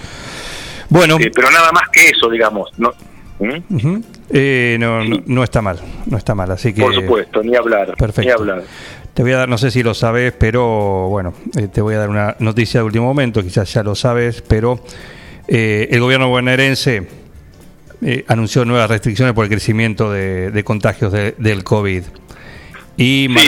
Bueno, 0.88 1.18
Eh, 1.20 1.30
pero 1.36 1.52
nada 1.52 1.70
más 1.74 1.90
que 1.91 2.07
eso, 2.07 2.30
digamos. 2.30 2.70
¿no? 2.78 2.94
¿Mm? 3.40 3.98
eh, 4.30 4.78
no, 4.80 5.03
no, 5.03 5.22
no 5.26 5.44
está 5.44 5.62
mal, 5.62 5.78
no 6.06 6.18
está 6.18 6.34
mal, 6.36 6.49
así 6.52 6.74
que... 6.74 6.82
Por 6.82 6.95
supuesto, 6.95 7.44
ni 7.44 7.53
hablar. 7.53 7.95
Perfecto. 7.98 8.22
Ni 8.22 8.30
hablar. 8.30 8.64
Te 9.14 9.24
voy 9.24 9.34
a 9.34 9.38
dar, 9.40 9.49
no 9.49 9.57
sé 9.57 9.72
si 9.72 9.84
lo 9.84 9.94
sabes, 9.94 10.32
pero 10.32 11.10
bueno, 11.10 11.34
eh, 11.57 11.68
te 11.68 11.82
voy 11.82 11.95
a 11.95 11.98
dar 11.98 12.10
una 12.10 12.38
noticia 12.40 12.80
de 12.80 12.86
último 12.86 13.03
momento, 13.07 13.44
quizás 13.44 13.74
ya 13.74 13.84
lo 13.84 13.94
sabes, 13.94 14.41
pero 14.41 14.80
el 15.49 15.99
gobierno 15.99 16.30
bonaerense 16.30 17.06
anunció 18.30 18.64
nuevas 18.64 18.90
restricciones 18.90 19.34
por 19.34 19.44
el 19.44 19.49
crecimiento 19.52 20.12
de, 20.14 20.49
de 20.52 20.64
contagios 20.64 21.12
de- 21.12 21.36
del 21.38 21.66
COVID. 21.66 22.03
Y, 22.98 23.28
mar- 23.30 23.44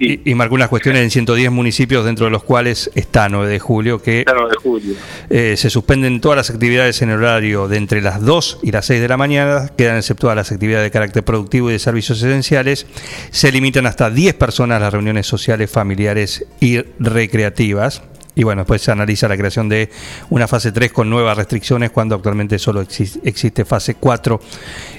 y- 0.00 0.30
y 0.30 0.34
marcó 0.34 0.56
unas 0.56 0.68
cuestiones 0.68 1.02
en 1.02 1.10
110 1.10 1.50
municipios, 1.52 2.04
dentro 2.04 2.24
de 2.24 2.30
los 2.32 2.42
cuales 2.42 2.90
está 2.96 3.28
9 3.28 3.48
de 3.48 3.58
julio, 3.60 4.02
que 4.02 4.24
Claro, 4.24 4.48
de 4.48 4.56
julio. 4.56 4.94
eh, 5.30 5.54
se 5.56 5.70
suspenden 5.70 6.20
todas 6.20 6.36
las 6.36 6.50
actividades 6.50 7.00
en 7.02 7.10
el 7.10 7.18
horario 7.18 7.68
de 7.68 7.76
entre 7.76 8.00
las 8.02 8.20
2 8.24 8.58
y 8.62 8.72
las 8.72 8.86
6 8.86 9.00
de 9.00 9.08
la 9.08 9.16
mañana, 9.16 9.70
quedan 9.76 9.96
exceptuadas 9.98 10.36
las 10.36 10.50
actividades 10.52 10.84
de 10.84 10.90
carácter 10.90 11.22
productivo 11.24 11.70
y 11.70 11.74
de 11.74 11.78
servicios 11.78 12.18
esenciales. 12.18 12.86
Se 13.30 13.52
limitan 13.52 13.86
hasta 13.86 14.10
10 14.10 14.34
personas 14.34 14.80
las 14.80 14.92
reuniones 14.92 15.26
sociales, 15.26 15.70
familiares 15.70 16.44
y 16.60 16.78
recreativas. 16.98 18.02
Y 18.38 18.44
bueno, 18.44 18.62
después 18.62 18.80
se 18.80 18.92
analiza 18.92 19.26
la 19.26 19.36
creación 19.36 19.68
de 19.68 19.90
una 20.30 20.46
fase 20.46 20.70
3 20.70 20.92
con 20.92 21.10
nuevas 21.10 21.36
restricciones 21.36 21.90
cuando 21.90 22.14
actualmente 22.14 22.56
solo 22.60 22.80
exis- 22.82 23.18
existe 23.24 23.64
fase 23.64 23.96
4 23.96 24.40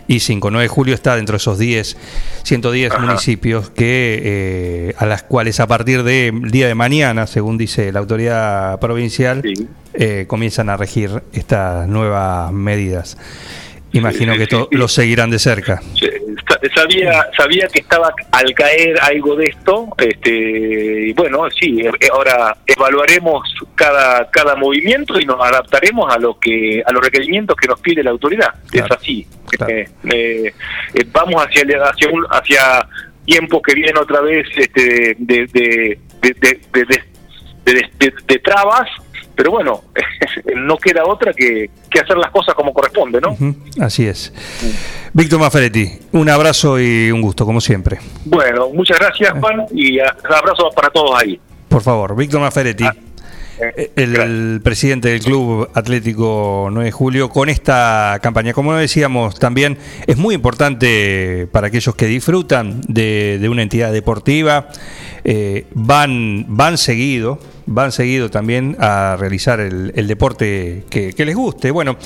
y 0.10 0.20
5. 0.20 0.52
9 0.52 0.64
de 0.64 0.68
julio 0.68 0.94
está 0.94 1.16
dentro 1.16 1.34
de 1.34 1.38
esos 1.38 1.58
10, 1.58 1.96
110 2.44 3.00
municipios 3.00 3.70
que 3.70 4.20
eh, 4.22 4.94
a 4.98 5.06
las 5.06 5.24
cuales 5.24 5.62
a 5.62 5.68
partir 5.68 6.04
del 6.04 6.52
día 6.52 6.68
de 6.68 6.76
mañana, 6.76 7.28
según 7.28 7.58
dice 7.58 7.92
la 7.94 8.00
autoridad 8.00 8.78
provincial, 8.80 9.42
eh, 9.94 10.26
comienzan 10.28 10.70
a 10.70 10.76
regir 10.76 11.24
estas 11.32 11.88
nuevas 11.88 12.52
medidas. 12.52 13.18
Imagino 13.92 14.36
que 14.36 14.44
esto 14.44 14.68
lo 14.72 14.88
seguirán 14.88 15.30
de 15.32 15.40
cerca. 15.40 15.82
Sa- 16.48 16.60
Sabía, 16.76 17.28
sabía 17.38 17.68
que 17.68 17.80
estaba 17.80 18.12
al 18.32 18.54
caer 18.54 19.00
algo 19.02 19.36
de 19.36 19.48
esto, 19.48 19.88
este, 19.98 21.08
y 21.10 21.14
bueno, 21.14 21.44
sí, 21.60 21.80
eh, 21.82 21.92
ahora 22.12 22.56
evaluaremos 22.66 23.48
cada, 23.76 24.30
cada 24.32 24.56
movimiento 24.56 25.20
y 25.20 25.26
nos 25.26 25.40
adaptaremos 25.42 26.14
a 26.14 26.18
lo 26.18 26.40
que 26.40 26.82
a 26.86 26.92
los 26.92 27.04
requerimientos 27.04 27.56
que 27.56 27.68
nos 27.68 27.80
pide 27.82 28.04
la 28.04 28.12
autoridad. 28.12 28.54
Es 28.72 28.92
así. 28.92 29.28
Eh, 29.68 29.88
eh, 30.12 30.54
eh, 30.94 31.06
vamos 31.12 31.44
hacia 31.46 31.64
hacia 31.84 32.10
un, 32.10 32.26
hacia 32.30 32.88
tiempos 33.26 33.62
que 33.66 33.74
vienen 33.76 33.98
otra 33.98 34.22
vez 34.22 34.48
este, 34.56 35.16
de- 35.20 35.46
de- 35.48 36.00
de- 38.00 38.14
de 38.28 38.40
trabas, 38.40 38.88
pero 39.40 39.52
bueno, 39.52 39.84
no 40.58 40.76
queda 40.76 41.06
otra 41.06 41.32
que, 41.32 41.70
que 41.90 42.00
hacer 42.02 42.18
las 42.18 42.30
cosas 42.30 42.54
como 42.56 42.74
corresponde, 42.74 43.22
¿no? 43.22 43.38
Así 43.80 44.06
es. 44.06 44.34
Víctor 45.14 45.40
Maferetti, 45.40 45.90
un 46.12 46.30
abrazo 46.30 46.78
y 46.78 47.10
un 47.10 47.22
gusto, 47.22 47.46
como 47.46 47.62
siempre. 47.62 48.00
Bueno, 48.26 48.68
muchas 48.74 49.00
gracias, 49.00 49.32
Juan, 49.40 49.66
y 49.72 49.98
abrazo 50.00 50.70
para 50.76 50.90
todos 50.90 51.12
ahí. 51.22 51.40
Por 51.70 51.82
favor, 51.82 52.18
Víctor 52.18 52.42
Maferetti, 52.42 52.84
Ah, 52.84 52.94
eh, 53.76 53.92
el 53.98 54.62
presidente 54.64 55.10
del 55.10 55.22
Club 55.22 55.70
Atlético 55.74 56.70
9 56.72 56.86
de 56.86 56.92
Julio, 56.92 57.30
con 57.30 57.50
esta 57.50 58.18
campaña. 58.22 58.54
Como 58.54 58.74
decíamos, 58.74 59.38
también 59.38 59.78
es 60.08 60.18
muy 60.18 60.36
importante 60.36 61.48
para 61.52 61.68
aquellos 61.68 61.94
que 61.96 62.06
disfrutan 62.08 62.82
de, 62.88 63.38
de 63.40 63.50
una 63.50 63.62
entidad 63.62 63.92
deportiva, 63.92 64.70
eh, 65.24 65.66
van, 65.74 66.46
van 66.48 66.78
seguido, 66.78 67.40
van 67.66 67.92
seguido 67.92 68.30
también 68.30 68.76
a 68.80 69.16
realizar 69.18 69.60
el, 69.60 70.08
deporte 70.08 70.86
que, 70.90 71.14
les 71.18 71.36
guste. 71.36 71.72
Bueno, 71.72 71.98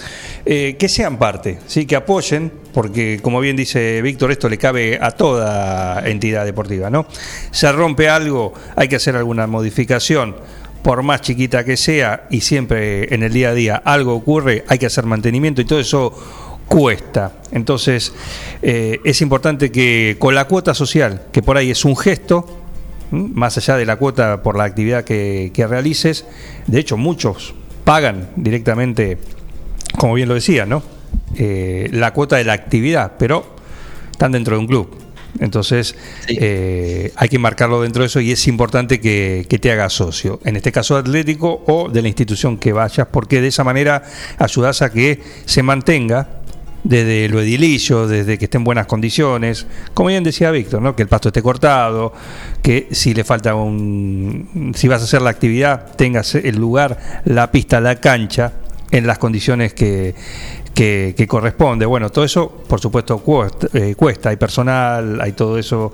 eh, 0.46 0.76
que 0.78 0.90
sean 0.90 1.18
parte, 1.18 1.60
¿sí? 1.68 1.86
que 1.86 1.96
apoyen, 1.96 2.52
porque 2.74 3.20
como 3.22 3.40
bien 3.40 3.56
dice 3.56 4.02
Víctor, 4.02 4.32
esto 4.32 4.50
le 4.50 4.58
cabe 4.58 5.00
a 5.02 5.12
toda 5.12 6.08
entidad 6.08 6.46
deportiva. 6.46 6.90
¿no? 6.90 7.06
Se 7.52 7.72
rompe 7.72 8.10
algo, 8.10 8.54
hay 8.76 8.88
que 8.88 8.98
hacer 8.98 9.16
alguna 9.16 9.48
modificación 9.48 10.36
por 10.84 11.02
más 11.02 11.22
chiquita 11.22 11.64
que 11.64 11.78
sea, 11.78 12.28
y 12.30 12.42
siempre 12.42 13.14
en 13.16 13.24
el 13.24 13.32
día 13.32 13.50
a 13.50 13.54
día 13.54 13.82
algo 13.86 14.14
ocurre, 14.14 14.66
hay 14.68 14.78
que 14.78 14.86
hacer 14.86 15.06
mantenimiento 15.06 15.62
y 15.62 15.66
todo 15.66 15.80
eso 15.80 16.14
cuesta. 16.68 17.34
Entonces, 17.52 18.14
eh, 18.62 19.00
es 19.04 19.22
importante 19.22 19.72
que 19.72 20.18
con 20.20 20.36
la 20.36 20.46
cuota 20.46 20.74
social, 20.74 21.24
que 21.32 21.42
por 21.42 21.58
ahí 21.58 21.72
es 21.72 21.86
un 21.86 21.96
gesto. 21.96 22.63
Más 23.14 23.58
allá 23.58 23.78
de 23.78 23.86
la 23.86 23.98
cuota 23.98 24.42
por 24.42 24.58
la 24.58 24.64
actividad 24.64 25.04
que, 25.04 25.52
que 25.54 25.68
realices, 25.68 26.26
de 26.66 26.80
hecho 26.80 26.98
muchos 26.98 27.54
pagan 27.84 28.30
directamente, 28.36 29.20
como 29.98 30.16
bien 30.16 30.28
lo 30.28 30.36
decía, 30.36 30.66
¿no? 30.66 30.82
Eh, 31.36 31.90
la 31.92 32.12
cuota 32.12 32.38
de 32.38 32.44
la 32.44 32.54
actividad, 32.54 33.14
pero 33.20 33.56
están 34.12 34.32
dentro 34.32 34.56
de 34.56 34.62
un 34.62 34.68
club. 34.68 34.98
Entonces, 35.40 35.96
eh, 36.28 37.12
hay 37.16 37.30
que 37.30 37.40
marcarlo 37.40 37.82
dentro 37.82 38.02
de 38.02 38.08
eso 38.08 38.20
y 38.20 38.32
es 38.32 38.48
importante 38.48 39.00
que, 39.00 39.46
que 39.50 39.58
te 39.58 39.72
hagas 39.72 39.94
socio, 39.94 40.40
en 40.44 40.56
este 40.56 40.72
caso 40.72 40.96
atlético 40.96 41.64
o 41.68 41.90
de 41.90 42.02
la 42.02 42.08
institución 42.08 42.58
que 42.58 42.72
vayas, 42.72 43.08
porque 43.12 43.42
de 43.42 43.48
esa 43.48 43.64
manera 43.64 44.04
ayudas 44.38 44.82
a 44.84 44.92
que 44.92 45.22
se 45.46 45.64
mantenga 45.64 46.43
desde 46.84 47.30
lo 47.30 47.40
edilicio, 47.40 48.08
desde 48.08 48.38
que 48.38 48.46
esté 48.46 48.58
en 48.58 48.64
buenas 48.64 48.88
condiciones, 48.88 49.66
como 49.94 50.10
bien 50.10 50.24
decía 50.24 50.52
Víctor, 50.52 50.82
¿no? 50.82 50.96
que 50.96 51.04
el 51.04 51.08
pasto 51.08 51.30
esté 51.30 51.42
cortado, 51.42 52.14
que 52.62 52.90
si 52.92 53.14
le 53.14 53.24
falta 53.24 53.56
un, 53.56 54.74
si 54.76 54.88
vas 54.88 55.02
a 55.02 55.06
hacer 55.06 55.22
la 55.22 55.30
actividad, 55.30 55.96
tengas 55.96 56.36
el 56.36 56.56
lugar, 56.58 57.22
la 57.26 57.52
pista, 57.52 57.80
la 57.80 57.96
cancha, 57.96 58.54
en 58.92 59.08
las 59.08 59.18
condiciones 59.18 59.74
que, 59.74 60.14
que, 60.76 61.26
corresponde. 61.28 61.86
Bueno, 61.88 62.12
todo 62.12 62.26
eso, 62.26 62.64
por 62.68 62.80
supuesto, 62.80 63.18
cuesta, 63.20 63.68
eh, 63.74 63.96
cuesta. 63.96 64.30
hay 64.30 64.36
personal, 64.36 65.20
hay 65.20 65.32
todo 65.32 65.58
eso, 65.58 65.92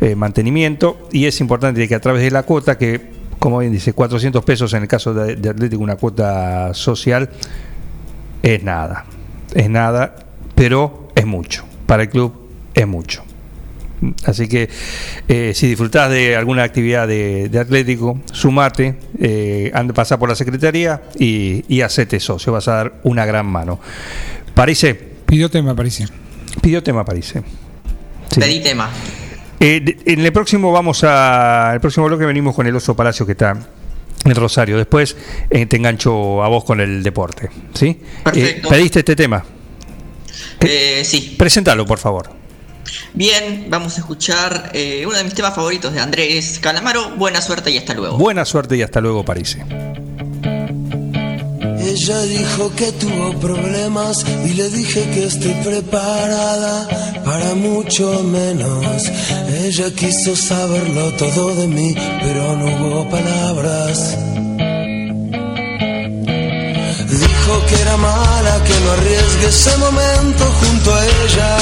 eh, 0.00 0.14
mantenimiento, 0.14 1.08
y 1.10 1.26
es 1.26 1.40
importante 1.40 1.88
que 1.88 1.94
a 1.96 2.00
través 2.00 2.22
de 2.22 2.30
la 2.30 2.44
cuota, 2.44 2.78
que 2.78 3.16
como 3.40 3.58
bien 3.58 3.72
dice, 3.72 3.92
400 3.92 4.44
pesos 4.44 4.72
en 4.74 4.82
el 4.82 4.88
caso 4.88 5.12
de 5.12 5.48
Atlético, 5.48 5.82
una 5.82 5.96
cuota 5.96 6.72
social, 6.72 7.28
es 8.42 8.62
nada, 8.62 9.04
es 9.54 9.68
nada, 9.68 10.25
pero 10.56 11.08
es 11.14 11.24
mucho. 11.24 11.64
Para 11.86 12.02
el 12.02 12.08
club 12.08 12.34
es 12.74 12.86
mucho. 12.88 13.22
Así 14.24 14.48
que 14.48 14.68
eh, 15.28 15.52
si 15.54 15.68
disfrutás 15.68 16.10
de 16.10 16.36
alguna 16.36 16.64
actividad 16.64 17.06
de, 17.06 17.48
de 17.48 17.58
Atlético, 17.58 18.20
sumate, 18.32 18.96
eh, 19.20 19.70
anda, 19.72 19.94
pasá 19.94 20.18
por 20.18 20.28
la 20.28 20.34
Secretaría 20.34 21.02
y, 21.18 21.64
y 21.68 21.80
hacete 21.82 22.18
socio, 22.18 22.52
vas 22.52 22.66
a 22.68 22.72
dar 22.74 23.00
una 23.04 23.24
gran 23.24 23.46
mano. 23.46 23.80
Parece. 24.54 24.94
Pidió 24.94 25.48
tema, 25.48 25.74
parece. 25.74 26.06
Pidió 26.60 26.82
tema, 26.82 27.04
parece. 27.04 27.42
Sí. 28.30 28.40
Pedí 28.40 28.60
tema. 28.60 28.90
Eh, 29.60 29.96
en 30.04 30.20
el 30.20 30.32
próximo 30.32 30.72
vamos 30.72 31.02
a. 31.04 31.70
El 31.72 31.80
próximo 31.80 32.06
bloque 32.06 32.26
venimos 32.26 32.54
con 32.54 32.66
el 32.66 32.76
Oso 32.76 32.94
Palacio 32.94 33.24
que 33.24 33.32
está 33.32 33.56
en 34.24 34.34
Rosario. 34.34 34.76
Después 34.76 35.16
eh, 35.48 35.66
te 35.66 35.76
engancho 35.76 36.42
a 36.42 36.48
vos 36.48 36.64
con 36.64 36.80
el 36.80 37.02
deporte. 37.02 37.48
¿Sí? 37.72 37.98
Perfecto. 38.22 38.68
Eh, 38.68 38.70
¿Pediste 38.70 38.98
este 38.98 39.16
tema? 39.16 39.42
Eh, 40.60 41.02
sí. 41.04 41.34
Preséntalo, 41.38 41.86
por 41.86 41.98
favor. 41.98 42.30
Bien, 43.14 43.66
vamos 43.68 43.96
a 43.96 44.00
escuchar 44.00 44.70
eh, 44.72 45.04
uno 45.06 45.16
de 45.16 45.24
mis 45.24 45.34
temas 45.34 45.54
favoritos 45.54 45.92
de 45.92 46.00
Andrés 46.00 46.58
Calamaro. 46.60 47.10
Buena 47.16 47.40
suerte 47.40 47.70
y 47.70 47.78
hasta 47.78 47.94
luego. 47.94 48.16
Buena 48.18 48.44
suerte 48.44 48.76
y 48.76 48.82
hasta 48.82 49.00
luego, 49.00 49.24
París. 49.24 49.56
Ella 51.78 52.20
dijo 52.22 52.74
que 52.74 52.92
tuvo 52.92 53.32
problemas 53.40 54.24
y 54.44 54.54
le 54.54 54.68
dije 54.70 55.08
que 55.14 55.26
estoy 55.26 55.54
preparada 55.64 56.88
para 57.24 57.54
mucho 57.54 58.22
menos. 58.24 59.04
Ella 59.64 59.90
quiso 59.94 60.34
saberlo 60.34 61.12
todo 61.12 61.54
de 61.54 61.68
mí, 61.68 61.94
pero 62.20 62.56
no 62.56 62.66
hubo 62.66 63.08
palabras. 63.08 64.16
Dijo 67.46 67.64
que 67.66 67.80
era 67.80 67.96
mala, 67.96 68.64
que 68.64 68.74
no 68.80 68.90
arriesgue 68.90 69.46
ese 69.46 69.76
momento 69.76 70.44
junto 70.58 70.92
a 70.92 71.04
ella. 71.04 71.56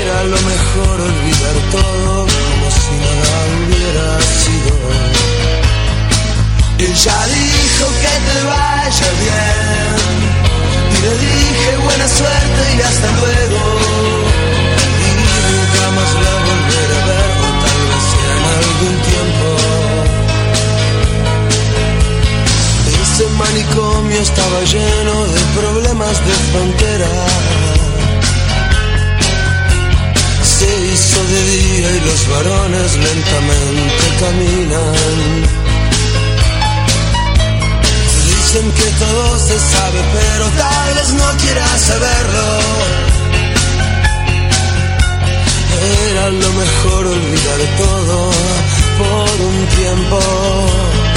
Era 0.00 0.24
lo 0.24 0.40
mejor 0.52 1.00
olvidar 1.02 1.56
todo 1.70 2.26
como 2.26 2.66
si 2.80 2.94
nada 3.04 3.34
hubiera 3.60 4.08
sido. 4.40 4.74
Ya 7.04 7.26
dijo 7.26 7.86
que 8.02 8.14
te 8.26 8.38
vaya 8.52 9.08
bien. 9.24 9.96
Y 10.92 10.98
le 11.02 11.12
dije 11.18 11.70
buena 11.84 12.08
suerte 12.08 12.62
y 12.74 12.80
hasta 12.80 13.08
luego. 13.20 13.60
Y 15.04 15.10
nunca 15.20 15.84
más 15.96 16.12
la 16.24 16.32
volveré 16.46 16.59
manicomio 23.40 24.20
estaba 24.20 24.60
lleno 24.74 25.14
de 25.34 25.40
problemas 25.60 26.16
de 26.26 26.34
frontera. 26.50 27.12
Se 30.56 30.68
hizo 30.92 31.20
de 31.32 31.40
día 31.52 31.88
y 31.96 32.00
los 32.08 32.20
varones 32.34 32.90
lentamente 33.08 34.04
caminan. 34.22 35.60
Dicen 38.30 38.66
que 38.78 38.88
todo 39.04 39.38
se 39.48 39.56
sabe, 39.72 40.00
pero 40.18 40.44
tal 40.62 40.94
vez 40.96 41.08
no 41.20 41.28
quieras 41.42 41.80
saberlo. 41.90 42.48
Era 46.10 46.24
lo 46.42 46.50
mejor 46.62 47.06
olvidar 47.06 47.60
todo 47.78 48.30
por 48.98 49.34
un 49.48 49.56
tiempo. 49.78 51.09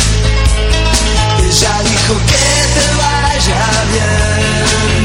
Ella 1.63 1.79
dijo 1.83 2.13
que 2.27 2.45
te 2.75 2.85
vaya 2.99 3.63
bien. 3.93 5.01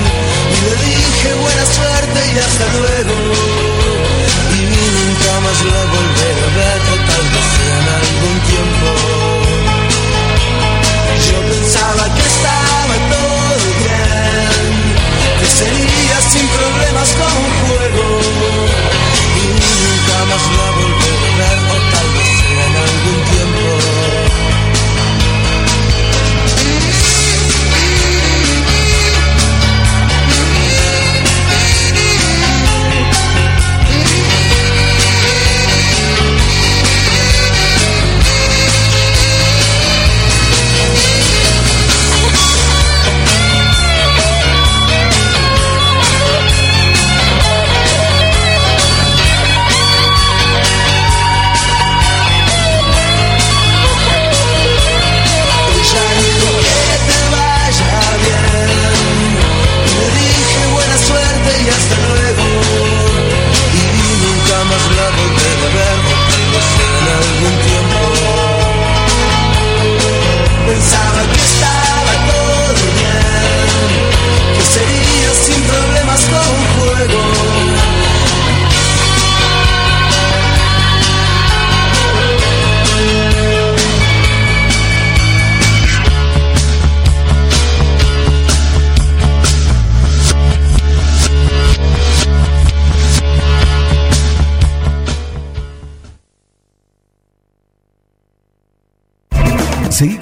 Y 0.51 0.59
le 0.65 0.75
dije 0.87 1.29
buena 1.35 1.65
suerte 1.67 2.19
y 2.35 2.39
hasta 2.47 2.67
luego. 2.75 3.15
Y 4.51 4.63
nunca 4.67 5.33
más 5.45 5.59
la 5.71 5.83
volveré 5.95 6.43
a 6.43 6.51
ver, 6.59 6.81
tal 7.07 7.27
vez 7.35 7.51
en 7.71 7.85
algún 7.99 8.37
tiempo. 8.51 8.89
Yo 11.31 11.39
pensaba 11.49 12.05
que 12.17 12.25
estaba 12.27 12.95
todo 13.15 13.55
bien, 13.79 14.71
que 15.39 15.47
sería 15.61 16.17
sin 16.33 16.47
problemas 16.49 17.09
como 17.21 17.39
un 17.47 17.53
juego. 17.63 18.05
Y 19.39 19.47
nunca 19.63 20.19
más 20.31 20.45
la 20.59 20.69
volveré 20.75 21.23
a 21.23 21.39
ver, 21.39 21.68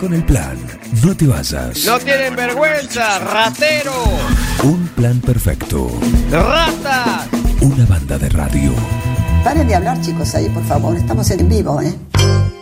con 0.07 0.15
el 0.15 0.25
plan. 0.25 0.57
No 1.05 1.17
te 1.17 1.27
vayas. 1.27 1.85
No 1.85 1.99
tienen 1.99 2.37
vergüenza, 2.37 3.19
ratero, 3.19 3.93
Un 4.63 4.87
plan 4.95 5.21
perfecto. 5.21 5.91
rata. 6.31 7.27
Una 7.61 7.85
banda 7.87 8.17
de 8.17 8.29
radio. 8.29 8.73
Paren 9.43 9.67
de 9.67 9.75
hablar, 9.75 10.01
chicos, 10.03 10.33
ahí, 10.37 10.49
por 10.51 10.65
favor. 10.65 10.97
Estamos 10.97 11.29
en 11.33 11.49
vivo, 11.49 11.81
¿eh? 11.83 11.93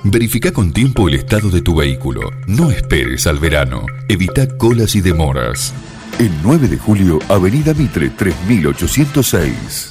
Verifica 0.05 0.53
con 0.53 0.73
tiempo 0.73 1.07
el 1.07 1.17
estado 1.17 1.51
de 1.51 1.61
tu 1.61 1.75
vehículo. 1.77 2.23
No 2.47 2.71
esperes 2.71 3.27
al 3.27 3.39
verano. 3.39 3.85
Evita 4.09 4.49
colas 4.57 4.95
y 4.95 5.03
demoras. 5.03 5.75
El 6.19 6.31
9 6.43 6.69
de 6.69 6.79
julio, 6.79 7.19
Avenida 7.29 7.75
Mitre 7.75 8.09
3806. 8.09 9.91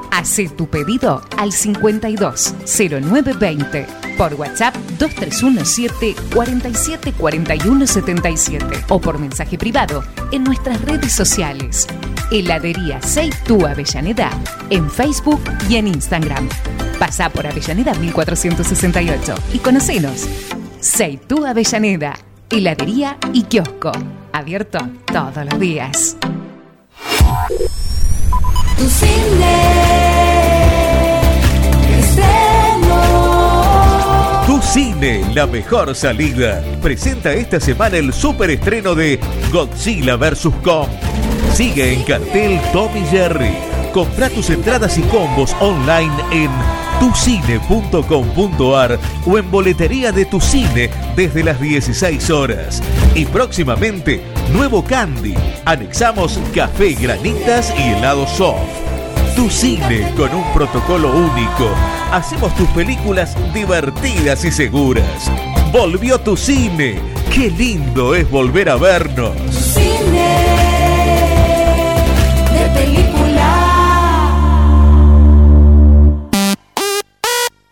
Hacé 0.11 0.49
tu 0.49 0.67
pedido 0.67 1.23
al 1.37 1.51
52 1.51 2.55
0920 2.65 3.87
por 4.17 4.33
WhatsApp 4.35 4.75
2317 4.99 6.15
47 6.33 7.13
41 7.13 7.87
77 7.87 8.65
o 8.89 8.99
por 8.99 9.17
mensaje 9.17 9.57
privado 9.57 10.03
en 10.31 10.43
nuestras 10.43 10.81
redes 10.81 11.13
sociales. 11.13 11.87
Heladería 12.31 13.01
Seitú 13.01 13.65
Avellaneda 13.65 14.29
en 14.69 14.89
Facebook 14.89 15.41
y 15.69 15.77
en 15.77 15.87
Instagram. 15.87 16.47
Pasá 16.99 17.29
por 17.29 17.47
Avellaneda 17.47 17.93
1468 17.95 19.35
y 19.53 19.59
conocenos. 19.59 20.27
Seitú 20.79 21.45
Avellaneda, 21.45 22.13
heladería 22.49 23.17
y 23.33 23.43
kiosco. 23.43 23.91
Abierto 24.33 24.79
todos 25.11 25.45
los 25.45 25.59
días. 25.59 26.17
Tu 28.81 28.89
cine 28.89 29.45
Tu 34.47 34.61
Cine, 34.63 35.23
la 35.35 35.45
mejor 35.45 35.93
salida. 35.93 36.63
Presenta 36.81 37.31
esta 37.31 37.59
semana 37.59 37.97
el 37.97 38.11
superestreno 38.11 38.95
de 38.95 39.19
Godzilla 39.51 40.15
vs. 40.15 40.47
Kong. 40.63 40.89
Sigue 41.53 41.93
en 41.93 42.01
cartel 42.05 42.59
Tommy 42.73 43.05
Jerry. 43.11 43.70
Compra 43.93 44.29
tus 44.29 44.49
entradas 44.49 44.97
y 44.97 45.01
combos 45.03 45.53
online 45.59 46.13
en 46.31 46.49
tucine.com.ar 47.01 48.99
o 49.25 49.37
en 49.37 49.51
boletería 49.51 50.13
de 50.13 50.25
tu 50.25 50.39
cine 50.39 50.89
desde 51.15 51.43
las 51.43 51.59
16 51.59 52.29
horas. 52.29 52.81
Y 53.15 53.25
próximamente, 53.25 54.21
nuevo 54.53 54.83
Candy. 54.83 55.33
Anexamos 55.65 56.39
café, 56.55 56.93
granitas 56.93 57.73
y 57.77 57.81
helado 57.89 58.25
soft. 58.27 58.61
Tu 59.35 59.49
cine 59.49 60.09
con 60.15 60.33
un 60.33 60.53
protocolo 60.53 61.11
único. 61.11 61.69
Hacemos 62.11 62.55
tus 62.55 62.69
películas 62.69 63.35
divertidas 63.53 64.45
y 64.45 64.51
seguras. 64.51 65.29
Volvió 65.73 66.19
tu 66.19 66.37
cine. 66.37 66.99
Qué 67.33 67.49
lindo 67.49 68.15
es 68.15 68.29
volver 68.29 68.69
a 68.69 68.75
vernos. 68.75 69.35
cine 69.51 70.50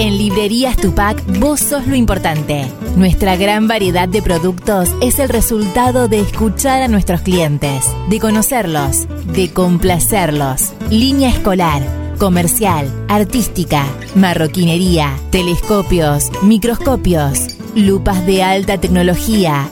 En 0.00 0.16
Librerías 0.16 0.78
Tupac, 0.78 1.22
vos 1.38 1.60
sos 1.60 1.86
lo 1.86 1.94
importante. 1.94 2.64
Nuestra 2.96 3.36
gran 3.36 3.68
variedad 3.68 4.08
de 4.08 4.22
productos 4.22 4.88
es 5.02 5.18
el 5.18 5.28
resultado 5.28 6.08
de 6.08 6.20
escuchar 6.20 6.80
a 6.80 6.88
nuestros 6.88 7.20
clientes, 7.20 7.84
de 8.08 8.18
conocerlos, 8.18 9.06
de 9.34 9.52
complacerlos. 9.52 10.72
Línea 10.88 11.28
escolar, 11.28 11.82
comercial, 12.18 12.90
artística, 13.08 13.84
marroquinería, 14.14 15.18
telescopios, 15.30 16.30
microscopios, 16.44 17.59
lupas 17.74 18.26
de 18.26 18.42
alta 18.42 18.78
tecnología. 18.78 19.68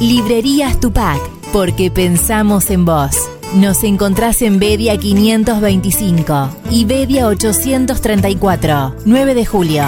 Librerías 0.00 0.80
Tupac, 0.80 1.20
porque 1.52 1.90
pensamos 1.90 2.70
en 2.70 2.84
vos. 2.84 3.16
Nos 3.54 3.84
encontrás 3.84 4.42
en 4.42 4.58
Bedia 4.58 4.96
525 4.96 6.48
y 6.70 6.84
Bedia 6.84 7.26
834, 7.26 8.96
9 9.04 9.34
de 9.34 9.46
julio. 9.46 9.84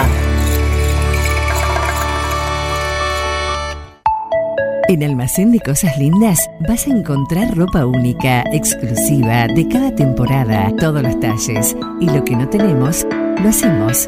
En 4.87 5.03
Almacén 5.03 5.51
de 5.51 5.59
Cosas 5.59 5.97
Lindas 5.97 6.47
vas 6.69 6.85
a 6.85 6.91
encontrar 6.91 7.57
ropa 7.57 7.87
única, 7.87 8.43
exclusiva, 8.53 9.47
de 9.47 9.67
cada 9.67 9.95
temporada, 9.95 10.71
todos 10.77 11.01
los 11.01 11.19
talles. 11.19 11.75
Y 11.99 12.05
lo 12.05 12.23
que 12.23 12.35
no 12.35 12.47
tenemos, 12.47 13.07
lo 13.41 13.49
hacemos. 13.49 14.07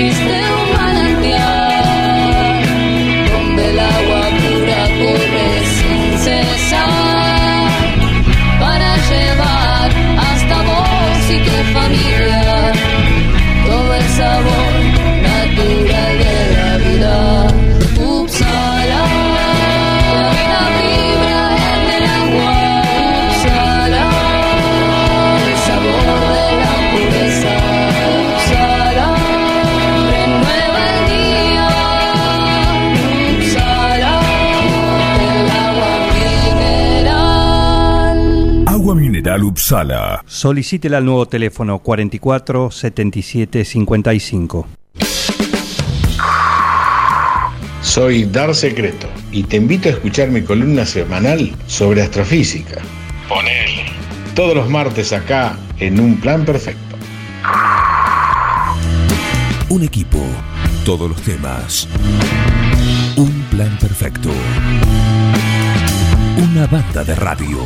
En 0.00 0.06
nuestra 0.06 0.26
tierra 0.26 0.39
Agua 39.30 39.38
mineral 39.38 39.44
Upsala. 39.44 40.24
Solicítela 40.26 40.98
al 40.98 41.04
nuevo 41.04 41.26
teléfono 41.26 41.78
44 41.78 42.70
77 42.70 43.64
55. 43.64 44.66
Soy 47.82 48.24
Dar 48.24 48.54
Secreto 48.54 49.08
y 49.30 49.44
te 49.44 49.56
invito 49.56 49.88
a 49.88 49.92
escuchar 49.92 50.30
mi 50.30 50.42
columna 50.42 50.84
semanal 50.84 51.54
sobre 51.66 52.02
astrofísica. 52.02 52.80
Ponele. 53.28 53.86
Todos 54.34 54.54
los 54.54 54.68
martes 54.68 55.12
acá 55.12 55.56
en 55.78 56.00
Un 56.00 56.16
Plan 56.20 56.44
Perfecto. 56.44 56.96
Un 59.68 59.84
equipo, 59.84 60.18
todos 60.84 61.08
los 61.08 61.22
temas. 61.22 61.88
Un 63.16 63.30
plan 63.50 63.76
perfecto. 63.78 64.30
Una 66.36 66.66
banda 66.66 67.04
de 67.04 67.14
radio. 67.14 67.58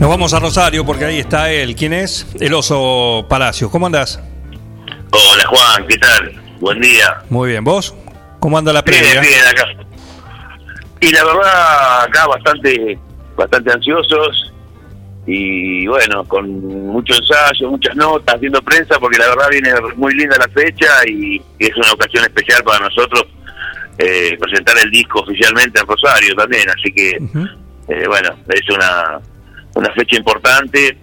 Nos 0.00 0.08
vamos 0.08 0.32
a 0.32 0.38
Rosario 0.38 0.86
porque 0.86 1.04
ahí 1.04 1.18
está 1.18 1.50
él. 1.50 1.74
¿Quién 1.74 1.92
es? 1.92 2.24
El 2.38 2.54
oso 2.54 3.26
Palacios. 3.28 3.68
¿Cómo 3.68 3.86
andás? 3.86 4.20
Hola 5.10 5.44
Juan, 5.48 5.86
¿qué 5.88 5.98
tal? 5.98 6.40
Buen 6.60 6.80
día. 6.80 7.22
Muy 7.28 7.50
bien. 7.50 7.64
¿Vos? 7.64 7.94
¿Cómo 8.38 8.56
anda 8.56 8.72
la 8.72 8.84
previa? 8.84 9.20
Bien, 9.20 9.22
bien, 9.22 9.44
acá. 9.44 9.64
Y 11.00 11.10
la 11.10 11.24
verdad, 11.24 12.02
acá 12.02 12.26
bastante, 12.28 12.96
bastante 13.36 13.72
ansiosos 13.72 14.52
y 15.26 15.86
bueno, 15.88 16.24
con 16.24 16.48
mucho 16.86 17.14
ensayo, 17.14 17.68
muchas 17.68 17.94
notas, 17.96 18.36
haciendo 18.36 18.62
prensa, 18.62 18.98
porque 19.00 19.18
la 19.18 19.28
verdad 19.28 19.48
viene 19.50 19.70
muy 19.96 20.14
linda 20.14 20.38
la 20.38 20.48
fecha 20.48 20.86
y, 21.06 21.42
es 21.58 21.76
una 21.76 21.92
ocasión 21.92 22.24
especial 22.24 22.62
para 22.62 22.84
nosotros 22.84 23.26
eh, 23.98 24.38
presentar 24.38 24.78
el 24.78 24.90
disco 24.90 25.20
oficialmente 25.20 25.80
en 25.80 25.86
Rosario 25.86 26.34
también, 26.34 26.70
así 26.70 26.90
que 26.92 27.10
eh, 27.88 28.06
bueno, 28.06 28.30
es 28.48 28.74
una, 28.74 29.20
una 29.78 29.92
fecha 29.94 30.16
importante 30.16 30.96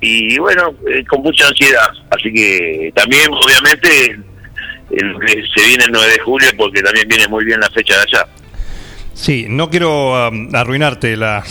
y 0.00 0.38
bueno, 0.38 0.74
eh, 0.88 1.04
con 1.06 1.22
mucha 1.22 1.46
ansiedad, 1.46 1.88
así 2.10 2.32
que 2.32 2.92
también 2.94 3.30
obviamente 3.32 4.18
el 4.90 5.18
que 5.24 5.42
se 5.54 5.66
viene 5.66 5.84
el 5.84 5.92
9 5.92 6.12
de 6.12 6.18
julio 6.20 6.48
porque 6.56 6.82
también 6.82 7.06
viene 7.08 7.28
muy 7.28 7.44
bien 7.44 7.60
la 7.60 7.70
fecha 7.70 7.94
de 7.96 8.02
allá. 8.02 8.26
Sí, 9.14 9.46
no 9.48 9.70
quiero 9.70 10.28
um, 10.28 10.54
arruinarte 10.54 11.16
la 11.16 11.44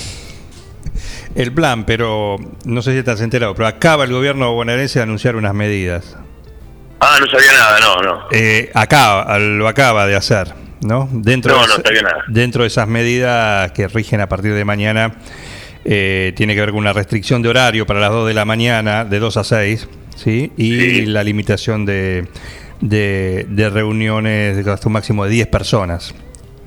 el 1.35 1.53
plan, 1.53 1.85
pero 1.85 2.35
no 2.65 2.81
sé 2.81 2.91
si 2.91 2.97
estás 2.99 3.21
enterado, 3.21 3.55
pero 3.55 3.67
acaba 3.67 4.03
el 4.03 4.11
gobierno 4.11 4.51
bonaerense 4.53 4.99
de 4.99 5.03
anunciar 5.03 5.35
unas 5.35 5.53
medidas. 5.53 6.17
Ah, 6.99 7.17
no 7.19 7.25
sabía 7.27 7.53
nada, 7.53 7.79
no, 7.79 8.01
no. 8.01 8.27
Eh, 8.31 8.69
acaba, 8.73 9.39
lo 9.39 9.67
acaba 9.67 10.05
de 10.07 10.15
hacer, 10.15 10.53
¿no? 10.81 11.07
Dentro 11.11 11.55
No, 11.55 11.61
de 11.61 11.67
no 11.67 11.75
sabía 11.83 12.01
nada. 12.01 12.23
Dentro 12.27 12.61
de 12.63 12.67
esas 12.67 12.87
medidas 12.87 13.71
que 13.71 13.87
rigen 13.87 14.21
a 14.21 14.27
partir 14.27 14.53
de 14.53 14.65
mañana, 14.65 15.15
eh, 15.85 16.33
tiene 16.35 16.53
que 16.55 16.61
ver 16.61 16.69
con 16.71 16.79
una 16.79 16.93
restricción 16.93 17.41
de 17.41 17.49
horario 17.49 17.85
para 17.85 17.99
las 17.99 18.11
2 18.11 18.27
de 18.27 18.33
la 18.33 18.45
mañana, 18.45 19.05
de 19.05 19.19
2 19.19 19.37
a 19.37 19.43
6, 19.43 19.87
¿sí? 20.15 20.51
Y 20.57 21.05
la 21.05 21.23
limitación 21.23 21.85
de, 21.85 22.27
de, 22.81 23.45
de 23.49 23.69
reuniones 23.69 24.63
de 24.63 24.71
hasta 24.71 24.87
un 24.87 24.93
máximo 24.93 25.25
de 25.25 25.31
10 25.31 25.47
personas. 25.47 26.13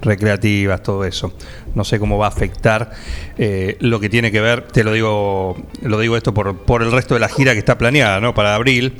recreativas, 0.03 0.83
todo 0.83 1.05
eso. 1.05 1.33
No 1.75 1.83
sé 1.85 1.99
cómo 1.99 2.19
va 2.19 2.27
a 2.27 2.29
afectar 2.29 2.91
eh, 3.39 3.77
lo 3.81 4.01
que 4.01 4.09
tiene 4.11 4.31
que 4.31 4.41
ver, 4.41 4.63
te 4.63 4.85
lo 4.85 4.93
digo, 4.93 5.57
lo 5.83 5.99
digo 5.99 6.17
esto 6.17 6.35
por, 6.35 6.59
por 6.59 6.83
el 6.83 6.93
resto 6.93 7.15
de 7.15 7.21
la 7.21 7.29
gira 7.29 7.53
que 7.55 7.59
está 7.59 7.79
planeada, 7.79 8.21
¿no? 8.21 8.35
Para 8.35 8.55
abril, 8.55 8.93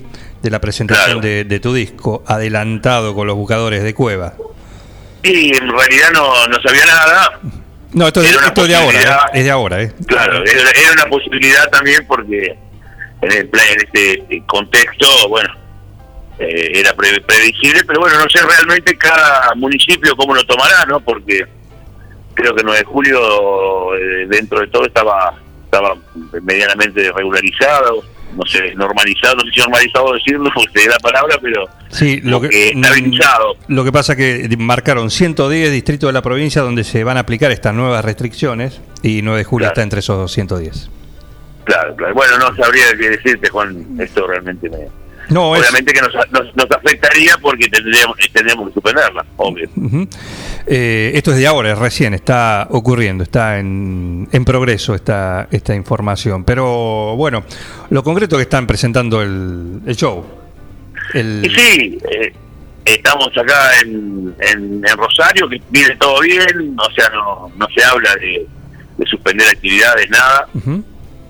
de 0.43 0.51
la 0.51 0.61
presentación 0.61 1.21
de, 1.21 1.45
de 1.45 1.61
tu 1.61 1.75
disco, 1.75 2.23
adelantado 2.27 3.15
con 3.15 3.27
los 3.27 3.37
buscadores 3.37 3.83
de 3.83 3.95
Cueva. 3.95 4.35
Y 5.23 5.55
en 5.57 5.69
realidad 5.71 6.09
no, 6.13 6.47
no 6.49 6.57
sabía 6.63 6.85
nada. 6.87 7.41
No, 7.95 8.07
esto, 8.09 8.21
es, 8.23 8.31
esto 8.35 8.67
de 8.67 8.75
ahora. 8.77 9.01
¿eh? 9.01 9.39
es 9.39 9.45
de 9.45 9.51
ahora, 9.51 9.83
¿eh? 9.83 9.93
Claro, 10.07 10.45
era, 10.45 10.71
era 10.71 10.93
una 10.93 11.07
posibilidad 11.07 11.69
también 11.71 12.05
porque 12.07 12.57
en, 13.23 13.33
el, 13.33 13.51
en 13.53 13.81
este 13.87 14.43
contexto, 14.47 15.07
bueno, 15.29 15.49
eh, 16.39 16.73
era 16.75 16.93
pre- 16.95 17.21
previsible, 17.21 17.85
pero 17.87 18.01
bueno, 18.01 18.19
no 18.19 18.29
sé 18.29 18.41
realmente 18.45 18.97
cada 18.99 19.55
municipio 19.55 20.17
cómo 20.17 20.35
lo 20.35 20.45
tomará, 20.45 20.85
¿no? 20.87 20.99
Porque 21.01 21.45
creo 22.35 22.55
que 22.55 22.63
9 22.65 22.79
de 22.81 22.85
julio, 22.85 23.95
eh, 23.95 24.27
dentro 24.29 24.61
de 24.61 24.67
todo, 24.67 24.85
estaba 24.87 25.35
estaba 25.65 25.97
medianamente 26.43 27.11
regularizado, 27.13 28.03
no 28.35 28.45
sé, 28.47 28.75
normalizado, 28.75 29.37
no 29.37 29.43
sé 29.45 29.51
si 29.53 29.61
normalizado 29.61 30.13
decirlo, 30.15 30.51
porque 30.55 30.89
la 30.89 30.99
palabra, 30.99 31.37
pero 31.41 31.65
Sí, 31.91 32.21
lo 32.23 32.41
que, 32.41 32.71
estabilizado. 32.71 33.55
mm, 33.69 33.75
lo 33.75 33.85
que 33.85 33.93
pasa 33.93 34.17
que 34.17 34.49
marcaron 34.59 35.11
110 35.11 35.71
distritos 35.71 36.09
de 36.09 36.13
la 36.13 36.23
provincia 36.23 36.63
donde 36.63 36.85
se 36.85 37.05
van 37.05 37.17
a 37.17 37.21
aplicar 37.21 37.51
estas 37.53 37.75
nuevas 37.75 38.05
restricciones 38.05 38.81
y 39.03 39.23
9 39.23 39.39
de 39.39 39.45
julio 39.45 39.69
está 39.69 39.83
entre 39.83 40.01
esos 40.01 40.31
110. 40.33 40.91
Claro, 41.65 41.95
claro. 41.97 42.15
Bueno, 42.15 42.39
no 42.39 42.55
sabría 42.57 42.85
qué 42.99 43.11
decirte, 43.11 43.49
Juan, 43.49 43.87
esto 43.99 44.27
realmente 44.27 44.69
me... 44.69 45.04
No, 45.31 45.55
es- 45.57 45.63
Obviamente 45.63 45.93
que 45.93 46.01
nos, 46.01 46.13
nos, 46.31 46.55
nos 46.57 46.71
afectaría 46.71 47.37
porque 47.41 47.69
tendríamos, 47.69 48.17
tendríamos 48.33 48.69
que 48.69 48.75
suspenderla, 48.75 49.25
obvio. 49.37 49.69
Eh, 50.67 51.13
esto 51.15 51.33
es 51.33 51.39
de 51.39 51.47
ahora, 51.47 51.73
es 51.73 51.79
recién, 51.79 52.15
está 52.15 52.67
ocurriendo, 52.71 53.25
está 53.25 53.59
en, 53.59 54.29
en 54.33 54.45
progreso 54.45 54.95
esta, 54.95 55.49
esta 55.51 55.75
información. 55.75 56.45
Pero 56.45 57.17
bueno, 57.17 57.45
lo 57.91 58.03
concreto 58.03 58.37
que 58.37 58.43
están 58.43 58.67
presentando 58.67 59.23
el, 59.23 59.81
el 59.87 59.97
show. 59.97 60.25
El, 61.13 61.43
Y 61.45 61.51
sí, 61.55 61.99
eh, 62.11 62.33
estamos 62.85 63.29
acá 63.37 63.71
en, 63.83 64.35
en, 64.41 64.83
en 64.87 64.97
Rosario, 64.97 65.49
que 65.49 65.61
viene 65.71 65.97
todo 65.97 66.21
bien, 66.21 66.77
o 66.79 66.91
sea, 66.95 67.09
no, 67.11 67.51
no 67.57 67.67
se 67.75 67.85
habla 67.85 68.15
de, 68.17 68.47
de 68.99 69.07
suspender 69.07 69.47
actividades, 69.49 70.09
nada. 70.11 70.49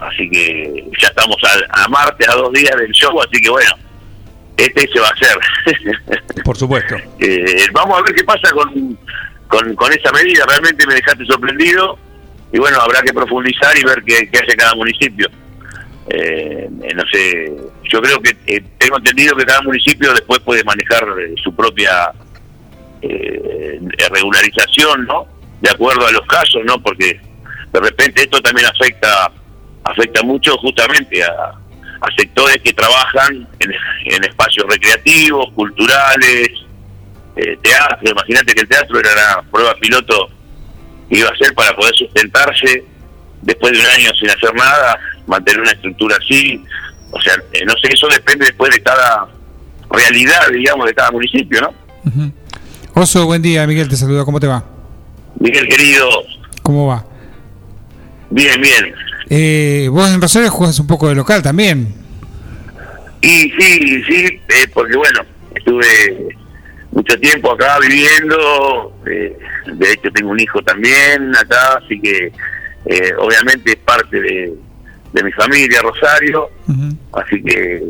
Así 0.01 0.29
que 0.29 0.85
ya 1.01 1.09
estamos 1.09 1.37
a, 1.45 1.85
a 1.85 1.89
martes, 1.89 2.29
a 2.29 2.35
dos 2.35 2.53
días 2.53 2.75
del 2.77 2.91
show, 2.93 3.19
así 3.21 3.41
que 3.41 3.49
bueno, 3.51 3.71
este 4.57 4.89
se 4.93 5.01
va 5.01 5.09
a 5.09 5.13
hacer. 5.13 6.43
Por 6.45 6.57
supuesto. 6.57 6.97
Eh, 7.19 7.67
vamos 7.73 7.99
a 7.99 8.03
ver 8.03 8.15
qué 8.15 8.25
pasa 8.25 8.51
con, 8.53 8.99
con, 9.49 9.75
con 9.75 9.93
esa 9.93 10.13
medida. 10.13 10.45
Realmente 10.49 10.87
me 10.87 10.95
dejaste 10.95 11.25
sorprendido. 11.27 11.99
Y 12.53 12.59
bueno, 12.59 12.79
habrá 12.81 13.03
que 13.03 13.13
profundizar 13.13 13.77
y 13.77 13.83
ver 13.83 14.03
qué, 14.05 14.31
qué 14.31 14.39
hace 14.39 14.57
cada 14.57 14.75
municipio. 14.75 15.29
Eh, 16.09 16.69
eh, 16.83 16.95
no 16.95 17.03
sé, 17.11 17.53
yo 17.91 18.01
creo 18.03 18.21
que 18.21 18.37
eh, 18.47 18.63
tengo 18.79 18.99
entendido 18.99 19.37
que 19.37 19.45
cada 19.45 19.63
municipio 19.63 20.13
después 20.13 20.41
puede 20.41 20.63
manejar 20.65 21.05
eh, 21.19 21.35
su 21.43 21.55
propia 21.55 22.13
eh, 23.03 23.81
regularización, 24.11 25.07
¿no? 25.07 25.27
De 25.61 25.71
acuerdo 25.71 26.07
a 26.07 26.13
los 26.13 26.27
casos, 26.27 26.63
¿no? 26.65 26.81
Porque 26.83 27.21
de 27.73 27.81
repente 27.81 28.23
esto 28.23 28.41
también 28.41 28.67
afecta 28.67 29.31
afecta 29.85 30.23
mucho 30.23 30.57
justamente 30.59 31.23
a, 31.23 31.53
a 32.05 32.17
sectores 32.17 32.59
que 32.63 32.73
trabajan 32.73 33.49
en, 33.61 33.73
en 34.13 34.25
espacios 34.25 34.67
recreativos, 34.69 35.51
culturales, 35.55 36.49
eh, 37.37 37.59
teatro. 37.63 38.11
Imagínate 38.11 38.55
que 38.55 38.61
el 38.61 38.69
teatro 38.69 38.99
era 39.01 39.15
la 39.15 39.43
prueba 39.51 39.75
piloto 39.77 40.29
que 41.09 41.19
iba 41.19 41.31
a 41.31 41.37
ser 41.37 41.55
para 41.55 41.75
poder 41.75 41.95
sustentarse 41.95 42.85
después 43.43 43.73
de 43.73 43.81
un 43.81 43.87
año 43.87 44.11
sin 44.19 44.31
hacer 44.31 44.55
nada, 44.55 44.99
mantener 45.27 45.61
una 45.61 45.73
estructura 45.73 46.17
así. 46.23 46.63
O 47.11 47.21
sea, 47.21 47.35
eh, 47.53 47.65
no 47.65 47.75
sé, 47.83 47.89
eso 47.93 48.07
depende 48.09 48.47
después 48.47 48.71
de 48.73 48.83
cada 48.83 49.29
realidad, 49.91 50.49
digamos, 50.53 50.87
de 50.87 50.95
cada 50.95 51.11
municipio, 51.11 51.61
¿no? 51.61 51.75
Oso, 52.95 53.27
buen 53.27 53.43
día, 53.43 53.67
Miguel, 53.67 53.89
te 53.89 53.97
saluda, 53.97 54.25
¿cómo 54.25 54.41
te 54.41 54.47
va? 54.47 54.65
Miguel, 55.41 55.67
querido, 55.69 56.09
¿Cómo 56.63 56.87
va? 56.87 57.05
bien, 58.31 58.61
bien. 58.61 58.95
Eh, 59.37 59.89
vos 59.91 60.09
en 60.15 60.21
Rosario 60.23 60.49
jugás 60.49 60.79
un 60.79 60.87
poco 60.87 61.09
de 61.09 61.17
local 61.17 61.43
también. 61.43 61.93
Y 63.21 63.51
sí, 63.51 64.05
sí, 64.05 64.41
eh, 64.49 64.69
porque 64.73 64.97
bueno, 64.97 65.23
estuve 65.57 66.37
mucho 66.93 67.19
tiempo 67.19 67.51
acá 67.51 67.81
viviendo, 67.81 68.97
eh, 69.05 69.37
de 69.67 69.93
hecho 69.93 70.09
tengo 70.13 70.31
un 70.31 70.39
hijo 70.39 70.63
también 70.63 71.35
acá, 71.35 71.81
así 71.85 72.01
que 72.01 72.31
eh, 72.87 73.13
obviamente 73.19 73.73
es 73.73 73.77
parte 73.79 74.21
de, 74.21 74.55
de 75.13 75.23
mi 75.25 75.33
familia, 75.33 75.83
Rosario, 75.83 76.51
así 77.15 77.43
que, 77.43 77.83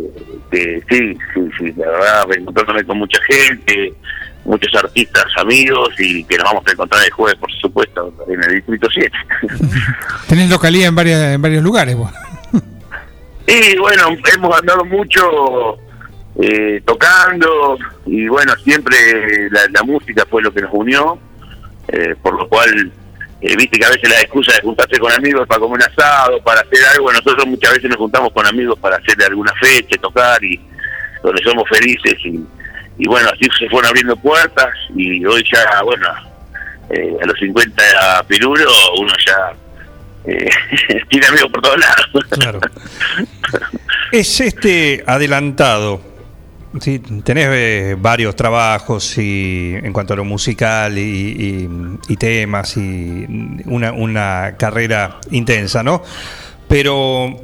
que 0.50 0.82
sí, 0.88 1.18
sí, 1.34 1.40
sí, 1.58 1.74
la 1.76 1.90
verdad, 1.90 2.26
reencontrándome 2.26 2.84
con 2.84 2.98
mucha 3.00 3.18
gente, 3.24 3.92
muchos 4.44 4.74
artistas 4.74 5.24
amigos 5.38 5.90
y 5.98 6.24
que 6.24 6.36
nos 6.36 6.44
vamos 6.44 6.64
a 6.66 6.72
encontrar 6.72 7.04
el 7.04 7.10
jueves, 7.10 7.38
por 7.38 7.52
supuesto, 7.52 8.12
en 8.28 8.42
el 8.42 8.56
Distrito 8.56 8.88
7. 8.92 9.10
Tenés 10.28 10.50
localía 10.50 10.86
en, 10.86 10.94
varias, 10.94 11.34
en 11.34 11.42
varios 11.42 11.62
lugares 11.62 11.96
vos. 11.96 12.10
Y 13.46 13.76
bueno, 13.76 14.08
hemos 14.34 14.58
andado 14.58 14.86
mucho 14.86 15.78
eh, 16.40 16.80
tocando 16.86 17.76
y 18.06 18.26
bueno, 18.26 18.54
siempre 18.64 18.96
la, 19.50 19.60
la 19.70 19.82
música 19.82 20.24
fue 20.30 20.40
lo 20.40 20.50
que 20.50 20.62
nos 20.62 20.70
unió, 20.72 21.18
eh, 21.88 22.14
por 22.22 22.38
lo 22.38 22.48
cual, 22.48 22.90
eh, 23.42 23.54
viste 23.54 23.78
que 23.78 23.84
a 23.84 23.90
veces 23.90 24.08
la 24.08 24.22
excusa 24.22 24.54
de 24.54 24.62
juntarse 24.62 24.98
con 24.98 25.12
amigos 25.12 25.46
para 25.46 25.60
comer 25.60 25.76
un 25.76 25.82
asado, 25.82 26.42
para 26.42 26.62
hacer 26.62 26.78
algo, 26.94 27.12
nosotros 27.12 27.46
muchas 27.46 27.74
veces 27.74 27.90
nos 27.90 27.98
juntamos 27.98 28.32
con 28.32 28.46
amigos 28.46 28.78
para 28.78 28.96
hacerle 28.96 29.26
alguna 29.26 29.52
fecha, 29.60 30.00
tocar 30.00 30.42
y 30.42 30.58
donde 31.22 31.42
somos 31.42 31.68
felices 31.68 32.14
y, 32.24 32.40
y 32.98 33.06
bueno, 33.08 33.28
así 33.32 33.44
se 33.58 33.68
fueron 33.68 33.88
abriendo 33.88 34.16
puertas 34.16 34.68
y 34.94 35.24
hoy 35.24 35.42
ya, 35.52 35.82
bueno, 35.82 36.06
eh, 36.90 37.16
a 37.22 37.26
los 37.26 37.38
50 37.38 37.82
pirulos 38.28 38.72
uno 39.00 39.12
ya 39.26 40.30
eh, 40.32 40.48
tiene 41.08 41.26
amigos 41.26 41.50
por 41.52 41.62
todos 41.62 41.78
lados. 41.78 42.24
Claro. 42.30 42.60
Es 44.12 44.40
este 44.40 45.02
adelantado. 45.06 46.00
Sí, 46.80 46.98
tenés 47.24 47.48
eh, 47.50 47.96
varios 47.98 48.34
trabajos 48.36 49.16
y 49.18 49.74
en 49.74 49.92
cuanto 49.92 50.12
a 50.14 50.16
lo 50.16 50.24
musical 50.24 50.96
y, 50.98 51.00
y- 51.02 51.68
y 52.08 52.16
temas 52.16 52.76
y 52.76 53.26
una, 53.66 53.92
una 53.92 54.54
carrera 54.56 55.18
intensa, 55.30 55.82
¿no? 55.82 56.02
Pero 56.68 57.40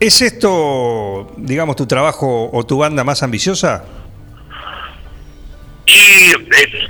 ¿es 0.00 0.22
esto, 0.22 1.32
digamos, 1.36 1.76
tu 1.76 1.86
trabajo 1.86 2.50
o 2.52 2.64
tu 2.66 2.78
banda 2.78 3.02
más 3.04 3.22
ambiciosa? 3.22 3.84
Y 5.86 6.30
eh, 6.32 6.88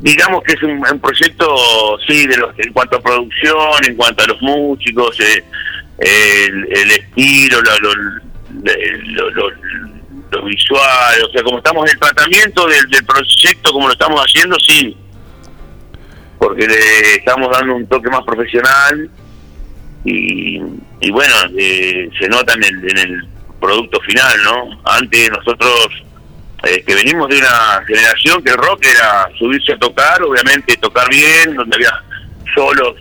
digamos 0.00 0.42
que 0.44 0.54
es 0.54 0.62
un, 0.62 0.72
un 0.72 1.00
proyecto, 1.00 1.98
sí, 2.06 2.26
de 2.26 2.36
los, 2.36 2.50
en 2.58 2.72
cuanto 2.72 2.96
a 2.96 3.00
producción, 3.02 3.84
en 3.88 3.96
cuanto 3.96 4.24
a 4.24 4.26
los 4.26 4.42
músicos, 4.42 5.18
eh, 5.20 5.44
el, 5.98 6.66
el 6.76 6.90
estilo, 6.90 7.60
lo, 7.62 7.94
lo, 9.14 9.30
lo- 9.30 9.52
visual, 10.44 11.22
o 11.28 11.30
sea, 11.32 11.44
como 11.44 11.58
estamos 11.58 11.84
en 11.88 11.92
el 11.94 12.00
tratamiento 12.00 12.66
del, 12.66 12.90
del 12.90 13.04
proyecto, 13.04 13.70
como 13.72 13.86
lo 13.86 13.92
estamos 13.92 14.20
haciendo, 14.20 14.56
sí, 14.66 14.96
porque 16.40 16.66
le 16.66 17.14
estamos 17.14 17.50
dando 17.52 17.76
un 17.76 17.86
toque 17.86 18.10
más 18.10 18.22
profesional 18.24 19.08
y, 20.04 20.60
y 21.00 21.10
bueno, 21.12 21.34
eh, 21.56 22.10
se 22.18 22.28
nota 22.28 22.52
en 22.54 22.64
el, 22.64 22.90
en 22.90 22.98
el 22.98 23.28
producto 23.60 24.00
final, 24.00 24.42
¿no? 24.42 24.82
Antes 24.84 25.30
nosotros 25.30 25.88
que 26.64 26.94
venimos 26.94 27.28
de 27.28 27.38
una 27.38 27.84
generación 27.86 28.42
que 28.42 28.50
el 28.50 28.56
rock 28.56 28.86
era 28.86 29.28
subirse 29.38 29.72
a 29.72 29.78
tocar, 29.78 30.22
obviamente 30.22 30.76
tocar 30.78 31.08
bien, 31.10 31.54
donde 31.54 31.76
había 31.76 31.92
solos 32.54 32.94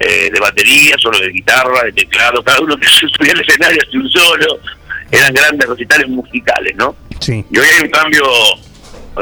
eh, 0.00 0.30
de 0.32 0.40
batería, 0.40 0.96
solos 0.98 1.20
de 1.20 1.28
guitarra, 1.28 1.84
de 1.84 1.92
teclado, 1.92 2.42
cada 2.42 2.60
uno 2.60 2.76
que 2.76 2.86
subía 2.88 3.32
al 3.32 3.40
escenario 3.40 3.82
hacía 3.86 4.00
un 4.00 4.10
solo, 4.10 4.60
eran 5.10 5.34
grandes 5.34 5.68
recitales 5.68 6.08
musicales, 6.08 6.74
¿no? 6.76 6.96
Sí. 7.20 7.44
Y 7.50 7.58
hoy 7.58 7.66
hay 7.66 7.84
un 7.84 7.90
cambio 7.90 8.24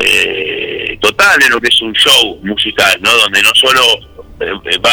eh, 0.01 0.97
total 1.01 1.43
en 1.43 1.51
lo 1.51 1.61
que 1.61 1.69
es 1.69 1.83
un 1.83 1.93
show 1.93 2.39
musical, 2.45 2.99
¿no? 3.03 3.11
Donde 3.19 3.43
no 3.43 3.51
solo 3.55 3.83
eh, 4.39 4.79
va 4.79 4.93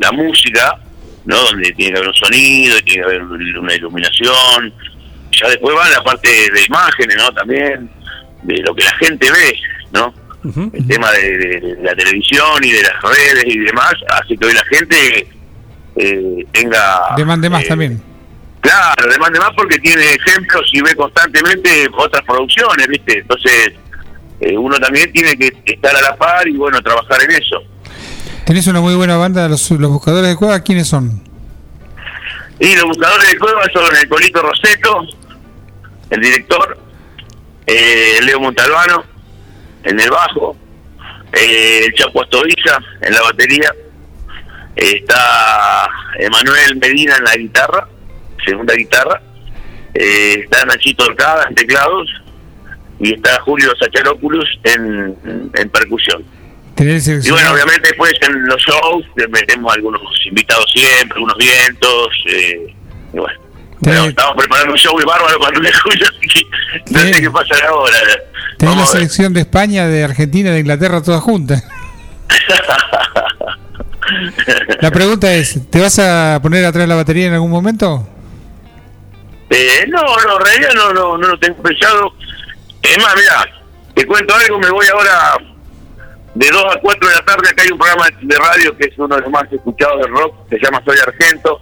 la 0.00 0.12
música, 0.12 0.80
¿no? 1.26 1.36
Donde 1.42 1.72
tiene 1.72 1.92
que 1.92 1.98
haber 1.98 2.08
un 2.08 2.14
sonido, 2.14 2.80
tiene 2.80 3.02
que 3.02 3.04
haber 3.04 3.22
una 3.22 3.74
iluminación, 3.74 4.72
ya 5.30 5.48
después 5.48 5.76
va 5.76 5.88
la 5.90 6.02
parte 6.02 6.28
de 6.28 6.64
imágenes, 6.64 7.16
¿no? 7.16 7.30
También 7.32 7.90
de 8.56 8.62
lo 8.62 8.74
que 8.74 8.84
la 8.84 8.96
gente 8.96 9.30
ve, 9.30 9.54
¿no? 9.92 10.14
El 10.72 10.86
tema 10.86 11.10
de, 11.12 11.36
de- 11.36 11.60
de 11.60 11.82
la 11.82 11.94
televisión 11.94 12.62
y 12.62 12.70
de 12.70 12.82
las 12.82 13.02
redes 13.02 13.44
y 13.46 13.58
demás 13.58 13.92
hace 14.10 14.36
que 14.36 14.46
hoy 14.46 14.54
la 14.54 14.64
gente 14.64 15.28
eh, 15.96 16.46
tenga... 16.52 17.00
Demande 17.16 17.50
más 17.50 17.64
eh, 17.64 17.68
también. 17.68 18.02
Claro, 18.60 19.10
demande 19.10 19.38
más 19.40 19.50
porque 19.56 19.78
tiene 19.78 20.02
ejemplos 20.14 20.70
y 20.72 20.80
ve 20.80 20.94
constantemente 20.94 21.88
otras 21.96 22.22
producciones, 22.24 22.86
¿viste? 22.88 23.18
Entonces, 23.18 23.72
eh, 24.40 24.56
uno 24.56 24.76
también 24.78 25.12
tiene 25.12 25.36
que 25.36 25.52
estar 25.66 25.94
a 25.94 26.00
la 26.00 26.16
par 26.16 26.46
y 26.48 26.56
bueno, 26.56 26.80
trabajar 26.82 27.20
en 27.22 27.32
eso. 27.32 27.56
Tenés 28.46 28.66
una 28.68 28.80
muy 28.80 28.94
buena 28.94 29.16
banda, 29.16 29.48
los, 29.48 29.70
los 29.72 29.90
buscadores 29.90 30.30
de 30.30 30.36
cueva, 30.36 30.60
¿quiénes 30.60 30.88
son? 30.88 31.22
Y 32.60 32.74
los 32.74 32.84
buscadores 32.84 33.30
de 33.32 33.38
cueva 33.38 33.62
son 33.72 33.84
el 34.00 34.08
Colito 34.08 34.40
Roseto, 34.40 35.02
el 36.10 36.20
director, 36.20 36.78
eh, 37.68 38.20
Leo 38.22 38.40
Montalbano, 38.40 39.04
en 39.84 40.00
el 40.00 40.10
bajo, 40.10 40.56
eh, 41.32 41.84
el 41.86 41.94
Chapo 41.94 42.22
Astovilla 42.22 42.78
en 43.02 43.12
la 43.12 43.22
batería, 43.22 43.70
eh, 44.74 44.96
está 44.96 45.88
Emanuel 46.18 46.76
Medina 46.76 47.16
en 47.16 47.24
la 47.24 47.36
guitarra, 47.36 47.88
segunda 48.44 48.74
guitarra, 48.74 49.20
eh, 49.94 50.40
está 50.44 50.64
Nachito 50.64 51.04
Orcada 51.04 51.46
en 51.48 51.54
teclados. 51.54 52.08
Y 53.00 53.14
está 53.14 53.40
Julio 53.42 53.72
Sacharópoulos 53.78 54.48
en, 54.64 55.16
en 55.54 55.70
percusión. 55.70 56.24
Y 56.80 57.30
bueno, 57.30 57.52
obviamente 57.52 57.88
después 57.88 58.12
en 58.20 58.44
los 58.46 58.62
shows 58.62 59.04
metemos 59.30 59.74
algunos 59.74 60.00
invitados 60.26 60.64
siempre, 60.72 61.16
algunos 61.16 61.36
vientos, 61.36 62.08
eh, 62.26 62.74
y 63.12 63.18
bueno. 63.18 63.40
Pero 63.82 64.04
estamos 64.04 64.36
preparando 64.36 64.72
un 64.72 64.78
show 64.78 64.94
muy 64.94 65.04
bárbaro 65.04 65.38
para 65.40 65.56
el 65.56 65.74
julio, 65.82 66.06
así 66.08 66.28
que 66.28 66.42
no 66.90 67.00
sé 67.00 67.20
qué 67.20 67.30
pasará 67.30 67.68
ahora. 67.68 67.96
Tenés 68.58 68.60
la 68.60 68.70
Vamos 68.70 68.90
selección 68.90 69.32
de 69.32 69.40
España, 69.40 69.86
de 69.86 70.04
Argentina, 70.04 70.50
de 70.50 70.60
Inglaterra, 70.60 71.02
todas 71.02 71.22
juntas. 71.22 71.64
La 74.80 74.90
pregunta 74.90 75.32
es, 75.34 75.70
¿te 75.70 75.80
vas 75.80 75.98
a 75.98 76.38
poner 76.42 76.64
atrás 76.64 76.88
la 76.88 76.94
batería 76.94 77.26
en 77.26 77.34
algún 77.34 77.50
momento? 77.50 78.06
Eh, 79.50 79.86
no, 79.88 80.02
no, 80.02 80.38
en 80.38 80.44
realidad 80.44 80.70
no, 80.74 80.92
no, 80.92 81.18
no 81.18 81.28
lo 81.28 81.38
tengo 81.38 81.62
pensado. 81.62 82.12
Es 82.82 82.98
más, 82.98 83.14
mira, 83.16 83.46
te 83.94 84.06
cuento 84.06 84.34
algo, 84.34 84.58
me 84.58 84.70
voy 84.70 84.86
ahora 84.92 85.36
de 86.34 86.48
2 86.48 86.76
a 86.76 86.80
4 86.80 87.08
de 87.08 87.14
la 87.14 87.24
tarde, 87.24 87.48
acá 87.48 87.62
hay 87.62 87.72
un 87.72 87.78
programa 87.78 88.06
de 88.20 88.36
radio 88.36 88.76
que 88.76 88.86
es 88.86 88.98
uno 88.98 89.16
de 89.16 89.22
los 89.22 89.30
más 89.30 89.52
escuchados 89.52 90.00
de 90.00 90.06
rock, 90.06 90.34
se 90.48 90.58
llama 90.62 90.80
Soy 90.84 90.96
Argento, 91.04 91.60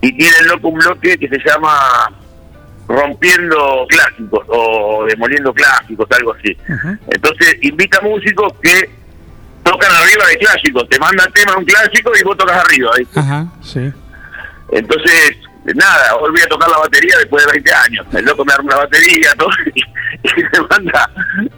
y 0.00 0.16
tiene 0.16 0.36
el 0.40 0.48
loco 0.48 0.68
un 0.68 0.78
bloque 0.78 1.16
que 1.16 1.28
se 1.28 1.38
llama 1.46 2.10
Rompiendo 2.86 3.86
Clásicos, 3.88 4.44
o 4.48 5.04
Demoliendo 5.08 5.52
Clásicos, 5.52 6.06
algo 6.10 6.34
así. 6.34 6.56
Entonces, 7.08 7.56
invita 7.62 8.00
músicos 8.02 8.52
que 8.62 8.90
tocan 9.62 9.90
arriba 9.92 10.26
de 10.26 10.36
clásicos, 10.36 10.88
te 10.88 10.98
mandan 10.98 11.32
tema 11.32 11.56
un 11.56 11.64
clásico 11.64 12.12
y 12.18 12.22
vos 12.22 12.36
tocas 12.36 12.64
arriba, 12.64 12.90
¿viste? 12.98 13.18
Ajá, 13.18 13.46
sí. 13.62 13.92
Entonces, 14.70 15.36
nada, 15.74 16.14
volví 16.16 16.40
a 16.42 16.48
tocar 16.48 16.68
la 16.68 16.78
batería 16.78 17.16
después 17.18 17.44
de 17.46 17.52
20 17.52 17.72
años. 17.72 18.06
El 18.12 18.24
loco 18.26 18.44
me 18.44 18.52
arma 18.52 18.66
una 18.66 18.76
batería 18.84 19.32
todo, 19.38 19.48
y, 19.74 19.80
y 19.80 20.42
me 20.42 20.66
manda 20.68 21.10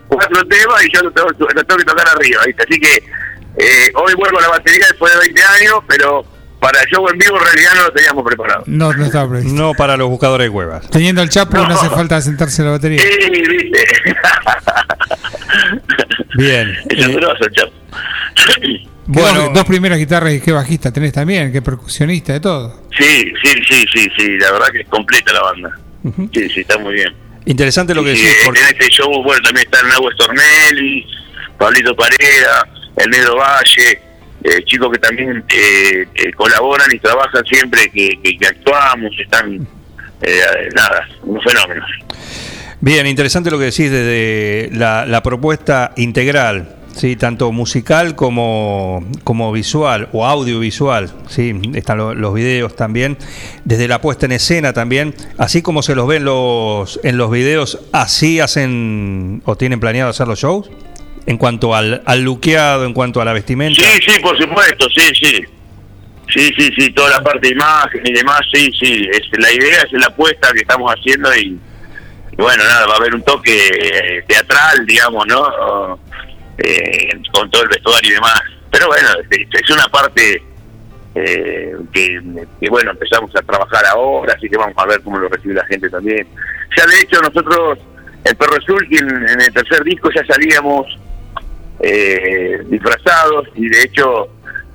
cuatro 0.08 0.46
temas 0.46 0.84
y 0.84 0.92
yo 0.92 1.02
lo 1.02 1.10
tengo, 1.10 1.28
lo 1.28 1.64
tengo 1.64 1.78
que 1.78 1.84
tocar 1.84 2.08
arriba. 2.08 2.42
¿viste? 2.46 2.62
Así 2.62 2.80
que 2.80 3.02
eh, 3.58 3.92
hoy 3.94 4.14
vuelvo 4.14 4.38
a 4.38 4.42
la 4.42 4.48
batería 4.48 4.86
después 4.88 5.12
de 5.12 5.18
20 5.18 5.42
años, 5.42 5.78
pero 5.88 6.24
para 6.60 6.80
el 6.80 6.86
show 6.88 7.06
en 7.08 7.18
vivo 7.18 7.36
en 7.38 7.44
realidad 7.44 7.70
no 7.76 7.82
lo 7.84 7.92
teníamos 7.92 8.24
preparado. 8.24 8.62
No, 8.66 8.92
no 8.92 9.04
estaba 9.04 9.28
previsto. 9.30 9.54
No 9.54 9.72
para 9.74 9.96
los 9.96 10.08
buscadores 10.08 10.48
de 10.48 10.52
cuevas. 10.52 10.90
Teniendo 10.90 11.22
el 11.22 11.28
chapo 11.28 11.56
no, 11.58 11.64
hace 11.66 11.88
falta 11.90 12.20
sentarse 12.20 12.62
en 12.62 12.66
la 12.66 12.72
batería. 12.72 13.00
Sí, 13.02 13.30
viste. 13.30 14.16
Bien. 16.36 16.76
Es 16.90 17.08
grosso 17.08 17.44
el 17.44 17.52
chapo. 17.52 17.72
Bueno, 19.08 19.44
dos, 19.44 19.54
dos 19.54 19.64
primeras 19.66 19.98
guitarras 19.98 20.32
y 20.32 20.40
qué 20.40 20.50
bajista 20.50 20.92
tenés 20.92 21.12
también, 21.12 21.52
qué 21.52 21.62
percusionista, 21.62 22.32
de 22.32 22.40
todo. 22.40 22.82
Sí, 22.98 23.32
sí, 23.40 23.52
sí, 23.68 23.84
sí, 23.94 24.08
sí, 24.18 24.36
la 24.38 24.50
verdad 24.50 24.66
que 24.72 24.80
es 24.80 24.88
completa 24.88 25.32
la 25.32 25.42
banda. 25.42 25.70
Sí, 26.34 26.48
sí, 26.48 26.60
está 26.62 26.76
muy 26.78 26.94
bien. 26.94 27.14
Interesante 27.44 27.94
lo 27.94 28.02
que 28.02 28.16
Sí, 28.16 28.22
decís. 28.24 28.40
en 28.40 28.46
porque- 28.46 28.60
este 28.62 28.88
show, 28.88 29.22
bueno, 29.22 29.40
también 29.42 29.64
están 29.72 29.88
Nahue 29.90 30.12
Stornelli, 30.12 31.06
Pablito 31.56 31.94
Pareda, 31.94 32.66
el 32.96 33.10
Negro 33.10 33.36
Valle, 33.36 34.02
eh, 34.46 34.64
chicos 34.64 34.90
que 34.92 34.98
también 34.98 35.44
eh, 35.48 36.06
eh, 36.14 36.32
colaboran 36.34 36.88
y 36.94 36.98
trabajan 36.98 37.44
siempre 37.44 37.90
que, 37.90 38.18
actuamos, 38.48 39.12
están, 39.20 39.66
eh, 40.22 40.40
nada, 40.74 41.08
unos 41.24 41.42
fenómenos. 41.44 41.88
Bien, 42.80 43.06
interesante 43.06 43.50
lo 43.50 43.58
que 43.58 43.64
decís 43.66 43.90
desde 43.90 44.70
la, 44.72 45.06
la 45.06 45.22
propuesta 45.22 45.92
integral, 45.96 46.76
sí, 46.94 47.16
tanto 47.16 47.50
musical 47.52 48.14
como, 48.14 49.04
como 49.24 49.50
visual 49.52 50.08
o 50.12 50.26
audiovisual, 50.26 51.10
sí, 51.28 51.54
están 51.74 51.98
lo- 51.98 52.14
los 52.14 52.34
videos 52.34 52.76
también, 52.76 53.16
desde 53.64 53.88
la 53.88 54.00
puesta 54.00 54.26
en 54.26 54.32
escena 54.32 54.72
también, 54.72 55.14
así 55.38 55.62
como 55.62 55.82
se 55.82 55.94
los 55.94 56.06
ven 56.06 56.24
los, 56.24 57.00
en 57.02 57.16
los 57.16 57.30
videos, 57.30 57.80
así 57.92 58.40
hacen 58.40 59.42
o 59.46 59.56
tienen 59.56 59.80
planeado 59.80 60.10
hacer 60.10 60.28
los 60.28 60.38
shows, 60.38 60.70
en 61.26 61.38
cuanto 61.38 61.74
al, 61.74 62.02
al 62.06 62.22
luqueado, 62.22 62.84
en 62.86 62.94
cuanto 62.94 63.20
a 63.20 63.24
la 63.24 63.32
vestimenta. 63.32 63.82
Sí, 63.82 63.98
sí, 64.06 64.20
por 64.20 64.38
supuesto, 64.40 64.88
sí, 64.90 65.12
sí. 65.20 65.44
Sí, 66.28 66.52
sí, 66.58 66.70
sí, 66.76 66.90
toda 66.90 67.10
la 67.10 67.22
parte 67.22 67.48
de 67.48 67.54
imagen 67.54 68.02
y 68.04 68.12
demás, 68.12 68.40
sí, 68.52 68.70
sí. 68.78 69.08
Es, 69.12 69.22
la 69.38 69.52
idea 69.52 69.82
es 69.82 69.92
la 69.92 70.06
apuesta 70.06 70.52
que 70.52 70.60
estamos 70.60 70.92
haciendo 70.92 71.34
y, 71.36 71.58
bueno, 72.36 72.64
nada, 72.64 72.86
va 72.86 72.94
a 72.94 72.96
haber 72.96 73.14
un 73.14 73.22
toque 73.22 73.68
eh, 73.68 74.24
teatral, 74.26 74.84
digamos, 74.86 75.26
¿no? 75.26 75.98
Eh, 76.58 77.10
con 77.32 77.50
todo 77.50 77.62
el 77.62 77.68
vestuario 77.68 78.10
y 78.10 78.14
demás. 78.14 78.40
Pero 78.70 78.88
bueno, 78.88 79.08
es, 79.30 79.48
es 79.52 79.70
una 79.70 79.88
parte 79.88 80.42
eh, 81.14 81.72
que, 81.92 82.20
bueno, 82.68 82.90
empezamos 82.90 83.34
a 83.36 83.42
trabajar 83.42 83.86
ahora, 83.86 84.34
así 84.36 84.48
que 84.48 84.56
vamos 84.56 84.74
a 84.76 84.86
ver 84.86 85.00
cómo 85.02 85.18
lo 85.18 85.28
recibe 85.28 85.54
la 85.54 85.64
gente 85.66 85.88
también. 85.88 86.26
Ya 86.76 86.86
de 86.86 87.00
hecho 87.00 87.20
nosotros, 87.22 87.78
el 88.24 88.36
Perro 88.36 88.56
Azul, 88.56 88.86
en 88.90 89.40
el 89.40 89.52
tercer 89.52 89.82
disco 89.84 90.10
ya 90.14 90.24
salíamos 90.26 90.86
eh, 91.80 92.62
disfrazados 92.66 93.48
y 93.54 93.68
de 93.68 93.82
hecho 93.82 94.28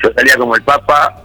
yo 0.04 0.10
salía 0.16 0.36
como 0.38 0.56
el 0.56 0.62
Papa 0.64 1.24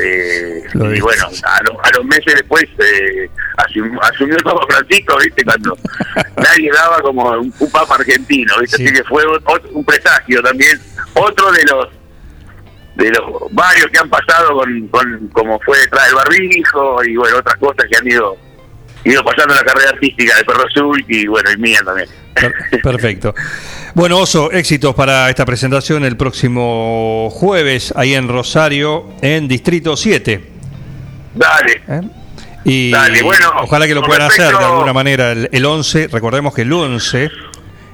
eh, 0.00 0.62
Lo 0.74 0.94
y 0.94 1.00
bueno, 1.00 1.26
a, 1.44 1.62
los- 1.62 1.76
a 1.84 1.90
los 1.96 2.04
meses 2.06 2.34
después 2.34 2.64
eh, 2.78 3.28
asum- 3.58 3.98
asumió 4.02 4.36
el 4.36 4.42
Papa 4.44 4.66
Francisco, 4.68 5.16
¿viste? 5.22 5.44
Cuando 5.44 5.76
nadie 6.36 6.70
daba 6.72 7.00
como 7.00 7.30
un, 7.30 7.52
un 7.58 7.70
Papa 7.70 7.96
argentino, 7.96 8.54
¿viste? 8.60 8.76
Así 8.84 8.92
que 8.94 9.04
fue 9.04 9.24
ot- 9.24 9.42
ot- 9.44 9.70
un 9.72 9.84
presagio 9.84 10.42
también, 10.42 10.80
otro 11.14 11.50
de 11.52 11.64
los 11.64 11.88
de 12.96 13.10
los 13.10 13.24
varios 13.52 13.86
que 13.86 13.98
han 13.98 14.08
pasado 14.08 14.56
con, 14.56 14.88
con 14.88 15.28
como 15.32 15.58
fue 15.60 15.76
detrás 15.78 16.06
del 16.06 16.14
barbijo 16.14 17.04
y 17.04 17.16
bueno, 17.16 17.38
otras 17.38 17.56
cosas 17.56 17.86
que 17.90 17.96
han 17.98 18.06
ido 18.06 18.36
ido 19.04 19.22
pasando 19.24 19.54
la 19.54 19.62
carrera 19.62 19.90
artística 19.90 20.36
de 20.36 20.44
Perro 20.44 20.64
Azul 20.66 21.04
y 21.08 21.26
bueno, 21.26 21.50
y 21.52 21.56
mía 21.58 21.80
también. 21.84 22.08
Per- 22.34 22.80
Perfecto. 22.82 23.34
Bueno, 23.94 24.18
Oso, 24.18 24.50
éxitos 24.50 24.94
para 24.94 25.28
esta 25.30 25.44
presentación 25.46 26.04
el 26.04 26.16
próximo 26.16 27.28
jueves, 27.30 27.92
ahí 27.96 28.14
en 28.14 28.28
Rosario, 28.28 29.10
en 29.22 29.46
Distrito 29.46 29.96
7. 29.96 30.50
Dale. 31.34 31.82
Y 32.64 32.90
Dale, 32.90 33.22
bueno, 33.22 33.50
ojalá 33.62 33.86
que 33.86 33.94
lo 33.94 34.02
puedan 34.02 34.22
hacer 34.22 34.50
de 34.56 34.64
alguna 34.64 34.92
manera 34.92 35.32
el, 35.32 35.48
el 35.52 35.64
11. 35.64 36.08
Recordemos 36.08 36.54
que 36.54 36.62
el 36.62 36.72
11 36.72 37.30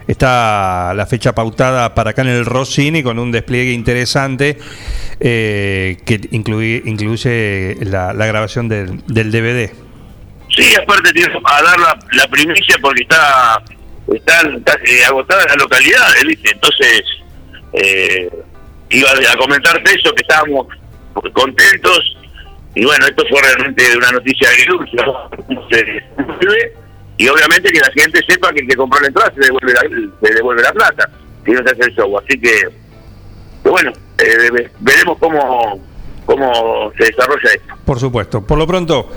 está 0.07 0.93
la 0.95 1.07
fecha 1.07 1.35
pautada 1.35 1.95
para 1.95 2.11
acá 2.11 2.23
en 2.23 2.29
el 2.29 2.45
Rossini 2.47 3.03
con 3.03 3.19
un 3.19 3.31
despliegue 3.33 3.73
interesante 3.73 4.59
eh, 5.21 5.99
que 6.05 6.21
incluye, 6.31 6.83
incluye 6.85 7.77
la, 7.83 8.13
la 8.13 8.27
grabación 8.27 8.69
del, 8.69 9.03
del 9.07 9.31
DVD. 9.33 9.71
Sí, 10.55 10.75
aparte 10.75 11.13
tienes 11.13 11.35
a 11.45 11.63
dar 11.63 11.79
la, 11.79 11.99
la 12.13 12.27
primicia 12.29 12.77
porque 12.83 13.03
está, 13.03 13.63
está, 14.13 14.41
está, 14.43 14.73
eh, 14.85 15.05
agotada 15.07 15.45
la 15.47 15.55
localidad, 15.55 16.07
¿viste? 16.27 16.51
Entonces, 16.53 17.03
eh, 17.73 18.29
iba 18.91 19.09
a 19.11 19.37
comentarte 19.37 19.95
eso, 19.95 20.13
que 20.15 20.23
estábamos 20.23 20.67
contentos. 21.33 22.17
Y 22.75 22.85
bueno, 22.85 23.07
esto 23.07 23.25
fue 23.29 23.41
realmente 23.43 23.97
una 23.97 24.13
noticia 24.13 24.49
agridulce. 24.49 24.97
¿no? 24.97 25.31
Se 25.71 25.77
devuelve, 25.85 26.73
Y 27.17 27.29
obviamente 27.29 27.71
que 27.73 27.81
la 27.81 27.91
gente 27.93 28.21
sepa 28.29 28.53
que 28.53 28.61
el 28.61 28.69
que 28.69 28.77
compró 28.77 29.01
la 29.01 29.09
entrada 29.09 29.33
se 29.35 29.41
devuelve 29.41 29.73
la, 29.73 29.81
se 30.29 30.35
devuelve 30.35 30.63
la 30.63 30.73
plata. 30.73 31.11
Si 31.45 31.51
no 31.53 31.59
se 31.65 31.71
hace 31.71 31.83
el 31.91 31.95
show. 31.97 32.19
Así 32.19 32.39
que, 32.41 32.69
bueno, 33.65 33.93
eh, 34.19 34.51
ve- 34.53 34.71
veremos 34.81 35.19
cómo, 35.19 35.81
cómo 36.27 36.93
se 36.97 37.05
desarrolla 37.07 37.51
esto. 37.55 37.75
Por 37.85 37.99
supuesto. 37.99 38.47
Por 38.47 38.59
lo 38.59 38.67
pronto, 38.67 39.11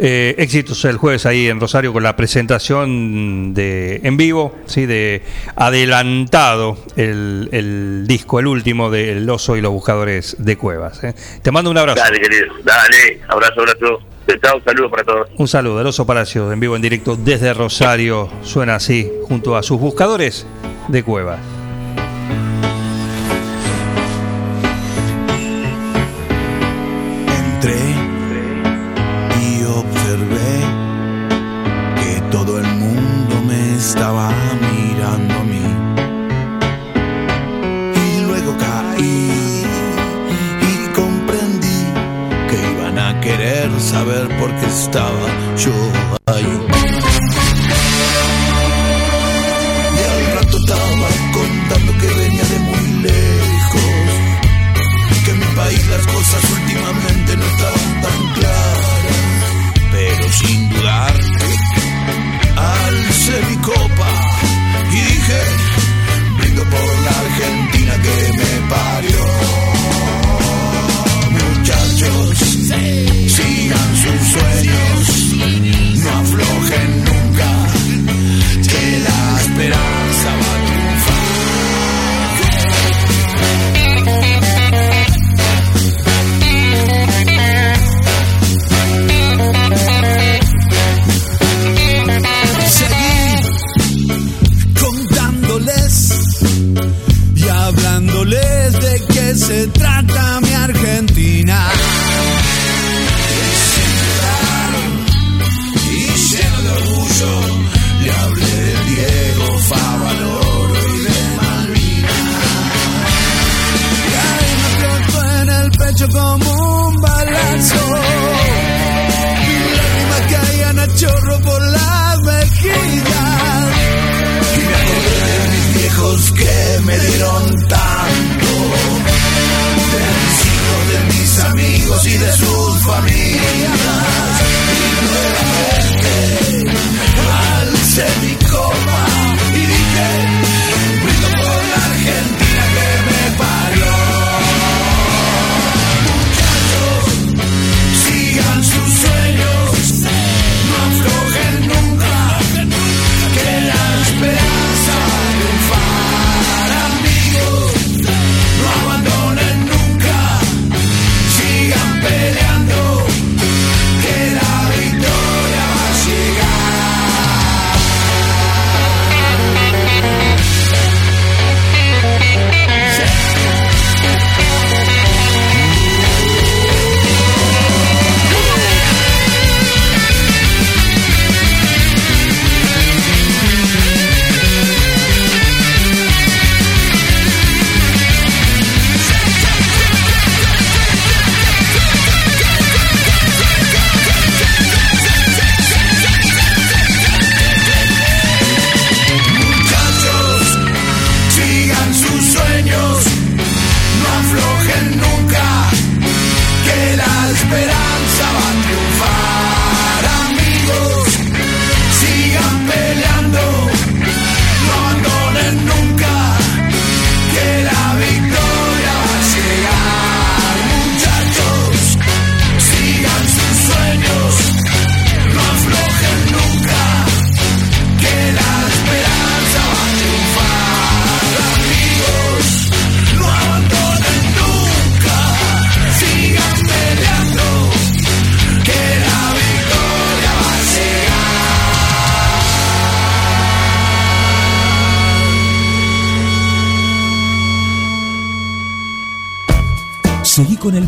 eh, 0.00 0.34
éxitos 0.38 0.84
el 0.86 0.96
jueves 0.96 1.26
ahí 1.26 1.48
en 1.48 1.60
Rosario 1.60 1.92
con 1.92 2.02
la 2.02 2.16
presentación 2.16 3.52
de 3.52 4.00
en 4.02 4.16
vivo, 4.16 4.56
sí, 4.66 4.86
de 4.86 5.22
adelantado 5.56 6.78
el, 6.96 7.48
el 7.52 8.06
disco, 8.06 8.40
el 8.40 8.46
último 8.46 8.90
de 8.90 9.12
El 9.12 9.28
Oso 9.28 9.56
y 9.56 9.60
los 9.60 9.72
Buscadores 9.72 10.36
de 10.38 10.56
Cuevas. 10.56 11.04
¿eh? 11.04 11.14
Te 11.42 11.50
mando 11.50 11.70
un 11.70 11.76
abrazo. 11.78 12.00
Dale, 12.00 12.18
querido. 12.18 12.46
Dale. 12.64 13.20
Abrazo, 13.28 13.60
abrazo. 13.60 14.00
Chao, 14.42 14.60
saludos 14.64 14.90
para 14.90 15.04
todos. 15.04 15.28
Un 15.36 15.48
saludo, 15.48 15.80
El 15.80 15.86
Oso 15.88 16.06
Palacio, 16.06 16.50
en 16.52 16.60
vivo, 16.60 16.76
en 16.76 16.82
directo 16.82 17.16
desde 17.16 17.52
Rosario. 17.52 18.30
Suena 18.42 18.76
así, 18.76 19.10
junto 19.24 19.56
a 19.56 19.62
sus 19.62 19.78
buscadores 19.78 20.46
de 20.88 21.02
Cuevas. 21.02 21.59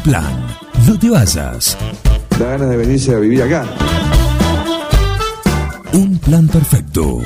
Plan. 0.03 0.47
No 0.87 0.99
te 0.99 1.11
vayas. 1.11 1.77
Da 2.39 2.47
ganas 2.47 2.70
de 2.70 2.77
venirse 2.77 3.15
a 3.15 3.19
vivir 3.19 3.43
acá. 3.43 3.65
Un 5.93 6.19
plan 6.19 6.49
perfecto. 6.49 7.19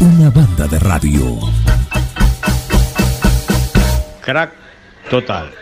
Una 0.00 0.30
banda 0.30 0.66
de 0.66 0.78
radio. 0.78 1.38
Crack 4.22 4.52
total. 5.10 5.52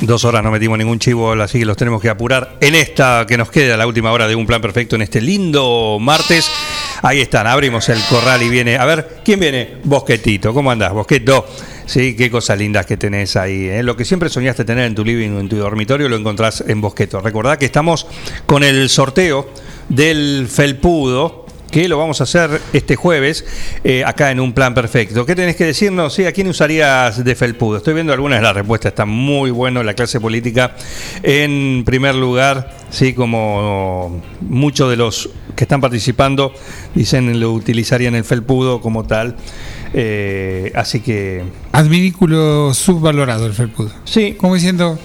Dos 0.00 0.24
horas 0.24 0.42
no 0.44 0.50
metimos 0.50 0.78
ningún 0.78 0.98
chivo, 0.98 1.32
así 1.32 1.58
que 1.58 1.64
los 1.64 1.76
tenemos 1.76 2.00
que 2.00 2.08
apurar 2.08 2.56
en 2.60 2.74
esta 2.74 3.24
que 3.26 3.36
nos 3.36 3.50
queda, 3.50 3.76
la 3.76 3.86
última 3.86 4.12
hora 4.12 4.28
de 4.28 4.36
un 4.36 4.46
plan 4.46 4.60
perfecto 4.60 4.94
en 4.94 5.02
este 5.02 5.20
lindo 5.20 5.98
martes. 6.00 6.50
Ahí 7.02 7.20
están, 7.20 7.46
abrimos 7.46 7.88
el 7.88 8.00
corral 8.08 8.42
y 8.42 8.48
viene. 8.48 8.76
A 8.76 8.84
ver, 8.84 9.18
¿quién 9.24 9.40
viene? 9.40 9.76
Bosquetito. 9.84 10.52
¿Cómo 10.52 10.70
andás, 10.70 10.92
Bosqueto? 10.92 11.46
Sí, 11.86 12.16
qué 12.16 12.30
cosas 12.30 12.58
lindas 12.58 12.84
que 12.84 12.96
tenés 12.96 13.36
ahí. 13.36 13.68
¿eh? 13.68 13.82
Lo 13.82 13.96
que 13.96 14.04
siempre 14.04 14.28
soñaste 14.28 14.64
tener 14.64 14.86
en 14.86 14.94
tu 14.94 15.04
living 15.04 15.30
o 15.30 15.40
en 15.40 15.48
tu 15.48 15.56
dormitorio 15.56 16.08
lo 16.08 16.16
encontrás 16.16 16.64
en 16.66 16.80
Bosqueto. 16.80 17.20
Recordá 17.20 17.58
que 17.58 17.66
estamos 17.66 18.06
con 18.46 18.64
el 18.64 18.88
sorteo 18.88 19.48
del 19.88 20.48
Felpudo 20.50 21.45
que 21.70 21.88
lo 21.88 21.98
vamos 21.98 22.20
a 22.20 22.24
hacer 22.24 22.60
este 22.72 22.96
jueves 22.96 23.44
eh, 23.84 24.04
acá 24.04 24.30
en 24.30 24.40
un 24.40 24.52
plan 24.52 24.72
perfecto. 24.74 25.26
¿Qué 25.26 25.34
tenés 25.34 25.56
que 25.56 25.64
decirnos? 25.64 26.14
Sí, 26.14 26.24
¿A 26.24 26.32
quién 26.32 26.48
usarías 26.48 27.22
de 27.24 27.34
felpudo? 27.34 27.78
Estoy 27.78 27.94
viendo 27.94 28.12
algunas 28.12 28.38
de 28.38 28.42
las 28.44 28.54
respuestas, 28.54 28.90
está 28.92 29.04
muy 29.04 29.50
bueno 29.50 29.82
la 29.82 29.94
clase 29.94 30.20
política. 30.20 30.74
En 31.22 31.82
primer 31.84 32.14
lugar, 32.14 32.74
sí, 32.90 33.12
como 33.14 34.22
muchos 34.40 34.90
de 34.90 34.96
los 34.96 35.28
que 35.54 35.64
están 35.64 35.80
participando 35.80 36.52
dicen 36.94 37.40
lo 37.40 37.52
utilizarían 37.52 38.14
el 38.14 38.24
felpudo 38.24 38.80
como 38.80 39.04
tal. 39.04 39.36
Eh, 39.92 40.72
así 40.74 41.00
que... 41.00 41.44
Adminículo 41.72 42.74
subvalorado 42.74 43.46
el 43.46 43.52
felpudo. 43.54 43.90
Sí. 44.04 44.34
Como 44.38 44.54
diciendo, 44.54 44.98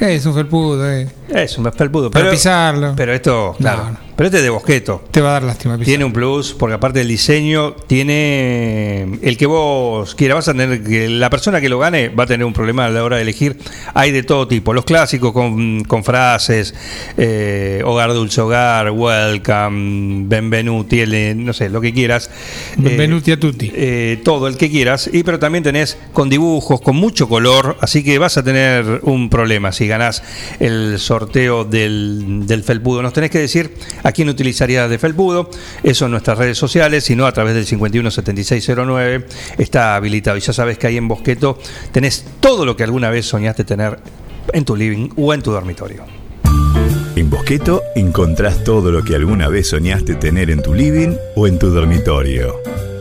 "Eh, 0.00 0.14
es 0.14 0.26
un 0.26 0.34
felpudo, 0.34 0.90
eh. 0.90 1.08
Es 1.28 1.58
un 1.58 1.70
felpudo. 1.72 2.10
Para 2.10 2.24
Pero, 2.24 2.32
pisarlo. 2.34 2.94
pero 2.96 3.12
esto, 3.12 3.54
claro. 3.58 3.90
no. 3.90 4.08
Pero 4.16 4.26
este 4.26 4.38
es 4.38 4.42
de 4.42 4.50
bosqueto. 4.50 5.04
Te 5.12 5.20
va 5.20 5.28
a 5.28 5.32
dar 5.34 5.42
lástima 5.44 5.74
pisar. 5.74 5.84
Tiene 5.86 6.04
un 6.04 6.12
plus, 6.12 6.52
porque 6.52 6.74
aparte 6.74 6.98
del 6.98 7.06
diseño, 7.08 7.74
tiene 7.86 9.02
el 9.22 9.36
que 9.36 9.46
vos 9.46 10.16
quieras. 10.16 10.38
Vas 10.38 10.48
a 10.48 10.54
tener 10.54 10.82
que 10.82 11.08
la 11.08 11.30
persona 11.30 11.60
que 11.60 11.68
lo 11.68 11.78
gane 11.78 12.08
va 12.08 12.24
a 12.24 12.26
tener 12.26 12.44
un 12.44 12.52
problema 12.52 12.86
a 12.86 12.90
la 12.90 13.04
hora 13.04 13.14
de 13.16 13.22
elegir. 13.22 13.58
Hay 13.94 14.10
de 14.10 14.24
todo 14.24 14.48
tipo. 14.48 14.72
Los 14.74 14.84
clásicos 14.84 15.32
con, 15.32 15.84
con 15.84 16.02
frases, 16.02 16.74
eh, 17.16 17.80
hogar 17.84 18.12
dulce 18.12 18.40
hogar, 18.40 18.90
welcome, 18.90 20.24
benvenuti, 20.26 21.00
el- 21.00 21.44
no 21.44 21.52
sé, 21.52 21.68
lo 21.68 21.80
que 21.80 21.92
quieras. 21.92 22.28
Benvenuti 22.76 23.30
a 23.30 23.38
tutti. 23.38 23.70
Eh, 23.72 24.20
todo 24.24 24.48
el 24.48 24.56
que 24.56 24.68
quieras. 24.68 25.08
Y 25.12 25.22
pero 25.22 25.38
también 25.38 25.62
tenés 25.62 25.96
con 26.12 26.28
dibujos, 26.28 26.80
con 26.80 26.96
mucho 26.96 27.28
color. 27.28 27.76
Así 27.80 28.02
que 28.02 28.18
vas 28.18 28.36
a 28.36 28.42
tener 28.42 28.98
un 29.04 29.30
problema 29.30 29.70
si 29.70 29.86
ganás 29.86 30.24
el 30.58 30.98
sorteo 30.98 31.17
del, 31.26 32.46
del 32.46 32.62
felpudo. 32.62 33.02
Nos 33.02 33.12
tenés 33.12 33.30
que 33.30 33.38
decir 33.38 33.74
a 34.02 34.12
quién 34.12 34.28
utilizarías 34.28 34.88
de 34.88 34.98
felpudo. 34.98 35.50
Eso 35.82 36.04
en 36.04 36.12
nuestras 36.12 36.38
redes 36.38 36.58
sociales, 36.58 37.04
si 37.04 37.16
no 37.16 37.26
a 37.26 37.32
través 37.32 37.54
del 37.54 37.66
517609 37.66 39.26
está 39.58 39.96
habilitado. 39.96 40.36
Y 40.36 40.40
ya 40.40 40.52
sabes 40.52 40.78
que 40.78 40.86
ahí 40.86 40.96
en 40.96 41.08
Bosqueto 41.08 41.58
tenés 41.92 42.24
todo 42.40 42.64
lo 42.64 42.76
que 42.76 42.84
alguna 42.84 43.10
vez 43.10 43.26
soñaste 43.26 43.64
tener 43.64 43.98
en 44.52 44.64
tu 44.64 44.76
living 44.76 45.10
o 45.16 45.34
en 45.34 45.42
tu 45.42 45.50
dormitorio. 45.50 46.04
En 47.16 47.30
Bosqueto 47.30 47.82
encontrás 47.96 48.62
todo 48.62 48.92
lo 48.92 49.02
que 49.02 49.16
alguna 49.16 49.48
vez 49.48 49.68
soñaste 49.68 50.14
tener 50.14 50.50
en 50.50 50.62
tu 50.62 50.72
living 50.72 51.16
o 51.34 51.46
en 51.46 51.58
tu 51.58 51.68
dormitorio. 51.68 52.54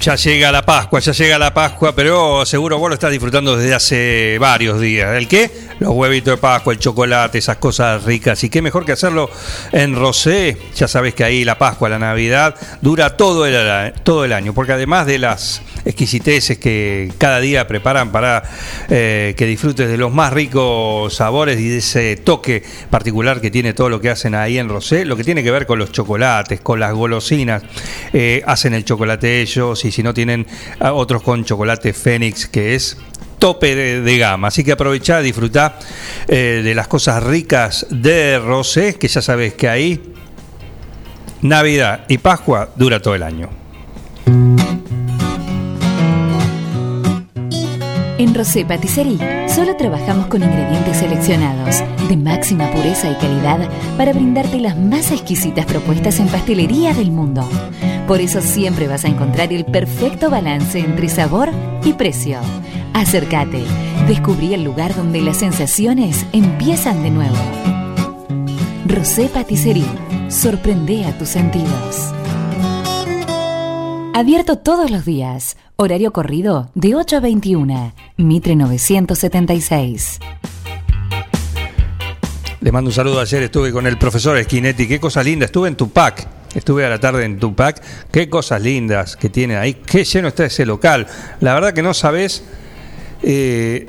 Ya 0.00 0.14
llega 0.14 0.52
la 0.52 0.62
Pascua, 0.62 1.00
ya 1.00 1.12
llega 1.12 1.38
la 1.38 1.52
Pascua, 1.52 1.92
pero 1.92 2.46
seguro 2.46 2.78
vos 2.78 2.88
lo 2.88 2.94
estás 2.94 3.10
disfrutando 3.10 3.56
desde 3.56 3.74
hace 3.74 4.38
varios 4.38 4.80
días. 4.80 5.16
¿El 5.16 5.26
qué? 5.26 5.50
Los 5.78 5.90
huevitos 5.90 6.34
de 6.34 6.38
Pascua, 6.38 6.72
el 6.72 6.78
chocolate, 6.78 7.38
esas 7.38 7.58
cosas 7.58 8.04
ricas. 8.04 8.42
Y 8.42 8.50
qué 8.50 8.62
mejor 8.62 8.84
que 8.84 8.92
hacerlo 8.92 9.30
en 9.72 9.94
Rosé. 9.94 10.56
Ya 10.74 10.88
sabes 10.88 11.14
que 11.14 11.24
ahí 11.24 11.44
la 11.44 11.56
Pascua, 11.58 11.88
la 11.88 11.98
Navidad, 11.98 12.56
dura 12.80 13.16
todo 13.16 13.46
el, 13.46 13.92
todo 14.02 14.24
el 14.24 14.32
año. 14.32 14.54
Porque 14.54 14.72
además 14.72 15.06
de 15.06 15.18
las 15.18 15.62
exquisiteces 15.84 16.58
que 16.58 17.12
cada 17.18 17.40
día 17.40 17.66
preparan 17.66 18.10
para 18.10 18.42
eh, 18.88 19.34
que 19.36 19.46
disfrutes 19.46 19.88
de 19.88 19.96
los 19.96 20.12
más 20.12 20.32
ricos 20.32 21.14
sabores 21.14 21.60
y 21.60 21.68
de 21.68 21.78
ese 21.78 22.16
toque 22.16 22.62
particular 22.90 23.40
que 23.40 23.50
tiene 23.50 23.72
todo 23.72 23.88
lo 23.88 24.00
que 24.00 24.10
hacen 24.10 24.34
ahí 24.34 24.58
en 24.58 24.68
Rosé, 24.68 25.04
lo 25.04 25.16
que 25.16 25.24
tiene 25.24 25.42
que 25.42 25.50
ver 25.50 25.66
con 25.66 25.78
los 25.78 25.92
chocolates, 25.92 26.60
con 26.60 26.80
las 26.80 26.92
golosinas, 26.92 27.62
eh, 28.12 28.42
hacen 28.46 28.74
el 28.74 28.84
chocolate 28.84 29.40
ellos 29.40 29.84
y 29.84 29.92
si 29.92 30.02
no 30.02 30.12
tienen 30.12 30.46
a 30.80 30.92
otros 30.92 31.22
con 31.22 31.44
chocolate 31.44 31.92
Fénix, 31.92 32.46
que 32.46 32.74
es 32.74 32.98
tope 33.38 33.74
de, 33.74 34.18
gama. 34.18 34.48
Así 34.48 34.64
que 34.64 34.72
aprovechá, 34.72 35.20
disfrutá 35.20 35.78
eh, 36.26 36.60
de 36.64 36.74
las 36.74 36.88
cosas 36.88 37.22
ricas 37.22 37.86
de 37.90 38.38
Rosé, 38.38 38.96
que 38.96 39.08
ya 39.08 39.22
sabes 39.22 39.54
que 39.54 39.68
ahí 39.68 40.14
Navidad 41.42 42.04
y 42.08 42.18
Pascua 42.18 42.68
dura 42.76 43.00
todo 43.00 43.14
el 43.14 43.22
año. 43.22 43.48
En 48.18 48.34
Rosé 48.34 48.64
Patisserie 48.64 49.48
solo 49.48 49.76
trabajamos 49.76 50.26
con 50.26 50.42
ingredientes 50.42 50.96
seleccionados 50.96 51.84
de 52.08 52.16
máxima 52.16 52.68
pureza 52.72 53.08
y 53.10 53.14
calidad 53.14 53.68
para 53.96 54.12
brindarte 54.12 54.58
las 54.58 54.76
más 54.76 55.12
exquisitas 55.12 55.66
propuestas 55.66 56.18
en 56.18 56.26
pastelería 56.26 56.92
del 56.94 57.12
mundo. 57.12 57.48
Por 58.08 58.20
eso 58.20 58.40
siempre 58.40 58.88
vas 58.88 59.04
a 59.04 59.08
encontrar 59.08 59.52
el 59.52 59.64
perfecto 59.64 60.30
balance 60.30 60.80
entre 60.80 61.08
sabor 61.08 61.50
y 61.84 61.92
precio. 61.92 62.40
Acércate, 62.98 63.62
descubrí 64.08 64.54
el 64.54 64.64
lugar 64.64 64.92
donde 64.96 65.20
las 65.20 65.36
sensaciones 65.36 66.26
empiezan 66.32 67.04
de 67.04 67.10
nuevo. 67.10 67.36
Rosé 68.88 69.28
Patisserie, 69.28 69.86
sorprende 70.28 71.04
a 71.04 71.16
tus 71.16 71.28
sentidos. 71.28 72.12
Abierto 74.14 74.58
todos 74.58 74.90
los 74.90 75.04
días. 75.04 75.56
Horario 75.76 76.12
corrido 76.12 76.72
de 76.74 76.96
8 76.96 77.18
a 77.18 77.20
21. 77.20 77.94
Mitre 78.16 78.56
976. 78.56 80.18
Le 82.60 82.72
mando 82.72 82.88
un 82.88 82.94
saludo. 82.94 83.20
Ayer 83.20 83.44
estuve 83.44 83.70
con 83.70 83.86
el 83.86 83.96
profesor 83.96 84.36
Esquinetti. 84.38 84.88
Qué 84.88 84.98
cosa 84.98 85.22
linda. 85.22 85.44
Estuve 85.44 85.68
en 85.68 85.76
Tupac. 85.76 86.26
Estuve 86.52 86.84
a 86.84 86.88
la 86.88 86.98
tarde 86.98 87.24
en 87.24 87.38
Tupac. 87.38 87.80
Qué 88.10 88.28
cosas 88.28 88.60
lindas 88.60 89.16
que 89.16 89.28
tiene 89.28 89.56
ahí. 89.56 89.74
Qué 89.74 90.02
lleno 90.02 90.26
está 90.26 90.46
ese 90.46 90.66
local. 90.66 91.06
La 91.38 91.54
verdad 91.54 91.72
que 91.72 91.82
no 91.82 91.94
sabes 91.94 92.42
eh, 93.22 93.86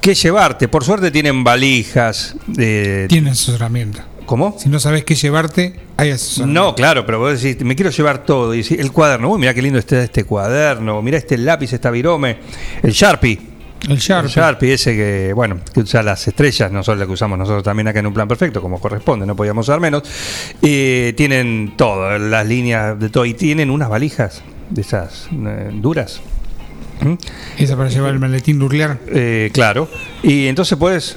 qué 0.00 0.14
llevarte. 0.14 0.68
Por 0.68 0.84
suerte 0.84 1.10
tienen 1.10 1.44
valijas. 1.44 2.36
eh, 2.58 3.06
Tiene 3.08 3.30
asesoramiento. 3.30 4.00
¿Cómo? 4.26 4.56
Si 4.58 4.68
no 4.68 4.80
sabes 4.80 5.04
qué 5.04 5.14
llevarte, 5.14 5.78
hay 5.96 6.10
asesoramiento. 6.10 6.60
No, 6.60 6.74
claro, 6.74 7.06
pero 7.06 7.20
vos 7.20 7.40
decís, 7.40 7.64
me 7.64 7.76
quiero 7.76 7.90
llevar 7.90 8.24
todo. 8.24 8.54
Y 8.54 8.62
decís, 8.62 8.78
el 8.80 8.90
cuaderno, 8.90 9.30
uy, 9.30 9.38
mira 9.38 9.54
qué 9.54 9.62
lindo 9.62 9.78
está 9.78 10.02
este 10.02 10.24
cuaderno, 10.24 11.00
mira 11.00 11.16
este 11.18 11.38
lápiz, 11.38 11.72
esta 11.72 11.90
virome, 11.90 12.38
el 12.82 12.90
Sharpie. 12.92 13.38
El 13.88 13.98
Sharpie. 13.98 14.72
ese 14.72 14.96
que, 14.96 15.32
bueno, 15.32 15.60
que 15.72 15.78
usa 15.80 16.02
las 16.02 16.26
estrellas, 16.26 16.72
no 16.72 16.82
solo 16.82 16.98
la 16.98 17.06
que 17.06 17.12
usamos 17.12 17.38
nosotros 17.38 17.62
también 17.62 17.86
acá 17.86 18.00
en 18.00 18.06
un 18.06 18.14
plan 18.14 18.26
perfecto, 18.26 18.60
como 18.60 18.80
corresponde, 18.80 19.26
no 19.26 19.36
podíamos 19.36 19.68
usar 19.68 19.78
menos. 19.78 20.02
Y 20.60 21.12
tienen 21.12 21.74
todo, 21.76 22.18
las 22.18 22.46
líneas 22.46 22.98
de 22.98 23.10
todo, 23.10 23.24
y 23.26 23.34
tienen 23.34 23.70
unas 23.70 23.88
valijas 23.88 24.42
de 24.70 24.80
esas 24.80 25.28
eh, 25.30 25.70
duras. 25.74 26.20
¿Mm? 27.00 27.14
Esa 27.58 27.76
para 27.76 27.88
llevar 27.88 28.12
el 28.12 28.18
maletín 28.18 28.58
nuclear. 28.58 28.98
Eh, 29.08 29.50
claro. 29.52 29.88
Y 30.22 30.46
entonces 30.46 30.76
puedes. 30.78 31.16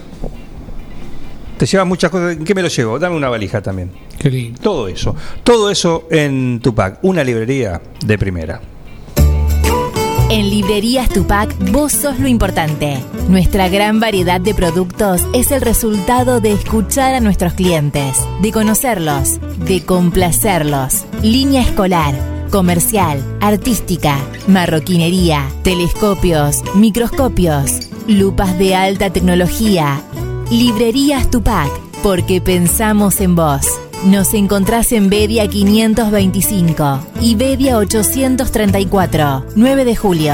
Te 1.58 1.66
llevas 1.66 1.88
muchas 1.88 2.10
cosas. 2.10 2.38
¿En 2.38 2.44
qué 2.44 2.56
me 2.56 2.62
lo 2.62 2.70
llevo? 2.70 3.00
Dame 3.00 3.16
una 3.16 3.30
valija 3.30 3.62
también. 3.62 3.92
Qué 4.18 4.30
lindo. 4.30 4.60
Todo 4.62 4.88
eso. 4.88 5.16
Todo 5.44 5.70
eso 5.70 6.08
en 6.10 6.60
Tupac. 6.62 7.00
Una 7.02 7.24
librería 7.24 7.82
de 8.06 8.18
primera. 8.18 8.62
En 10.30 10.48
Librerías 10.52 11.10
Tupac, 11.10 11.56
vos 11.72 11.92
sos 11.92 12.20
lo 12.20 12.28
importante. 12.28 13.00
Nuestra 13.30 13.68
gran 13.68 14.00
variedad 14.00 14.40
de 14.40 14.54
productos 14.54 15.22
es 15.34 15.52
el 15.52 15.60
resultado 15.60 16.40
de 16.40 16.54
escuchar 16.54 17.16
a 17.16 17.20
nuestros 17.20 17.54
clientes, 17.56 18.16
de 18.40 18.52
conocerlos, 18.52 19.40
de 19.66 19.84
complacerlos. 19.84 21.06
Línea 21.24 21.64
escolar, 21.64 22.14
comercial, 22.50 23.24
artística, 23.40 24.18
marroquinería, 24.48 25.48
telescopios, 25.64 26.64
microscopios, 26.76 27.90
lupas 28.08 28.58
de 28.58 28.76
alta 28.76 29.12
tecnología. 29.12 30.02
Librerías 30.52 31.30
Tupac, 31.30 31.70
porque 32.02 32.42
pensamos 32.42 33.22
en 33.22 33.36
vos. 33.36 33.62
Nos 34.06 34.34
encontrás 34.34 34.92
en 34.92 35.10
Bedia 35.10 35.48
525 35.48 37.00
y 37.22 37.36
Bedia 37.36 37.78
834, 37.78 39.46
9 39.56 39.86
de 39.86 39.96
julio. 39.96 40.34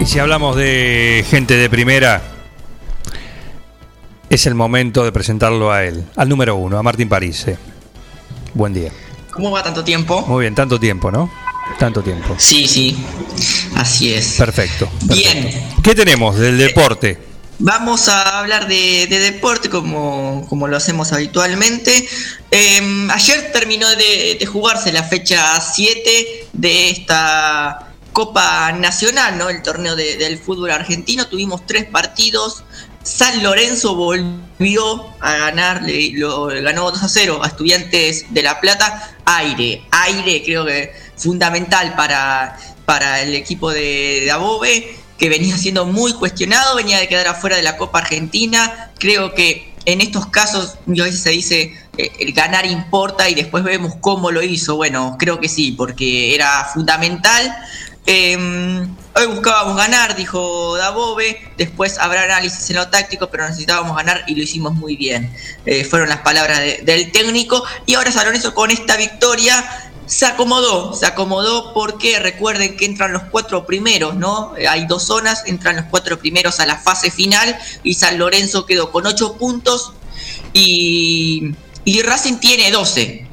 Y 0.00 0.06
si 0.06 0.18
hablamos 0.18 0.56
de 0.56 1.24
gente 1.28 1.56
de 1.56 1.70
primera, 1.70 2.33
es 4.34 4.46
el 4.46 4.54
momento 4.54 5.04
de 5.04 5.12
presentarlo 5.12 5.72
a 5.72 5.84
él, 5.84 6.04
al 6.16 6.28
número 6.28 6.56
uno, 6.56 6.78
a 6.78 6.82
Martín 6.82 7.08
Parise. 7.08 7.56
Buen 8.54 8.72
día. 8.74 8.90
¿Cómo 9.32 9.50
va 9.50 9.62
tanto 9.62 9.82
tiempo? 9.82 10.22
Muy 10.26 10.42
bien, 10.42 10.54
tanto 10.54 10.78
tiempo, 10.78 11.10
¿no? 11.10 11.30
Tanto 11.78 12.02
tiempo. 12.02 12.34
Sí, 12.38 12.68
sí, 12.68 12.96
así 13.74 14.12
es. 14.12 14.34
Perfecto. 14.34 14.88
Bien, 15.02 15.50
¿Qué 15.82 15.94
tenemos 15.94 16.36
del 16.38 16.58
deporte? 16.58 17.32
vamos 17.56 18.08
a 18.08 18.40
hablar 18.40 18.66
de, 18.66 19.06
de 19.06 19.18
deporte 19.20 19.70
como, 19.70 20.44
como 20.48 20.66
lo 20.68 20.76
hacemos 20.76 21.12
habitualmente. 21.12 22.06
Eh, 22.50 23.08
ayer 23.10 23.52
terminó 23.52 23.88
de, 23.90 24.36
de 24.38 24.46
jugarse 24.46 24.92
la 24.92 25.04
fecha 25.04 25.58
7 25.60 26.48
de 26.52 26.90
esta 26.90 27.92
Copa 28.12 28.72
Nacional, 28.72 29.38
¿no? 29.38 29.48
El 29.50 29.62
torneo 29.62 29.94
de- 29.96 30.16
del 30.16 30.38
fútbol 30.38 30.70
argentino. 30.72 31.26
Tuvimos 31.28 31.64
tres 31.66 31.84
partidos. 31.86 32.64
San 33.04 33.42
Lorenzo 33.42 33.94
volvió 33.94 35.06
a 35.20 35.36
ganar, 35.36 35.82
le- 35.82 36.12
lo, 36.14 36.46
ganó 36.46 36.90
2 36.90 37.02
a 37.02 37.08
0 37.08 37.40
a 37.42 37.46
Estudiantes 37.48 38.26
de 38.30 38.42
La 38.42 38.60
Plata. 38.60 39.14
Aire, 39.26 39.82
aire 39.90 40.42
creo 40.44 40.64
que 40.64 40.92
fundamental 41.16 41.94
para, 41.96 42.58
para 42.86 43.20
el 43.22 43.34
equipo 43.34 43.70
de, 43.70 44.20
de 44.24 44.30
Abobe. 44.30 44.96
que 45.18 45.28
venía 45.28 45.56
siendo 45.56 45.86
muy 45.86 46.12
cuestionado, 46.14 46.74
venía 46.76 46.98
de 46.98 47.06
quedar 47.06 47.28
afuera 47.28 47.56
de 47.56 47.62
la 47.62 47.76
Copa 47.76 47.98
Argentina. 48.00 48.90
Creo 48.98 49.32
que 49.34 49.72
en 49.86 50.00
estos 50.00 50.26
casos, 50.26 50.76
y 50.86 51.00
veces 51.00 51.22
se 51.22 51.30
dice, 51.30 51.74
eh, 51.98 52.10
el 52.18 52.32
ganar 52.32 52.64
importa 52.66 53.28
y 53.28 53.34
después 53.34 53.62
vemos 53.64 53.94
cómo 54.00 54.30
lo 54.30 54.42
hizo. 54.42 54.76
Bueno, 54.76 55.16
creo 55.18 55.38
que 55.40 55.48
sí, 55.48 55.72
porque 55.72 56.34
era 56.34 56.64
fundamental. 56.72 57.54
Eh, 58.06 58.86
hoy 59.16 59.26
buscábamos 59.26 59.76
ganar, 59.76 60.16
dijo 60.16 60.76
Dabove. 60.76 61.40
Después 61.56 61.98
habrá 61.98 62.22
análisis 62.22 62.68
en 62.70 62.76
lo 62.76 62.88
táctico, 62.88 63.28
pero 63.30 63.44
necesitábamos 63.46 63.96
ganar 63.96 64.24
y 64.26 64.34
lo 64.34 64.42
hicimos 64.42 64.74
muy 64.74 64.96
bien. 64.96 65.32
Eh, 65.66 65.84
fueron 65.84 66.08
las 66.08 66.18
palabras 66.20 66.60
de- 66.60 66.80
del 66.84 67.12
técnico. 67.12 67.62
Y 67.86 67.94
ahora 67.94 68.10
San 68.12 68.26
Lorenzo 68.26 68.54
con 68.54 68.70
esta 68.70 68.96
victoria 68.96 69.64
se 70.06 70.26
acomodó, 70.26 70.92
se 70.94 71.06
acomodó 71.06 71.72
porque 71.72 72.18
recuerden 72.18 72.76
que 72.76 72.84
entran 72.84 73.12
los 73.12 73.22
cuatro 73.30 73.64
primeros, 73.64 74.14
¿no? 74.16 74.54
Eh, 74.56 74.68
Hay 74.68 74.86
dos 74.86 75.04
zonas, 75.04 75.44
entran 75.46 75.76
los 75.76 75.86
cuatro 75.86 76.18
primeros 76.18 76.60
a 76.60 76.66
la 76.66 76.76
fase 76.76 77.10
final 77.10 77.56
y 77.82 77.94
San 77.94 78.18
Lorenzo 78.18 78.66
quedó 78.66 78.90
con 78.90 79.06
ocho 79.06 79.36
puntos 79.38 79.92
y, 80.52 81.52
y 81.84 82.02
Racing 82.02 82.34
tiene 82.38 82.70
12 82.70 83.26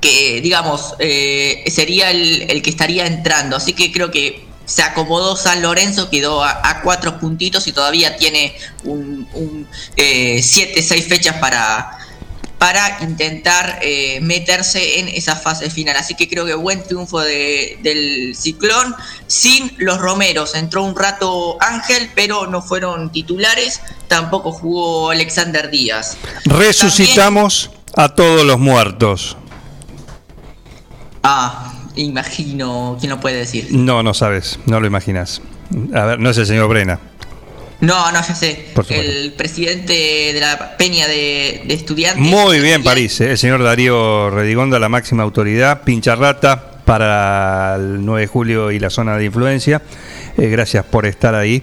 que 0.00 0.40
digamos 0.42 0.94
eh, 0.98 1.64
sería 1.68 2.10
el 2.10 2.60
que 2.62 2.70
estaría 2.70 3.06
entrando. 3.06 3.56
Así 3.56 3.72
que 3.72 3.90
creo 3.92 4.10
que 4.10 4.44
se 4.66 4.82
acomodó 4.82 5.36
San 5.36 5.62
Lorenzo, 5.62 6.08
quedó 6.10 6.42
a, 6.42 6.60
a 6.68 6.80
cuatro 6.82 7.18
puntitos 7.18 7.66
y 7.66 7.72
todavía 7.72 8.16
tiene 8.16 8.54
un, 8.84 9.28
un, 9.34 9.68
eh, 9.96 10.40
siete, 10.42 10.82
seis 10.82 11.06
fechas 11.06 11.36
para 11.36 11.98
para 12.56 12.98
intentar 13.02 13.80
eh, 13.82 14.20
meterse 14.22 14.98
en 15.00 15.08
esa 15.08 15.36
fase 15.36 15.68
final. 15.68 15.96
Así 15.96 16.14
que 16.14 16.30
creo 16.30 16.46
que 16.46 16.54
buen 16.54 16.82
triunfo 16.82 17.20
de- 17.20 17.78
del 17.82 18.34
Ciclón. 18.34 18.94
Sin 19.26 19.70
los 19.78 19.98
Romeros, 19.98 20.54
entró 20.54 20.82
un 20.82 20.96
rato 20.96 21.58
Ángel, 21.60 22.10
pero 22.14 22.46
no 22.46 22.62
fueron 22.62 23.12
titulares. 23.12 23.80
Tampoco 24.08 24.50
jugó 24.50 25.10
Alexander 25.10 25.68
Díaz. 25.70 26.16
Resucitamos 26.46 27.70
a 27.96 28.14
todos 28.14 28.46
los 28.46 28.58
muertos. 28.58 29.36
Ah, 31.22 31.73
imagino, 31.96 32.96
¿quién 33.00 33.10
lo 33.10 33.20
puede 33.20 33.36
decir? 33.36 33.68
No, 33.70 34.02
no 34.02 34.14
sabes, 34.14 34.58
no 34.66 34.80
lo 34.80 34.86
imaginas. 34.86 35.40
A 35.94 36.04
ver, 36.04 36.20
no 36.20 36.30
es 36.30 36.38
el 36.38 36.46
señor 36.46 36.68
Brena. 36.68 36.98
No, 37.80 38.10
no, 38.12 38.18
ya 38.26 38.34
sé. 38.34 38.68
El 38.88 39.32
presidente 39.34 39.92
de 40.32 40.40
la 40.40 40.76
peña 40.76 41.06
de, 41.06 41.62
de 41.66 41.74
estudiantes. 41.74 42.22
Muy 42.24 42.60
bien, 42.60 42.82
París. 42.82 43.20
eh, 43.20 43.32
El 43.32 43.38
señor 43.38 43.62
Darío 43.62 44.30
Redigonda, 44.30 44.78
la 44.78 44.88
máxima 44.88 45.22
autoridad, 45.22 45.82
pincharrata 45.82 46.70
para 46.84 47.74
el 47.76 48.04
9 48.04 48.22
de 48.22 48.26
julio 48.26 48.70
y 48.70 48.78
la 48.78 48.90
zona 48.90 49.16
de 49.16 49.24
influencia. 49.26 49.82
Eh, 50.38 50.48
gracias 50.48 50.84
por 50.86 51.04
estar 51.04 51.34
ahí. 51.34 51.62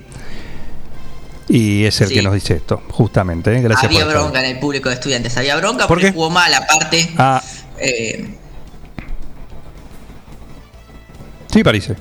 Y 1.48 1.86
es 1.86 2.00
el 2.02 2.10
Sí. 2.10 2.14
que 2.16 2.22
nos 2.22 2.34
dice 2.34 2.56
esto, 2.56 2.82
justamente. 2.90 3.54
eh, 3.56 3.62
Gracias 3.62 3.86
Había 3.86 4.02
por 4.02 4.08
estar 4.10 4.22
bronca 4.24 4.40
en 4.46 4.56
el 4.56 4.60
público 4.60 4.90
de 4.90 4.96
estudiantes. 4.96 5.36
Había 5.38 5.56
bronca 5.58 5.80
¿Por 5.88 5.88
porque 5.98 6.06
qué? 6.08 6.12
jugó 6.14 6.30
mal, 6.30 6.54
aparte. 6.54 7.10
Ah, 7.18 7.42
Eh, 7.80 8.36
sí, 11.52 11.64
París. 11.64 11.90
eh. 11.90 11.96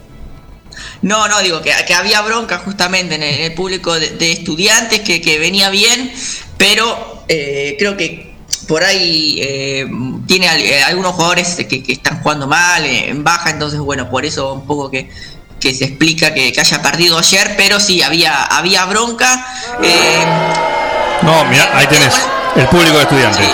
no, 1.03 1.29
no, 1.29 1.41
digo 1.41 1.61
que, 1.63 1.73
que 1.87 1.95
había 1.95 2.21
bronca 2.23 2.59
justamente 2.59 3.15
en 3.17 3.23
el, 3.23 3.35
en 3.35 3.41
el 3.43 3.55
público 3.55 3.99
de, 3.99 4.11
de 4.11 4.33
estudiantes, 4.33 5.01
que, 5.01 5.21
que 5.21 5.39
venía 5.39 5.69
bien, 5.71 6.13
pero 6.57 7.25
eh, 7.29 7.77
creo 7.79 7.97
que 7.97 8.31
por 8.69 8.85
ahí 8.85 9.39
eh, 9.43 9.87
tiene 10.27 10.49
al- 10.49 10.61
eh, 10.61 10.83
algunos 10.85 11.13
jugadores 11.15 11.57
que, 11.57 11.83
que 11.83 11.93
están 11.93 12.21
jugando 12.23 12.47
mal, 12.47 12.85
en 12.87 13.25
baja, 13.25 13.51
entonces 13.51 13.81
bueno, 13.81 14.09
por 14.11 14.25
eso 14.25 14.53
un 14.55 14.67
poco 14.67 14.91
que, 14.91 15.11
que 15.59 15.75
se 15.75 15.85
explica 15.87 16.33
que, 16.33 16.53
que 16.53 16.61
haya 16.61 16.81
perdido 16.81 17.19
ayer, 17.19 17.55
pero 17.57 17.81
sí, 17.81 18.03
había, 18.03 18.45
había 18.45 18.85
bronca. 18.87 19.45
eh, 19.83 20.25
No, 21.23 21.45
mira, 21.47 21.69
ahí 21.77 21.87
tenés. 21.89 22.15
El 22.57 22.67
público 22.69 22.97
de 22.97 23.03
estudiantes. 23.03 23.47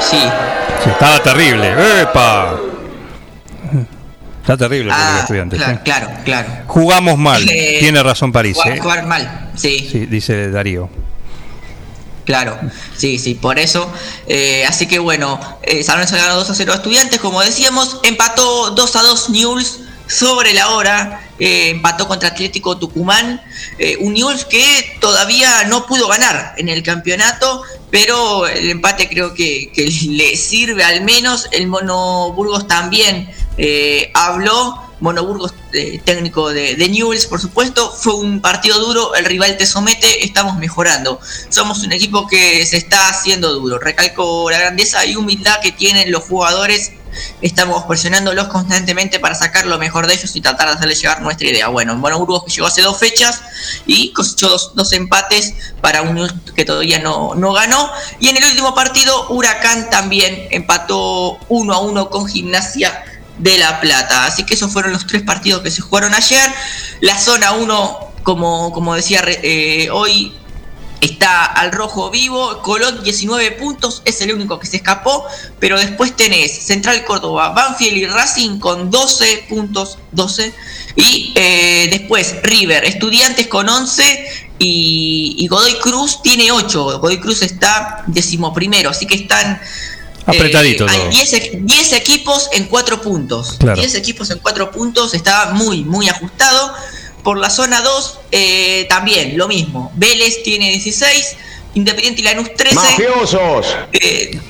Sí. 0.00 0.18
Sí, 0.82 0.90
estaba 0.90 1.22
terrible. 1.22 2.00
¡Epa! 2.02 2.56
Está 4.40 4.56
terrible 4.56 4.90
Ah, 4.92 5.18
estudiantes. 5.20 5.58
claro, 5.58 5.74
eh. 5.76 5.80
claro, 5.84 6.10
claro. 6.24 6.48
Jugamos 6.66 7.18
mal. 7.18 7.46
Eh, 7.48 7.76
Tiene 7.80 8.02
razón 8.02 8.32
París. 8.32 8.56
Jugar, 8.56 8.76
eh. 8.76 8.80
jugar 8.80 9.06
mal, 9.06 9.50
sí, 9.56 9.88
Sí, 9.90 10.06
dice 10.06 10.50
Darío. 10.50 10.88
claro. 12.24 12.58
Sí, 12.96 13.18
sí, 13.18 13.34
por 13.34 13.58
eso. 13.58 13.90
Eh, 14.26 14.64
así 14.66 14.86
que 14.86 14.98
bueno, 14.98 15.38
eh, 15.62 15.82
San 15.82 15.96
Lorenzo 15.96 16.16
ganó 16.16 16.36
2 16.36 16.50
a 16.50 16.54
0 16.54 16.72
a 16.72 16.76
Estudiantes, 16.76 17.20
como 17.20 17.40
decíamos. 17.42 18.00
Empató 18.02 18.70
2 18.70 18.96
a 18.96 19.02
2 19.02 19.30
Newell's 19.30 19.80
sobre 20.06 20.54
la 20.54 20.70
hora. 20.70 21.20
empató 21.42 22.06
contra 22.06 22.28
Atlético 22.30 22.76
Tucumán. 22.78 23.40
un 24.00 24.12
Newell's 24.14 24.44
que 24.44 24.96
todavía 25.00 25.64
no 25.68 25.86
pudo 25.86 26.06
ganar 26.08 26.54
en 26.58 26.68
el 26.68 26.82
campeonato, 26.82 27.62
pero 27.90 28.46
el 28.46 28.68
empate 28.70 29.08
creo 29.08 29.32
que, 29.34 29.70
que 29.74 29.90
le 30.10 30.36
sirve 30.36 30.84
al 30.84 31.00
menos. 31.02 31.48
El 31.52 31.66
Mono 31.68 32.32
Burgos 32.32 32.66
también 32.68 33.30
eh, 33.62 34.10
habló. 34.14 34.86
Mono 35.00 35.24
Burgos, 35.24 35.54
eh, 35.72 35.98
técnico 36.04 36.50
de, 36.50 36.76
Newell's, 36.76 37.26
por 37.26 37.40
supuesto. 37.40 37.90
Fue 37.90 38.14
un 38.14 38.40
partido 38.40 38.78
duro, 38.78 39.14
el 39.14 39.24
rival 39.24 39.56
te 39.56 39.66
somete, 39.66 40.24
estamos 40.24 40.56
mejorando. 40.58 41.18
Somos 41.48 41.82
un 41.82 41.92
equipo 41.92 42.26
que 42.26 42.66
se 42.66 42.76
está 42.76 43.08
haciendo 43.08 43.52
duro. 43.54 43.78
Recalco 43.78 44.50
la 44.50 44.58
grandeza 44.58 45.06
y 45.06 45.16
humildad 45.16 45.60
que 45.62 45.72
tienen 45.72 46.12
los 46.12 46.24
jugadores. 46.24 46.92
Estamos 47.40 47.84
presionándolos 47.84 48.48
constantemente 48.48 49.18
para 49.18 49.34
sacar 49.34 49.66
lo 49.66 49.78
mejor 49.78 50.06
de 50.06 50.14
ellos 50.14 50.36
y 50.36 50.42
tratar 50.42 50.68
de 50.68 50.74
hacerles 50.74 51.00
llegar 51.00 51.22
nuestra 51.22 51.48
idea. 51.48 51.68
Bueno, 51.68 51.96
Mono 51.96 52.18
Burgos 52.18 52.44
que 52.44 52.52
llegó 52.52 52.66
hace 52.66 52.82
dos 52.82 52.98
fechas 52.98 53.40
y 53.86 54.12
cosechó 54.12 54.50
dos, 54.74 54.92
empates 54.92 55.54
para 55.80 56.02
un 56.02 56.28
que 56.54 56.66
todavía 56.66 56.98
no, 56.98 57.34
no 57.34 57.52
ganó. 57.54 57.90
Y 58.20 58.28
en 58.28 58.36
el 58.36 58.44
último 58.44 58.74
partido, 58.74 59.30
Huracán 59.30 59.88
también 59.90 60.46
empató 60.50 61.38
1 61.48 61.72
a 61.72 61.80
1 61.80 62.10
con 62.10 62.28
Gimnasia 62.28 63.04
de 63.40 63.58
La 63.58 63.80
Plata. 63.80 64.26
Así 64.26 64.44
que 64.44 64.54
esos 64.54 64.72
fueron 64.72 64.92
los 64.92 65.06
tres 65.06 65.22
partidos 65.22 65.62
que 65.62 65.70
se 65.70 65.80
jugaron 65.82 66.14
ayer. 66.14 66.50
La 67.00 67.18
zona 67.18 67.52
1, 67.52 67.98
como, 68.22 68.72
como 68.72 68.94
decía 68.94 69.22
eh, 69.26 69.88
hoy, 69.92 70.32
está 71.00 71.46
al 71.46 71.72
rojo 71.72 72.10
vivo. 72.10 72.60
Colón 72.62 73.02
19 73.02 73.52
puntos, 73.52 74.02
es 74.04 74.20
el 74.20 74.34
único 74.34 74.58
que 74.58 74.66
se 74.66 74.76
escapó. 74.76 75.24
Pero 75.58 75.78
después 75.78 76.14
tenés 76.14 76.52
Central 76.52 77.04
Córdoba, 77.04 77.50
Banfield 77.50 77.96
y 77.96 78.06
Racing 78.06 78.58
con 78.58 78.90
12 78.90 79.46
puntos, 79.48 79.98
12. 80.12 80.52
Y 80.96 81.32
eh, 81.34 81.88
después 81.90 82.36
River, 82.42 82.84
Estudiantes 82.84 83.46
con 83.46 83.68
11. 83.68 84.46
Y, 84.58 85.36
y 85.38 85.46
Godoy 85.48 85.74
Cruz 85.78 86.20
tiene 86.22 86.52
8. 86.52 87.00
Godoy 87.00 87.18
Cruz 87.18 87.40
está 87.40 88.04
decimoprimero, 88.06 88.90
así 88.90 89.06
que 89.06 89.14
están 89.14 89.58
Apretadito 90.26 90.86
eh, 90.86 90.90
hay 90.90 90.98
todo. 90.98 91.08
10, 91.10 91.32
e- 91.32 91.50
10 91.62 91.92
equipos 91.94 92.48
en 92.52 92.64
4 92.66 93.00
puntos. 93.02 93.56
Claro. 93.58 93.80
10 93.80 93.94
equipos 93.94 94.30
en 94.30 94.38
4 94.38 94.70
puntos, 94.70 95.14
está 95.14 95.50
muy, 95.52 95.82
muy 95.84 96.08
ajustado. 96.08 96.72
Por 97.22 97.36
la 97.38 97.50
zona 97.50 97.82
2, 97.82 98.18
eh, 98.32 98.86
también 98.88 99.36
lo 99.36 99.46
mismo. 99.48 99.92
Vélez 99.96 100.42
tiene 100.42 100.70
16, 100.70 101.36
Independiente 101.74 102.20
y 102.20 102.24
Lanús 102.24 102.54
13. 102.54 102.74
¡Mafiosos! 102.74 103.66
Eh, 103.92 104.40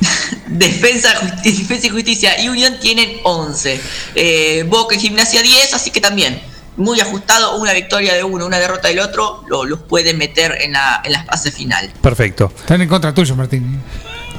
Defensa, 0.46 1.12
Defensa 1.42 1.86
y 1.86 1.90
Justicia 1.90 2.40
y 2.40 2.48
Unión 2.48 2.78
tienen 2.80 3.18
11. 3.24 3.80
Eh, 4.14 4.64
Boca 4.68 4.94
y 4.94 4.98
Gimnasia 5.00 5.42
10, 5.42 5.74
así 5.74 5.90
que 5.90 6.00
también 6.00 6.40
muy 6.76 7.00
ajustado. 7.00 7.56
Una 7.56 7.72
victoria 7.72 8.14
de 8.14 8.22
uno, 8.24 8.46
una 8.46 8.58
derrota 8.58 8.88
del 8.88 9.00
otro, 9.00 9.44
lo- 9.48 9.64
los 9.64 9.80
puede 9.82 10.14
meter 10.14 10.56
en 10.62 10.72
la, 10.72 11.02
en 11.04 11.12
la 11.12 11.24
fase 11.24 11.50
final. 11.52 11.92
Perfecto. 12.00 12.52
Están 12.56 12.80
en 12.80 12.88
contra 12.88 13.12
tuyo, 13.12 13.34
Martín. 13.36 13.82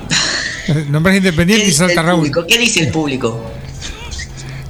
Nombres 0.90 1.18
independiente 1.18 1.68
y 1.68 1.72
salta 1.72 2.02
Raúl. 2.02 2.20
público? 2.20 2.46
¿Qué 2.48 2.58
dice 2.58 2.82
el 2.82 2.92
público? 2.92 3.52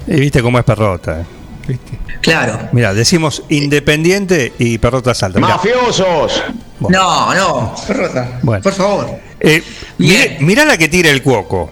Y 0.08 0.20
viste 0.20 0.42
cómo 0.42 0.58
es 0.60 0.66
Perrota. 0.66 1.22
eh. 1.22 1.78
Claro. 2.22 2.70
Mira, 2.72 2.94
decimos 2.94 3.44
Independiente 3.50 4.54
y 4.60 4.78
Perrota 4.78 5.14
salta. 5.14 5.40
Mirá. 5.40 5.56
¡Mafiosos! 5.56 6.44
No, 6.90 7.34
no, 7.34 7.76
Perrota. 7.88 8.40
Bueno. 8.42 8.62
Por 8.64 8.74
favor. 8.74 9.10
Eh, 9.40 9.64
mirá 9.98 10.66
la 10.66 10.78
que 10.78 10.88
tira 10.88 11.10
el 11.12 11.22
cuoco. 11.22 11.72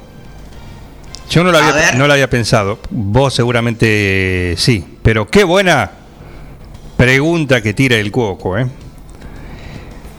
Yo 1.29 1.43
no 1.43 1.51
la, 1.51 1.59
había, 1.67 1.91
no 1.93 2.07
la 2.07 2.13
había 2.15 2.29
pensado. 2.29 2.79
Vos 2.89 3.33
seguramente 3.35 4.55
sí. 4.57 4.83
Pero 5.03 5.27
qué 5.27 5.43
buena 5.43 5.91
pregunta 6.97 7.61
que 7.61 7.73
tira 7.73 7.97
el 7.97 8.11
cuoco, 8.11 8.57
¿eh? 8.57 8.67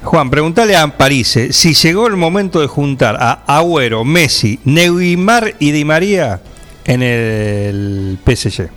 Juan, 0.02 0.30
preguntale 0.30 0.76
a 0.76 0.96
Parise 0.96 1.52
si 1.52 1.74
llegó 1.74 2.06
el 2.06 2.16
momento 2.16 2.60
de 2.60 2.66
juntar 2.66 3.16
a 3.20 3.44
Agüero, 3.46 4.04
Messi, 4.04 4.58
Neymar 4.64 5.56
y 5.58 5.72
Di 5.72 5.84
María 5.84 6.40
en 6.84 7.02
el 7.02 8.18
PSG. 8.24 8.70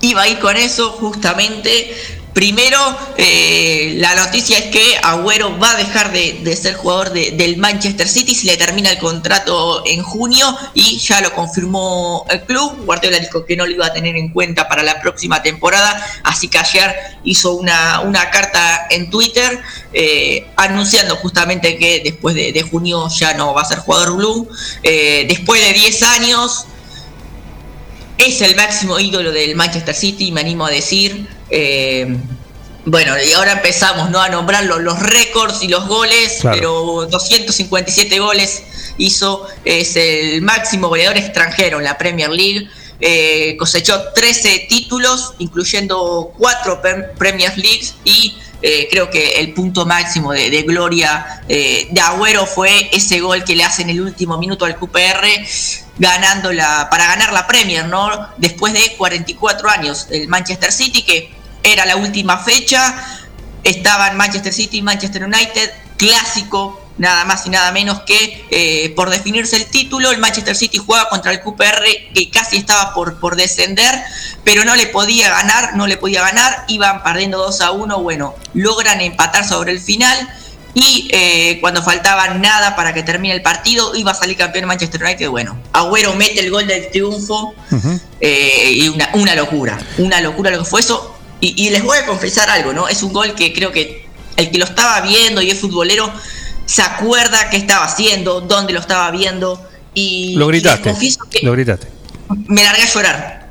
Iba 0.00 0.22
a 0.22 0.28
ir 0.28 0.38
con 0.40 0.56
eso 0.56 0.90
justamente. 0.90 1.94
Primero, 2.36 2.78
eh, 3.16 3.94
la 3.96 4.14
noticia 4.14 4.58
es 4.58 4.64
que 4.66 4.98
Agüero 5.02 5.58
va 5.58 5.70
a 5.70 5.76
dejar 5.76 6.12
de, 6.12 6.54
ser 6.54 6.74
jugador 6.74 7.10
de- 7.10 7.30
del 7.30 7.56
Manchester 7.56 8.06
City 8.06 8.34
si 8.34 8.46
le 8.46 8.58
termina 8.58 8.90
el 8.90 8.98
contrato 8.98 9.82
en 9.86 10.02
junio 10.02 10.54
y 10.74 10.98
ya 10.98 11.22
lo 11.22 11.32
confirmó 11.32 12.26
el 12.28 12.42
club. 12.42 12.84
Guardiola 12.84 13.20
dijo 13.20 13.46
que 13.46 13.56
no 13.56 13.64
lo 13.64 13.72
iba 13.72 13.86
a 13.86 13.92
tener 13.94 14.16
en 14.16 14.28
cuenta 14.34 14.68
para 14.68 14.82
la 14.82 15.00
próxima 15.00 15.42
temporada, 15.42 15.98
así 16.24 16.48
que 16.48 16.58
ayer 16.58 16.94
hizo 17.24 17.54
una, 17.54 18.02
carta 18.30 18.86
en 18.90 19.08
Twitter 19.08 19.58
eh, 19.94 20.46
anunciando 20.56 21.16
justamente 21.16 21.78
que 21.78 22.02
después 22.04 22.34
de, 22.34 22.52
de 22.52 22.62
junio 22.64 23.08
ya 23.08 23.32
no 23.32 23.54
va 23.54 23.62
a 23.62 23.64
ser 23.64 23.78
jugador 23.78 24.14
blue. 24.14 24.46
Eh, 24.82 25.24
después 25.26 25.64
de 25.66 25.72
10 25.72 26.02
años, 26.02 26.66
es 28.18 28.40
el 28.40 28.56
máximo 28.56 28.98
ídolo 28.98 29.32
del 29.32 29.54
Manchester 29.56 29.94
City, 29.94 30.32
me 30.32 30.40
animo 30.40 30.66
a 30.66 30.70
decir. 30.70 31.28
Eh, 31.50 32.16
bueno, 32.84 33.14
y 33.20 33.32
ahora 33.32 33.52
empezamos 33.52 34.10
¿no? 34.10 34.20
a 34.20 34.28
nombrar 34.28 34.64
los, 34.64 34.80
los 34.80 34.98
récords 35.00 35.62
y 35.62 35.68
los 35.68 35.86
goles, 35.88 36.38
Claro. 36.40 36.56
pero 36.56 37.06
257 37.10 38.18
goles 38.20 38.62
hizo, 38.98 39.46
es 39.64 39.96
el 39.96 40.40
máximo 40.42 40.88
goleador 40.88 41.18
extranjero 41.18 41.78
en 41.78 41.84
la 41.84 41.98
Premier 41.98 42.30
League. 42.30 42.68
Eh, 43.00 43.56
cosechó 43.58 44.12
13 44.14 44.66
títulos, 44.70 45.34
incluyendo 45.38 46.32
4 46.38 46.80
Premier 47.18 47.52
Leagues 47.58 47.94
y 48.04 48.38
eh, 48.62 48.88
creo 48.90 49.10
que 49.10 49.32
el 49.40 49.52
punto 49.52 49.84
máximo 49.84 50.32
de, 50.32 50.48
de 50.48 50.62
gloria 50.62 51.42
eh, 51.48 51.88
de 51.90 52.00
Agüero 52.00 52.46
fue 52.46 52.88
ese 52.92 53.20
gol 53.20 53.44
que 53.44 53.54
le 53.54 53.64
hace 53.64 53.82
en 53.82 53.90
el 53.90 54.00
último 54.00 54.38
minuto 54.38 54.64
al 54.64 54.76
QPR 54.78 55.26
ganando 55.98 56.52
la, 56.52 56.88
para 56.90 57.06
ganar 57.06 57.32
la 57.32 57.46
Premier, 57.46 57.86
¿no? 57.86 58.28
Después 58.36 58.72
de 58.72 58.96
44 58.96 59.70
años, 59.70 60.06
el 60.10 60.28
Manchester 60.28 60.72
City, 60.72 61.02
que 61.02 61.34
era 61.62 61.86
la 61.86 61.96
última 61.96 62.38
fecha, 62.38 62.94
estaban 63.64 64.16
Manchester 64.16 64.52
City 64.52 64.78
y 64.78 64.82
Manchester 64.82 65.24
United, 65.24 65.72
clásico, 65.96 66.82
nada 66.98 67.24
más 67.24 67.46
y 67.46 67.50
nada 67.50 67.72
menos 67.72 68.00
que 68.02 68.46
eh, 68.50 68.92
por 68.94 69.10
definirse 69.10 69.56
el 69.56 69.66
título, 69.66 70.10
el 70.10 70.18
Manchester 70.18 70.56
City 70.56 70.78
jugaba 70.78 71.08
contra 71.08 71.32
el 71.32 71.40
QPR 71.40 71.84
que 72.14 72.30
casi 72.30 72.56
estaba 72.56 72.94
por, 72.94 73.18
por 73.18 73.36
descender, 73.36 74.02
pero 74.44 74.64
no 74.64 74.76
le 74.76 74.86
podía 74.86 75.30
ganar, 75.30 75.76
no 75.76 75.86
le 75.86 75.96
podía 75.96 76.22
ganar, 76.22 76.64
iban 76.68 77.02
perdiendo 77.02 77.38
2 77.38 77.60
a 77.60 77.70
1, 77.72 78.00
bueno, 78.00 78.34
logran 78.54 79.00
empatar 79.00 79.46
sobre 79.46 79.72
el 79.72 79.80
final. 79.80 80.28
Y 80.78 81.08
eh, 81.10 81.56
cuando 81.62 81.82
faltaba 81.82 82.34
nada 82.34 82.76
para 82.76 82.92
que 82.92 83.02
termine 83.02 83.32
el 83.34 83.40
partido, 83.40 83.96
iba 83.96 84.10
a 84.10 84.14
salir 84.14 84.36
campeón 84.36 84.66
Manchester 84.66 85.02
United. 85.02 85.30
Bueno, 85.30 85.56
Agüero 85.72 86.14
mete 86.14 86.38
el 86.40 86.50
gol 86.50 86.66
del 86.66 86.90
triunfo 86.90 87.54
eh, 88.20 88.72
y 88.74 88.86
una, 88.90 89.08
una 89.14 89.34
locura, 89.34 89.78
una 89.96 90.20
locura 90.20 90.50
lo 90.50 90.58
que 90.58 90.64
fue 90.66 90.82
eso. 90.82 91.16
Y, 91.40 91.64
y 91.66 91.70
les 91.70 91.82
voy 91.82 91.96
a 91.96 92.04
confesar 92.04 92.50
algo, 92.50 92.74
¿no? 92.74 92.88
Es 92.88 93.02
un 93.02 93.14
gol 93.14 93.34
que 93.34 93.54
creo 93.54 93.72
que 93.72 94.06
el 94.36 94.50
que 94.50 94.58
lo 94.58 94.66
estaba 94.66 95.00
viendo 95.00 95.40
y 95.40 95.50
es 95.50 95.58
futbolero 95.58 96.12
se 96.66 96.82
acuerda 96.82 97.48
qué 97.48 97.56
estaba 97.56 97.86
haciendo, 97.86 98.42
dónde 98.42 98.74
lo 98.74 98.80
estaba 98.80 99.10
viendo. 99.10 99.66
Y, 99.94 100.34
Lo 100.36 100.46
gritaste. 100.48 100.92
que 101.30 101.46
Lo 101.46 101.52
gritaste. 101.52 101.88
me 102.48 102.62
largué 102.64 102.82
a 102.82 102.92
llorar 102.92 103.48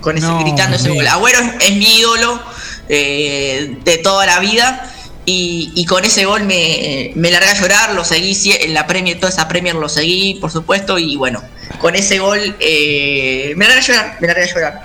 con 0.00 0.18
ese, 0.18 0.26
No, 0.26 0.40
gritando 0.40 0.74
ese 0.74 0.90
gol. 0.90 1.06
Agüero 1.06 1.38
es, 1.38 1.68
es 1.68 1.76
mi 1.76 1.98
ídolo 1.98 2.42
eh, 2.88 3.78
de 3.84 3.98
toda 3.98 4.26
la 4.26 4.40
vida. 4.40 4.90
Y, 5.26 5.72
y 5.74 5.86
con 5.86 6.04
ese 6.04 6.26
gol 6.26 6.44
me, 6.44 7.12
me 7.14 7.30
largué 7.30 7.48
a 7.48 7.54
llorar, 7.60 7.94
lo 7.94 8.04
seguí 8.04 8.36
en 8.60 8.74
la 8.74 8.86
Premier, 8.86 9.18
toda 9.18 9.30
esa 9.32 9.48
Premier 9.48 9.74
lo 9.74 9.88
seguí, 9.88 10.34
por 10.40 10.50
supuesto, 10.50 10.98
y 10.98 11.16
bueno, 11.16 11.42
con 11.80 11.94
ese 11.94 12.18
gol 12.18 12.56
eh, 12.60 13.54
me 13.56 13.66
largué 13.66 13.80
a 13.80 13.86
llorar, 13.86 14.16
me 14.20 14.26
largué 14.26 14.42
a 14.42 14.54
llorar. 14.54 14.82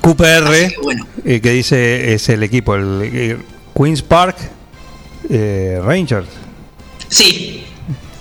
QPR, 0.00 0.50
que 0.68 0.74
bueno. 0.82 1.06
eh, 1.24 1.40
que 1.40 1.50
dice 1.50 2.14
es 2.14 2.28
el 2.28 2.44
equipo, 2.44 2.76
el 2.76 3.00
eh, 3.12 3.36
Queens 3.76 4.02
Park 4.02 4.36
eh, 5.28 5.80
Rangers. 5.82 6.28
Sí, 7.08 7.64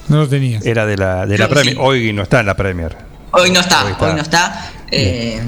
No 0.07 0.17
lo 0.17 0.27
tenía. 0.27 0.59
Era 0.63 0.85
de 0.87 0.97
la, 0.97 1.25
de 1.27 1.37
la 1.37 1.47
Premier. 1.47 1.75
sí. 1.75 1.79
Hoy 1.81 2.11
no 2.13 2.23
está 2.23 2.39
en 2.39 2.45
la 2.47 2.55
Premier. 2.55 2.95
hoy 3.31 3.51
no 3.51 3.59
está, 3.59 3.85
Hoy 3.99 4.13
no 4.15 4.21
está. 4.21 4.71
eh, 4.91 5.41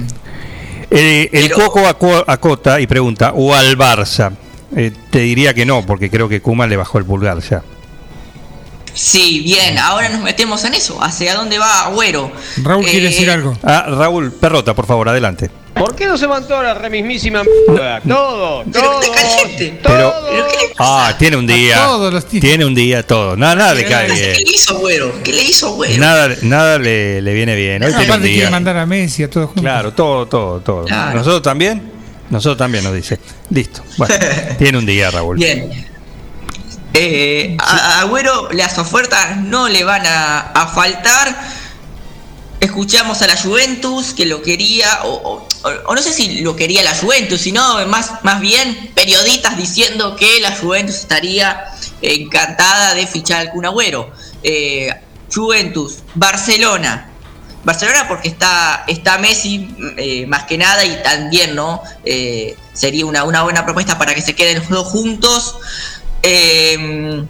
Eh, 0.90 1.28
el 1.32 1.50
Coco 1.52 1.86
aco- 1.88 2.24
acota 2.26 2.80
y 2.80 2.86
pregunta, 2.86 3.32
o 3.34 3.52
al 3.54 3.76
Barça. 3.76 4.32
Eh, 4.76 4.92
te 5.10 5.20
diría 5.20 5.54
que 5.54 5.64
no, 5.66 5.84
porque 5.86 6.10
creo 6.10 6.28
que 6.28 6.40
Kuma 6.42 6.66
le 6.66 6.76
bajó 6.76 6.98
el 6.98 7.04
pulgar 7.04 7.38
ya. 7.40 7.62
sí, 8.94 9.40
bien, 9.40 9.78
ahora 9.78 10.08
nos 10.08 10.22
metemos 10.22 10.64
en 10.64 10.74
eso. 10.74 11.02
¿Hacia 11.02 11.34
dónde 11.34 11.58
va 11.58 11.84
Agüero? 11.86 12.30
Raúl 12.62 12.84
quiere 12.84 13.06
Eh, 13.06 13.10
decir 13.10 13.30
algo. 13.30 13.56
Ah, 13.62 13.86
Raúl 13.88 14.32
Perrota, 14.32 14.74
por 14.74 14.86
favor, 14.86 15.08
adelante. 15.08 15.50
¿Por 15.74 15.94
qué 15.94 16.06
no 16.06 16.18
se 16.18 16.26
mandó 16.26 16.60
la 16.60 16.74
remismísima 16.74 17.42
mierda? 17.44 18.00
Todo, 18.00 18.64
todo. 18.64 19.00
Pero, 19.84 20.12
ah, 20.78 21.14
tiene 21.16 21.36
un 21.36 21.46
día. 21.46 21.84
A 21.84 21.86
todos 21.86 22.12
los. 22.12 22.24
Tiene 22.26 22.64
un 22.64 22.74
día 22.74 23.06
todo. 23.06 23.36
Nada, 23.36 23.54
nada 23.54 23.74
le 23.74 23.82
Pero 23.84 23.94
cae 23.94 24.08
no 24.08 24.14
bien. 24.14 24.32
¿Qué 24.36 24.44
le 24.44 24.50
hizo 24.56 24.76
Agüero? 24.76 25.22
¿Qué 25.22 25.32
le 25.32 25.42
hizo 25.44 25.68
Agüero? 25.68 26.00
Nada, 26.00 26.34
nada 26.42 26.78
le, 26.78 27.22
le 27.22 27.32
viene 27.32 27.54
bien. 27.54 27.82
Hoy 27.84 27.90
tiene 27.90 28.04
un 28.04 28.10
Aparte 28.10 28.26
quiere 28.26 28.40
día. 28.40 28.50
mandar 28.50 28.76
a 28.76 28.86
Messi 28.86 29.22
a 29.22 29.30
todos 29.30 29.46
juntos. 29.46 29.62
Claro, 29.62 29.92
todo, 29.92 30.26
todo, 30.26 30.60
todo. 30.60 30.84
Claro. 30.86 31.18
Nosotros 31.18 31.42
también. 31.42 31.92
Nosotros 32.30 32.58
también 32.58 32.84
nos 32.84 32.94
dice. 32.94 33.18
Listo. 33.50 33.82
Bueno, 33.96 34.14
tiene 34.58 34.78
un 34.78 34.86
día, 34.86 35.10
Raúl. 35.10 35.36
Bien. 35.36 35.86
Eh, 36.94 37.56
a 37.60 38.00
Agüero 38.00 38.48
las 38.52 38.76
ofertas 38.78 39.36
no 39.38 39.68
le 39.68 39.84
van 39.84 40.04
a, 40.06 40.40
a 40.40 40.66
faltar. 40.68 41.58
Escuchamos 42.60 43.22
a 43.22 43.28
la 43.28 43.36
Juventus 43.36 44.12
que 44.14 44.26
lo 44.26 44.42
quería, 44.42 45.00
o, 45.04 45.12
o- 45.12 45.48
o 45.86 45.94
no 45.94 46.02
sé 46.02 46.12
si 46.12 46.40
lo 46.40 46.56
quería 46.56 46.82
la 46.82 46.94
Juventus, 46.96 47.40
sino 47.40 47.86
más, 47.86 48.24
más 48.24 48.40
bien 48.40 48.90
periodistas 48.94 49.56
diciendo 49.56 50.16
que 50.16 50.40
la 50.40 50.56
Juventus 50.56 50.96
estaría 50.96 51.64
encantada 52.02 52.94
de 52.94 53.06
fichar 53.06 53.40
al 53.42 53.50
Kun 53.50 53.64
Agüero. 53.66 54.10
Eh, 54.42 54.90
Juventus, 55.32 55.98
Barcelona. 56.14 57.07
Barcelona 57.68 58.08
porque 58.08 58.28
está, 58.28 58.84
está 58.88 59.18
Messi 59.18 59.68
eh, 59.98 60.26
más 60.26 60.44
que 60.44 60.56
nada 60.56 60.84
y 60.84 61.02
también 61.02 61.54
no 61.54 61.82
Eh, 62.04 62.56
sería 62.72 63.04
una, 63.04 63.24
una 63.24 63.42
buena 63.42 63.64
propuesta 63.64 63.98
para 63.98 64.14
que 64.14 64.22
se 64.22 64.34
queden 64.34 64.60
los 64.60 64.68
dos 64.68 64.86
juntos. 64.88 65.56
Eh, 66.22 67.24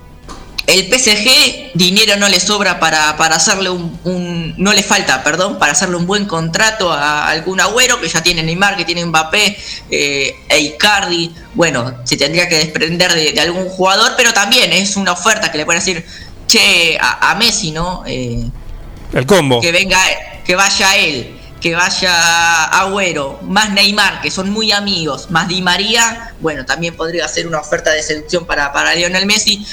el 0.68 0.84
PSG 0.86 1.72
dinero 1.74 2.16
no 2.18 2.28
le 2.28 2.38
sobra 2.38 2.78
para, 2.78 3.16
para 3.16 3.36
hacerle 3.36 3.70
un, 3.70 4.54
no 4.58 4.72
le 4.74 4.82
falta, 4.82 5.24
perdón, 5.24 5.58
para 5.58 5.72
hacerle 5.72 5.96
un 5.96 6.06
buen 6.06 6.26
contrato 6.26 6.92
a 6.92 7.30
algún 7.30 7.58
agüero 7.58 7.98
que 8.00 8.08
ya 8.08 8.22
tiene 8.22 8.42
Neymar, 8.42 8.76
que 8.76 8.84
tiene 8.84 9.04
Mbappé, 9.06 9.56
eh, 9.90 10.36
e 10.48 10.60
Icardi. 10.60 11.34
Bueno, 11.54 11.94
se 12.04 12.18
tendría 12.18 12.48
que 12.50 12.58
desprender 12.58 13.14
de, 13.14 13.32
de 13.32 13.40
algún 13.40 13.66
jugador, 13.70 14.12
pero 14.16 14.34
también 14.34 14.72
es 14.72 14.96
una 14.96 15.12
oferta 15.12 15.50
que 15.50 15.56
le 15.56 15.64
puede 15.64 15.78
decir, 15.80 16.04
che, 16.46 16.98
a, 17.00 17.30
a 17.30 17.34
Messi, 17.36 17.70
¿no? 17.70 18.04
Eh, 18.06 18.44
El 19.12 19.26
combo. 19.26 19.60
que 19.60 19.72
venga, 19.72 19.98
que 20.44 20.54
vaya 20.54 20.96
él, 20.96 21.34
que 21.60 21.74
vaya 21.74 22.64
Agüero, 22.64 23.40
más 23.42 23.70
Neymar, 23.72 24.20
que 24.20 24.30
son 24.30 24.50
muy 24.50 24.70
amigos, 24.72 25.30
más 25.30 25.48
Di 25.48 25.60
María, 25.62 26.32
bueno, 26.40 26.64
también 26.64 26.94
podría 26.94 27.26
ser 27.28 27.46
una 27.46 27.58
oferta 27.58 27.90
de 27.92 28.02
seducción 28.02 28.46
para, 28.46 28.72
para 28.72 28.94
Lionel 28.94 29.26
Messi. 29.26 29.66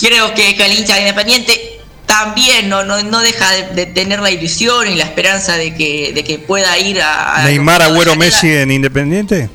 Creo 0.00 0.34
que, 0.34 0.54
que 0.56 0.66
el 0.66 0.72
hincha 0.78 0.94
de 0.94 1.00
Independiente 1.00 1.80
también 2.06 2.68
no, 2.68 2.82
no, 2.84 3.02
no 3.02 3.20
deja 3.20 3.50
de, 3.52 3.62
de 3.74 3.86
tener 3.86 4.20
la 4.20 4.30
ilusión 4.30 4.88
y 4.88 4.96
la 4.96 5.04
esperanza 5.04 5.56
de 5.56 5.74
que, 5.74 6.12
de 6.12 6.24
que 6.24 6.38
pueda 6.38 6.76
ir 6.78 7.00
a... 7.00 7.36
a- 7.36 7.44
Neymar, 7.44 7.82
Agüero, 7.82 8.16
Messi 8.16 8.48
en 8.52 8.70
Independiente. 8.72 9.48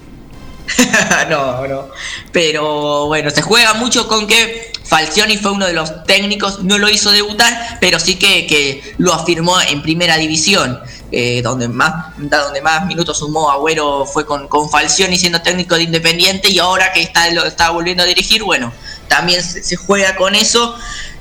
no, 1.30 1.68
no. 1.68 1.88
Pero 2.32 3.08
bueno, 3.08 3.30
se 3.30 3.42
juega 3.42 3.74
mucho 3.76 4.08
con 4.08 4.28
que 4.28 4.72
Falcioni 4.84 5.38
fue 5.38 5.52
uno 5.52 5.66
de 5.66 5.74
los 5.74 6.04
técnicos, 6.06 6.64
no 6.64 6.78
lo 6.78 6.90
hizo 6.90 7.12
debutar, 7.12 7.78
pero 7.80 8.00
sí 8.00 8.16
que, 8.16 8.46
que 8.46 8.94
lo 8.98 9.14
afirmó 9.14 9.60
en 9.62 9.82
primera 9.82 10.18
división, 10.18 10.80
eh, 11.12 11.42
donde 11.42 11.68
más 11.68 12.14
donde 12.18 12.62
más 12.62 12.86
minutos 12.86 13.20
sumó 13.20 13.50
Agüero 13.52 14.06
fue 14.06 14.26
con, 14.26 14.48
con 14.48 14.70
Falcioni 14.70 15.18
siendo 15.18 15.42
técnico 15.42 15.76
de 15.76 15.84
Independiente 15.84 16.50
y 16.50 16.60
ahora 16.60 16.92
que 16.94 17.02
está 17.02 17.30
lo 17.32 17.46
está 17.46 17.70
volviendo 17.72 18.04
a 18.04 18.06
dirigir, 18.06 18.44
bueno, 18.44 18.72
también 19.08 19.44
se, 19.44 19.64
se 19.64 19.76
juega 19.76 20.16
con 20.16 20.36
eso, 20.36 20.76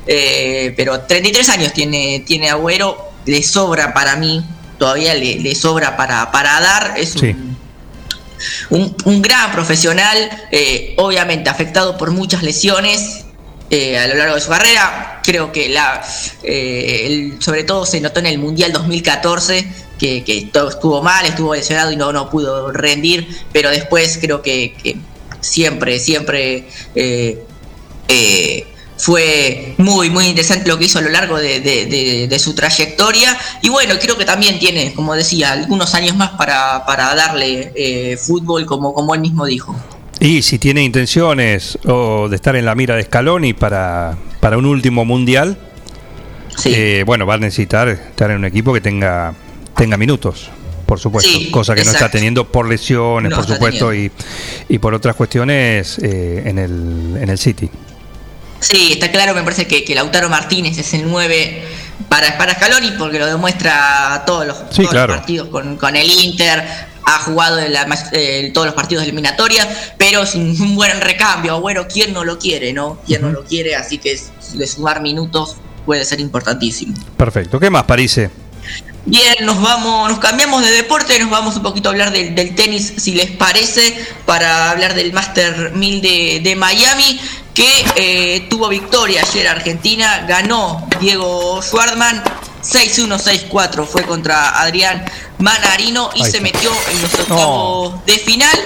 eh, 0.06 0.74
pero 0.76 1.00
33 1.00 1.48
años 1.50 1.72
tiene, 1.72 2.22
tiene 2.26 2.50
Agüero, 2.50 3.12
le 3.26 3.42
sobra 3.42 3.94
para 3.94 4.16
mí, 4.16 4.44
todavía 4.78 5.14
le, 5.14 5.36
le 5.38 5.54
sobra 5.54 5.96
para, 5.96 6.30
para 6.32 6.60
dar, 6.60 6.94
es 6.96 7.12
Sí. 7.12 7.28
un, 7.28 7.53
un 8.70 9.22
gran 9.22 9.52
profesional, 9.52 10.16
eh, 10.50 10.94
obviamente 10.96 11.50
afectado 11.50 11.96
por 11.96 12.10
muchas 12.10 12.42
lesiones 12.42 13.24
eh, 13.70 13.98
a 13.98 14.06
lo 14.08 14.14
largo 14.14 14.34
de 14.34 14.40
su 14.40 14.48
carrera. 14.48 15.20
Creo 15.24 15.52
que 15.52 15.68
la, 15.68 16.04
eh, 16.42 17.32
sobre 17.38 17.64
todo 17.64 17.86
se 17.86 18.00
notó 18.00 18.20
en 18.20 18.26
el 18.26 18.38
Mundial 18.38 18.72
2014 18.72 19.66
que, 19.98 20.48
todo 20.52 20.68
estuvo 20.68 21.02
mal, 21.02 21.24
estuvo 21.24 21.54
lesionado 21.54 21.90
y 21.90 21.96
no, 21.96 22.12
no 22.12 22.28
pudo 22.28 22.70
rendir, 22.72 23.26
pero 23.52 23.70
después 23.70 24.18
creo 24.20 24.42
que, 24.42 24.98
siempre, 25.40 25.98
siempre 25.98 26.64
fue 28.96 29.74
muy, 29.78 30.08
muy 30.10 30.26
interesante 30.26 30.68
lo 30.68 30.78
que 30.78 30.84
hizo 30.84 30.98
a 30.98 31.02
lo 31.02 31.10
largo 31.10 31.38
de, 31.38 31.60
de- 31.60 31.86
de- 31.86 32.28
de 32.28 32.38
su 32.38 32.54
trayectoria. 32.54 33.36
Y 33.62 33.68
bueno, 33.68 33.94
creo 34.00 34.16
que 34.16 34.24
también 34.24 34.58
tiene, 34.58 34.92
como 34.94 35.14
decía, 35.14 35.52
algunos 35.52 35.94
años 35.94 36.16
más 36.16 36.30
para, 36.30 36.84
para 36.86 37.14
darle 37.14 37.72
eh, 37.74 38.16
fútbol, 38.16 38.66
como, 38.66 38.94
como 38.94 39.14
él 39.14 39.20
mismo 39.20 39.46
dijo. 39.46 39.74
Y 40.20 40.42
si 40.42 40.58
tiene 40.58 40.82
intenciones 40.84 41.76
o 41.86 42.28
de 42.28 42.36
estar 42.36 42.54
en 42.56 42.64
la 42.64 42.74
mira 42.76 42.94
de 42.96 43.02
Scaloni 43.02 43.52
para, 43.52 44.16
para 44.40 44.56
un 44.56 44.64
último 44.66 45.04
mundial, 45.04 45.58
eh, 46.66 47.02
bueno, 47.04 47.26
va 47.26 47.34
a 47.34 47.38
necesitar 47.38 47.88
estar 47.88 48.30
en 48.30 48.38
un 48.38 48.44
equipo 48.44 48.72
que 48.72 48.80
tenga, 48.80 49.34
tenga 49.76 49.96
minutos, 49.96 50.50
por 50.86 51.00
supuesto, 51.00 51.30
Sí, 51.30 51.50
cosa 51.50 51.74
que 51.74 51.84
no 51.84 51.90
está 51.90 52.08
teniendo 52.10 52.44
por 52.50 52.68
lesiones, 52.68 53.30
No 53.30 53.36
por 53.36 53.46
supuesto, 53.46 53.92
y, 53.92 54.10
y 54.68 54.78
por 54.78 54.94
otras 54.94 55.16
cuestiones 55.16 55.98
eh, 55.98 56.44
en, 56.46 56.58
el, 56.58 57.16
en 57.20 57.28
el 57.28 57.38
City. 57.38 57.68
Sí, 58.65 58.93
está 58.93 59.11
claro, 59.11 59.35
me 59.35 59.43
parece 59.43 59.66
que, 59.66 59.85
que 59.85 59.95
Lautaro 59.95 60.28
Martínez 60.28 60.78
es 60.78 60.95
el 60.95 61.09
9 61.09 61.62
para, 62.09 62.39
para 62.39 62.55
Scaloni 62.55 62.93
porque 62.93 63.19
lo 63.19 63.27
demuestra 63.27 64.23
todos 64.27 64.47
los, 64.47 64.57
Sí, 64.70 64.77
todos 64.77 64.91
claro. 64.91 65.09
los 65.09 65.16
partidos 65.19 65.49
con, 65.49 65.77
con 65.77 65.95
el 65.97 66.11
Inter, 66.11 66.65
ha 67.07 67.19
jugado 67.20 67.59
en 67.59 67.73
la 67.73 67.86
eh, 68.12 68.51
todos 68.55 68.66
los 68.66 68.74
partidos 68.74 69.03
de 69.03 69.09
eliminatoria, 69.11 69.69
pero 69.99 70.24
sin 70.24 70.61
un 70.61 70.74
buen 70.74 71.01
recambio. 71.01 71.61
Bueno, 71.61 71.86
¿quién 71.86 72.12
no 72.15 72.24
lo 72.24 72.39
quiere, 72.39 72.73
no? 72.73 72.99
¿Quién 73.07 73.20
no 73.23 73.31
lo 73.31 73.45
quiere? 73.45 73.77
Así 73.77 73.99
que 73.99 74.19
de 74.55 74.66
sumar 74.66 75.03
minutos 75.03 75.57
puede 75.85 76.05
ser 76.07 76.20
importantísimo. 76.20 76.95
Perfecto. 77.16 77.61
¿Qué 77.61 77.69
más, 77.69 77.85
Parise? 77.85 78.31
Bien, 79.06 79.35
nos 79.43 79.60
vamos, 79.60 80.09
nos 80.09 80.18
cambiamos 80.18 80.62
de 80.62 80.70
deporte, 80.70 81.18
nos 81.18 81.28
vamos 81.28 81.56
un 81.56 81.62
poquito 81.62 81.90
a 81.90 81.93
hablar 81.93 82.10
del, 82.10 82.35
del 82.35 82.55
tenis, 82.55 82.94
si 82.97 83.12
les 83.12 83.31
parece, 83.31 83.94
para 84.24 84.70
hablar 84.70 84.94
del 84.94 85.12
Master 85.12 85.72
1000 85.74 86.01
de, 86.01 86.40
de 86.43 86.56
Miami, 86.56 87.20
que 87.52 87.68
eh, 87.97 88.47
tuvo 88.48 88.68
victoria 88.68 89.22
ayer 89.22 89.47
Argentina, 89.47 90.24
ganó 90.26 90.89
Diego 91.01 91.60
Schwartzman 91.62 92.24
6-1, 92.62 93.48
6-4, 93.51 93.86
fue 93.86 94.05
contra 94.05 94.60
Adrián 94.60 95.05
Manarino 95.39 96.09
y 96.14 96.24
se 96.24 96.40
metió 96.40 96.72
en 96.90 97.02
los 97.02 97.14
octavos 97.14 98.05
de 98.06 98.18
final. 98.18 98.59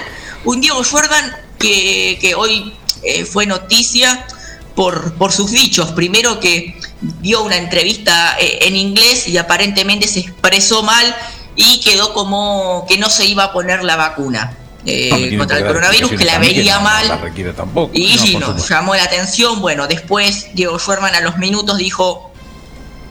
Un 0.45 0.61
Diego 0.61 0.85
Schwartzman 0.85 1.35
que, 1.59 2.17
que 2.21 2.33
hoy 2.33 2.73
eh, 3.03 3.25
fue 3.25 3.45
noticia 3.45 4.25
por, 4.73 5.13
por 5.15 5.33
sus 5.33 5.51
dichos. 5.51 5.91
Primero 5.91 6.39
que 6.39 6.79
dio 7.01 7.43
una 7.43 7.57
entrevista 7.57 8.35
eh, 8.39 8.59
en 8.63 8.75
inglés 8.75 9.27
y 9.27 9.37
aparentemente 9.37 10.07
se 10.07 10.19
expresó 10.19 10.83
mal 10.83 11.15
y 11.55 11.79
quedó 11.81 12.13
como 12.13 12.85
que 12.87 12.97
no 12.97 13.09
se 13.09 13.25
iba 13.25 13.45
a 13.45 13.53
poner 13.53 13.83
la 13.83 13.95
vacuna 13.95 14.57
eh, 14.85 15.29
No 15.31 15.39
contra 15.39 15.57
el 15.57 15.65
coronavirus, 15.65 16.11
que 16.11 16.25
la 16.25 16.39
veía 16.39 16.75
no 16.75 16.81
mal. 16.81 17.07
la 17.07 17.17
requiere 17.17 17.53
tampoco. 17.53 17.91
Y 17.93 18.37
No, 18.39 18.53
nos 18.53 18.69
llamó 18.69 18.95
la 18.95 19.03
atención. 19.03 19.61
Bueno, 19.61 19.87
después 19.87 20.47
Diego 20.53 20.79
Schwerman 20.79 21.15
a 21.15 21.21
los 21.21 21.37
minutos 21.37 21.77
dijo 21.77 22.31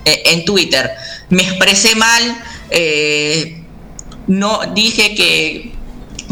eh, 0.05 0.23
en 0.27 0.45
Twitter, 0.45 0.93
me 1.29 1.43
expresé 1.43 1.95
mal, 1.95 2.43
eh, 2.71 3.63
no 4.27 4.61
dije 4.75 5.15
que, 5.15 5.75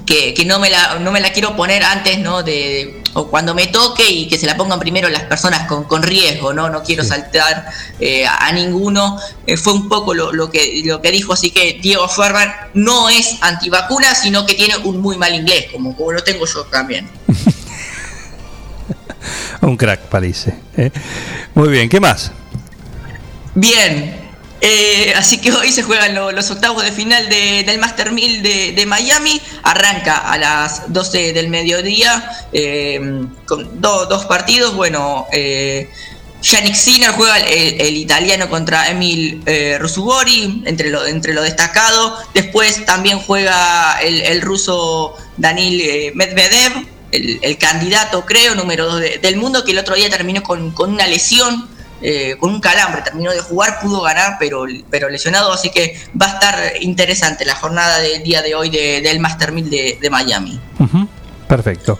que, 0.06 0.32
que 0.34 0.44
no, 0.44 0.58
me 0.58 0.70
la, 0.70 0.98
no 1.00 1.12
me 1.12 1.20
la 1.20 1.32
quiero 1.32 1.54
poner 1.56 1.82
antes, 1.84 2.18
¿no? 2.18 2.42
De, 2.42 3.02
o 3.16 3.28
cuando 3.28 3.54
me 3.54 3.66
toque 3.68 4.08
y 4.08 4.28
que 4.28 4.36
se 4.36 4.44
la 4.44 4.58
pongan 4.58 4.78
primero 4.78 5.08
las 5.08 5.22
personas 5.22 5.66
con, 5.66 5.84
con 5.84 6.02
riesgo, 6.02 6.52
¿no? 6.52 6.68
No 6.68 6.82
quiero 6.82 7.02
saltar 7.02 7.64
eh, 7.98 8.26
a, 8.26 8.46
a 8.46 8.52
ninguno. 8.52 9.18
Eh, 9.46 9.56
fue 9.56 9.72
un 9.72 9.88
poco 9.88 10.12
lo, 10.12 10.32
lo 10.32 10.50
que, 10.50 10.82
lo 10.84 11.00
que 11.00 11.10
dijo, 11.10 11.32
así 11.32 11.50
que 11.50 11.78
Diego 11.80 12.06
Schwerman 12.08 12.52
no 12.74 13.08
es 13.08 13.38
antivacuna, 13.40 14.14
sino 14.14 14.44
que 14.44 14.54
tiene 14.54 14.76
un 14.76 15.00
muy 15.00 15.16
mal 15.16 15.34
inglés, 15.34 15.68
como, 15.72 15.96
como 15.96 16.12
lo 16.12 16.22
tengo 16.22 16.44
yo 16.46 16.64
también. 16.64 17.08
Un 19.62 19.76
crack, 19.78 20.00
Parise. 20.02 20.54
¿eh? 20.76 20.90
Muy 21.54 21.70
bien, 21.70 21.88
¿qué 21.88 21.98
más? 21.98 22.30
Bien, 23.54 24.25
eh, 24.60 25.12
así 25.16 25.38
que 25.38 25.52
hoy 25.52 25.70
se 25.70 25.82
juegan 25.82 26.14
lo- 26.14 26.32
los 26.32 26.50
octavos 26.50 26.82
de 26.84 26.92
final 26.92 27.28
de- 27.28 27.62
del 27.64 27.78
Master 27.78 28.12
1000 28.12 28.42
de, 28.42 28.72
Miami. 28.86 29.40
Arranca 29.62 30.16
a 30.16 30.38
las 30.38 30.92
12 30.92 31.32
del 31.32 31.48
mediodía 31.48 32.30
eh, 32.52 32.98
con 33.46 33.80
do- 33.80 34.06
dos 34.06 34.24
partidos. 34.26 34.74
Bueno, 34.74 35.26
eh, 35.32 35.90
Yannick 36.42 36.74
Sinner 36.74 37.10
juega 37.10 37.38
el, 37.40 37.96
italiano 37.96 38.48
contra 38.48 38.88
Emil 38.88 39.42
eh, 39.46 39.78
Rusubori, 39.80 40.62
entre 40.66 40.90
lo, 40.90 41.04
entre 41.06 41.32
destacado. 41.42 42.16
Después 42.34 42.84
también 42.84 43.18
juega 43.18 43.98
el, 44.00 44.22
ruso 44.42 45.16
Danil 45.36 45.80
eh, 45.80 46.12
Medvedev, 46.14 46.72
el, 47.12 47.38
el 47.42 47.58
candidato, 47.58 48.24
creo, 48.24 48.54
número 48.54 48.86
2 48.86 49.02
del 49.22 49.36
mundo, 49.36 49.64
que 49.64 49.72
el 49.72 49.78
otro 49.78 49.94
día 49.96 50.08
terminó 50.08 50.42
con, 50.42 50.70
con 50.72 50.92
una 50.92 51.06
lesión 51.06 51.68
eh, 52.02 52.36
con 52.38 52.50
un 52.50 52.60
calambre, 52.60 53.02
terminó 53.02 53.30
de 53.32 53.40
jugar, 53.40 53.78
pudo 53.80 54.02
ganar, 54.02 54.36
pero, 54.38 54.64
pero 54.90 55.08
lesionado, 55.08 55.52
así 55.52 55.70
que 55.70 55.98
va 56.20 56.26
a 56.26 56.34
estar 56.34 56.72
interesante 56.80 57.44
la 57.44 57.54
jornada 57.54 58.00
del 58.00 58.22
día 58.22 58.42
de 58.42 58.54
hoy 58.54 58.70
de- 58.70 59.00
del 59.00 59.18
Master 59.20 59.52
1000 59.52 59.70
de, 59.70 59.98
de 60.00 60.10
Miami. 60.10 60.60
Perfecto. 61.48 61.98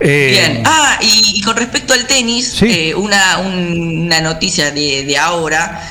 Eh, 0.00 0.28
Bien, 0.30 0.62
ah, 0.64 0.98
y, 1.00 1.38
y 1.38 1.42
con 1.42 1.56
respecto 1.56 1.92
al 1.92 2.06
tenis, 2.06 2.62
eh, 2.62 2.94
una, 2.94 3.38
un- 3.38 4.02
una 4.06 4.20
noticia 4.20 4.70
de, 4.70 5.02
de 5.04 5.18
ahora 5.18 5.82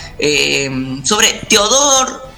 sobre 1.04 1.34
Teodor 1.50 2.30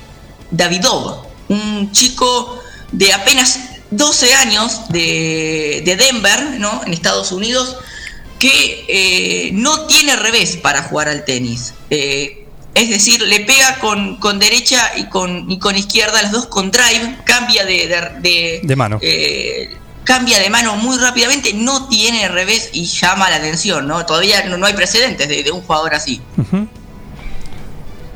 Davidov, 0.52 1.28
un 1.50 1.92
chico 1.92 2.60
de 2.92 3.14
apenas 3.14 3.60
12 3.92 4.34
años 4.36 4.82
de, 4.90 5.82
de 5.86 5.96
Denver, 5.96 6.56
¿no? 6.60 6.82
en 6.86 6.94
Estados 6.94 7.32
Unidos, 7.32 7.78
que 8.40 8.86
eh, 8.88 9.50
no 9.54 9.86
tiene 9.86 10.16
revés 10.16 10.58
para 10.58 10.82
jugar 10.84 11.10
al 11.10 11.26
tenis. 11.26 11.74
Eh, 11.90 12.46
es 12.74 12.90
decir, 12.90 13.22
le 13.24 13.42
pega 13.42 13.80
con, 13.80 14.18
con 14.18 14.40
derecha 14.40 14.92
y 14.96 15.06
con, 15.06 15.52
y 15.52 15.60
con 15.60 15.76
izquierda, 15.76 16.22
las 16.22 16.32
dos 16.32 16.46
con 16.46 16.72
drive, 16.72 17.18
cambia 17.26 17.66
de, 17.66 17.88
de- 17.88 18.10
de- 18.22 18.62
De 18.64 18.76
mano. 18.76 19.00
eh, 19.02 19.76
cambia 20.06 20.40
de 20.40 20.50
mano 20.50 20.76
muy 20.78 20.98
rápidamente, 20.98 21.54
no 21.54 21.90
tiene 21.90 22.28
revés 22.30 22.70
y 22.72 22.86
llama 22.86 23.30
la 23.30 23.36
atención, 23.38 23.88
¿no? 23.88 24.06
Todavía 24.06 24.44
no, 24.46 24.58
no 24.58 24.66
hay 24.66 24.74
precedentes 24.74 25.28
de, 25.28 25.52
un 25.52 25.62
jugador 25.62 25.94
así. 25.94 26.22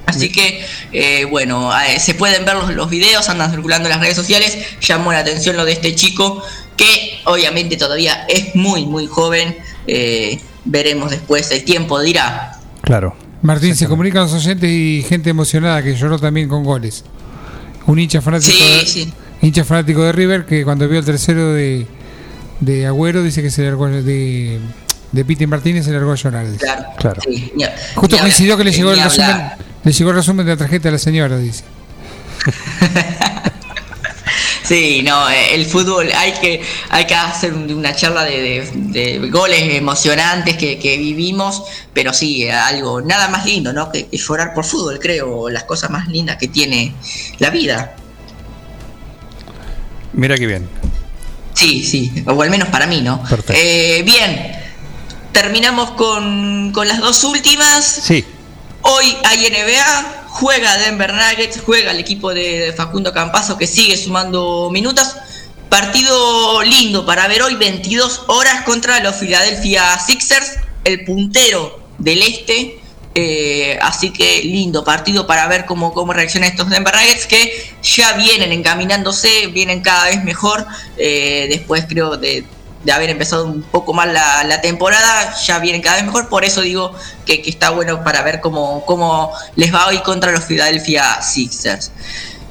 Así 0.05 0.31
que, 0.31 0.63
eh, 0.91 1.25
bueno, 1.25 1.71
eh, 1.81 1.99
se 1.99 2.13
pueden 2.13 2.45
ver 2.45 2.55
los, 2.55 2.69
los 2.73 2.89
videos, 2.89 3.29
andan 3.29 3.51
circulando 3.51 3.87
en 3.87 3.93
las 3.93 4.01
redes 4.01 4.15
sociales, 4.15 4.57
llamó 4.81 5.11
la 5.13 5.19
atención 5.19 5.55
lo 5.55 5.65
de 5.65 5.71
este 5.71 5.95
chico, 5.95 6.43
que 6.77 7.19
obviamente 7.25 7.77
todavía 7.77 8.25
es 8.27 8.53
muy, 8.53 8.85
muy 8.85 9.07
joven, 9.07 9.57
eh, 9.87 10.39
veremos 10.65 11.11
después, 11.11 11.49
el 11.51 11.63
tiempo 11.63 11.99
dirá. 12.01 12.59
Claro. 12.81 13.15
Martín, 13.41 13.75
se 13.75 13.87
comunican 13.87 14.23
los 14.23 14.33
oyentes 14.33 14.69
y 14.69 15.03
gente 15.07 15.29
emocionada 15.29 15.83
que 15.83 15.95
lloró 15.95 16.17
también 16.19 16.47
con 16.47 16.63
goles. 16.63 17.03
Un 17.87 17.99
hincha 17.99 18.21
fanático, 18.21 18.51
Sí, 18.53 18.63
de, 18.79 18.85
sí. 18.85 19.13
hincha 19.41 19.65
fanático 19.65 20.01
de 20.03 20.11
River 20.13 20.45
que 20.45 20.63
cuando 20.63 20.87
vio 20.87 20.99
el 20.99 21.05
tercero 21.05 21.51
de, 21.53 21.85
de 22.61 22.85
Agüero 22.87 23.21
dice 23.21 23.41
que 23.41 23.51
se 23.51 23.63
largó 23.63 23.87
de, 23.89 24.59
de 25.11 25.25
Piti 25.25 25.45
Martínez 25.47 25.83
se 25.83 25.91
largó 25.91 26.13
a 26.13 26.15
llorar. 26.15 26.45
dice. 26.49 26.59
Claro. 26.59 26.83
Claro. 26.97 27.21
Sí, 27.25 27.51
ni- 27.55 27.65
Justo 27.95 28.15
ni 28.15 28.21
coincidió 28.21 28.55
que 28.55 28.63
le 28.63 28.71
llegó 28.71 28.91
el 28.93 29.01
resumen, 29.03 29.41
le 29.83 29.91
llegó 29.91 30.09
el 30.11 30.15
resumen 30.15 30.45
de 30.45 30.51
la 30.53 30.57
tarjeta 30.57 30.87
a 30.87 30.91
la 30.93 30.97
señora, 30.97 31.37
dice. 31.37 31.65
Sí, 34.63 35.01
no, 35.03 35.29
eh, 35.29 35.55
el 35.55 35.65
fútbol 35.65 36.09
hay 36.15 36.31
que 36.33 36.61
hay 36.89 37.05
que 37.05 37.13
hacer 37.15 37.53
un- 37.53 37.69
una 37.73 37.93
charla 37.95 38.23
de, 38.23 38.41
de- 38.41 39.19
de 39.19 39.29
goles 39.29 39.61
emocionantes 39.75 40.55
que, 40.57 40.79
que 40.79 40.97
vivimos, 40.97 41.63
pero 41.93 42.13
sí, 42.13 42.47
algo 42.49 43.01
nada 43.01 43.27
más 43.27 43.45
lindo, 43.45 43.73
¿no? 43.73 43.91
Que, 43.91 44.07
que 44.07 44.17
llorar 44.17 44.53
por 44.53 44.63
fútbol, 44.63 44.99
creo, 44.99 45.49
las 45.49 45.65
cosas 45.65 45.89
más 45.89 46.07
lindas 46.07 46.37
que 46.37 46.47
tiene 46.47 46.93
la 47.39 47.49
vida. 47.49 47.95
Mira 50.13 50.37
qué 50.37 50.45
bien. 50.47 50.69
Sí, 51.53 51.83
sí, 51.83 52.23
o 52.25 52.41
al 52.41 52.49
menos 52.49 52.69
para 52.69 52.87
mí, 52.87 53.01
¿no? 53.01 53.21
Perfecto. 53.23 53.53
Eh, 53.55 54.01
bien, 54.05 54.51
terminamos 55.31 55.91
con, 55.91 56.71
con 56.73 56.87
las 56.87 56.99
dos 56.99 57.23
últimas. 57.23 57.83
Sí. 57.85 58.23
Hoy 58.81 59.15
hay 59.25 59.45
NBA, 59.49 60.22
juega 60.33 60.77
Denver 60.77 61.13
Nuggets, 61.13 61.61
juega 61.63 61.91
el 61.91 61.99
equipo 61.99 62.33
de 62.33 62.73
Facundo 62.75 63.13
Campazo 63.13 63.57
que 63.57 63.67
sigue 63.67 63.95
sumando 63.95 64.69
minutos. 64.71 65.15
Partido 65.69 66.63
lindo 66.63 67.05
para 67.05 67.27
ver 67.27 67.43
hoy, 67.43 67.55
22 67.55 68.23
horas 68.27 68.63
contra 68.63 68.99
los 68.99 69.15
Philadelphia 69.15 69.97
Sixers, 69.99 70.57
el 70.83 71.05
puntero 71.05 71.79
del 71.99 72.23
este. 72.23 72.79
Eh, 73.15 73.77
así 73.83 74.11
que 74.11 74.41
lindo 74.43 74.83
partido 74.83 75.27
para 75.27 75.47
ver 75.47 75.65
cómo, 75.65 75.93
cómo 75.93 76.13
reaccionan 76.13 76.49
estos 76.49 76.71
Denver 76.71 76.95
Nuggets 76.95 77.27
que 77.27 77.71
ya 77.83 78.13
vienen 78.13 78.51
encaminándose, 78.51 79.47
vienen 79.47 79.81
cada 79.81 80.05
vez 80.05 80.23
mejor. 80.23 80.65
Eh, 80.97 81.45
después 81.49 81.85
creo 81.87 82.17
de, 82.17 82.43
de 82.83 82.91
haber 82.91 83.09
empezado 83.09 83.45
un 83.45 83.63
poco 83.63 83.93
mal 83.93 84.13
la, 84.13 84.43
la 84.43 84.61
temporada, 84.61 85.35
ya 85.45 85.59
vienen 85.59 85.81
cada 85.81 85.95
vez 85.97 86.05
mejor. 86.05 86.29
Por 86.29 86.43
eso 86.43 86.61
digo 86.61 86.93
que, 87.25 87.41
que 87.41 87.49
está 87.49 87.69
bueno 87.69 88.03
para 88.03 88.21
ver 88.21 88.41
cómo, 88.41 88.85
cómo 88.85 89.31
les 89.55 89.73
va 89.73 89.87
hoy 89.87 89.99
contra 89.99 90.31
los 90.31 90.43
Philadelphia 90.43 91.21
Sixers. 91.21 91.91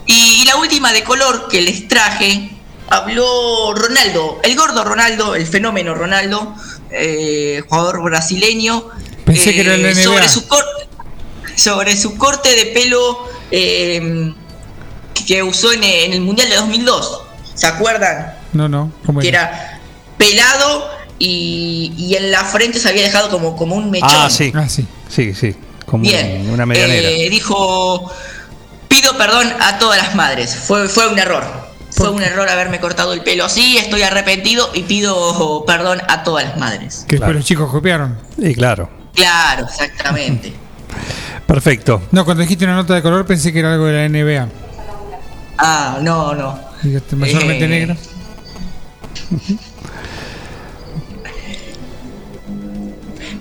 Y, 0.06 0.42
y 0.42 0.44
la 0.46 0.56
última 0.56 0.92
de 0.92 1.04
color 1.04 1.48
que 1.48 1.60
les 1.60 1.86
traje, 1.86 2.50
habló 2.88 3.74
Ronaldo, 3.74 4.40
el 4.42 4.56
gordo 4.56 4.84
Ronaldo, 4.84 5.34
el 5.34 5.46
fenómeno 5.46 5.94
Ronaldo, 5.94 6.54
eh, 6.90 7.62
jugador 7.68 8.02
brasileño. 8.02 8.88
Pensé 9.24 9.52
que 9.52 9.60
era 9.60 9.74
el 9.74 9.84
eh, 9.84 9.94
sobre 9.94 10.28
su 10.28 10.48
corte, 10.48 10.88
sobre 11.56 11.96
su 11.96 12.16
corte 12.16 12.56
de 12.56 12.66
pelo 12.66 13.28
eh, 13.50 14.32
que 15.26 15.42
usó 15.42 15.72
en, 15.72 15.84
en 15.84 16.12
el 16.14 16.20
Mundial 16.22 16.48
de 16.48 16.56
2002. 16.56 17.22
¿Se 17.54 17.66
acuerdan? 17.66 18.34
No, 18.52 18.68
no. 18.68 18.92
¿cómo 19.06 19.20
Que 19.20 19.28
era? 19.28 19.80
Pelado 20.18 20.88
y, 21.18 21.92
y 21.96 22.16
en 22.16 22.30
la 22.30 22.44
frente 22.44 22.78
se 22.78 22.88
había 22.88 23.02
dejado 23.04 23.28
como, 23.30 23.56
como 23.56 23.76
un 23.76 23.90
mechón. 23.90 24.08
Ah, 24.12 24.28
sí. 24.30 24.52
Ah, 24.54 24.68
sí. 24.68 24.86
Sí, 25.08 25.34
sí. 25.34 25.54
Como 25.86 26.02
Bien. 26.04 26.48
una 26.50 26.64
medianera. 26.66 27.08
Eh, 27.10 27.28
dijo, 27.30 28.10
pido 28.88 29.16
perdón 29.18 29.52
a 29.60 29.78
todas 29.78 29.98
las 30.02 30.14
madres. 30.14 30.54
Fue, 30.56 30.88
fue 30.88 31.08
un 31.08 31.18
error. 31.18 31.44
Fue 31.90 32.08
un 32.08 32.22
error 32.22 32.48
haberme 32.48 32.80
cortado 32.80 33.12
el 33.12 33.20
pelo 33.22 33.44
así, 33.44 33.76
estoy 33.76 34.00
arrepentido 34.02 34.70
y 34.72 34.82
pido 34.84 35.62
perdón 35.66 36.00
a 36.08 36.22
todas 36.24 36.44
las 36.46 36.56
madres. 36.56 37.04
Que 37.06 37.16
después 37.16 37.36
los 37.36 37.44
chicos 37.44 37.70
copiaron. 37.70 38.18
Y 38.38 38.54
claro. 38.54 38.88
Claro, 39.14 39.66
exactamente. 39.66 40.54
Perfecto. 41.46 42.00
No, 42.10 42.24
cuando 42.24 42.42
dijiste 42.44 42.64
una 42.64 42.76
nota 42.76 42.94
de 42.94 43.02
color 43.02 43.26
pensé 43.26 43.52
que 43.52 43.58
era 43.58 43.74
algo 43.74 43.84
de 43.84 43.92
la 43.92 44.08
NBA. 44.08 44.48
Ah, 45.58 45.98
no, 46.00 46.34
no. 46.34 46.58
Dijiste 46.82 47.14
mayormente 47.14 47.64
Eh, 47.66 47.68
negro. 47.68 47.96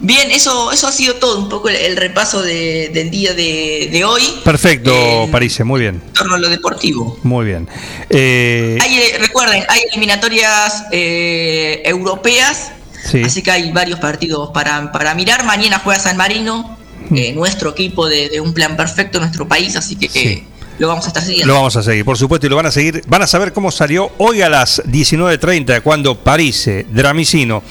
Bien, 0.03 0.31
eso, 0.31 0.71
eso 0.71 0.87
ha 0.87 0.91
sido 0.91 1.15
todo, 1.15 1.37
un 1.37 1.47
poco 1.47 1.69
el, 1.69 1.75
el 1.75 1.95
repaso 1.95 2.41
de- 2.41 2.89
del 2.93 3.11
día 3.11 3.33
de, 3.35 3.89
de 3.91 4.03
hoy 4.03 4.23
Perfecto, 4.43 4.91
Eh, 4.91 5.29
Parise, 5.31 5.63
muy 5.63 5.79
bien. 5.81 6.01
en 6.05 6.13
torno 6.13 6.35
a 6.35 6.39
lo 6.39 6.49
deportivo. 6.49 7.19
Muy 7.23 7.45
bien. 7.45 7.69
Eh, 8.09 8.79
Hay, 8.81 8.97
eh, 8.97 9.17
recuerden, 9.19 9.63
hay 9.69 9.81
eliminatorias 9.91 10.85
eh, 10.91 11.81
europeas, 11.85 12.71
sí. 13.11 13.21
así 13.23 13.41
que 13.43 13.51
hay 13.51 13.71
varios 13.71 13.99
partidos 13.99 14.49
para, 14.51 14.91
para 14.91 15.13
mirar. 15.13 15.43
Mañana 15.45 15.79
juega 15.83 15.99
San 15.99 16.17
Marino, 16.17 16.77
eh, 17.15 17.33
nuestro 17.33 17.69
equipo 17.69 18.07
de, 18.09 18.29
de 18.29 18.41
un 18.41 18.53
plan 18.53 18.75
perfecto, 18.75 19.19
nuestro 19.19 19.47
país, 19.47 19.75
así 19.75 19.95
que 19.95 20.43
lo 20.81 20.87
vamos 20.87 21.05
a 21.05 21.07
estar. 21.09 21.23
Lo 21.45 21.53
vamos 21.53 21.75
a 21.75 21.83
seguir, 21.83 22.03
por 22.03 22.17
supuesto, 22.17 22.47
y 22.47 22.49
lo 22.49 22.55
van 22.55 22.65
a 22.65 22.71
seguir. 22.71 23.03
Van 23.07 23.21
a 23.21 23.27
saber 23.27 23.53
cómo 23.53 23.69
salió 23.69 24.11
hoy 24.17 24.41
a 24.41 24.49
las 24.49 24.83
19.30, 24.83 25.83
cuando 25.83 26.15
Parise, 26.15 26.87
Dramicino 26.89 27.61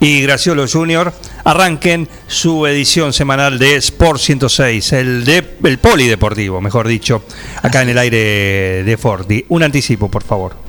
y 0.00 0.20
Graciolo 0.20 0.66
Junior 0.68 1.14
arranquen 1.44 2.06
su 2.26 2.66
edición 2.66 3.14
semanal 3.14 3.58
de 3.58 3.76
Sport 3.76 4.20
106, 4.20 4.92
el, 4.92 5.24
de, 5.24 5.56
el 5.64 5.78
polideportivo, 5.78 6.60
mejor 6.60 6.86
dicho, 6.86 7.22
acá 7.62 7.80
en 7.80 7.88
el 7.88 7.98
aire 7.98 8.84
de 8.84 8.96
Forti. 8.98 9.46
Un 9.48 9.62
anticipo, 9.62 10.10
por 10.10 10.22
favor. 10.22 10.67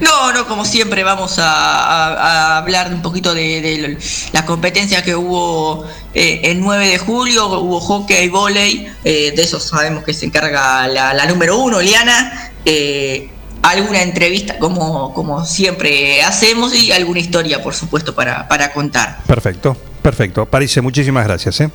No, 0.00 0.32
no, 0.32 0.46
como 0.46 0.64
siempre 0.64 1.04
vamos 1.04 1.38
a, 1.38 1.44
a- 1.52 2.14
a 2.54 2.58
hablar 2.58 2.92
un 2.92 3.02
poquito 3.02 3.34
de, 3.34 3.60
de 3.60 3.98
la 4.32 4.46
competencia 4.46 5.02
que 5.02 5.14
hubo 5.14 5.84
eh, 6.14 6.40
el 6.44 6.60
9 6.60 6.86
de 6.88 6.98
julio, 6.98 7.46
hubo 7.60 7.80
hockey, 7.80 8.28
volei, 8.28 8.90
eh, 9.04 9.32
de 9.36 9.42
eso 9.42 9.60
sabemos 9.60 10.04
que 10.04 10.14
se 10.14 10.24
encarga 10.26 10.86
la, 10.88 11.12
la 11.12 11.26
número 11.26 11.58
uno, 11.58 11.80
Liana. 11.80 12.50
eh, 12.64 13.30
alguna 13.62 14.00
entrevista 14.00 14.58
como, 14.58 15.12
como 15.12 15.44
siempre 15.44 16.22
hacemos 16.22 16.74
y 16.74 16.92
alguna 16.92 17.20
historia, 17.20 17.62
por 17.62 17.74
supuesto, 17.74 18.14
para, 18.14 18.48
para 18.48 18.72
contar. 18.72 19.18
Perfecto, 19.26 19.76
perfecto. 20.00 20.46
Parise, 20.46 20.80
muchísimas 20.80 21.24
gracias. 21.26 21.60
¿eh? 21.60 21.70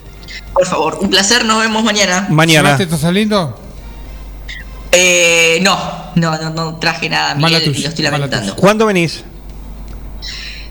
Por 0.51 0.65
favor, 0.65 0.97
un 0.99 1.11
placer, 1.11 1.45
nos 1.45 1.59
vemos 1.61 1.83
mañana. 1.83 2.25
Mañana. 2.31 2.69
¿Llevaste 2.69 2.83
esto 2.85 2.97
saliendo? 2.97 3.59
Eh, 4.95 5.59
no, 5.61 5.77
no, 6.15 6.37
no, 6.37 6.49
no 6.51 6.75
traje 6.77 7.09
nada, 7.09 7.35
Mala 7.35 7.59
Miguel, 7.59 7.75
y 7.77 7.81
lo 7.83 7.89
estoy 7.89 8.03
lamentando. 8.05 8.55
¿Cuándo 8.55 8.85
venís? 8.85 9.23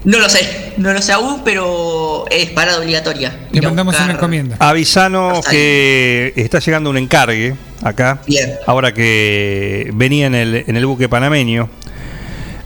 No 0.05 0.19
lo 0.19 0.29
sé, 0.29 0.75
no 0.77 0.93
lo 0.93 1.01
sé 1.01 1.13
aún, 1.13 1.43
pero 1.45 2.27
es 2.31 2.51
parada 2.51 2.79
obligatoria. 2.79 3.47
Le 3.53 3.63
mandamos 3.63 3.95
buscar- 3.95 4.05
una 4.11 4.15
encomienda. 4.15 4.57
Avisanos 4.59 5.47
que 5.47 6.33
está 6.37 6.59
llegando 6.59 6.91
un 6.91 6.99
encargue 6.99 7.57
acá. 7.83 8.21
Bien. 8.27 8.55
Ahora 8.67 8.93
que 8.93 9.91
venía 9.95 10.27
en 10.27 10.35
el, 10.35 10.65
en 10.67 10.77
el 10.77 10.85
buque 10.85 11.09
panameño. 11.09 11.71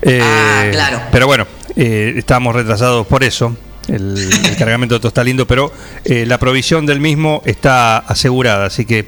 Eh, 0.03 0.21
Ah, 0.23 0.65
claro. 0.73 1.01
Pero 1.13 1.27
bueno, 1.29 1.47
eh, 1.77 2.15
estábamos 2.17 2.57
retrasados 2.57 3.07
por 3.07 3.23
eso. 3.23 3.57
El, 3.89 4.17
el 4.19 4.57
cargamento 4.57 4.95
de 4.95 5.01
Tostalindo, 5.01 5.47
pero 5.47 5.73
eh, 6.05 6.27
la 6.27 6.39
provisión 6.39 6.87
del 6.87 7.01
mismo 7.01 7.43
está 7.47 7.99
asegurada, 7.99 8.67
así 8.67 8.85
que 8.85 9.07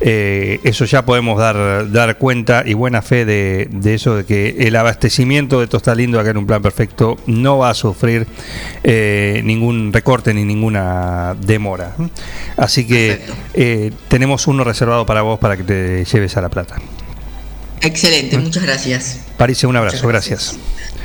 eh, 0.00 0.60
eso 0.64 0.84
ya 0.86 1.04
podemos 1.04 1.38
dar, 1.38 1.90
dar 1.92 2.18
cuenta 2.18 2.62
y 2.66 2.74
buena 2.74 3.02
fe 3.02 3.24
de, 3.24 3.68
de 3.70 3.94
eso, 3.94 4.16
de 4.16 4.24
que 4.24 4.56
el 4.60 4.76
abastecimiento 4.76 5.60
de 5.60 5.66
Tostalindo 5.66 6.18
acá 6.18 6.30
en 6.30 6.38
un 6.38 6.46
plan 6.46 6.62
perfecto 6.62 7.16
no 7.26 7.58
va 7.58 7.70
a 7.70 7.74
sufrir 7.74 8.26
eh, 8.82 9.40
ningún 9.44 9.92
recorte 9.92 10.34
ni 10.34 10.44
ninguna 10.44 11.36
demora. 11.40 11.94
Así 12.56 12.86
que 12.86 13.20
eh, 13.54 13.92
tenemos 14.08 14.46
uno 14.46 14.64
reservado 14.64 15.06
para 15.06 15.22
vos 15.22 15.38
para 15.38 15.56
que 15.56 15.64
te 15.64 16.04
lleves 16.04 16.36
a 16.36 16.40
La 16.40 16.48
Plata. 16.48 16.76
Excelente, 17.80 18.38
muchas 18.38 18.62
gracias. 18.62 19.20
París, 19.36 19.62
un 19.64 19.76
abrazo, 19.76 20.08
gracias. 20.08 20.56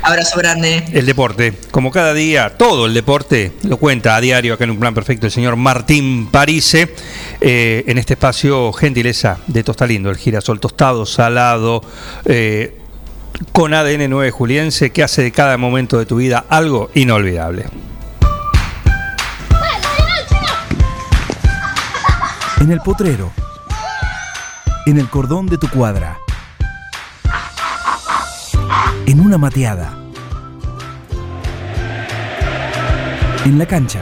Abrazo 0.02 0.38
grande. 0.40 0.86
El 0.92 1.06
deporte, 1.06 1.54
como 1.72 1.92
cada 1.92 2.14
día, 2.14 2.58
todo 2.58 2.86
el 2.86 2.94
deporte 2.94 3.52
lo 3.64 3.78
cuenta 3.78 4.16
a 4.16 4.22
diario 4.22 4.54
acá 4.54 4.64
en 4.64 4.72
un 4.72 4.80
plan 4.80 4.94
perfecto 4.94 5.26
el 5.26 5.32
señor 5.32 5.56
Martín 5.56 6.28
Parise, 6.32 6.94
eh, 7.42 7.84
en 7.86 7.98
este 7.98 8.14
espacio 8.14 8.72
gentileza 8.72 9.40
de 9.48 9.64
Tostalindo, 9.64 10.10
el 10.10 10.18
girasol 10.18 10.60
tostado, 10.60 11.06
salado, 11.06 11.82
eh, 12.26 12.78
con 13.52 13.74
ADN 13.74 14.10
9 14.10 14.32
juliense 14.32 14.92
que 14.92 15.04
hace 15.04 15.22
de 15.22 15.32
cada 15.32 15.58
momento 15.58 16.00
de 16.00 16.06
tu 16.06 16.18
vida 16.18 16.46
algo 16.50 16.90
inolvidable. 16.94 17.66
En 22.62 22.72
el 22.72 22.82
potrero. 22.82 23.32
En 24.86 24.98
el 24.98 25.10
cordón 25.10 25.48
de 25.48 25.58
tu 25.58 25.70
cuadra. 25.70 26.20
En 29.10 29.20
una 29.22 29.40
mateada. 29.40 29.92
En 33.44 33.58
la 33.58 33.66
cancha. 33.66 34.02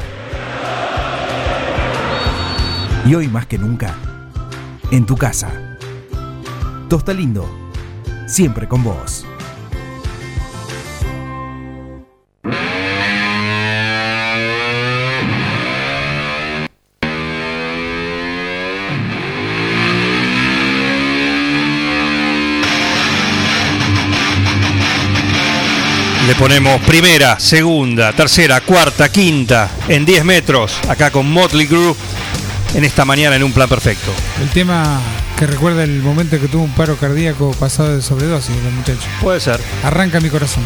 Y 3.06 3.16
hoy 3.16 3.30
más 3.30 3.46
que 3.46 3.58
nunca, 3.58 3.96
en 4.92 5.06
tu 5.06 5.16
casa. 5.16 5.78
Tosta 6.90 7.14
Lindo, 7.14 7.50
siempre 8.26 8.68
con 8.68 8.84
vos. 8.84 9.26
Le 26.28 26.36
ponemos 26.36 26.82
primera, 26.82 27.40
segunda, 27.40 28.12
tercera, 28.12 28.60
cuarta, 28.60 29.08
quinta, 29.10 29.72
en 29.88 30.04
10 30.04 30.26
metros, 30.26 30.78
acá 30.90 31.10
con 31.10 31.32
Motley 31.32 31.68
Crue, 31.68 31.96
en 32.76 32.84
esta 32.84 33.06
mañana 33.06 33.38
en 33.38 33.46
un 33.46 33.54
plan 33.54 33.70
perfecto. 33.70 34.12
El 34.42 34.50
tema 34.50 35.00
que 35.40 35.48
recuerda 35.48 35.86
el 35.86 36.02
momento 36.02 36.38
que 36.38 36.50
tuvo 36.50 36.64
un 36.64 36.74
paro 36.74 36.98
cardíaco 36.98 37.52
pasado 37.52 37.96
de 37.96 38.02
sobredosis, 38.02 38.54
los 38.62 38.74
muchachos. 38.74 39.06
Puede 39.22 39.40
ser. 39.40 39.62
Arranca 39.86 40.20
mi 40.20 40.30
corazón. 40.30 40.66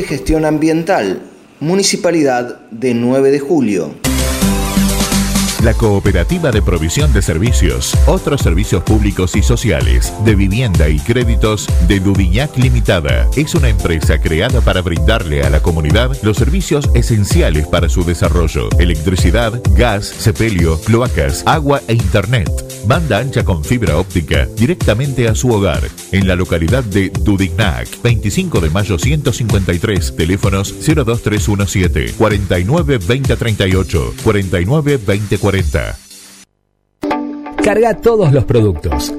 De 0.00 0.06
Gestión 0.06 0.46
Ambiental, 0.46 1.20
Municipalidad 1.60 2.58
de 2.70 2.94
9 2.94 3.30
de 3.32 3.38
Julio. 3.38 3.94
La 5.62 5.74
Cooperativa 5.74 6.50
de 6.50 6.62
Provisión 6.62 7.12
de 7.12 7.20
Servicios, 7.20 7.94
otros 8.06 8.40
servicios 8.40 8.82
públicos 8.82 9.36
y 9.36 9.42
sociales, 9.42 10.10
de 10.24 10.34
vivienda 10.34 10.88
y 10.88 10.98
créditos 11.00 11.66
de 11.86 12.00
Dudiñac 12.00 12.56
Limitada, 12.56 13.28
es 13.36 13.54
una 13.54 13.68
empresa 13.68 14.18
creada 14.18 14.62
para 14.62 14.80
brindarle 14.80 15.42
a 15.42 15.50
la 15.50 15.60
comunidad 15.60 16.16
los 16.22 16.38
servicios 16.38 16.88
esenciales 16.94 17.66
para 17.68 17.90
su 17.90 18.02
desarrollo: 18.02 18.70
electricidad, 18.78 19.60
gas, 19.76 20.06
sepelio, 20.06 20.80
cloacas, 20.80 21.42
agua 21.44 21.82
e 21.88 21.92
internet. 21.92 22.69
Banda 22.90 23.18
ancha 23.18 23.44
con 23.44 23.62
fibra 23.62 23.98
óptica 23.98 24.46
directamente 24.56 25.28
a 25.28 25.36
su 25.36 25.48
hogar, 25.48 25.80
en 26.10 26.26
la 26.26 26.34
localidad 26.34 26.82
de 26.82 27.10
Dudignac, 27.10 27.86
25 28.02 28.58
de 28.58 28.68
mayo 28.68 28.98
153, 28.98 30.16
teléfonos 30.16 30.74
02317 30.84 32.14
49 32.18 32.98
2038, 32.98 34.14
49 34.24 34.98
2040. 35.06 35.98
Carga 37.62 37.96
todos 37.96 38.32
los 38.32 38.44
productos. 38.44 39.14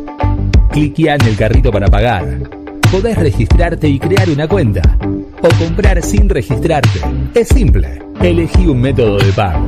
Cliquea 0.74 1.16
en 1.16 1.28
el 1.28 1.38
carrito 1.38 1.72
para 1.72 1.88
pagar. 1.88 2.50
Podés 2.92 3.18
registrarte 3.18 3.88
y 3.88 4.00
crear 4.00 4.30
una 4.30 4.50
cuenta. 4.50 4.98
O 5.42 5.48
comprar 5.64 6.04
sin 6.04 6.28
registrarte. 6.28 7.00
Es 7.34 7.48
simple. 7.48 8.04
Elegí 8.20 8.68
un 8.68 8.82
método 8.82 9.18
de 9.18 9.32
pago. 9.32 9.66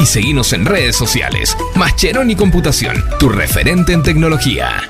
y 0.00 0.06
seguinos 0.06 0.52
en 0.52 0.64
redes 0.64 0.96
sociales. 0.96 1.56
Mascheroni 1.76 2.36
Computación, 2.36 2.96
tu 3.18 3.28
referente 3.28 3.92
en 3.92 4.02
tecnología. 4.02 4.82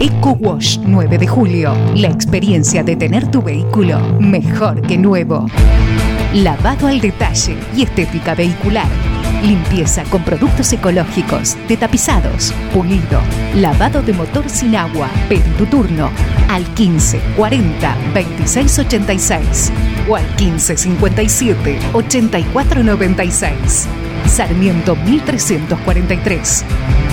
Eco 0.00 0.32
Wash 0.32 0.78
9 0.84 1.18
de 1.18 1.26
julio. 1.26 1.74
La 1.94 2.08
experiencia 2.08 2.82
de 2.82 2.96
tener 2.96 3.30
tu 3.30 3.42
vehículo 3.42 3.98
mejor 4.20 4.82
que 4.82 4.98
nuevo. 4.98 5.46
Lavado 6.34 6.86
al 6.88 7.00
detalle 7.00 7.56
y 7.74 7.82
estética 7.82 8.34
vehicular. 8.34 8.88
Limpieza 9.46 10.02
con 10.10 10.24
productos 10.24 10.72
ecológicos, 10.72 11.56
detapizados, 11.68 12.52
pulido, 12.74 13.20
lavado 13.54 14.02
de 14.02 14.12
motor 14.12 14.48
sin 14.50 14.74
agua. 14.74 15.08
Pedí 15.28 15.48
tu 15.56 15.66
turno 15.66 16.10
al 16.48 16.64
15 16.74 17.20
40 17.36 17.96
26 18.12 18.78
86 18.80 19.72
o 20.08 20.16
al 20.16 20.26
15 20.34 20.76
57 20.76 21.78
84 21.92 22.82
96. 22.82 23.86
Sarmiento 24.26 24.96
1343. 24.96 26.64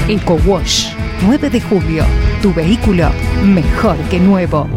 Eco 0.08 0.40
Wash 0.46 0.94
9 1.28 1.50
de 1.52 1.62
julio. 1.62 2.04
Tu 2.42 2.52
vehículo 2.52 3.10
mejor 3.46 3.98
que 4.10 4.20
nuevo. 4.20 4.68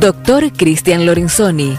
Doctor 0.00 0.52
Cristian 0.52 1.06
Lorenzoni, 1.06 1.78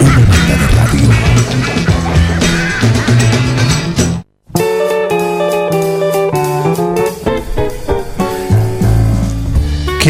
Una 0.01 0.15
banda 0.15 0.55
de 0.55 0.67
radio. 0.75 1.09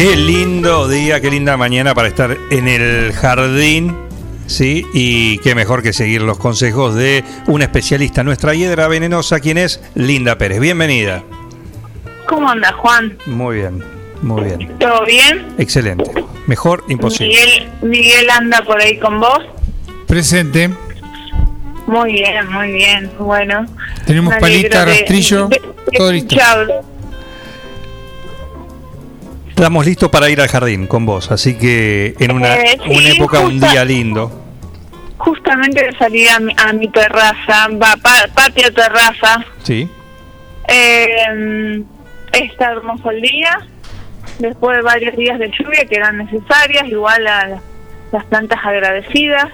Qué 0.00 0.16
lindo 0.16 0.88
día, 0.88 1.20
qué 1.20 1.30
linda 1.30 1.58
mañana 1.58 1.94
para 1.94 2.08
estar 2.08 2.34
en 2.50 2.68
el 2.68 3.12
jardín. 3.12 3.94
Sí, 4.46 4.86
y 4.94 5.36
qué 5.40 5.54
mejor 5.54 5.82
que 5.82 5.92
seguir 5.92 6.22
los 6.22 6.38
consejos 6.38 6.94
de 6.94 7.22
un 7.48 7.60
especialista, 7.60 8.24
nuestra 8.24 8.54
hiedra 8.54 8.88
venenosa, 8.88 9.40
quien 9.40 9.58
es 9.58 9.78
Linda 9.94 10.38
Pérez. 10.38 10.58
Bienvenida. 10.58 11.22
¿Cómo 12.26 12.48
anda, 12.48 12.72
Juan? 12.72 13.18
Muy 13.26 13.56
bien, 13.56 13.84
muy 14.22 14.44
bien. 14.44 14.78
¿Todo 14.78 15.04
bien? 15.04 15.48
Excelente. 15.58 16.10
Mejor 16.46 16.82
imposible. 16.88 17.34
Miguel, 17.36 17.68
Miguel 17.82 18.30
anda 18.30 18.62
por 18.64 18.80
ahí 18.80 18.98
con 18.98 19.20
vos. 19.20 19.40
Presente. 20.06 20.70
Muy 21.86 22.12
bien, 22.14 22.50
muy 22.50 22.72
bien. 22.72 23.10
Bueno. 23.18 23.66
Tenemos 24.06 24.34
palita, 24.36 24.86
de- 24.86 24.92
rastrillo, 24.94 25.48
de- 25.48 25.60
de 25.90 25.98
todo 25.98 26.10
listo. 26.10 26.36
Estamos 29.60 29.84
listos 29.84 30.08
para 30.08 30.30
ir 30.30 30.40
al 30.40 30.48
jardín 30.48 30.86
con 30.86 31.04
vos, 31.04 31.30
así 31.30 31.58
que 31.58 32.14
en 32.18 32.32
una, 32.32 32.56
Eh, 32.56 32.78
sí, 32.82 32.96
una 32.96 33.08
época, 33.10 33.40
un 33.40 33.60
día 33.60 33.84
lindo. 33.84 34.32
Justamente 35.18 35.86
salir 35.98 36.30
a 36.30 36.40
mi, 36.40 36.54
a 36.56 36.72
mi 36.72 36.88
terraza, 36.88 37.68
va, 37.74 37.94
pa- 38.02 38.26
patio 38.34 38.72
terraza. 38.72 39.44
Sí. 39.62 39.86
Eh, 40.66 41.82
está 42.32 42.70
hermoso 42.72 43.10
el 43.10 43.20
día. 43.20 43.58
Después 44.38 44.78
de 44.78 44.82
varios 44.82 45.14
días 45.18 45.38
de 45.38 45.50
lluvia 45.50 45.84
que 45.84 45.96
eran 45.96 46.16
necesarias, 46.16 46.88
igual 46.88 47.26
a 47.26 47.46
la- 47.48 47.60
las 48.12 48.24
plantas 48.24 48.60
agradecidas. 48.64 49.48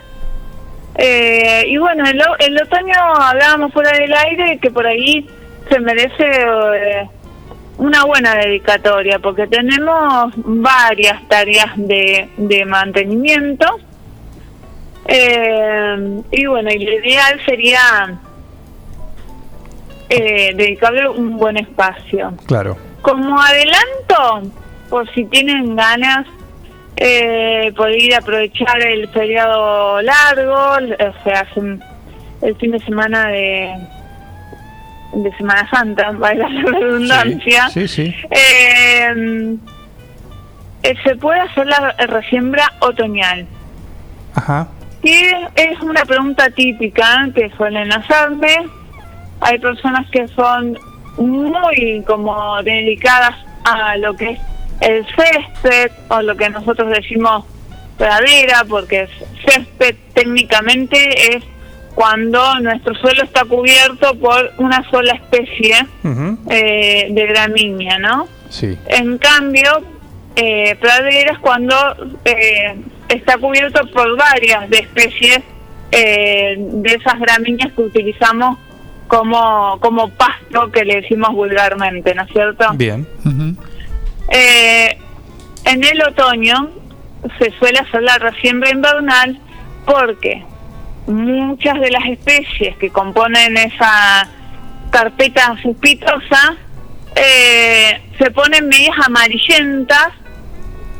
Eh, 0.94 1.64
y 1.66 1.78
bueno, 1.78 2.04
el, 2.08 2.22
el 2.38 2.62
otoño 2.62 2.94
hablábamos 3.18 3.72
fuera 3.72 3.90
del 3.90 4.14
aire 4.14 4.60
que 4.62 4.70
por 4.70 4.86
ahí 4.86 5.28
se 5.68 5.80
merece 5.80 6.24
eh, 6.24 7.08
una 7.78 8.05
buena 8.05 8.34
dedicatoria 8.36 9.18
porque 9.18 9.46
tenemos 9.46 10.32
varias 10.36 11.26
tareas 11.28 11.72
de, 11.76 12.28
de 12.36 12.64
mantenimiento. 12.64 13.66
Eh, 15.06 16.22
y 16.32 16.46
bueno, 16.46 16.70
y 16.70 16.84
lo 16.84 16.92
ideal 16.92 17.40
sería 17.44 18.18
eh, 20.08 20.52
dedicarle 20.55 21.08
un 21.08 21.36
buen 21.36 21.56
espacio. 21.58 22.32
Claro. 22.46 22.76
Como 23.02 23.40
adelanto, 23.40 24.50
por 24.88 25.08
si 25.12 25.24
tienen 25.26 25.76
ganas, 25.76 26.26
eh, 26.96 27.72
poder 27.76 28.02
ir 28.02 28.14
a 28.14 28.18
aprovechar 28.18 28.80
el 28.82 29.08
feriado 29.10 30.00
largo, 30.02 30.55
o 30.55 31.24
sea, 31.24 31.46
el 32.42 32.56
fin 32.56 32.70
de 32.72 32.78
semana 32.80 33.28
de, 33.28 33.74
de 35.22 35.36
Semana 35.36 35.68
Santa, 35.70 36.10
valga 36.12 36.48
la 36.48 36.62
redundancia. 36.62 37.68
Sí, 37.70 37.88
sí. 37.88 38.14
Eh, 38.30 39.56
eh, 40.82 40.94
se 41.04 41.16
puede 41.16 41.40
hacer 41.40 41.66
la 41.66 41.94
resiembra 42.06 42.72
otoñal. 42.80 43.46
Ajá. 44.34 44.68
Y 45.02 45.12
es 45.54 45.80
una 45.82 46.04
pregunta 46.04 46.50
típica 46.50 47.28
que 47.34 47.50
suelen 47.56 47.92
hacerme. 47.92 48.68
Hay 49.40 49.58
personas 49.58 50.08
que 50.10 50.26
son 50.28 50.78
muy 51.16 52.02
como 52.06 52.62
dedicadas 52.62 53.34
a 53.64 53.96
lo 53.96 54.14
que 54.14 54.30
es 54.32 54.40
el 54.80 55.06
césped 55.06 55.92
o 56.08 56.22
lo 56.22 56.36
que 56.36 56.50
nosotros 56.50 56.90
decimos 56.90 57.44
pradera, 57.96 58.64
porque 58.68 59.08
césped 59.46 59.96
técnicamente 60.14 61.36
es 61.36 61.44
cuando 61.97 62.60
nuestro 62.60 62.94
suelo 62.94 63.23
está 63.23 63.47
cubierto 63.47 64.15
por 64.16 64.52
una 64.58 64.89
sola 64.91 65.15
especie 65.15 65.75
eh, 66.50 67.08
de 67.10 67.26
gramínea, 67.26 67.99
¿no? 67.99 68.28
Sí. 68.50 68.76
En 68.86 69.16
cambio, 69.16 69.83
eh, 70.36 70.76
pradera 70.78 71.33
es 71.33 71.39
cuando 71.39 71.75
eh, 72.26 72.76
está 73.08 73.39
cubierto 73.39 73.81
por 73.94 74.15
varias 74.15 74.68
de 74.68 74.76
especies 74.76 75.41
eh, 75.91 76.57
de 76.58 76.92
esas 76.92 77.18
gramíneas 77.18 77.73
que 77.73 77.81
utilizamos 77.81 78.58
como, 79.08 79.78
como 79.81 80.10
pasto 80.10 80.70
que 80.70 80.84
le 80.84 80.97
decimos 81.00 81.33
vulgarmente, 81.33 82.15
¿no 82.15 82.25
es 82.25 82.31
cierto? 82.31 82.66
Bien. 82.75 83.07
Eh, 84.28 84.99
en 85.65 85.83
el 85.83 86.02
otoño 86.02 86.68
se 87.39 87.50
suele 87.58 87.78
hacer 87.78 88.02
la 88.02 88.18
resiembra 88.18 88.70
invernal 88.70 89.41
porque 89.86 90.44
muchas 91.06 91.80
de 91.80 91.90
las 91.90 92.04
especies 92.06 92.76
que 92.76 92.90
componen 92.90 93.56
esa 93.56 94.28
carpeta 94.90 95.56
cespitosa 95.62 96.56
eh, 97.14 98.00
se 98.18 98.30
ponen 98.30 98.68
medias 98.68 98.96
amarillentas 99.04 100.08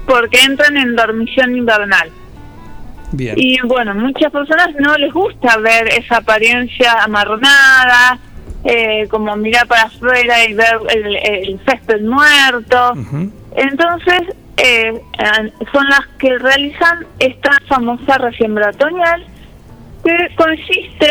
porque 0.06 0.40
entran 0.40 0.76
en 0.76 0.96
dormición 0.96 1.56
invernal. 1.56 2.10
Bien. 3.12 3.34
Y 3.36 3.58
bueno, 3.62 3.94
muchas 3.94 4.32
personas 4.32 4.68
no 4.78 4.96
les 4.96 5.12
gusta 5.12 5.56
ver 5.58 5.88
esa 5.88 6.18
apariencia 6.18 7.02
amarronada, 7.02 8.18
eh, 8.64 9.06
como 9.08 9.36
mirar 9.36 9.66
para 9.66 9.82
afuera 9.82 10.44
y 10.44 10.54
ver 10.54 10.78
el, 10.90 11.16
el 11.16 11.60
césped 11.66 12.00
muerto. 12.02 12.94
Entonces, 13.54 14.22
eh, 14.56 15.00
son 15.72 15.88
las 15.88 16.06
que 16.18 16.38
realizan 16.38 17.06
esta 17.18 17.50
famosa 17.68 18.18
resiembra 18.18 18.70
otoñal, 18.70 19.24
que 20.06 20.34
consiste 20.36 21.10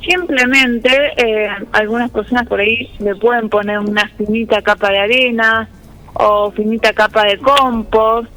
simplemente, 0.00 0.90
eh, 1.16 1.48
algunas 1.72 2.10
personas 2.10 2.46
por 2.46 2.60
ahí 2.60 2.88
le 3.00 3.16
pueden 3.16 3.48
poner 3.48 3.80
una 3.80 4.08
finita 4.16 4.62
capa 4.62 4.90
de 4.90 4.98
arena 5.00 5.68
o 6.14 6.52
finita 6.52 6.92
capa 6.92 7.24
de 7.24 7.38
compost, 7.38 8.30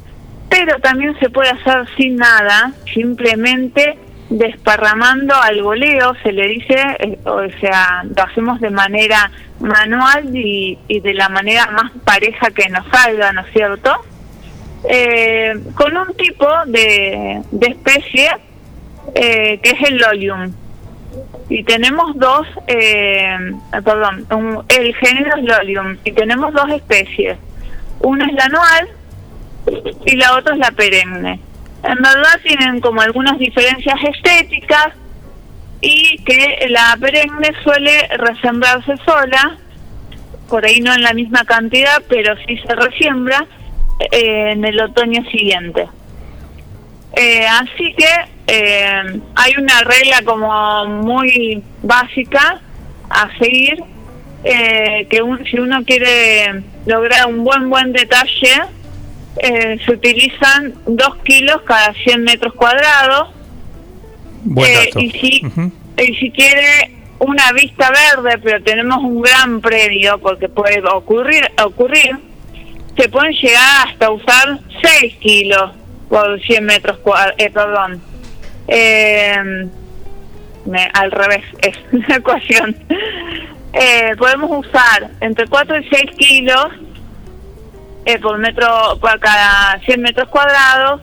pero 0.50 0.80
también 0.80 1.18
se 1.20 1.30
puede 1.30 1.50
hacer 1.52 1.86
sin 1.98 2.16
nada, 2.16 2.74
simplemente 2.94 3.98
desparramando 4.30 5.36
al 5.36 5.62
goleo, 5.62 6.16
se 6.24 6.32
le 6.32 6.48
dice, 6.48 6.76
eh, 7.00 7.20
o 7.26 7.48
sea, 7.60 8.04
lo 8.04 8.24
hacemos 8.24 8.60
de 8.60 8.72
manera 8.72 9.30
manual 9.60 10.36
y, 10.36 10.80
y 10.88 11.00
de 11.00 11.14
la 11.14 11.30
manera 11.30 11.68
más 11.68 11.92
pareja 12.04 12.50
que 12.50 12.70
nos 12.70 12.88
salga, 12.88 13.32
¿no 13.34 13.42
es 13.42 13.54
cierto? 13.54 13.94
Eh, 14.90 15.54
con 15.76 15.96
un 15.96 16.16
tipo 16.16 16.48
de, 16.66 17.42
de 17.52 17.68
especie 17.68 18.32
eh, 19.16 19.60
que 19.62 19.70
es 19.72 19.90
el 19.90 19.98
lolium. 19.98 20.54
Y 21.50 21.64
tenemos 21.64 22.16
dos, 22.16 22.48
eh, 22.68 23.38
perdón, 23.72 24.26
un- 24.32 24.64
el 24.70 24.96
género 24.96 25.36
es 25.38 25.44
lolium, 25.44 25.98
y 26.06 26.12
tenemos 26.14 26.54
dos 26.54 26.70
especies. 26.72 27.38
Una 28.00 28.26
es 28.28 28.34
la 28.34 28.46
anual 28.46 28.88
y 30.06 30.16
la 30.16 30.38
otra 30.38 30.54
es 30.54 30.60
la 30.60 30.72
perenne. 30.72 31.40
En 31.84 31.96
verdad 31.96 32.40
tienen 32.44 32.80
como 32.80 33.02
algunas 33.02 33.38
diferencias 33.38 33.96
estéticas 34.04 34.94
y 35.82 36.18
que 36.24 36.68
la 36.70 36.96
perenne 37.00 37.52
suele 37.64 38.08
resembrarse 38.18 38.96
sola, 39.06 39.58
por 40.48 40.66
ahí 40.66 40.80
no 40.80 40.94
en 40.94 41.02
la 41.02 41.14
misma 41.14 41.44
cantidad, 41.44 42.02
pero 42.08 42.36
sí 42.46 42.58
se 42.66 42.76
resiembra 42.76 43.46
eh, 44.12 44.52
en 44.52 44.64
el 44.66 44.80
otoño 44.80 45.24
siguiente. 45.32 45.88
Eh, 47.14 47.46
así 47.48 47.94
que 47.96 48.08
eh, 48.48 49.20
hay 49.36 49.54
una 49.58 49.82
regla 49.82 50.22
como 50.26 50.86
muy 51.04 51.64
básica 51.84 52.60
a 53.10 53.30
seguir, 53.38 53.84
eh, 54.44 55.08
que 55.10 55.22
un- 55.22 55.44
si 55.46 55.60
uno 55.60 55.84
quiere 55.86 56.64
lograr 56.86 57.28
un 57.28 57.44
buen 57.44 57.70
buen 57.70 57.94
detalle, 57.94 58.62
eh, 59.38 59.78
se 59.86 59.92
utilizan 59.94 60.74
2 60.88 61.16
kilos 61.24 61.62
cada 61.64 61.94
100 62.04 62.24
metros 62.24 62.54
cuadrados. 62.54 63.30
Buen 64.44 64.72
Eh, 64.72 64.76
dato. 64.86 65.00
y 65.00 65.12
si 65.12 65.42
y 65.98 66.16
si 66.16 66.32
quiere 66.32 66.98
una 67.20 67.52
vista 67.52 67.92
verde, 67.92 68.40
pero 68.44 68.64
tenemos 68.64 68.98
un 69.04 69.22
gran 69.22 69.62
predio, 69.62 70.18
porque 70.20 70.50
puede 70.50 70.82
ocurrir, 70.88 71.44
ocurrir, 71.64 72.18
se 72.98 73.08
pueden 73.10 73.34
llegar 73.34 73.88
hasta 73.88 74.10
usar 74.10 74.60
6 74.82 75.16
kilos 75.18 75.72
por 76.10 76.42
100 76.42 76.66
metros 76.66 76.98
cuadrados, 77.00 77.36
eh, 77.38 77.52
perdón. 77.52 78.02
Eh, 78.74 79.68
me- 80.66 80.90
al 80.94 81.12
revés, 81.12 81.44
es 81.62 81.76
la 82.08 82.16
ecuación. 82.16 82.76
Eh, 83.74 84.16
podemos 84.18 84.66
usar 84.66 85.10
entre 85.20 85.48
4 85.48 85.78
y 85.80 85.90
6 85.90 86.04
kilos 86.18 86.68
eh, 88.06 88.18
por 88.20 88.38
metro 88.38 88.98
por 89.00 89.20
cada 89.20 89.80
100 89.86 90.02
metros 90.02 90.28
cuadrados 90.30 91.02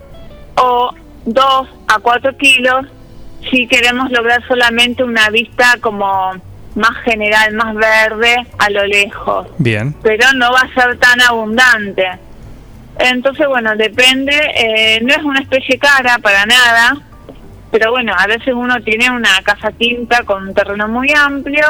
o 0.56 0.92
2 1.24 1.68
a 1.88 1.98
4 2.00 2.36
kilos 2.36 2.86
si 3.50 3.66
queremos 3.68 4.10
lograr 4.10 4.46
solamente 4.48 5.02
una 5.04 5.30
vista 5.30 5.76
como 5.80 6.32
más 6.74 6.96
general, 7.04 7.54
más 7.54 7.74
verde 7.74 8.46
a 8.58 8.68
lo 8.70 8.84
lejos, 8.86 9.46
Bien. 9.58 9.94
pero 10.02 10.30
no 10.34 10.52
va 10.52 10.60
a 10.60 10.74
ser 10.74 10.98
tan 10.98 11.20
abundante. 11.22 12.06
Entonces, 12.98 13.46
bueno, 13.46 13.74
depende, 13.76 14.32
eh, 14.56 15.00
no 15.02 15.14
es 15.14 15.22
una 15.22 15.40
especie 15.40 15.78
cara 15.78 16.18
para 16.18 16.44
nada, 16.46 16.98
pero 17.70 17.90
bueno, 17.90 18.12
a 18.16 18.26
veces 18.26 18.54
uno 18.54 18.80
tiene 18.82 19.10
una 19.10 19.30
casa 19.42 19.72
quinta 19.72 20.22
con 20.24 20.48
un 20.48 20.54
terreno 20.54 20.88
muy 20.88 21.10
amplio 21.12 21.66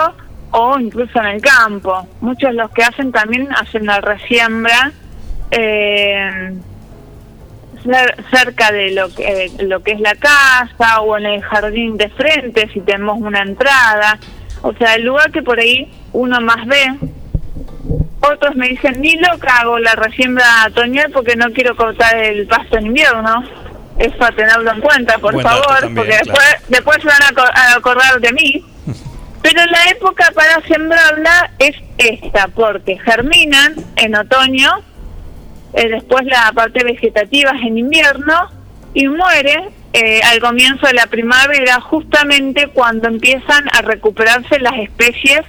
o 0.53 0.79
incluso 0.79 1.19
en 1.21 1.27
el 1.27 1.41
campo. 1.43 2.07
Muchos 2.21 2.55
los 2.55 2.71
que 2.71 2.83
hacen 2.85 3.13
también 3.13 3.49
hacen 3.53 3.85
la 3.87 4.01
resiembra 4.01 4.93
eh, 5.51 6.55
cer- 7.85 8.15
cerca 8.31 8.71
de 8.73 8.93
lo 8.93 9.09
que, 9.15 9.45
eh, 9.47 9.51
lo 9.65 9.83
que 9.83 9.93
es 9.93 10.01
la 10.01 10.15
casa 10.15 11.01
o 11.01 11.17
en 11.19 11.27
el 11.27 11.43
jardín 11.43 11.97
de 11.97 12.09
frente 12.11 12.69
si 12.73 12.81
tenemos 12.81 13.19
una 13.21 13.43
entrada. 13.43 14.19
O 14.63 14.73
sea, 14.75 14.95
el 14.95 15.05
lugar 15.05 15.31
que 15.31 15.43
por 15.43 15.59
ahí 15.59 15.91
uno 16.13 16.41
más 16.41 16.67
ve. 16.67 16.85
Otros 18.21 18.57
me 18.57 18.69
dicen, 18.69 19.01
ni 19.01 19.15
loca 19.17 19.59
hago 19.61 19.79
la 19.79 19.93
resiembra 19.95 20.45
otoñal 20.67 21.11
porque 21.13 21.37
no 21.37 21.51
quiero 21.53 21.77
cortar 21.77 22.17
el 22.19 22.47
pasto 22.47 22.77
en 22.79 22.87
invierno. 22.87 23.45
Es 23.99 24.15
para 24.17 24.35
tenerlo 24.35 24.73
en 24.73 24.81
cuenta, 24.81 25.19
por 25.19 25.35
Buen 25.35 25.45
favor, 25.45 25.81
también, 25.81 25.95
porque 25.95 26.11
claro. 26.11 26.25
después, 26.25 26.69
después 26.69 26.99
se 27.03 27.09
van 27.09 27.53
a 27.55 27.75
acordar 27.75 28.21
de 28.21 28.33
mí. 28.33 28.65
Pero 29.43 29.65
la 29.67 29.85
época 29.91 30.31
para 30.35 30.61
sembrarla 30.67 31.51
es 31.59 31.77
esta, 31.99 32.49
porque 32.49 32.99
germinan 32.99 33.75
en 33.97 34.15
otoño, 34.17 34.71
eh, 35.75 35.89
después 35.89 36.25
la 36.27 36.51
parte 36.53 36.83
vegetativa 36.85 37.53
es 37.53 37.63
en 37.63 37.79
invierno 37.79 38.49
y 38.95 39.09
muere 39.09 39.71
eh, 39.93 40.21
al 40.25 40.41
comienzo 40.41 40.87
de 40.87 40.95
la 40.95 41.07
primavera, 41.07 41.81
justamente 41.81 42.69
cuando 42.69 43.09
empiezan 43.09 43.69
a 43.73 43.83
recuperarse 43.83 44.59
las 44.61 44.75
especies 44.75 45.41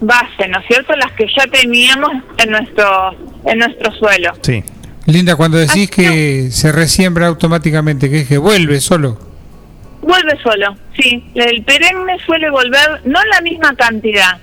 base, 0.00 0.48
¿no 0.48 0.58
es 0.60 0.66
cierto? 0.66 0.94
Las 0.96 1.12
que 1.12 1.26
ya 1.34 1.46
teníamos 1.46 2.10
en 2.38 2.50
nuestro 2.50 3.14
en 3.46 3.58
nuestro 3.58 3.92
suelo. 3.92 4.32
Sí. 4.42 4.62
Linda, 5.06 5.36
cuando 5.36 5.58
decís 5.58 5.90
que 5.90 6.50
se 6.50 6.72
resiembra 6.72 7.28
automáticamente, 7.28 8.10
que 8.10 8.20
es 8.20 8.28
que 8.28 8.38
vuelve 8.38 8.80
solo. 8.80 9.18
Vuelve 10.02 10.36
solo, 10.42 10.76
sí. 10.98 11.24
El 11.34 11.62
perenne 11.62 12.18
suele 12.26 12.50
volver, 12.50 13.02
no 13.04 13.20
en 13.22 13.28
la 13.30 13.40
misma 13.40 13.74
cantidad, 13.76 14.38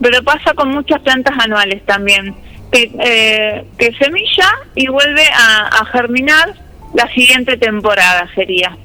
pero 0.00 0.22
pasa 0.22 0.54
con 0.54 0.70
muchas 0.70 1.00
plantas 1.00 1.34
anuales 1.38 1.84
también, 1.84 2.34
que, 2.72 2.90
eh, 3.00 3.64
que 3.78 3.92
semilla 3.98 4.50
y 4.74 4.88
vuelve 4.88 5.24
a, 5.32 5.68
a 5.68 5.84
germinar 5.86 6.54
la 6.94 7.06
siguiente 7.12 7.56
temporada 7.56 8.28
sería. 8.34 8.76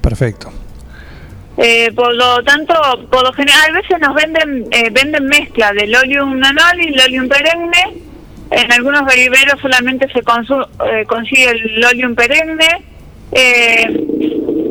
Perfecto. 0.00 0.52
Eh, 1.56 1.90
por 1.92 2.14
lo 2.14 2.42
tanto, 2.44 2.74
por 3.10 3.24
lo 3.24 3.32
general, 3.32 3.70
a 3.70 3.72
veces 3.72 3.98
nos 4.00 4.14
venden 4.14 4.66
eh, 4.70 4.90
venden 4.90 5.26
mezcla 5.26 5.72
del 5.72 5.94
oleum 5.94 6.42
anual 6.42 6.80
y 6.80 6.94
el 6.94 7.00
oleum 7.00 7.28
perenne. 7.28 8.07
En 8.50 8.72
algunos 8.72 9.02
viveros 9.14 9.60
solamente 9.60 10.08
se 10.12 10.20
eh, 10.20 11.04
consigue 11.06 11.50
el 11.50 11.84
oleum 11.84 12.14
perenne. 12.14 12.84
Eh, 13.32 13.86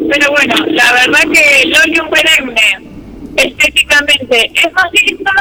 pero 0.09 0.31
bueno, 0.31 0.55
la 0.67 0.91
verdad 0.93 1.19
que 1.31 1.61
el 1.61 1.75
oleum 1.75 2.09
perenne 2.09 2.87
estéticamente 3.35 4.51
es 4.53 4.73
más 4.73 4.91
lindo 4.93 5.31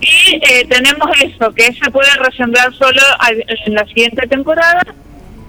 y 0.00 0.40
eh, 0.42 0.66
tenemos 0.68 1.10
eso, 1.22 1.52
que 1.52 1.72
se 1.74 1.90
puede 1.90 2.10
resembrar 2.18 2.72
solo 2.74 3.00
en 3.66 3.74
la 3.74 3.86
siguiente 3.86 4.26
temporada 4.26 4.80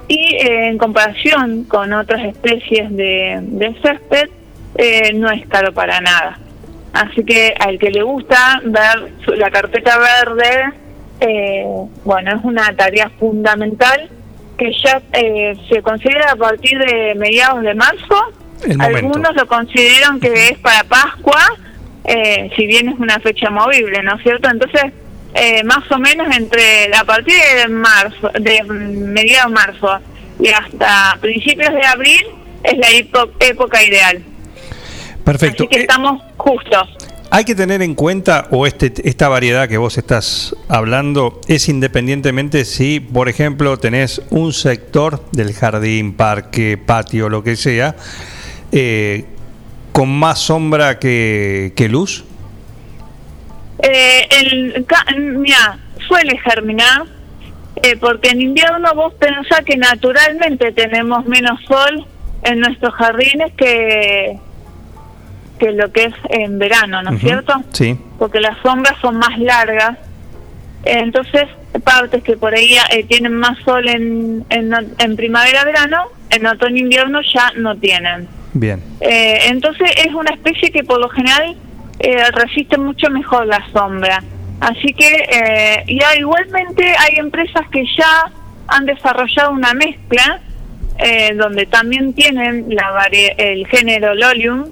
y 0.08 0.36
eh, 0.36 0.68
en 0.68 0.78
comparación 0.78 1.64
con 1.64 1.94
otras 1.94 2.26
especies 2.26 2.92
de, 2.96 3.40
de 3.42 3.74
césped 3.82 4.30
eh, 4.76 5.14
no 5.14 5.32
es 5.32 5.48
caro 5.48 5.74
para 5.74 6.02
nada. 6.02 6.38
Así 6.94 7.24
que 7.24 7.54
al 7.58 7.80
que 7.80 7.90
le 7.92 8.04
gusta 8.04 8.62
ver 8.64 9.14
la 9.38 9.50
carpeta 9.50 9.98
verde, 9.98 10.74
eh, 11.22 11.64
bueno, 12.04 12.36
es 12.36 12.44
una 12.44 12.76
tarea 12.76 13.10
fundamental 13.20 14.10
que 14.58 14.72
ya 14.84 15.02
eh, 15.14 15.56
se 15.70 15.82
considera 15.82 16.32
a 16.32 16.36
partir 16.36 16.78
de 16.80 17.16
mediados 17.16 17.64
de 17.64 17.74
marzo. 17.76 18.34
Algunos 18.80 19.36
lo 19.36 19.48
consideran 19.48 20.20
que 20.20 20.50
es 20.50 20.58
para 20.60 20.84
Pascua, 20.84 21.44
eh, 22.04 22.50
si 22.56 22.66
bien 22.68 22.90
es 22.90 23.00
una 23.00 23.20
fecha 23.20 23.50
movible, 23.50 24.02
¿no 24.04 24.16
es 24.16 24.24
cierto? 24.24 24.50
Entonces, 24.50 24.84
eh, 25.34 25.64
más 25.64 25.90
o 25.92 25.98
menos 25.98 26.36
entre 26.36 26.92
a 26.94 27.04
partir 27.04 27.36
de 27.36 27.68
marzo, 27.70 28.30
de 28.40 28.64
mm, 28.64 29.14
mediados 29.14 29.52
de 29.52 29.56
marzo 29.56 30.00
y 30.40 30.50
hasta 30.50 31.18
principios 31.22 31.74
de 31.74 31.86
abril 31.86 32.22
es 32.64 32.78
la 32.78 32.88
época 33.48 33.84
ideal. 33.84 34.24
Perfecto. 35.24 35.64
Así 35.64 35.76
que 35.76 35.82
estamos 35.82 36.22
justos. 36.38 36.90
Hay 37.34 37.46
que 37.46 37.56
tener 37.56 37.82
en 37.82 37.96
cuenta, 37.96 38.50
o 38.52 38.68
este, 38.68 38.92
esta 39.08 39.30
variedad 39.30 39.70
que 39.70 39.78
vos 39.78 39.98
estás 39.98 40.54
hablando, 40.68 41.40
es 41.48 41.70
independientemente 41.70 42.66
si, 42.66 43.00
por 43.00 43.30
ejemplo, 43.30 43.78
tenés 43.78 44.22
un 44.32 44.52
sector 44.52 45.24
del 45.32 45.54
jardín, 45.54 46.18
parque, 46.18 46.78
patio, 46.78 47.30
lo 47.30 47.42
que 47.42 47.56
sea, 47.56 47.96
eh, 48.74 49.28
con 49.94 50.10
más 50.10 50.40
sombra 50.40 51.00
que, 51.00 51.88
luz. 51.90 52.26
Eh, 53.82 54.28
el, 54.42 54.86
mira, 55.38 55.80
suele 56.10 56.38
germinar, 56.38 57.06
eh, 57.78 57.96
porque 57.96 58.32
en 58.32 58.42
invierno 58.42 58.94
vos 58.94 59.14
pensás 59.14 59.64
que 59.64 59.78
naturalmente 59.78 60.74
tenemos 60.74 61.26
menos 61.28 61.62
sol 61.66 62.06
en 62.44 62.60
nuestros 62.60 62.94
jardines 62.94 63.54
que, 63.54 64.38
que 65.62 65.72
lo 65.72 65.92
que 65.92 66.06
es 66.06 66.14
en 66.30 66.58
verano, 66.60 67.02
¿no 67.04 67.12
es 67.12 67.22
cierto? 67.22 67.54
Sí. 67.72 67.98
Porque 68.18 68.40
las 68.42 68.58
sombras 68.64 68.96
son 69.02 69.18
más 69.18 69.38
largas. 69.38 69.98
Entonces, 70.84 71.44
partes 71.84 72.24
que 72.24 72.36
por 72.38 72.54
ahí 72.56 72.76
eh, 72.92 73.04
tienen 73.08 73.34
más 73.34 73.58
sol 73.64 73.88
en, 73.88 74.44
en, 74.50 74.74
en 74.98 75.16
primavera-verano, 75.16 76.06
en 76.32 76.46
otoño-invierno 76.48 77.20
ya 77.22 77.52
no 77.58 77.76
tienen. 77.78 78.28
Bien. 78.54 78.82
Eh, 79.00 79.38
entonces 79.50 79.90
es 80.06 80.14
una 80.14 80.32
especie 80.32 80.72
que 80.72 80.84
por 80.84 81.00
lo 81.00 81.08
general 81.10 81.56
eh, 82.00 82.24
resiste 82.34 82.78
mucho 82.78 83.10
mejor 83.12 83.46
la 83.46 83.64
sombra. 83.72 84.24
Así 84.60 84.94
que, 84.94 85.08
eh, 85.32 85.84
y 85.88 86.04
hay- 86.04 86.20
igualmente 86.20 86.84
hay 86.98 87.16
empresas 87.18 87.68
que 87.72 87.84
ya 87.98 88.32
han 88.68 88.86
desarrollado 88.86 89.52
una 89.52 89.74
mezcla 89.74 90.40
eh, 90.98 91.34
donde 91.36 91.66
también 91.68 92.14
tienen 92.14 92.66
la 92.70 92.92
el 93.38 93.66
género 93.68 94.14
Lolium, 94.14 94.66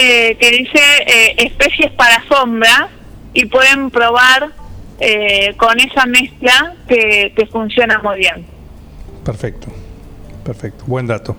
eh, 0.00 0.36
que 0.38 0.50
dice 0.50 0.80
eh, 1.06 1.34
especies 1.38 1.90
para 1.92 2.22
sombra 2.28 2.88
y 3.32 3.46
pueden 3.46 3.90
probar 3.90 4.50
eh, 5.00 5.54
con 5.56 5.78
esa 5.80 6.06
mezcla 6.06 6.74
que, 6.86 7.32
que 7.34 7.46
funciona 7.46 7.98
muy 7.98 8.18
bien. 8.18 8.46
Perfecto. 9.24 9.68
Perfecto. 10.44 10.84
Buen 10.86 11.06
dato. 11.06 11.36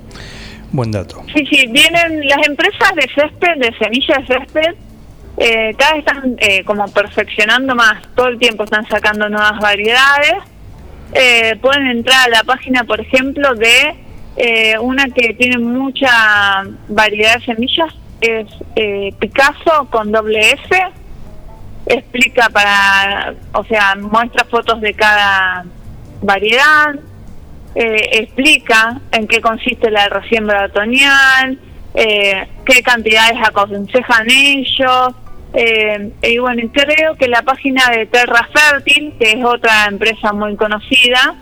Buen 0.71 0.91
dato. 0.91 1.23
Sí, 1.33 1.45
sí, 1.49 1.67
vienen 1.67 2.27
las 2.27 2.45
empresas 2.47 2.93
de 2.95 3.07
césped, 3.15 3.57
de 3.57 3.73
semillas 3.79 4.27
de 4.27 4.35
césped, 4.35 4.75
eh, 5.37 5.73
cada 5.77 5.93
vez 5.93 6.05
están 6.05 6.35
eh, 6.39 6.63
como 6.65 6.85
perfeccionando 6.89 7.73
más, 7.73 8.03
todo 8.13 8.27
el 8.27 8.37
tiempo 8.37 8.65
están 8.65 8.85
sacando 8.89 9.29
nuevas 9.29 9.57
variedades. 9.59 10.35
Eh, 11.13 11.55
pueden 11.61 11.87
entrar 11.87 12.27
a 12.27 12.29
la 12.29 12.43
página, 12.43 12.83
por 12.83 12.99
ejemplo, 12.99 13.55
de 13.55 13.95
eh, 14.35 14.77
una 14.79 15.05
que 15.05 15.33
tiene 15.33 15.57
mucha 15.57 16.65
variedad 16.89 17.39
de 17.39 17.45
semillas, 17.45 17.95
es 18.21 18.47
eh, 18.75 19.13
Picasso 19.19 19.87
con 19.89 20.11
doble 20.11 20.39
S. 20.51 20.83
Explica 21.85 22.49
para, 22.49 23.33
o 23.53 23.63
sea, 23.63 23.95
muestra 23.95 24.45
fotos 24.45 24.79
de 24.81 24.93
cada 24.93 25.65
variedad, 26.21 26.95
eh, 27.75 28.09
explica 28.13 28.99
en 29.11 29.27
qué 29.27 29.41
consiste 29.41 29.89
la 29.89 30.09
resiembra 30.09 30.65
otoñal, 30.65 31.57
eh, 31.95 32.47
qué 32.65 32.83
cantidades 32.83 33.37
aconsejan 33.43 34.29
ellos. 34.29 35.15
eh, 35.53 36.11
y 36.21 36.37
bueno, 36.37 36.69
creo 36.71 37.15
que 37.15 37.27
la 37.27 37.41
página 37.41 37.89
de 37.89 38.05
Terra 38.05 38.47
Fértil, 38.53 39.15
que 39.19 39.31
es 39.31 39.43
otra 39.43 39.85
empresa 39.87 40.31
muy 40.31 40.55
conocida, 40.55 41.35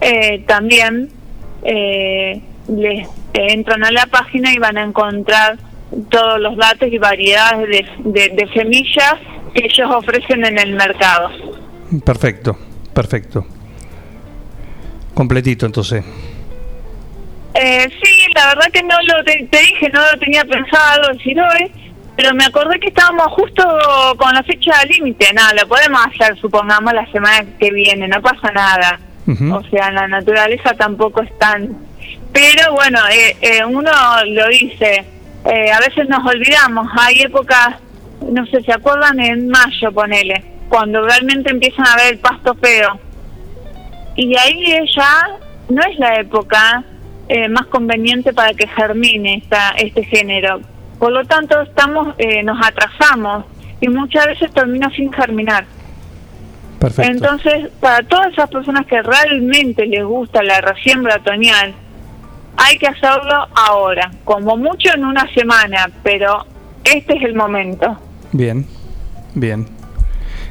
eh, 0.00 0.44
también 0.46 1.10
eh, 1.62 2.40
les 2.68 3.08
entran 3.34 3.84
a 3.84 3.90
la 3.90 4.06
página 4.06 4.52
y 4.52 4.58
van 4.58 4.78
a 4.78 4.82
encontrar 4.82 5.58
todos 6.10 6.40
los 6.40 6.56
datos 6.56 6.88
y 6.90 6.98
variedades 6.98 7.68
de, 7.68 7.86
de- 8.10 8.28
de 8.34 8.52
semillas 8.52 9.14
que 9.54 9.64
ellos 9.66 9.90
ofrecen 9.94 10.44
en 10.44 10.58
el 10.58 10.72
mercado. 10.74 11.30
Perfecto. 12.04 12.56
Perfecto. 12.92 13.44
Completito, 15.14 15.66
entonces. 15.66 16.04
Eh, 17.54 17.88
sí, 18.02 18.12
la 18.34 18.48
verdad 18.48 18.66
que 18.72 18.82
no 18.82 18.96
lo 19.02 19.22
te, 19.24 19.46
te 19.50 19.58
dije, 19.60 19.88
no 19.92 20.00
lo 20.12 20.18
tenía 20.18 20.44
pensado 20.44 21.12
decir 21.12 21.40
hoy, 21.40 21.70
pero 22.16 22.34
me 22.34 22.44
acordé 22.44 22.80
que 22.80 22.88
estábamos 22.88 23.28
justo 23.28 23.62
con 24.16 24.34
la 24.34 24.42
fecha 24.42 24.72
límite. 24.86 25.32
Nada, 25.32 25.52
lo 25.54 25.68
podemos 25.68 26.00
hacer, 26.06 26.36
supongamos, 26.40 26.92
la 26.92 27.06
semana 27.12 27.44
que 27.60 27.70
viene, 27.70 28.08
no 28.08 28.20
pasa 28.20 28.50
nada. 28.52 28.98
O 29.26 29.62
sea, 29.70 29.90
la 29.90 30.06
naturaleza 30.06 30.74
tampoco 30.74 31.22
es 31.22 31.38
tan... 31.38 31.76
Pero 32.32 32.72
bueno, 32.74 32.98
eh, 33.10 33.36
eh, 33.40 33.64
uno 33.64 33.90
lo 34.26 34.48
dice, 34.48 35.02
eh, 35.44 35.70
a 35.70 35.78
veces 35.80 36.08
nos 36.08 36.24
olvidamos, 36.24 36.88
hay 36.98 37.20
épocas, 37.20 37.76
no 38.30 38.46
sé, 38.46 38.62
¿se 38.62 38.72
acuerdan? 38.72 39.20
En 39.20 39.48
mayo, 39.48 39.92
ponele, 39.92 40.42
cuando 40.68 41.04
realmente 41.04 41.50
empiezan 41.50 41.86
a 41.86 41.96
ver 41.96 42.14
el 42.14 42.18
pasto 42.18 42.54
feo. 42.54 42.98
Y 44.16 44.36
ahí 44.36 44.74
ya 44.94 45.28
no 45.68 45.82
es 45.82 45.98
la 45.98 46.16
época 46.20 46.84
eh, 47.28 47.48
más 47.48 47.66
conveniente 47.66 48.32
para 48.32 48.54
que 48.54 48.66
germine 48.68 49.36
esta, 49.42 49.70
este 49.72 50.04
género. 50.04 50.60
Por 50.98 51.12
lo 51.12 51.24
tanto, 51.24 51.60
estamos 51.60 52.14
eh, 52.18 52.42
nos 52.42 52.64
atrasamos 52.66 53.44
y 53.80 53.88
muchas 53.88 54.26
veces 54.26 54.52
termina 54.52 54.88
sin 54.90 55.12
germinar. 55.12 55.66
Perfecto. 56.78 57.10
Entonces, 57.10 57.70
para 57.80 58.02
todas 58.06 58.32
esas 58.32 58.48
personas 58.48 58.86
que 58.86 59.02
realmente 59.02 59.86
les 59.86 60.04
gusta 60.04 60.42
la 60.42 60.60
resiembra 60.60 61.16
otoñal, 61.16 61.74
hay 62.56 62.78
que 62.78 62.86
hacerlo 62.86 63.46
ahora, 63.54 64.10
como 64.24 64.56
mucho 64.56 64.90
en 64.94 65.04
una 65.04 65.32
semana, 65.34 65.90
pero 66.02 66.46
este 66.84 67.16
es 67.16 67.22
el 67.24 67.34
momento. 67.34 67.96
Bien. 68.32 68.66
Bien. 69.34 69.66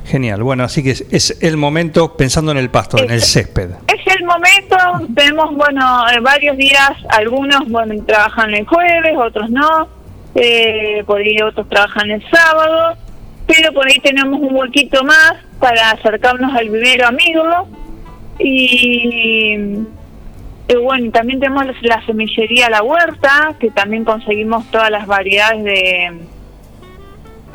Genial. 0.06 0.44
Bueno, 0.44 0.64
así 0.64 0.84
que 0.84 0.92
es, 0.92 1.06
es 1.12 1.38
el 1.42 1.58
momento 1.58 2.18
pensando 2.18 2.52
en 2.52 2.58
el 2.58 2.70
pasto, 2.70 2.98
en 2.98 3.10
el 3.10 3.22
césped. 3.22 3.70
Es 3.88 4.16
el 4.16 4.26
momento, 4.26 4.78
tenemos, 5.16 5.56
bueno, 5.56 6.10
eh, 6.10 6.20
varios 6.20 6.58
días, 6.58 6.92
algunos, 7.10 7.68
bueno, 7.70 8.04
trabajan 8.06 8.54
el 8.54 8.66
jueves, 8.66 9.16
otros 9.18 9.50
no, 9.50 9.88
eh, 10.36 11.04
por 11.06 11.22
ahí 11.22 11.42
otros 11.42 11.70
trabajan 11.70 12.12
el 12.12 12.24
sábado, 12.30 12.98
pero 13.48 13.72
por 13.74 13.88
ahí 13.88 14.00
tenemos 14.00 14.40
un 14.42 14.56
huequito 14.56 15.04
más 15.04 15.36
para 15.60 15.92
acercarnos 15.92 16.54
al 16.56 16.70
vivero 16.70 17.08
amigo 17.08 17.68
y, 18.40 19.86
y 20.68 20.76
bueno, 20.76 21.12
también 21.12 21.40
tenemos 21.40 21.66
la 21.82 22.06
semillería 22.06 22.70
La 22.70 22.84
Huerta, 22.84 23.56
que 23.60 23.70
también 23.72 24.06
conseguimos 24.06 24.70
todas 24.72 24.90
las 24.90 25.08
variedades 25.08 25.64
de 25.64 26.12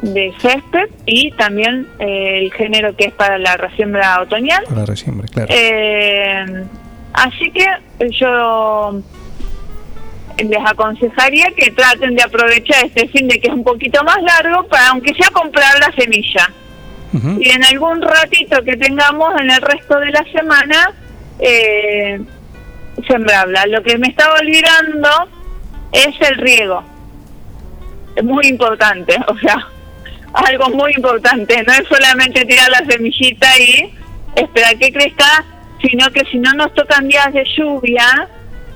de 0.02 0.32
césped 0.38 0.88
y 1.06 1.32
también 1.32 1.86
eh, 1.98 2.40
el 2.42 2.52
género 2.52 2.94
que 2.94 3.06
es 3.06 3.12
para 3.12 3.38
la 3.38 3.56
resiembra 3.56 4.20
otoñal. 4.20 4.62
Para 4.64 4.80
la 4.80 4.86
resiembra, 4.86 5.26
claro. 5.26 5.48
Eh, 5.50 6.64
así 7.12 7.50
que 7.50 7.66
yo 8.10 9.00
les 10.36 10.70
aconsejaría 10.70 11.46
que 11.56 11.72
traten 11.72 12.14
de 12.14 12.22
aprovechar 12.22 12.84
este 12.84 13.08
fin 13.08 13.26
de 13.26 13.40
que 13.40 13.48
es 13.48 13.54
un 13.54 13.64
poquito 13.64 14.04
más 14.04 14.22
largo 14.22 14.68
para 14.68 14.90
aunque 14.90 15.12
sea 15.14 15.30
comprar 15.30 15.80
la 15.80 15.92
semilla 15.96 16.48
y 17.40 17.48
en 17.48 17.64
algún 17.64 18.02
ratito 18.02 18.62
que 18.62 18.76
tengamos 18.76 19.32
en 19.40 19.50
el 19.50 19.60
resto 19.62 19.98
de 19.98 20.10
la 20.10 20.24
semana 20.30 20.92
eh, 21.40 22.20
sembrarla. 23.06 23.66
Lo 23.66 23.82
que 23.82 23.98
me 23.98 24.08
estaba 24.08 24.34
olvidando 24.40 25.08
es 25.92 26.14
el 26.28 26.36
riego. 26.36 26.82
Es 28.16 28.24
muy 28.24 28.46
importante, 28.46 29.16
o 29.28 29.38
sea, 29.38 29.68
algo 30.32 30.70
muy 30.70 30.92
importante. 30.96 31.62
No 31.66 31.72
es 31.72 31.86
solamente 31.88 32.44
tirar 32.44 32.70
la 32.70 32.84
semillita 32.90 33.46
y 33.58 33.92
esperar 34.34 34.76
que 34.78 34.92
crezca, 34.92 35.44
sino 35.82 36.10
que 36.10 36.24
si 36.30 36.38
no 36.38 36.52
nos 36.52 36.74
tocan 36.74 37.08
días 37.08 37.32
de 37.32 37.44
lluvia, 37.56 38.28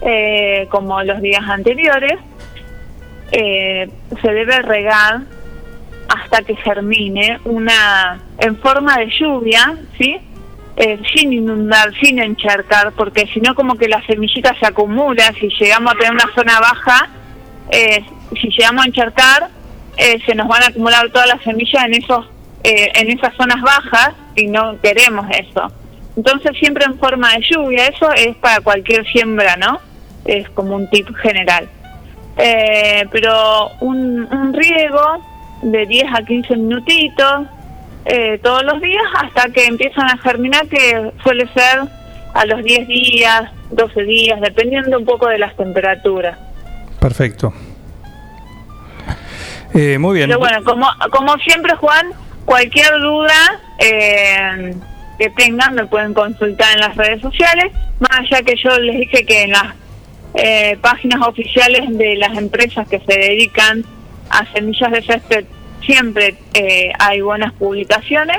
eh, 0.03 0.67
como 0.71 1.03
los 1.03 1.21
días 1.21 1.43
anteriores, 1.49 2.19
eh, 3.33 3.89
se 4.21 4.33
debe 4.33 4.61
regar 4.63 5.23
hasta 6.09 6.43
que 6.43 6.55
germine 6.57 7.41
una 7.45 8.21
en 8.39 8.57
forma 8.59 8.99
de 8.99 9.09
lluvia, 9.19 9.77
¿sí? 9.99 10.21
Eh, 10.85 11.01
sin 11.15 11.33
inundar, 11.33 11.95
sin 12.03 12.19
encharcar, 12.19 12.91
porque 12.95 13.29
si 13.33 13.41
no 13.41 13.55
como 13.55 13.77
que 13.77 13.87
la 13.87 14.05
semillita 14.05 14.53
se 14.59 14.67
acumula, 14.67 15.33
si 15.39 15.49
llegamos 15.49 15.95
a 15.95 15.97
tener 15.97 16.11
una 16.11 16.29
zona 16.35 16.59
baja, 16.59 17.09
eh, 17.71 18.05
si 18.33 18.49
llegamos 18.49 18.85
a 18.85 18.89
encharcar, 18.89 19.49
eh, 19.97 20.19
se 20.27 20.35
nos 20.35 20.49
van 20.49 20.65
a 20.65 20.67
acumular 20.67 21.09
todas 21.11 21.29
las 21.29 21.41
semillas 21.43 21.85
en 21.85 21.95
esos 21.95 22.27
eh, 22.65 22.91
en 22.97 23.17
esas 23.17 23.33
zonas 23.37 23.63
bajas 23.63 24.15
y 24.35 24.49
no 24.49 24.77
queremos 24.81 25.25
eso. 25.31 25.71
Entonces 26.17 26.51
siempre 26.59 26.85
en 26.85 26.99
forma 26.99 27.33
de 27.35 27.45
lluvia, 27.49 27.87
eso 27.87 28.11
es 28.15 28.35
para 28.39 28.61
cualquier 28.61 29.07
siembra, 29.07 29.55
¿no? 29.55 29.79
Es 30.25 30.51
como 30.51 30.75
un 30.75 30.91
tip 30.91 31.07
general. 31.19 31.69
Pero 32.35 33.71
un, 33.79 34.27
un 34.33 34.53
riego 34.53 35.23
de 35.63 35.87
10 35.87 36.07
a 36.13 36.25
15 36.25 36.57
minutitos 36.57 37.47
eh, 38.05 38.39
todos 38.43 38.63
los 38.65 38.81
días 38.81 39.05
hasta 39.15 39.51
que 39.51 39.67
empiezan 39.67 40.09
a 40.09 40.19
germinar, 40.19 40.67
que 40.69 41.13
suele 41.23 41.47
ser 41.53 41.81
a 42.35 42.47
los 42.47 42.63
10 42.65 42.89
días, 42.89 43.51
12 43.71 44.03
días, 44.05 44.41
dependiendo 44.41 44.99
un 44.99 45.05
poco 45.05 45.29
de 45.29 45.39
las 45.39 45.57
temperaturas. 45.57 46.39
Perfecto. 47.01 47.53
Eh, 49.75 49.99
muy 49.99 50.17
bien. 50.17 50.29
Pero 50.29 50.39
bueno, 50.39 50.63
como, 50.65 50.87
como 51.11 51.37
siempre, 51.39 51.75
Juan, 51.77 52.13
cualquier 52.45 52.93
duda 53.01 53.61
eh, 53.79 54.75
que 55.19 55.31
tengan 55.31 55.75
me 55.75 55.87
pueden 55.87 56.15
consultar 56.15 56.75
en 56.75 56.81
las 56.81 56.97
redes 56.97 57.21
sociales, 57.21 57.73
más 58.01 58.21
allá 58.21 58.43
que 58.43 58.55
yo 58.57 58.79
les 58.79 58.97
dije 59.01 59.25
que 59.25 59.43
en 59.43 59.53
las 59.53 59.75
eh, 60.35 60.79
páginas 60.81 61.27
oficiales 61.27 61.97
de 61.97 62.17
las 62.17 62.37
empresas 62.37 62.89
que 62.89 63.01
se 63.01 63.19
dedican 63.19 63.85
a 64.31 64.47
semillas 64.53 64.91
de 64.91 65.03
césped 65.03 65.45
siempre 65.85 66.37
eh, 66.55 66.93
hay 66.99 67.21
buenas 67.21 67.53
publicaciones. 67.55 68.39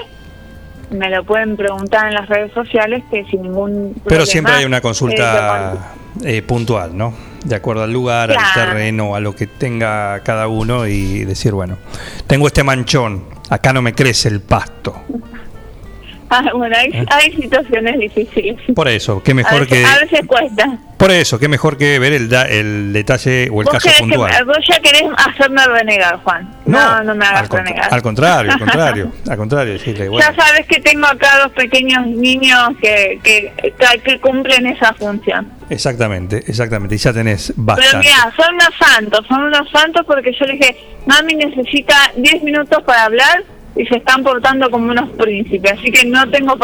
Me 0.89 1.09
lo 1.09 1.23
pueden 1.23 1.55
preguntar 1.55 2.07
en 2.07 2.13
las 2.13 2.29
redes 2.29 2.51
sociales 2.53 3.03
que 3.09 3.25
sin 3.25 3.43
ningún 3.43 3.93
Pero 3.95 4.03
problema, 4.03 4.25
siempre 4.25 4.53
hay 4.53 4.65
una 4.65 4.77
eh, 4.77 4.81
consulta 4.81 5.95
eh, 6.23 6.41
puntual, 6.43 6.95
¿no? 6.95 7.13
De 7.43 7.55
acuerdo 7.55 7.83
al 7.83 7.91
lugar, 7.91 8.31
al 8.31 8.53
terreno, 8.53 9.15
a 9.15 9.19
lo 9.19 9.35
que 9.35 9.47
tenga 9.47 10.19
cada 10.21 10.47
uno 10.47 10.87
y 10.87 11.25
decir, 11.25 11.53
bueno, 11.53 11.77
tengo 12.27 12.47
este 12.47 12.63
manchón, 12.63 13.25
acá 13.49 13.73
no 13.73 13.81
me 13.81 13.93
crece 13.93 14.29
el 14.29 14.41
pasto. 14.41 15.01
Ah, 16.35 16.49
bueno, 16.55 16.75
hay, 16.75 16.87
¿Eh? 16.89 17.05
hay 17.11 17.31
situaciones 17.33 17.99
difíciles. 17.99 18.57
Por 18.75 18.87
eso, 18.87 19.21
qué 19.21 19.31
a, 19.31 19.35
mejor 19.35 19.59
veces, 19.61 19.67
que 19.79 19.85
a 19.85 19.97
veces 19.99 20.21
cuesta. 20.25 20.77
por 20.97 21.11
eso, 21.11 21.37
qué 21.37 21.47
mejor 21.47 21.77
que 21.77 21.99
ver 21.99 22.13
el, 22.13 22.27
da- 22.27 22.47
el 22.47 22.91
detalle 22.91 23.49
o 23.51 23.61
el 23.61 23.67
caso 23.67 23.83
querés 23.83 23.97
que 23.97 24.03
puntual. 24.07 24.45
vos 24.45 24.57
ya 24.67 24.79
querés 24.79 25.03
hacerme 25.15 25.63
renegar, 25.67 26.17
Juan. 26.23 26.49
No, 26.65 27.03
no, 27.03 27.13
me 27.13 27.25
hagas 27.25 27.41
Al, 27.51 27.57
renegar. 27.57 27.93
al 27.93 28.01
contrario, 28.01 28.51
al 28.51 28.59
contrario, 28.59 29.11
al 29.29 29.37
contrario, 29.37 29.73
decirle, 29.73 30.09
bueno, 30.09 30.27
Ya 30.27 30.43
sabes 30.43 30.65
que 30.65 30.79
tengo 30.79 31.05
acá 31.05 31.37
dos 31.43 31.51
pequeños 31.51 32.07
niños 32.07 32.69
que, 32.81 33.19
que, 33.23 33.53
que, 34.03 34.19
cumplen 34.19 34.65
esa 34.65 34.93
función. 34.93 35.51
exactamente, 35.69 36.37
exactamente, 36.47 36.95
y 36.95 36.97
ya 36.97 37.13
tenés 37.13 37.53
Pero 37.55 37.63
bastante. 37.65 37.97
mira, 38.07 38.33
son 38.35 38.55
unos 38.55 38.69
santos, 38.79 39.25
son 39.27 39.41
unos 39.43 39.69
santos 39.69 40.03
porque 40.07 40.31
yo 40.39 40.45
le 40.45 40.53
dije, 40.53 40.77
mami 41.05 41.35
necesita 41.35 41.95
10 42.17 42.41
minutos 42.43 42.81
para 42.83 43.03
hablar 43.03 43.43
y 43.75 43.85
se 43.85 43.95
están 43.97 44.23
portando 44.23 44.69
como 44.69 44.91
unos 44.91 45.09
príncipes, 45.11 45.71
así 45.73 45.91
que 45.91 46.05
no 46.07 46.29
tengo 46.29 46.55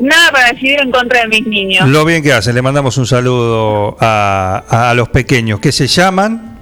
nada 0.00 0.30
para 0.32 0.48
decidir 0.52 0.80
en 0.80 0.90
contra 0.90 1.20
de 1.22 1.28
mis 1.28 1.46
niños. 1.46 1.88
Lo 1.88 2.04
bien 2.04 2.22
que 2.22 2.32
hacen, 2.32 2.54
le 2.54 2.62
mandamos 2.62 2.96
un 2.98 3.06
saludo 3.06 3.96
a, 4.00 4.90
a 4.90 4.94
los 4.94 5.08
pequeños 5.10 5.60
que 5.60 5.70
se 5.70 5.86
llaman 5.86 6.58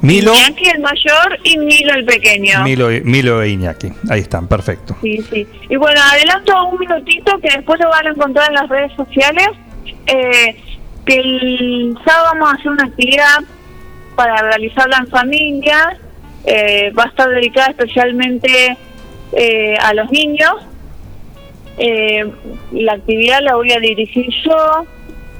Milo, 0.00 0.32
Iñaki 0.34 0.68
el 0.68 0.80
mayor 0.80 1.38
y 1.44 1.58
Milo 1.58 1.92
el 1.94 2.04
pequeño. 2.04 2.64
Milo, 2.64 2.88
Milo 3.04 3.40
e 3.42 3.50
Iñaki. 3.50 3.92
Ahí 4.10 4.20
están, 4.20 4.48
perfecto. 4.48 4.96
Sí, 5.02 5.18
sí. 5.30 5.46
Y 5.68 5.76
bueno, 5.76 6.00
adelanto 6.12 6.68
un 6.68 6.78
minutito 6.80 7.38
que 7.38 7.50
después 7.56 7.78
lo 7.80 7.88
van 7.90 8.06
a 8.06 8.10
encontrar 8.10 8.48
en 8.48 8.54
las 8.54 8.68
redes 8.68 8.92
sociales. 8.96 9.48
eh, 10.06 10.56
que 11.04 11.16
el 11.16 11.96
sábado 12.04 12.28
vamos 12.34 12.52
a 12.52 12.56
hacer 12.56 12.70
una 12.70 12.84
actividad 12.84 13.38
para 14.16 14.40
realizarla 14.42 14.98
en 14.98 15.06
familia. 15.08 15.98
eh, 16.44 16.90
va 16.98 17.04
a 17.04 17.06
estar 17.08 17.28
dedicada 17.28 17.68
especialmente 17.68 18.76
eh, 19.32 19.74
a 19.82 19.94
los 19.94 20.10
niños. 20.10 20.52
Eh, 21.78 22.30
la 22.72 22.92
actividad 22.94 23.40
la 23.42 23.56
voy 23.56 23.72
a 23.72 23.78
dirigir 23.80 24.28
yo. 24.44 24.86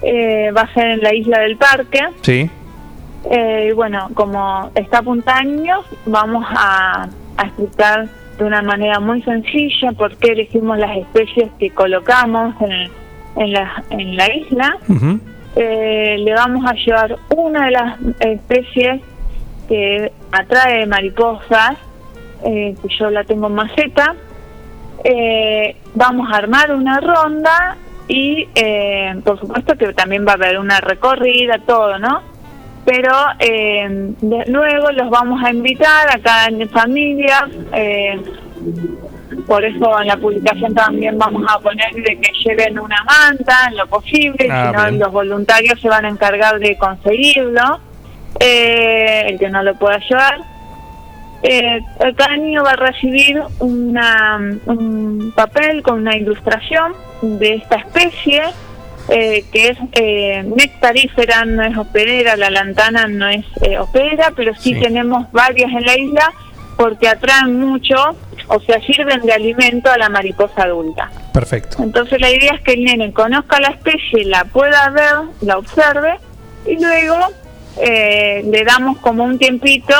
eh, 0.02 0.50
va 0.50 0.62
a 0.62 0.74
ser 0.74 0.86
en 0.92 1.00
la 1.00 1.14
isla 1.14 1.38
del 1.40 1.56
parque. 1.56 2.00
Sí, 2.22 2.50
Eh, 3.30 3.68
y 3.70 3.72
bueno, 3.72 4.08
como 4.14 4.70
está 4.74 4.98
a 4.98 5.02
años, 5.28 5.86
vamos 6.06 6.44
a, 6.48 7.08
a 7.36 7.42
explicar 7.44 8.08
de 8.36 8.44
una 8.44 8.62
manera 8.62 8.98
muy 8.98 9.22
sencilla 9.22 9.92
por 9.92 10.16
qué 10.16 10.32
elegimos 10.32 10.76
las 10.78 10.96
especies 10.96 11.48
que 11.60 11.70
colocamos 11.70 12.52
en, 12.62 12.90
en, 13.40 13.52
la, 13.52 13.84
en 13.90 14.16
la 14.16 14.34
isla. 14.34 14.76
Eh, 15.54 16.16
le 16.18 16.32
vamos 16.34 16.64
a 16.68 16.74
llevar 16.74 17.16
una 17.36 17.66
de 17.66 17.70
las 17.70 17.98
especies 18.20 19.00
que 19.68 20.10
atrae 20.32 20.84
mariposas, 20.86 21.76
eh, 22.44 22.74
que 22.80 22.88
yo 22.98 23.10
la 23.10 23.24
tengo 23.24 23.46
en 23.48 23.54
maceta. 23.54 24.14
Eh, 25.04 25.76
vamos 25.94 26.30
a 26.32 26.36
armar 26.36 26.72
una 26.72 27.00
ronda 27.00 27.76
y 28.08 28.48
eh, 28.54 29.14
por 29.24 29.38
supuesto 29.40 29.76
que 29.76 29.92
también 29.94 30.26
va 30.26 30.32
a 30.32 30.34
haber 30.34 30.58
una 30.58 30.80
recorrida, 30.80 31.58
todo, 31.66 31.98
¿no? 31.98 32.22
Pero 32.84 33.10
eh, 33.38 33.86
de- 34.20 34.44
luego 34.48 34.90
los 34.92 35.08
vamos 35.10 35.42
a 35.44 35.50
invitar 35.50 36.08
a 36.10 36.18
cada 36.20 36.48
familia. 36.68 37.48
eh, 37.72 38.20
por 39.46 39.64
eso 39.64 39.98
en 40.00 40.08
la 40.08 40.16
publicación 40.18 40.74
también 40.74 41.18
vamos 41.18 41.42
a 41.48 41.58
poner 41.58 41.90
de 41.94 42.18
que 42.20 42.30
lleven 42.44 42.78
una 42.78 43.02
manta 43.04 43.54
en 43.68 43.76
lo 43.78 43.86
posible, 43.86 44.46
Ah, 44.50 44.66
si 44.70 44.76
no 44.76 44.82
bien. 44.84 44.98
los 45.00 45.10
voluntarios 45.10 45.80
se 45.80 45.88
van 45.88 46.04
a 46.04 46.08
encargar 46.10 46.58
de 46.58 46.76
conseguirlo, 46.76 47.80
eh, 48.38 49.24
el 49.28 49.38
que 49.38 49.48
no 49.48 49.62
lo 49.62 49.74
pueda 49.76 49.98
llevar. 49.98 50.38
Eh, 51.42 51.80
cada 52.16 52.36
niño 52.36 52.62
va 52.62 52.70
a 52.72 52.76
recibir 52.76 53.42
una, 53.58 54.38
un 54.66 55.32
papel 55.34 55.82
con 55.82 55.98
una 55.98 56.16
ilustración 56.16 56.92
de 57.22 57.54
esta 57.54 57.76
especie, 57.76 58.42
eh, 59.08 59.44
que 59.52 59.68
es 59.70 59.78
eh, 59.92 60.44
nectarífera, 60.56 61.44
no 61.44 61.64
es 61.64 61.76
hospedera, 61.76 62.36
la 62.36 62.50
lantana 62.50 63.08
no 63.08 63.28
es 63.28 63.44
eh, 63.62 63.76
hospedera, 63.78 64.32
pero 64.36 64.54
sí, 64.54 64.74
Sí. 64.74 64.80
tenemos 64.80 65.30
varias 65.32 65.70
en 65.72 65.84
la 65.84 65.98
isla 65.98 66.32
porque 66.76 67.08
atraen 67.08 67.58
mucho, 67.60 67.96
o 68.48 68.60
sea, 68.60 68.80
sirven 68.80 69.20
de 69.22 69.32
alimento 69.32 69.90
a 69.90 69.98
la 69.98 70.08
mariposa 70.08 70.62
adulta. 70.62 71.10
perfecto. 71.32 71.82
Entonces 71.82 72.20
la 72.20 72.30
idea 72.30 72.54
es 72.54 72.60
que 72.62 72.74
el 72.74 72.84
nene 72.84 73.12
conozca 73.12 73.58
la 73.60 73.68
especie, 73.70 74.24
la 74.26 74.44
pueda 74.44 74.88
ver, 74.90 75.14
la 75.40 75.58
observe 75.58 76.18
y 76.66 76.80
luego 76.80 77.16
eh, 77.80 78.42
le 78.48 78.64
damos 78.64 78.98
como 78.98 79.24
un 79.24 79.38
tiempito 79.38 79.94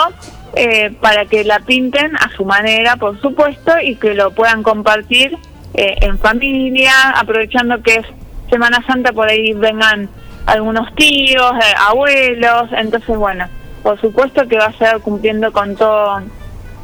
eh, 0.54 0.90
para 1.00 1.26
que 1.26 1.44
la 1.44 1.60
pinten 1.60 2.16
a 2.16 2.30
su 2.36 2.44
manera, 2.44 2.96
por 2.96 3.20
supuesto, 3.20 3.72
y 3.82 3.96
que 3.96 4.14
lo 4.14 4.32
puedan 4.32 4.62
compartir 4.62 5.36
eh, 5.74 5.96
en 6.00 6.18
familia, 6.18 6.92
aprovechando 7.16 7.82
que 7.82 7.96
es 7.96 8.06
Semana 8.50 8.84
Santa, 8.86 9.12
por 9.12 9.28
ahí 9.28 9.52
vengan 9.54 10.08
algunos 10.46 10.94
tíos, 10.94 11.52
eh, 11.54 11.74
abuelos, 11.78 12.70
entonces 12.72 13.16
bueno, 13.16 13.48
por 13.82 14.00
supuesto 14.00 14.46
que 14.46 14.58
va 14.58 14.66
a 14.66 14.72
ser 14.72 15.00
cumpliendo 15.00 15.52
con 15.52 15.76
todas 15.76 16.24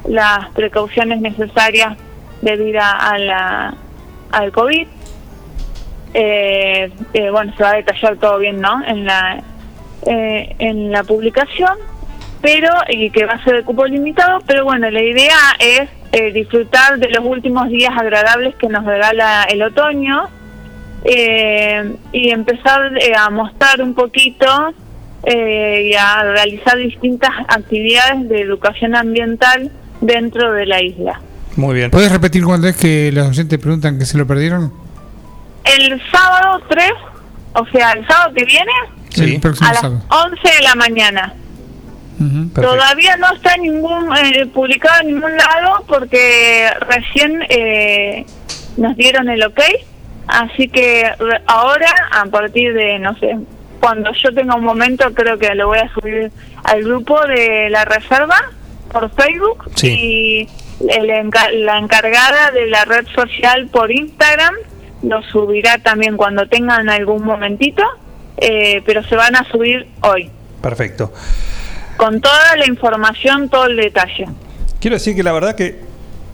las 0.07 0.49
precauciones 0.51 1.21
necesarias 1.21 1.97
debido 2.41 2.81
a 2.83 3.19
la 3.19 3.75
al 4.33 4.53
COVID. 4.53 4.87
Eh, 6.15 6.91
eh, 7.13 7.31
bueno, 7.31 7.53
se 7.57 7.63
va 7.63 7.71
a 7.71 7.77
detallar 7.77 8.17
todo 8.17 8.39
bien, 8.39 8.61
¿no? 8.61 8.83
En 8.85 9.05
la 9.05 9.43
eh, 10.07 10.57
en 10.59 10.91
la 10.91 11.03
publicación, 11.03 11.77
pero 12.41 12.71
y 12.89 13.11
que 13.11 13.25
va 13.25 13.35
a 13.35 13.45
ser 13.45 13.57
de 13.57 13.63
cupo 13.65 13.87
limitado, 13.87 14.41
pero 14.47 14.65
bueno, 14.65 14.91
la 14.91 15.03
idea 15.03 15.37
es 15.59 15.89
eh, 16.13 16.33
disfrutar 16.33 16.99
de 16.99 17.09
los 17.11 17.25
últimos 17.25 17.69
días 17.69 17.93
agradables 17.97 18.55
que 18.57 18.69
nos 18.69 18.85
regala 18.85 19.45
el 19.45 19.63
otoño 19.63 20.29
eh, 21.05 21.97
y 22.13 22.31
empezar 22.31 22.97
eh, 22.99 23.13
a 23.17 23.31
mostrar 23.31 23.81
un 23.81 23.95
poquito 23.95 24.47
eh, 25.25 25.91
y 25.91 25.95
a 25.95 26.23
realizar 26.23 26.77
distintas 26.77 27.31
actividades 27.49 28.29
de 28.29 28.41
educación 28.41 28.97
ambiental 28.97 29.71
dentro 30.01 30.53
de 30.53 30.67
la 30.67 30.83
isla. 30.83 31.21
Muy 31.57 31.75
bien. 31.75 31.91
¿Puedes 31.91 32.11
repetir 32.11 32.45
cuándo 32.45 32.69
es 32.69 32.77
que 32.77 33.11
los 33.13 33.29
oyentes 33.29 33.59
preguntan 33.59 33.99
que 33.99 34.07
se 34.07 34.17
lo 34.19 34.27
perdieron? 34.27 34.73
El 35.65 36.01
sábado 36.11 36.63
3, 36.69 36.91
o 37.55 37.67
sea, 37.67 37.93
el 37.93 38.07
sábado 38.07 38.33
que 38.35 38.45
viene, 38.45 38.73
El 39.17 39.41
próximo 39.41 39.69
a 39.69 39.73
las 39.73 39.81
sábado. 39.81 40.03
11 40.09 40.57
de 40.57 40.63
la 40.63 40.75
mañana. 40.75 41.35
Todavía 42.55 43.17
no 43.17 43.33
está 43.33 43.57
ningún 43.57 44.15
eh, 44.17 44.47
publicado 44.47 45.03
en 45.03 45.15
ningún 45.15 45.37
lado 45.37 45.85
porque 45.87 46.69
recién 46.81 47.43
eh, 47.49 48.27
nos 48.77 48.97
dieron 48.97 49.29
el 49.29 49.45
ok. 49.45 49.61
Así 50.27 50.69
que 50.69 51.11
ahora, 51.47 51.95
a 52.11 52.27
partir 52.27 52.75
de, 52.75 52.99
no 52.99 53.17
sé, 53.19 53.39
cuando 53.81 54.11
yo 54.13 54.35
tenga 54.35 54.57
un 54.57 54.65
momento, 54.65 55.13
creo 55.15 55.39
que 55.39 55.55
lo 55.55 55.69
voy 55.69 55.79
a 55.79 55.93
subir 55.95 56.31
al 56.65 56.83
grupo 56.83 57.21
de 57.27 57.71
la 57.71 57.85
reserva 57.85 58.37
por 58.93 59.11
Facebook. 59.15 59.71
Y 59.83 60.49
el 60.89 61.31
la 61.65 61.79
encargada 61.79 62.51
de 62.51 62.67
la 62.67 62.85
red 62.85 63.07
social 63.15 63.69
por 63.69 63.91
Instagram 63.91 64.55
lo 65.03 65.23
subirá 65.23 65.79
también 65.79 66.17
cuando 66.17 66.47
tengan 66.49 66.89
algún 66.89 67.25
momentito. 67.25 67.83
eh, 68.37 68.83
pero 68.87 69.03
se 69.03 69.17
van 69.17 69.35
a 69.35 69.45
subir 69.51 69.89
hoy 70.03 70.31
Perfecto. 70.61 71.13
Con 71.99 72.23
toda 72.23 72.57
la 72.57 72.67
información, 72.67 73.51
todo 73.51 73.67
el 73.67 73.77
detalle. 73.77 74.27
Quiero 74.81 74.97
decir 74.97 75.15
que 75.15 75.23
la 75.23 75.33
verdad 75.33 75.55
que 75.55 75.81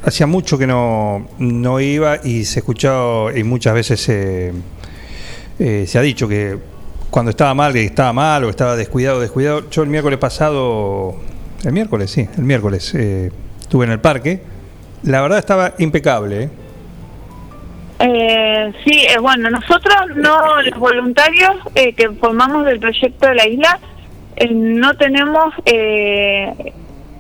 hacía 0.05 0.29
mucho 0.29 0.57
que 0.57 0.67
no, 0.69 1.27
no 1.39 1.81
iba 1.81 2.19
y 2.23 2.45
se 2.45 2.61
escuchaba 2.61 3.37
y 3.37 3.43
muchas 3.43 3.75
veces 3.75 4.09
eh, 4.09 4.53
eh, 5.59 5.85
se 5.89 5.99
ha 5.99 6.03
dicho 6.03 6.29
que 6.29 6.59
cuando 7.11 7.31
estaba 7.31 7.55
mal, 7.55 7.73
que 7.73 7.85
estaba 7.85 8.13
mal 8.13 8.45
o 8.45 8.51
estaba 8.51 8.77
descuidado, 8.77 9.21
descuidado. 9.21 9.69
Yo 9.71 9.83
el 9.83 9.89
miércoles 9.89 10.19
pasado, 10.19 11.17
el 11.65 11.73
miércoles, 11.73 12.11
sí, 12.11 12.29
el 12.37 12.45
miércoles, 12.45 12.95
eh, 12.95 13.33
estuve 13.61 13.87
en 13.87 13.93
el 13.93 14.01
parque. 14.01 14.43
La 15.03 15.23
verdad 15.23 15.39
estaba 15.39 15.75
impecable. 15.79 16.45
¿eh? 16.45 16.51
Eh, 18.01 18.73
sí, 18.85 19.07
eh, 19.09 19.19
bueno, 19.19 19.49
nosotros 19.51 19.95
no, 20.17 20.61
los 20.63 20.79
voluntarios 20.79 21.57
eh, 21.75 21.95
que 21.95 22.11
formamos 22.11 22.67
del 22.67 22.81
proyecto 22.81 23.29
de 23.29 23.35
la 23.35 23.47
isla, 23.47 23.79
eh, 24.37 24.49
no 24.53 24.95
tenemos 24.97 25.55
eh, 25.65 26.73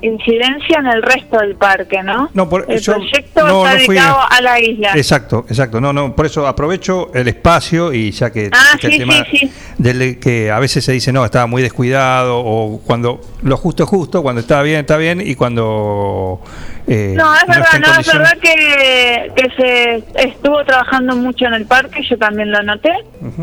incidencia 0.02 0.78
en 0.80 0.86
el 0.86 1.02
resto 1.02 1.38
del 1.38 1.54
parque, 1.56 2.02
¿no? 2.02 2.28
No, 2.34 2.48
por, 2.48 2.66
el 2.68 2.78
yo 2.80 2.92
proyecto 2.94 3.46
no- 3.46 3.64
está 3.66 3.78
no 3.78 3.84
fui- 3.86 3.94
dedicado 3.94 4.18
a 4.28 4.40
la 4.42 4.60
isla. 4.60 4.92
Exacto, 4.94 5.46
exacto. 5.48 5.80
No, 5.80 5.92
no, 5.94 6.14
por 6.14 6.26
eso 6.26 6.46
aprovecho 6.46 7.10
el 7.14 7.28
espacio 7.28 7.92
y 7.92 8.10
ya 8.10 8.30
que 8.30 8.50
Ah, 8.52 8.76
sí, 8.80 8.86
el 8.88 8.98
tema 8.98 9.24
sí, 9.30 9.38
sí. 9.38 9.52
del 9.78 10.18
que 10.20 10.50
a 10.50 10.58
veces 10.58 10.84
se 10.84 10.92
dice 10.92 11.10
no, 11.12 11.24
estaba 11.24 11.46
muy 11.46 11.62
descuidado 11.62 12.38
o 12.38 12.80
cuando 12.84 13.20
lo 13.42 13.56
justo 13.56 13.84
es 13.84 13.88
justo, 13.88 14.22
cuando 14.22 14.40
está 14.42 14.60
bien 14.62 14.80
está 14.80 14.96
bien 14.98 15.22
y 15.24 15.34
cuando 15.36 16.40
eh, 16.86 17.14
No, 17.16 17.34
es 17.34 17.46
verdad, 17.46 17.80
no, 17.80 18.00
es 18.00 18.06
verdad 18.06 18.36
que, 18.38 19.32
que 19.36 19.50
se 19.56 20.28
estuvo 20.28 20.62
trabajando 20.64 21.16
mucho 21.16 21.46
en 21.46 21.54
el 21.54 21.66
parque, 21.66 22.02
yo 22.08 22.16
también 22.18 22.50
lo 22.50 22.62
noté. 22.62 22.92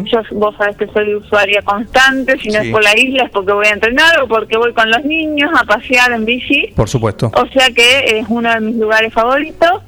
Yo, 0.06 0.22
vos 0.34 0.56
sabés 0.58 0.78
que 0.78 0.88
soy 0.88 1.16
usuaria 1.16 1.62
constante, 1.64 2.38
si 2.40 2.50
no 2.50 2.62
Sí. 2.62 2.68
es 2.68 2.72
por 2.72 2.84
la 2.84 2.98
isla 2.98 3.24
es 3.24 3.32
porque 3.32 3.52
voy 3.54 3.66
a 3.68 3.72
entrenar 3.72 4.22
o 4.22 4.28
porque 4.28 4.58
voy 4.58 4.74
con 4.74 4.90
los 4.92 5.04
niños 5.04 5.50
a 5.60 5.64
pasear 5.64 6.12
en 6.12 6.26
bici. 6.26 6.72
Por 6.76 6.88
supuesto. 6.88 7.32
O 7.34 7.48
sea 7.48 7.70
que 7.72 8.20
es 8.20 8.26
uno 8.30 8.54
de 8.54 8.60
mis 8.60 8.76
lugares 8.76 9.12
favoritos. 9.14 9.82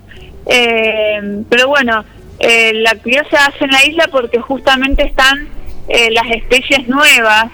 Eh, 0.45 1.43
pero 1.49 1.67
bueno, 1.69 2.03
eh, 2.39 2.71
la 2.73 2.91
actividad 2.91 3.25
se 3.29 3.37
hace 3.37 3.63
en 3.65 3.71
la 3.71 3.85
isla 3.85 4.07
porque 4.11 4.39
justamente 4.39 5.03
están 5.03 5.47
eh, 5.87 6.09
las 6.11 6.25
especies 6.31 6.87
nuevas 6.87 7.45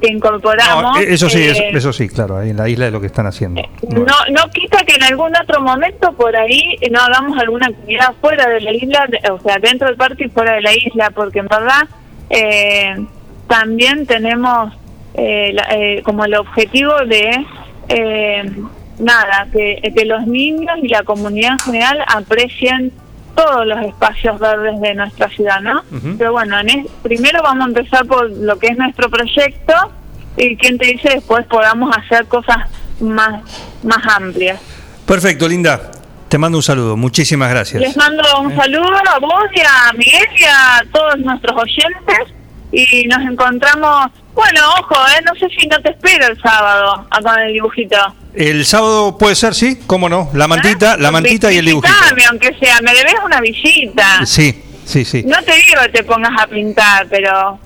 que 0.00 0.12
incorporamos. 0.12 0.82
No, 0.82 0.96
eh, 1.00 1.06
eso 1.08 1.28
sí, 1.30 1.42
eso, 1.42 1.62
eh, 1.62 1.70
eso 1.74 1.92
sí, 1.92 2.08
claro, 2.08 2.36
ahí 2.36 2.50
en 2.50 2.56
la 2.56 2.68
isla 2.68 2.86
es 2.86 2.92
lo 2.92 3.00
que 3.00 3.06
están 3.06 3.26
haciendo. 3.26 3.62
no, 3.88 4.04
no 4.04 4.50
quita 4.52 4.78
que 4.84 4.94
en 4.96 5.02
algún 5.04 5.32
otro 5.36 5.60
momento 5.62 6.12
por 6.12 6.36
ahí 6.36 6.76
no 6.90 7.00
hagamos 7.00 7.38
alguna 7.38 7.66
actividad 7.68 8.12
fuera 8.20 8.46
de 8.48 8.60
la 8.60 8.72
isla, 8.72 9.08
o 9.32 9.40
sea, 9.40 9.58
dentro 9.58 9.86
del 9.88 9.96
parque 9.96 10.24
y 10.24 10.28
fuera 10.28 10.54
de 10.54 10.60
la 10.62 10.74
isla, 10.74 11.10
porque 11.10 11.38
en 11.38 11.46
verdad 11.46 11.88
eh, 12.30 12.96
también 13.48 14.06
tenemos 14.06 14.72
eh, 15.14 15.52
la- 15.54 15.68
eh, 15.70 16.02
como 16.02 16.24
el 16.26 16.34
objetivo 16.34 16.92
de, 17.06 17.30
eh, 17.88 18.52
nada, 18.98 19.46
que, 19.52 19.80
que 19.96 20.04
los 20.04 20.26
niños 20.26 20.76
y 20.82 20.88
la 20.88 21.04
comunidad 21.04 21.52
en 21.52 21.58
general 21.60 22.04
aprecien 22.06 22.92
todos 23.36 23.66
los 23.66 23.78
espacios 23.84 24.38
verdes 24.40 24.80
de 24.80 24.94
nuestra 24.94 25.28
ciudad, 25.28 25.60
¿no? 25.60 25.82
Pero 26.18 26.32
bueno, 26.32 26.58
en 26.58 26.70
es- 26.70 26.86
primero 27.02 27.42
vamos 27.42 27.66
a 27.66 27.68
empezar 27.68 28.04
por 28.06 28.28
lo 28.30 28.58
que 28.58 28.68
es 28.68 28.78
nuestro 28.78 29.08
proyecto 29.10 29.72
y 30.36 30.56
quien 30.56 30.78
te 30.78 30.86
dice 30.86 31.10
después 31.14 31.46
podamos 31.46 31.94
hacer 31.96 32.26
cosas 32.26 32.56
más, 33.00 33.42
más 33.84 34.04
amplias. 34.16 34.60
Perfecto, 35.06 35.46
Linda. 35.48 35.90
Te 36.28 36.38
mando 36.38 36.58
un 36.58 36.62
saludo. 36.62 36.96
Muchísimas 36.96 37.48
gracias. 37.50 37.80
Les 37.80 37.96
mando 37.96 38.22
un 38.40 38.56
saludo 38.56 38.90
a 39.14 39.18
vos 39.20 39.44
y 39.54 39.60
a 39.60 39.92
Miguel 39.96 40.26
y 40.36 40.44
a 40.44 40.82
todos 40.92 41.18
nuestros 41.18 41.56
oyentes 41.56 42.34
y 42.72 43.04
nos 43.06 43.20
encontramos, 43.22 44.10
bueno, 44.34 44.60
ojo, 44.80 44.94
eh, 45.16 45.22
no 45.24 45.34
sé 45.38 45.48
si 45.58 45.66
no 45.66 45.80
te 45.80 45.90
espero 45.90 46.26
el 46.26 46.40
sábado 46.40 47.06
a 47.10 47.20
con 47.20 47.38
el 47.38 47.52
dibujito. 47.52 47.96
El 48.34 48.66
sábado 48.66 49.16
puede 49.16 49.34
ser, 49.34 49.54
sí, 49.54 49.78
cómo 49.86 50.08
no. 50.08 50.28
La 50.34 50.46
mantita, 50.46 50.96
la 50.96 51.10
mantita 51.10 51.50
y 51.52 51.58
el 51.58 51.64
dibujito. 51.66 51.94
Aunque 52.30 52.54
sea, 52.60 52.78
me 52.82 52.92
debes 52.94 53.14
una 53.24 53.40
visita. 53.40 54.26
Sí, 54.26 54.62
sí, 54.84 55.04
sí. 55.04 55.22
No 55.24 55.42
te 55.42 55.52
digo 55.54 55.80
que 55.84 55.88
te 55.90 56.04
pongas 56.04 56.32
a 56.38 56.46
pintar, 56.46 57.06
pero... 57.08 57.58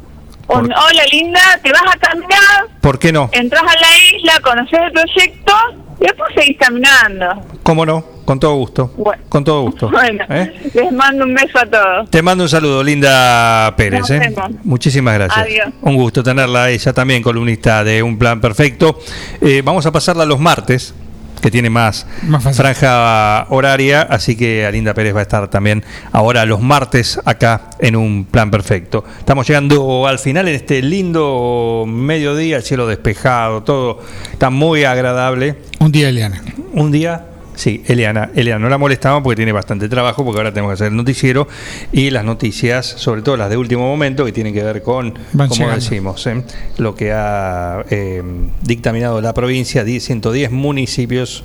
un- 0.48 0.72
hola 0.72 1.04
linda, 1.12 1.40
te 1.62 1.72
vas 1.72 1.82
a 1.94 1.96
caminar, 1.98 2.66
¿Por 2.80 2.98
qué 2.98 3.12
no? 3.12 3.30
entras 3.32 3.62
a 3.62 3.74
la 3.80 4.16
isla, 4.16 4.40
conoces 4.42 4.78
el 4.80 4.92
proyecto 4.92 5.54
después 6.00 6.32
seguís 6.34 6.56
caminando. 6.58 7.26
¿Cómo 7.62 7.86
no? 7.86 8.04
Con 8.24 8.38
todo 8.38 8.54
gusto. 8.54 8.92
Bueno. 8.96 9.22
Con 9.28 9.44
todo 9.44 9.62
gusto. 9.62 9.90
Bueno, 10.00 10.24
¿Eh? 10.28 10.70
les 10.72 10.92
mando 10.92 11.24
un 11.24 11.34
beso 11.34 11.58
a 11.58 11.66
todos. 11.66 12.10
Te 12.10 12.22
mando 12.22 12.44
un 12.44 12.48
saludo, 12.48 12.82
Linda 12.82 13.74
Pérez. 13.76 14.00
Nos 14.00 14.10
¿eh? 14.10 14.34
Muchísimas 14.64 15.14
gracias. 15.14 15.46
Adiós. 15.46 15.68
Un 15.82 15.96
gusto 15.96 16.22
tenerla 16.22 16.70
ella 16.70 16.92
también, 16.92 17.22
columnista 17.22 17.84
de 17.84 18.02
Un 18.02 18.18
Plan 18.18 18.40
Perfecto. 18.40 18.98
Eh, 19.40 19.62
vamos 19.64 19.84
a 19.86 19.92
pasarla 19.92 20.24
los 20.24 20.38
martes, 20.38 20.94
que 21.40 21.50
tiene 21.50 21.70
más, 21.70 22.06
franja 22.52 23.46
horaria, 23.48 24.02
así 24.02 24.36
que 24.36 24.66
a 24.66 24.70
Linda 24.70 24.94
Pérez 24.94 25.14
va 25.14 25.20
a 25.20 25.22
estar 25.22 25.48
también 25.48 25.82
ahora 26.12 26.44
los 26.44 26.60
martes 26.60 27.20
acá 27.24 27.70
en 27.78 27.96
Un 27.96 28.24
Plan 28.24 28.50
Perfecto. 28.50 29.04
Estamos 29.18 29.46
llegando 29.46 30.06
al 30.06 30.18
final 30.18 30.48
en 30.48 30.54
este 30.54 30.82
lindo 30.82 31.84
mediodía, 31.86 32.56
el 32.56 32.62
cielo 32.62 32.86
despejado, 32.86 33.62
todo 33.62 34.00
está 34.32 34.50
muy 34.50 34.84
agradable. 34.84 35.56
Un 35.78 35.92
día, 35.92 36.08
Eliana. 36.08 36.42
Un 36.72 36.92
día, 36.92 37.26
sí, 37.60 37.82
Eliana. 37.86 38.30
Eliana, 38.34 38.58
no 38.60 38.68
la 38.70 38.78
molestamos 38.78 39.22
porque 39.22 39.36
tiene 39.36 39.52
bastante 39.52 39.88
trabajo, 39.88 40.24
porque 40.24 40.38
ahora 40.38 40.50
tenemos 40.52 40.70
que 40.70 40.74
hacer 40.74 40.86
el 40.88 40.96
noticiero 40.96 41.46
y 41.92 42.10
las 42.10 42.24
noticias, 42.24 42.86
sobre 42.86 43.22
todo 43.22 43.36
las 43.36 43.50
de 43.50 43.56
último 43.56 43.86
momento, 43.86 44.24
que 44.24 44.32
tienen 44.32 44.54
que 44.54 44.62
ver 44.62 44.82
con, 44.82 45.14
Van 45.32 45.48
como 45.48 45.60
llegando. 45.60 45.76
decimos, 45.84 46.26
¿eh? 46.26 46.42
lo 46.78 46.94
que 46.94 47.12
ha 47.12 47.84
eh, 47.90 48.22
dictaminado 48.62 49.20
la 49.20 49.34
provincia, 49.34 49.84
10, 49.84 50.02
110 50.04 50.50
municipios 50.50 51.44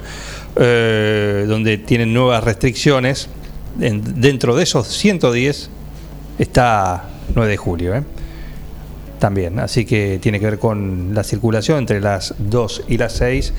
eh, 0.56 1.46
donde 1.48 1.78
tienen 1.78 2.14
nuevas 2.14 2.44
restricciones. 2.44 3.28
En- 3.82 4.22
dentro 4.22 4.56
de 4.56 4.64
esos 4.64 4.88
110 4.88 5.70
está 6.40 7.10
9 7.36 7.50
de 7.52 7.58
julio, 7.58 7.96
¿eh? 7.96 8.04
también. 9.20 9.60
Así 9.60 9.86
que 9.86 10.20
tiene 10.22 10.40
que 10.40 10.46
ver 10.46 10.60
con 10.60 11.14
la 11.14 11.24
circulación 11.24 11.80
entre 11.80 12.00
las 12.02 12.36
2 12.38 12.84
y 12.88 12.98
las 12.98 13.14
6. 13.14 13.54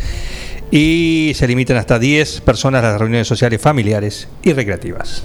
Y 0.70 1.32
se 1.36 1.46
limitan 1.46 1.76
hasta 1.76 1.98
10 1.98 2.40
personas 2.40 2.82
las 2.82 2.98
reuniones 2.98 3.28
sociales 3.28 3.60
familiares 3.60 4.28
y 4.42 4.52
recreativas. 4.52 5.22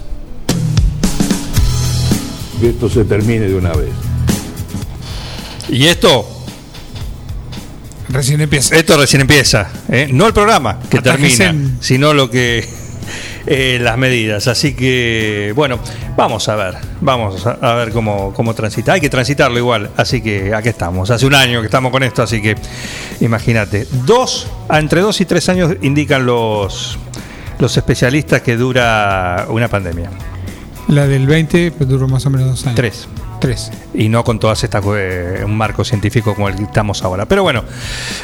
Que 2.60 2.68
esto 2.70 2.88
se 2.88 3.04
termine 3.04 3.48
de 3.48 3.54
una 3.56 3.72
vez. 3.72 3.90
Y 5.68 5.86
esto. 5.86 6.26
Recién 8.08 8.40
empieza. 8.40 8.76
Esto 8.76 8.96
recién 8.96 9.22
empieza. 9.22 9.68
¿eh? 9.88 10.08
No 10.12 10.26
el 10.26 10.32
programa 10.34 10.78
que 10.90 10.98
Hasta 10.98 11.16
que 11.16 11.28
termina, 11.28 11.76
se- 11.80 11.86
sino 11.86 12.12
lo 12.14 12.30
que. 12.30 12.68
Eh, 13.46 13.78
las 13.80 13.98
medidas. 13.98 14.46
Así 14.48 14.74
que, 14.74 15.52
bueno, 15.54 15.78
vamos 16.16 16.48
a 16.48 16.56
ver. 16.56 16.74
Vamos 17.00 17.46
a, 17.46 17.74
ver 17.74 17.92
cómo, 17.92 18.32
cómo 18.32 18.54
transita. 18.54 18.92
Hay 18.94 19.00
que 19.00 19.10
transitarlo 19.10 19.58
igual. 19.58 19.90
Así 19.96 20.20
que 20.20 20.54
aquí 20.54 20.68
estamos. 20.68 21.10
Hace 21.10 21.26
un 21.26 21.34
año 21.34 21.60
que 21.60 21.66
estamos 21.66 21.90
con 21.92 22.02
esto. 22.02 22.22
Así 22.22 22.40
que, 22.40 22.56
imagínate. 23.20 23.86
Dos, 24.06 24.48
entre 24.70 25.00
dos 25.00 25.20
y 25.20 25.24
tres 25.24 25.48
años 25.48 25.74
indican 25.82 26.24
los, 26.24 26.98
los 27.58 27.76
especialistas 27.76 28.42
que 28.42 28.56
dura 28.56 29.46
una 29.48 29.68
pandemia. 29.68 30.10
La 30.88 31.06
del 31.06 31.26
20 31.26 31.72
pues, 31.72 31.88
duró 31.88 32.08
más 32.08 32.26
o 32.26 32.30
menos 32.30 32.48
dos 32.48 32.66
años. 32.66 32.76
Tres. 32.76 33.08
Tres. 33.42 33.72
y 33.92 34.08
no 34.08 34.22
con 34.22 34.38
todas 34.38 34.62
estas 34.62 34.84
eh, 34.96 35.42
un 35.44 35.56
marco 35.56 35.84
científico 35.84 36.32
como 36.32 36.48
el 36.48 36.54
que 36.54 36.62
estamos 36.62 37.02
ahora. 37.02 37.26
Pero 37.26 37.42
bueno, 37.42 37.64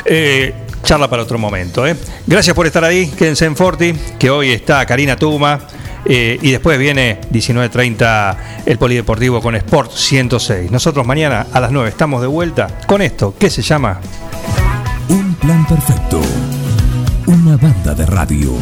eh, 0.05 0.55
charla 0.85 1.11
para 1.11 1.25
otro 1.25 1.39
momento. 1.39 1.85
¿eh? 1.87 1.97
Gracias 2.25 2.55
por 2.55 2.67
estar 2.67 2.85
ahí, 2.85 3.09
quédense 3.09 3.45
en 3.45 3.57
Forti, 3.57 3.93
que 4.17 4.31
hoy 4.31 4.53
está 4.53 4.87
Karina 4.87 5.17
Tuma. 5.17 5.59
eh, 6.05 6.39
y 6.41 6.53
después 6.53 6.79
viene 6.79 7.21
19.30 7.33 8.37
el 8.65 8.79
Polideportivo 8.79 9.43
con 9.43 9.57
Sport 9.57 9.91
106. 9.91 10.71
Nosotros 10.71 11.05
mañana 11.05 11.49
a 11.53 11.59
las 11.61 11.73
9 11.73 11.89
estamos 11.89 12.21
de 12.21 12.29
vuelta 12.29 12.69
con 12.87 13.03
esto, 13.03 13.35
¿qué 13.37 13.51
se 13.51 13.61
llama? 13.63 14.01
Un 15.09 15.35
plan 15.35 15.67
perfecto. 15.67 16.21
Una 17.27 17.57
banda 17.57 17.93
de 17.93 18.07
radio. 18.07 18.53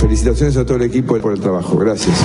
Felicitaciones 0.00 0.56
a 0.56 0.64
todo 0.64 0.78
el 0.78 0.84
equipo 0.84 1.18
por 1.18 1.32
el 1.32 1.40
trabajo. 1.40 1.76
Gracias. 1.76 2.24